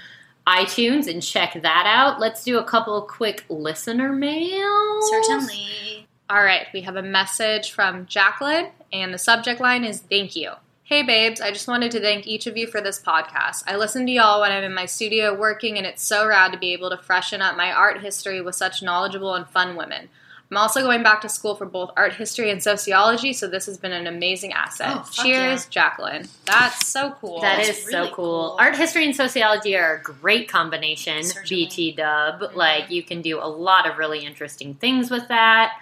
iTunes 0.46 1.08
and 1.08 1.22
check 1.22 1.60
that 1.60 1.84
out. 1.86 2.20
Let's 2.20 2.44
do 2.44 2.58
a 2.58 2.64
couple 2.64 3.00
quick 3.02 3.44
listener 3.48 4.12
mails. 4.12 5.10
Certainly. 5.10 6.06
All 6.30 6.42
right, 6.42 6.66
we 6.72 6.80
have 6.82 6.96
a 6.96 7.02
message 7.02 7.72
from 7.72 8.06
Jacqueline, 8.06 8.68
and 8.92 9.12
the 9.12 9.18
subject 9.18 9.60
line 9.60 9.84
is 9.84 10.00
Thank 10.00 10.36
you. 10.36 10.52
Hey 10.82 11.02
babes, 11.02 11.40
I 11.40 11.50
just 11.50 11.66
wanted 11.66 11.90
to 11.92 12.00
thank 12.00 12.28
each 12.28 12.46
of 12.46 12.56
you 12.56 12.68
for 12.68 12.80
this 12.80 13.02
podcast. 13.02 13.64
I 13.66 13.74
listen 13.76 14.06
to 14.06 14.12
y'all 14.12 14.40
when 14.40 14.52
I'm 14.52 14.62
in 14.62 14.72
my 14.72 14.86
studio 14.86 15.36
working, 15.36 15.78
and 15.78 15.86
it's 15.86 16.02
so 16.02 16.28
rad 16.28 16.52
to 16.52 16.58
be 16.58 16.72
able 16.72 16.90
to 16.90 16.96
freshen 16.96 17.42
up 17.42 17.56
my 17.56 17.72
art 17.72 18.00
history 18.00 18.40
with 18.40 18.54
such 18.54 18.84
knowledgeable 18.84 19.34
and 19.34 19.48
fun 19.48 19.74
women. 19.74 20.08
I'm 20.50 20.56
also 20.56 20.82
going 20.82 21.02
back 21.02 21.22
to 21.22 21.28
school 21.28 21.56
for 21.56 21.66
both 21.66 21.90
art 21.96 22.14
history 22.14 22.50
and 22.50 22.62
sociology, 22.62 23.32
so 23.32 23.48
this 23.48 23.66
has 23.66 23.78
been 23.78 23.92
an 23.92 24.06
amazing 24.06 24.52
asset. 24.52 24.88
Oh, 24.90 25.02
fuck 25.02 25.24
Cheers, 25.24 25.66
Jacqueline. 25.66 26.28
That's 26.44 26.86
so 26.86 27.16
cool. 27.20 27.40
That's 27.40 27.66
really 27.68 27.90
so 27.90 28.06
cool. 28.06 28.14
cool. 28.14 28.56
Art 28.60 28.76
history 28.76 29.04
and 29.04 29.16
sociology 29.16 29.76
are 29.76 29.96
a 29.96 30.02
great 30.02 30.48
combination. 30.48 31.24
Certainly. 31.24 31.48
BT 31.48 31.92
dub. 31.92 32.52
Like 32.54 32.90
you 32.90 33.02
can 33.02 33.22
do 33.22 33.38
a 33.38 33.48
lot 33.48 33.90
of 33.90 33.98
really 33.98 34.24
interesting 34.24 34.74
things 34.74 35.10
with 35.10 35.26
that. 35.28 35.72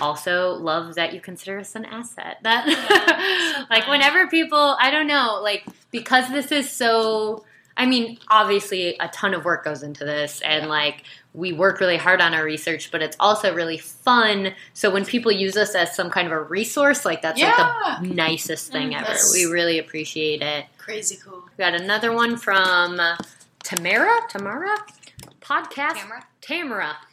Also, 0.00 0.52
love 0.54 0.94
that 0.94 1.12
you 1.12 1.20
consider 1.20 1.58
us 1.58 1.74
an 1.74 1.84
asset. 1.84 2.38
That 2.42 3.66
like 3.70 3.84
fun. 3.84 3.90
whenever 3.90 4.26
people, 4.28 4.76
I 4.80 4.90
don't 4.90 5.06
know, 5.06 5.40
like 5.42 5.66
because 5.90 6.30
this 6.30 6.50
is 6.50 6.70
so. 6.70 7.44
I 7.76 7.86
mean, 7.86 8.18
obviously, 8.26 8.96
a 8.98 9.06
ton 9.08 9.34
of 9.34 9.44
work 9.44 9.64
goes 9.64 9.84
into 9.84 10.04
this, 10.04 10.40
and 10.40 10.68
like 10.68 11.04
we 11.38 11.52
work 11.52 11.78
really 11.78 11.96
hard 11.96 12.20
on 12.20 12.34
our 12.34 12.44
research, 12.44 12.90
but 12.90 13.00
it's 13.00 13.16
also 13.20 13.54
really 13.54 13.78
fun. 13.78 14.52
So 14.74 14.90
when 14.90 15.04
people 15.04 15.30
use 15.30 15.56
us 15.56 15.74
as 15.76 15.94
some 15.94 16.10
kind 16.10 16.26
of 16.26 16.32
a 16.32 16.42
resource, 16.42 17.04
like 17.04 17.22
that's 17.22 17.38
Yeah. 17.38 17.54
like 17.84 18.02
the 18.02 18.08
nicest 18.08 18.72
thing 18.72 18.94
ever. 18.94 19.14
We 19.32 19.44
really 19.44 19.78
appreciate 19.78 20.42
it. 20.42 20.66
Crazy 20.78 21.16
cool. 21.24 21.44
We 21.56 21.62
got 21.62 21.74
another 21.74 22.12
one 22.12 22.36
from 22.36 23.00
Tamara. 23.62 24.20
Tamara? 24.28 24.76
Podcast. 25.40 26.00
Tamara? 26.00 26.26
Tamara. 26.40 26.96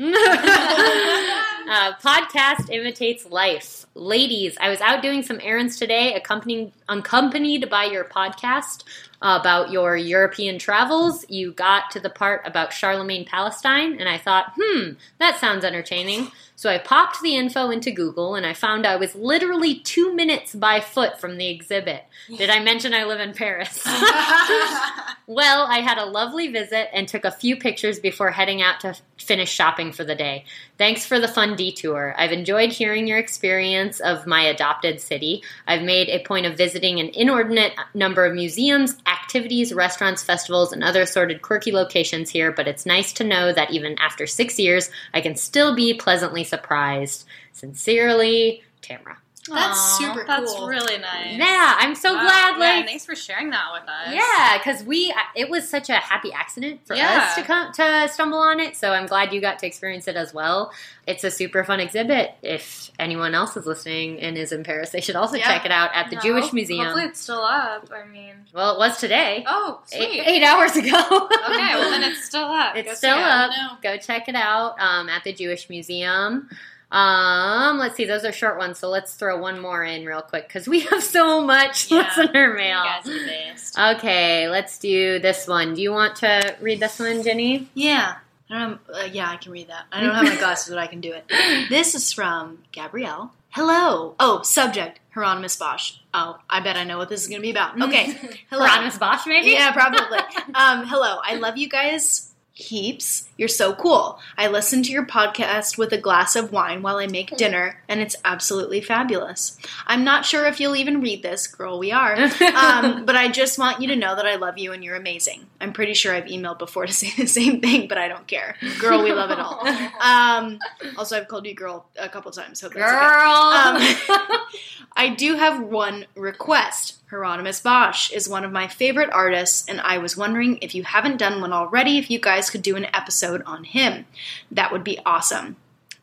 uh, 1.70 1.94
podcast 2.04 2.70
imitates 2.72 3.26
life. 3.28 3.86
Ladies, 3.94 4.58
I 4.60 4.70
was 4.70 4.82
out 4.82 5.02
doing 5.02 5.22
some 5.24 5.40
errands 5.44 5.78
today, 5.78 6.14
accompanied, 6.16 6.72
accompanied 6.90 7.70
by 7.70 7.86
your 7.86 8.06
podcast 8.06 8.84
about 9.26 9.72
your 9.72 9.98
European 9.98 10.60
travels. 10.60 11.26
You 11.28 11.52
got 11.52 11.90
to 11.92 12.00
the 12.00 12.12
part 12.12 12.44
about 12.46 12.72
Charlemagne 12.72 13.26
Palestine, 13.26 14.00
and 14.00 14.08
I 14.08 14.20
thought, 14.20 14.54
hmm, 14.56 14.92
that 15.18 15.40
sounds 15.40 15.66
entertaining. 15.66 16.32
So 16.58 16.70
I 16.70 16.78
popped 16.78 17.22
the 17.22 17.36
info 17.36 17.70
into 17.70 17.92
Google, 17.92 18.36
and 18.36 18.46
I 18.46 18.54
found 18.54 18.86
I 18.86 18.96
was 18.96 19.14
literally 19.14 19.76
two 19.80 20.14
minutes 20.16 20.56
by 20.56 20.80
foot 20.80 21.20
from 21.20 21.38
the 21.38 21.50
exhibit. 21.50 22.04
Did 22.38 22.50
I 22.50 22.60
mention 22.60 22.94
I 22.94 23.04
live 23.04 23.20
in 23.20 23.34
Paris? 23.34 23.86
Well, 25.28 25.66
I 25.66 25.80
had 25.80 25.98
a 25.98 26.06
lovely 26.06 26.50
visit 26.50 26.90
and 26.94 27.08
took 27.08 27.26
a 27.26 27.32
few 27.32 27.58
pictures 27.58 28.00
before 28.00 28.30
heading 28.30 28.62
out 28.62 28.82
to 28.82 28.96
finish 29.18 29.52
shopping 29.52 29.92
for 29.92 30.04
the 30.04 30.14
day. 30.14 30.46
Thanks 30.78 31.04
for 31.04 31.20
the 31.20 31.28
fun 31.28 31.56
detour. 31.56 32.14
I've 32.16 32.32
enjoyed 32.32 32.72
hearing 32.72 33.08
your 33.08 33.18
experience 33.18 34.00
of 34.00 34.28
my 34.28 34.44
adopted 34.44 35.02
city. 35.02 35.42
I've 35.66 35.82
made 35.82 36.10
a 36.10 36.24
point 36.24 36.46
of 36.46 36.58
visiting 36.58 37.00
an 37.00 37.10
inordinate 37.10 37.74
number 37.96 38.24
of 38.24 38.36
museums, 38.36 38.98
activities, 39.08 39.74
restaurants, 39.74 40.22
festivals, 40.22 40.72
and 40.72 40.84
other 40.84 41.02
assorted 41.02 41.42
quirky 41.42 41.72
locations 41.72 42.30
here, 42.30 42.52
but 42.52 42.68
it's 42.68 42.86
nice 42.86 43.12
to 43.14 43.24
know 43.24 43.52
that 43.52 43.72
even 43.72 43.98
after 43.98 44.28
six 44.28 44.60
years, 44.60 44.92
I 45.12 45.22
can 45.22 45.36
still 45.36 45.76
be 45.76 45.96
pleasantly 45.96 46.44
surprised. 46.46 47.26
Sincerely, 47.54 48.64
Tamara. 48.82 49.18
That's 49.48 49.78
Aw, 49.78 49.98
super 50.00 50.24
That's 50.26 50.52
really 50.60 50.98
nice. 50.98 51.38
Yeah, 51.38 51.76
I'm 51.78 51.94
so 51.94 52.16
Wow. 52.16 52.22
glad. 52.24 52.52
Yeah, 52.58 52.76
Like, 52.78 52.86
thanks 52.88 53.06
for 53.06 53.16
sharing 53.16 53.52
that 53.52 53.66
with 53.74 53.84
us. 53.88 54.14
yeah, 54.14 54.58
because 54.58 54.84
we 54.84 55.14
it 55.36 55.50
was 55.50 55.70
such 55.70 55.90
a 55.90 55.96
happy 55.98 56.34
accident 56.34 56.82
for 56.88 56.96
Yeah. 56.96 57.28
us 57.30 57.36
to 57.36 57.44
come 57.44 57.72
to 57.74 58.08
stumble 58.12 58.40
on 58.40 58.60
it. 58.60 58.76
So 58.76 58.92
I'm 58.92 59.06
glad 59.06 59.34
you 59.34 59.42
got 59.42 59.60
to 59.60 59.68
experience 59.68 60.08
it 60.08 60.16
as 60.16 60.34
well. 60.34 60.72
It's 61.06 61.24
a 61.24 61.30
super 61.30 61.64
fun 61.64 61.80
exhibit. 61.80 62.34
If 62.42 62.90
anyone 62.98 63.36
else 63.36 63.56
is 63.56 63.68
listening 63.68 64.20
and 64.20 64.36
is 64.36 64.52
in 64.52 64.64
Paris, 64.64 64.90
they 64.90 65.02
should 65.02 65.16
also 65.16 65.38
Yeah. 65.38 65.46
check 65.48 65.64
it 65.66 65.72
out 65.72 65.92
at 65.94 66.10
the 66.10 66.16
No, 66.16 66.22
Jewish 66.24 66.52
Museum. 66.52 66.86
Hopefully 66.86 67.06
it's 67.06 67.20
still 67.22 67.44
up. 67.44 67.88
I 67.96 68.04
mean, 68.08 68.34
well, 68.52 68.74
it 68.74 68.80
was 68.80 68.98
today, 68.98 69.44
oh, 69.48 69.82
eight, 69.92 70.10
sweet. 70.10 70.24
eight 70.28 70.44
hours 70.44 70.76
ago. 70.76 70.90
Okay, 70.90 71.76
well 71.76 71.92
then 71.92 72.02
it's 72.04 72.26
still 72.26 72.46
up. 72.46 72.76
It's 72.76 72.90
see 72.92 72.96
still 72.96 73.18
up. 73.20 73.52
Go 73.84 73.98
check 73.98 74.28
it 74.28 74.36
out 74.36 74.80
um, 74.80 75.08
at 75.08 75.24
the 75.24 75.34
Jewish 75.34 75.70
Museum. 75.70 76.50
Um, 76.92 77.78
let's 77.78 77.96
see, 77.96 78.06
those 78.06 78.24
are 78.24 78.32
short 78.32 78.58
ones, 78.58 78.80
so 78.80 78.90
let's 78.90 79.14
throw 79.16 79.40
one 79.40 79.60
more 79.60 79.84
in 79.84 80.06
real 80.06 80.22
quick 80.22 80.48
because 80.48 80.68
we 80.68 80.82
have 80.82 81.04
so 81.04 81.42
much 81.42 81.92
Yeah. 81.92 82.10
listener 82.18 82.54
mail. 82.54 82.84
guys 82.84 83.08
are 83.08 83.26
best. 83.26 83.80
Okay, 83.80 84.48
let's 84.50 84.78
do 84.78 85.20
this 85.20 85.48
one. 85.48 85.74
Do 85.74 85.82
you 85.82 85.92
want 85.92 86.16
to 86.18 86.56
read 86.62 86.80
this 86.80 87.00
one, 87.00 87.24
Jenny? 87.24 87.68
Yeah. 87.74 88.16
I 88.50 88.54
don't 88.60 88.70
have, 88.70 88.80
uh, 89.04 89.08
yeah, 89.12 89.30
I 89.30 89.38
can 89.38 89.52
read 89.52 89.70
that. 89.70 89.86
I 89.92 90.02
don't 90.02 90.14
have 90.14 90.24
my 90.24 90.36
glasses, 90.38 90.70
but 90.70 90.78
I 90.78 90.88
can 90.88 91.02
do 91.02 91.12
it. 91.14 91.26
This 91.70 91.96
is 91.96 92.14
from 92.14 92.60
Gabrielle. 92.72 93.32
Hello. 93.50 94.16
Oh, 94.20 94.42
subject 94.44 95.00
Hieronymus 95.14 95.56
Bosch. 95.56 95.94
Oh, 96.14 96.38
I 96.50 96.60
bet 96.60 96.76
I 96.76 96.84
know 96.84 96.98
what 96.98 97.10
this 97.10 97.22
is 97.22 97.28
going 97.28 97.40
to 97.40 97.42
be 97.42 97.50
about. 97.52 97.82
Okay. 97.82 98.14
Hello. 98.50 98.66
Hieronymus 98.66 98.98
Bosch, 99.00 99.26
maybe? 99.26 99.52
Yeah, 99.52 99.72
probably. 99.72 100.20
um, 100.54 100.86
hello. 100.86 101.20
I 101.24 101.36
love 101.36 101.58
you 101.58 101.68
guys 101.70 102.34
heaps. 102.56 103.28
You're 103.38 103.50
so 103.50 103.74
cool. 103.74 104.18
I 104.38 104.48
listen 104.48 104.82
to 104.84 104.92
your 104.92 105.06
podcast 105.06 105.78
with 105.78 105.92
a 105.92 105.98
glass 105.98 106.38
of 106.38 106.54
wine 106.54 106.82
while 106.82 106.98
I 106.98 107.06
make 107.06 107.36
dinner, 107.36 107.84
and 107.90 108.00
it's 108.00 108.16
absolutely 108.24 108.80
fabulous. 108.80 109.58
I'm 109.86 110.06
not 110.06 110.26
sure 110.26 110.46
if 110.46 110.60
you'll 110.60 110.78
even 110.78 111.02
read 111.02 111.22
this, 111.22 111.48
girl, 111.48 111.78
we 111.78 111.92
are, 111.92 112.16
um, 112.56 113.06
but 113.06 113.18
I 113.18 113.28
just 113.28 113.60
want 113.60 113.82
you 113.82 113.90
to 113.90 113.96
know 113.96 114.16
that 114.16 114.26
I 114.26 114.36
love 114.36 114.58
you 114.58 114.72
and 114.72 114.84
you're 114.84 114.96
amazing. 114.96 115.48
I'm 115.66 115.74
pretty 115.74 115.96
sure 115.96 116.14
I've 116.14 116.26
emailed 116.26 116.60
before 116.60 116.86
to 116.86 116.94
say 116.94 117.12
the 117.18 117.26
same 117.42 117.60
thing, 117.60 117.88
but 117.88 117.98
I 117.98 118.08
don't 118.08 118.28
care. 118.28 118.56
Girl, 118.80 119.02
we 119.04 119.12
love 119.12 119.32
it 119.32 119.40
all. 119.40 119.66
Um, 120.06 120.60
also, 120.98 121.18
I've 121.18 121.28
called 121.28 121.48
you 121.48 121.56
girl 121.56 121.88
a 121.98 122.08
couple 122.08 122.32
times. 122.32 122.62
Hope 122.62 122.74
that's 122.74 122.92
okay. 122.92 124.08
Girl. 124.08 124.22
Um, 124.22 124.40
I 124.96 125.10
do 125.10 125.34
have 125.36 125.60
one 125.62 126.06
request. 126.16 126.98
Hieronymus 127.10 127.62
Bosch 127.62 128.12
is 128.12 128.30
one 128.30 128.44
of 128.44 128.52
my 128.52 128.68
favorite 128.68 129.10
artists, 129.12 129.68
and 129.68 129.82
I 129.82 129.98
was 129.98 130.16
wondering 130.16 130.60
if 130.62 130.76
you 130.76 130.84
haven't 130.84 131.18
done 131.18 131.42
one 131.42 131.54
already, 131.54 131.98
if 131.98 132.12
you 132.12 132.20
guys 132.20 132.52
could 132.52 132.62
do 132.62 132.76
an 132.76 132.86
episode 132.94 133.42
on 133.48 133.64
him. 133.64 134.06
That 134.52 134.72
would 134.72 134.84
be 134.84 135.00
awesome. 135.06 135.56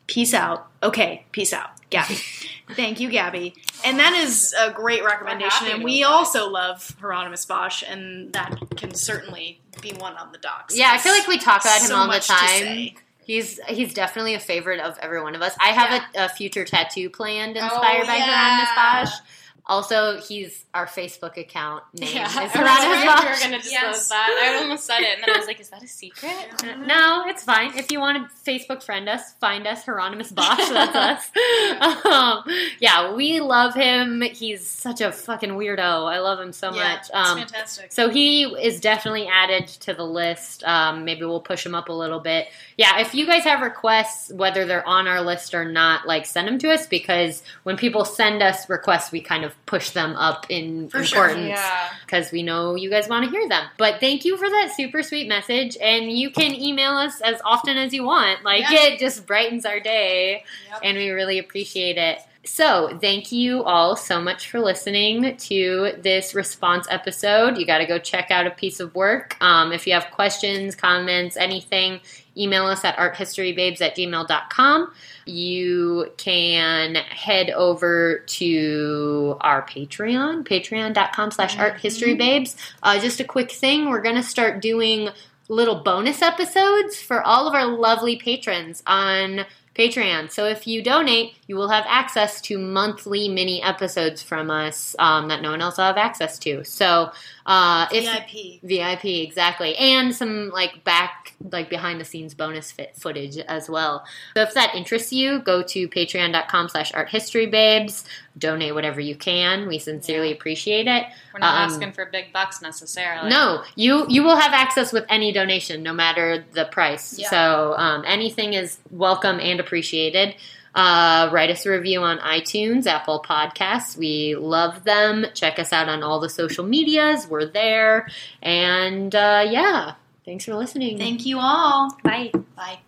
Peace 0.07 0.33
out. 0.33 0.67
Okay, 0.81 1.23
peace 1.31 1.53
out. 1.53 1.69
Gabby. 1.93 2.15
Thank 2.75 2.99
you, 2.99 3.09
Gabby. 3.09 3.55
And 3.85 3.99
that 3.99 4.13
is 4.13 4.53
a 4.57 4.71
great 4.71 5.03
recommendation, 5.03 5.67
and 5.67 5.83
we 5.83 6.03
also 6.03 6.49
love 6.49 6.95
Hieronymus 6.99 7.45
Bosch, 7.45 7.83
and 7.87 8.31
that 8.33 8.57
can 8.77 8.93
certainly 8.93 9.59
be 9.81 9.91
one 9.93 10.15
on 10.15 10.31
the 10.31 10.37
docs. 10.37 10.77
yeah, 10.77 10.91
I 10.91 10.97
feel 10.97 11.11
like 11.13 11.27
we 11.27 11.37
talk 11.37 11.61
about 11.61 11.81
him 11.81 11.87
So 11.87 11.95
all 11.95 12.07
the 12.11 12.19
time. 12.19 12.91
He's 13.25 13.57
he's 13.67 13.93
definitely 13.93 14.33
a 14.33 14.39
favorite 14.39 14.79
of 14.81 14.97
every 14.99 15.21
one 15.21 15.33
of 15.35 15.41
us. 15.41 15.55
I 15.59 15.69
have 15.69 16.03
a, 16.15 16.25
a 16.25 16.29
future 16.29 16.65
tattoo 16.65 17.09
planned 17.09 17.57
oh, 17.57 17.63
inspired 17.63 18.03
Oh, 18.03 18.07
by 18.07 18.15
yeah. 18.17 18.25
Hieronymus 18.25 19.11
Bosch. 19.11 19.19
Also, 19.65 20.19
he's 20.19 20.65
our 20.73 20.85
Facebook 20.85 21.37
account 21.37 21.83
name 21.93 22.09
Yeah, 22.17 22.27
is 22.27 22.35
I 22.37 22.43
was 22.43 22.51
Hieronymus 22.51 22.85
worried 22.89 23.05
Bosch. 23.05 23.23
we 23.23 23.29
were 23.29 23.35
going 23.39 23.51
to 23.51 23.69
disclose 23.69 23.71
Yes. 23.71 24.09
that. 24.09 24.51
I 24.57 24.57
almost 24.61 24.85
said 24.85 24.99
it, 24.99 25.15
and 25.15 25.23
then 25.23 25.35
I 25.35 25.37
was 25.37 25.47
like, 25.47 25.59
"Is 25.61 25.69
that 25.69 25.81
a 25.83 25.87
secret?" 25.87 26.33
No, 26.85 27.23
it's 27.27 27.43
fine. 27.43 27.77
If 27.77 27.89
you 27.91 27.99
want 28.01 28.29
to 28.29 28.35
Facebook 28.51 28.83
friend 28.83 29.07
us, 29.07 29.33
find 29.35 29.65
us, 29.65 29.85
Hieronymus 29.85 30.31
Bosch. 30.33 30.57
That's 30.69 31.31
us. 31.33 32.05
um, 32.05 32.43
yeah, 32.79 33.13
we 33.13 33.39
love 33.39 33.73
him. 33.73 34.21
He's 34.21 34.67
such 34.67 34.99
a 35.01 35.11
fucking 35.11 35.51
weirdo. 35.51 36.11
I 36.11 36.19
love 36.19 36.39
him 36.39 36.51
so 36.51 36.73
Yeah, 36.73 36.93
much. 36.95 36.99
it's 37.01 37.11
Um, 37.13 37.37
fantastic. 37.37 37.91
so 37.93 38.09
he 38.09 38.43
is 38.43 38.81
definitely 38.81 39.27
added 39.27 39.67
to 39.67 39.93
the 39.93 40.03
list. 40.05 40.63
Um, 40.65 41.05
maybe 41.05 41.23
we'll 41.25 41.39
push 41.41 41.65
him 41.65 41.73
up 41.75 41.89
a 41.89 41.93
little 41.93 42.19
bit. 42.19 42.47
Yeah, 42.77 42.99
if 42.99 43.13
you 43.15 43.25
guys 43.25 43.43
have 43.43 43.61
requests, 43.61 44.31
whether 44.33 44.65
they're 44.65 44.87
on 44.87 45.07
our 45.07 45.21
list 45.21 45.53
or 45.53 45.63
not, 45.63 46.05
like 46.07 46.25
send 46.25 46.47
them 46.47 46.57
to 46.59 46.71
us 46.71 46.85
because 46.87 47.43
when 47.63 47.77
people 47.77 48.03
send 48.03 48.41
us 48.43 48.69
requests, 48.69 49.11
we 49.11 49.21
kind 49.21 49.45
of 49.45 49.52
push 49.65 49.91
them 49.91 50.15
up 50.15 50.45
in 50.49 50.89
For 50.89 51.03
sure, 51.03 51.25
importance 51.29 51.49
yeah. 51.59 51.89
because 52.05 52.31
we 52.31 52.43
know 52.43 52.75
you 52.75 52.89
guys 52.89 53.07
want 53.07 53.25
to 53.25 53.31
hear 53.31 53.47
them. 53.47 53.65
But 53.77 53.99
thank 53.99 54.25
you 54.25 54.37
for 54.37 54.49
that 54.49 54.71
super 54.75 55.03
sweet 55.03 55.27
message, 55.27 55.77
and 55.81 56.11
you 56.11 56.29
can 56.31 56.53
email 56.53 56.91
us 56.91 57.21
as 57.21 57.41
often 57.45 57.77
as 57.77 57.93
you 57.93 58.03
want. 58.03 58.43
Like 58.43 58.61
Yeah. 58.69 58.87
it 58.87 58.99
just 58.99 59.25
brightens 59.25 59.65
our 59.65 59.79
day, 59.79 60.43
Yep. 60.69 60.79
and 60.83 60.97
we 60.97 61.09
really 61.09 61.39
appreciate 61.39 61.97
it. 61.97 62.19
So, 62.45 62.97
thank 62.99 63.31
you 63.31 63.63
all 63.63 63.95
so 63.95 64.19
much 64.21 64.49
for 64.49 64.59
listening 64.59 65.37
to 65.37 65.93
this 66.01 66.35
response 66.35 66.85
episode. 66.89 67.57
You 67.57 67.65
got 67.65 67.77
to 67.77 67.85
go 67.85 67.97
check 67.99 68.31
out 68.31 68.45
a 68.45 68.51
piece 68.51 68.81
of 68.81 68.93
work. 68.95 69.37
Um, 69.39 69.71
if 69.71 69.87
you 69.87 69.93
have 69.93 70.11
questions, 70.11 70.75
comments, 70.75 71.37
anything, 71.37 72.01
email 72.37 72.65
us 72.65 72.83
at 72.83 72.97
arthistorybabes 72.97 73.81
at 73.81 73.95
gmail.com. 73.95 74.91
You 75.25 76.11
can 76.17 76.95
head 76.95 77.49
over 77.51 78.19
to 78.19 79.37
our 79.41 79.65
Patreon, 79.65 80.47
patreon.com 80.47 81.31
slash 81.31 81.55
arthistorybabes. 81.55 82.55
Uh, 82.81 82.99
just 82.99 83.19
a 83.19 83.23
quick 83.23 83.51
thing, 83.51 83.89
we're 83.89 84.01
going 84.01 84.15
to 84.15 84.23
start 84.23 84.61
doing 84.61 85.09
little 85.49 85.75
bonus 85.75 86.21
episodes 86.21 87.01
for 87.01 87.21
all 87.21 87.47
of 87.47 87.53
our 87.53 87.67
lovely 87.67 88.15
patrons 88.15 88.81
on 88.87 89.45
Patreon. 89.75 90.29
So 90.31 90.45
if 90.45 90.67
you 90.67 90.83
donate, 90.83 91.35
you 91.47 91.55
will 91.55 91.69
have 91.69 91.85
access 91.87 92.39
to 92.41 92.59
monthly 92.59 93.27
mini 93.27 93.61
episodes 93.63 94.21
from 94.21 94.51
us 94.51 94.95
um, 94.99 95.29
that 95.29 95.41
no 95.41 95.51
one 95.51 95.61
else 95.61 95.77
will 95.77 95.85
have 95.85 95.97
access 95.97 96.37
to. 96.39 96.63
So 96.63 97.11
uh, 97.45 97.87
if 97.91 98.05
VIP. 98.05 98.61
VIP 98.63 99.05
exactly, 99.27 99.75
and 99.75 100.15
some 100.15 100.49
like 100.49 100.83
back 100.83 101.33
like 101.51 101.69
behind 101.69 101.99
the 101.99 102.05
scenes 102.05 102.33
bonus 102.33 102.71
fit 102.71 102.95
footage 102.95 103.37
as 103.37 103.67
well. 103.69 104.05
So 104.35 104.43
if 104.43 104.53
that 104.53 104.75
interests 104.75 105.11
you, 105.11 105.39
go 105.39 105.63
to 105.63 105.87
patreon.com/slash 105.87 106.93
art 106.93 107.09
history 107.09 107.47
babes. 107.47 108.05
Donate 108.37 108.73
whatever 108.73 108.99
you 108.99 109.15
can. 109.15 109.67
We 109.67 109.77
sincerely 109.77 110.31
appreciate 110.31 110.87
it. 110.87 111.05
We're 111.33 111.39
not 111.39 111.55
Um, 111.55 111.69
asking 111.71 111.91
for 111.91 112.05
big 112.05 112.33
bucks 112.33 112.61
necessarily. 112.61 113.29
No, 113.29 113.63
you 113.75 114.05
you 114.09 114.23
will 114.23 114.35
have 114.37 114.53
access 114.53 114.91
with 114.91 115.05
any 115.07 115.31
donation, 115.31 115.83
no 115.83 115.93
matter 115.93 116.43
the 116.53 116.65
price. 116.65 117.19
Yeah. 117.19 117.29
So 117.29 117.75
um, 117.77 118.03
anything 118.07 118.53
is 118.53 118.79
welcome 118.89 119.39
and 119.39 119.59
appreciated. 119.59 120.35
Uh, 120.75 121.29
write 121.31 121.51
us 121.51 121.67
a 121.67 121.69
review 121.69 122.01
on 122.01 122.17
iTunes, 122.17 122.87
Apple 122.87 123.23
Podcasts. 123.23 123.95
We 123.95 124.35
love 124.35 124.83
them. 124.83 125.27
Check 125.35 125.59
us 125.59 125.71
out 125.71 125.87
on 125.87 126.01
all 126.01 126.19
the 126.19 126.29
social 126.29 126.65
medias. 126.65 127.27
We're 127.27 127.45
there. 127.45 128.09
And 128.41 129.13
uh, 129.13 129.45
yeah, 129.47 129.93
thanks 130.25 130.45
for 130.45 130.55
listening. 130.55 130.97
Thank 130.97 131.27
you 131.27 131.37
all. 131.37 131.95
Bye. 132.03 132.31
Bye. 132.55 132.79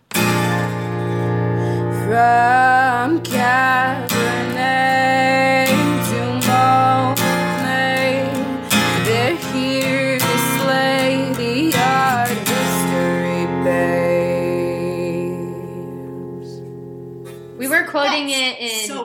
From 2.06 3.20
Cabernet 3.22 4.15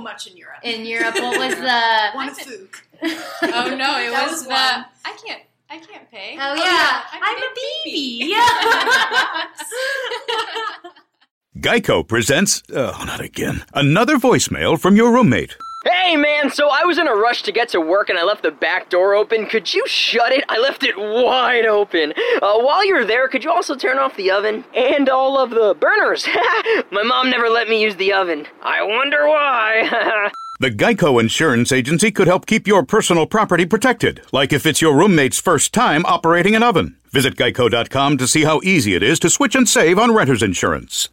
much 0.02 0.28
in 0.28 0.36
Europe. 0.38 0.60
in 0.64 0.86
Europe. 0.86 1.15
What 1.15 1.38
was 1.40 1.56
the? 1.56 2.10
One 2.15 2.30
fook. 2.36 2.76
Oh 3.44 3.76
no, 3.76 3.98
it 3.99 4.11
That 4.11 4.23
was, 4.30 4.32
was 4.32 4.44
the. 4.44 4.49
one. 4.49 4.86
I 5.06 5.18
can't. 5.26 5.41
I 5.69 5.78
can't 5.78 6.10
pay. 6.11 6.34
Oh, 6.40 6.53
yeah, 6.53 6.64
yeah, 6.64 7.02
I'm, 7.14 7.23
I'm 7.23 7.38
a 7.38 7.45
a 7.45 7.49
baby. 7.86 8.19
baby. 8.19 8.36
Geico 11.60 12.07
presents. 12.07 12.61
Oh, 12.73 13.03
not 13.06 13.22
again. 13.22 13.64
Another 13.73 14.18
voicemail 14.18 14.78
from 14.80 14.95
your 14.95 15.11
roommate. 15.14 15.56
Hey 15.83 16.15
man, 16.15 16.51
so 16.51 16.69
I 16.69 16.83
was 16.85 16.99
in 16.99 17.07
a 17.07 17.15
rush 17.15 17.41
to 17.41 17.51
get 17.51 17.69
to 17.69 17.81
work 17.81 18.09
and 18.09 18.19
I 18.19 18.23
left 18.23 18.43
the 18.43 18.51
back 18.51 18.91
door 18.91 19.15
open. 19.15 19.47
Could 19.47 19.73
you 19.73 19.83
shut 19.87 20.31
it? 20.31 20.43
I 20.47 20.59
left 20.59 20.83
it 20.83 20.95
wide 20.95 21.65
open. 21.65 22.13
Uh, 22.39 22.59
while 22.59 22.85
you're 22.85 23.03
there, 23.03 23.27
could 23.27 23.43
you 23.43 23.51
also 23.51 23.75
turn 23.75 23.97
off 23.97 24.15
the 24.15 24.29
oven 24.29 24.63
and 24.75 25.09
all 25.09 25.39
of 25.39 25.49
the 25.49 25.75
burners? 25.79 26.27
My 26.91 27.01
mom 27.01 27.31
never 27.31 27.49
let 27.49 27.67
me 27.67 27.81
use 27.81 27.95
the 27.95 28.13
oven. 28.13 28.45
I 28.61 28.83
wonder 28.83 29.27
why. 29.27 30.31
The 30.59 30.69
Geico 30.69 31.19
Insurance 31.19 31.71
Agency 31.71 32.11
could 32.11 32.27
help 32.27 32.45
keep 32.45 32.67
your 32.67 32.83
personal 32.83 33.25
property 33.25 33.65
protected, 33.65 34.21
like 34.31 34.53
if 34.53 34.67
it's 34.67 34.79
your 34.79 34.95
roommate's 34.95 35.41
first 35.41 35.73
time 35.73 36.05
operating 36.05 36.53
an 36.53 36.61
oven. 36.61 36.97
Visit 37.09 37.35
geico.com 37.35 38.19
to 38.19 38.27
see 38.27 38.43
how 38.43 38.61
easy 38.63 38.93
it 38.93 39.01
is 39.01 39.17
to 39.21 39.29
switch 39.31 39.55
and 39.55 39.67
save 39.67 39.97
on 39.97 40.13
renter's 40.13 40.43
insurance. 40.43 41.09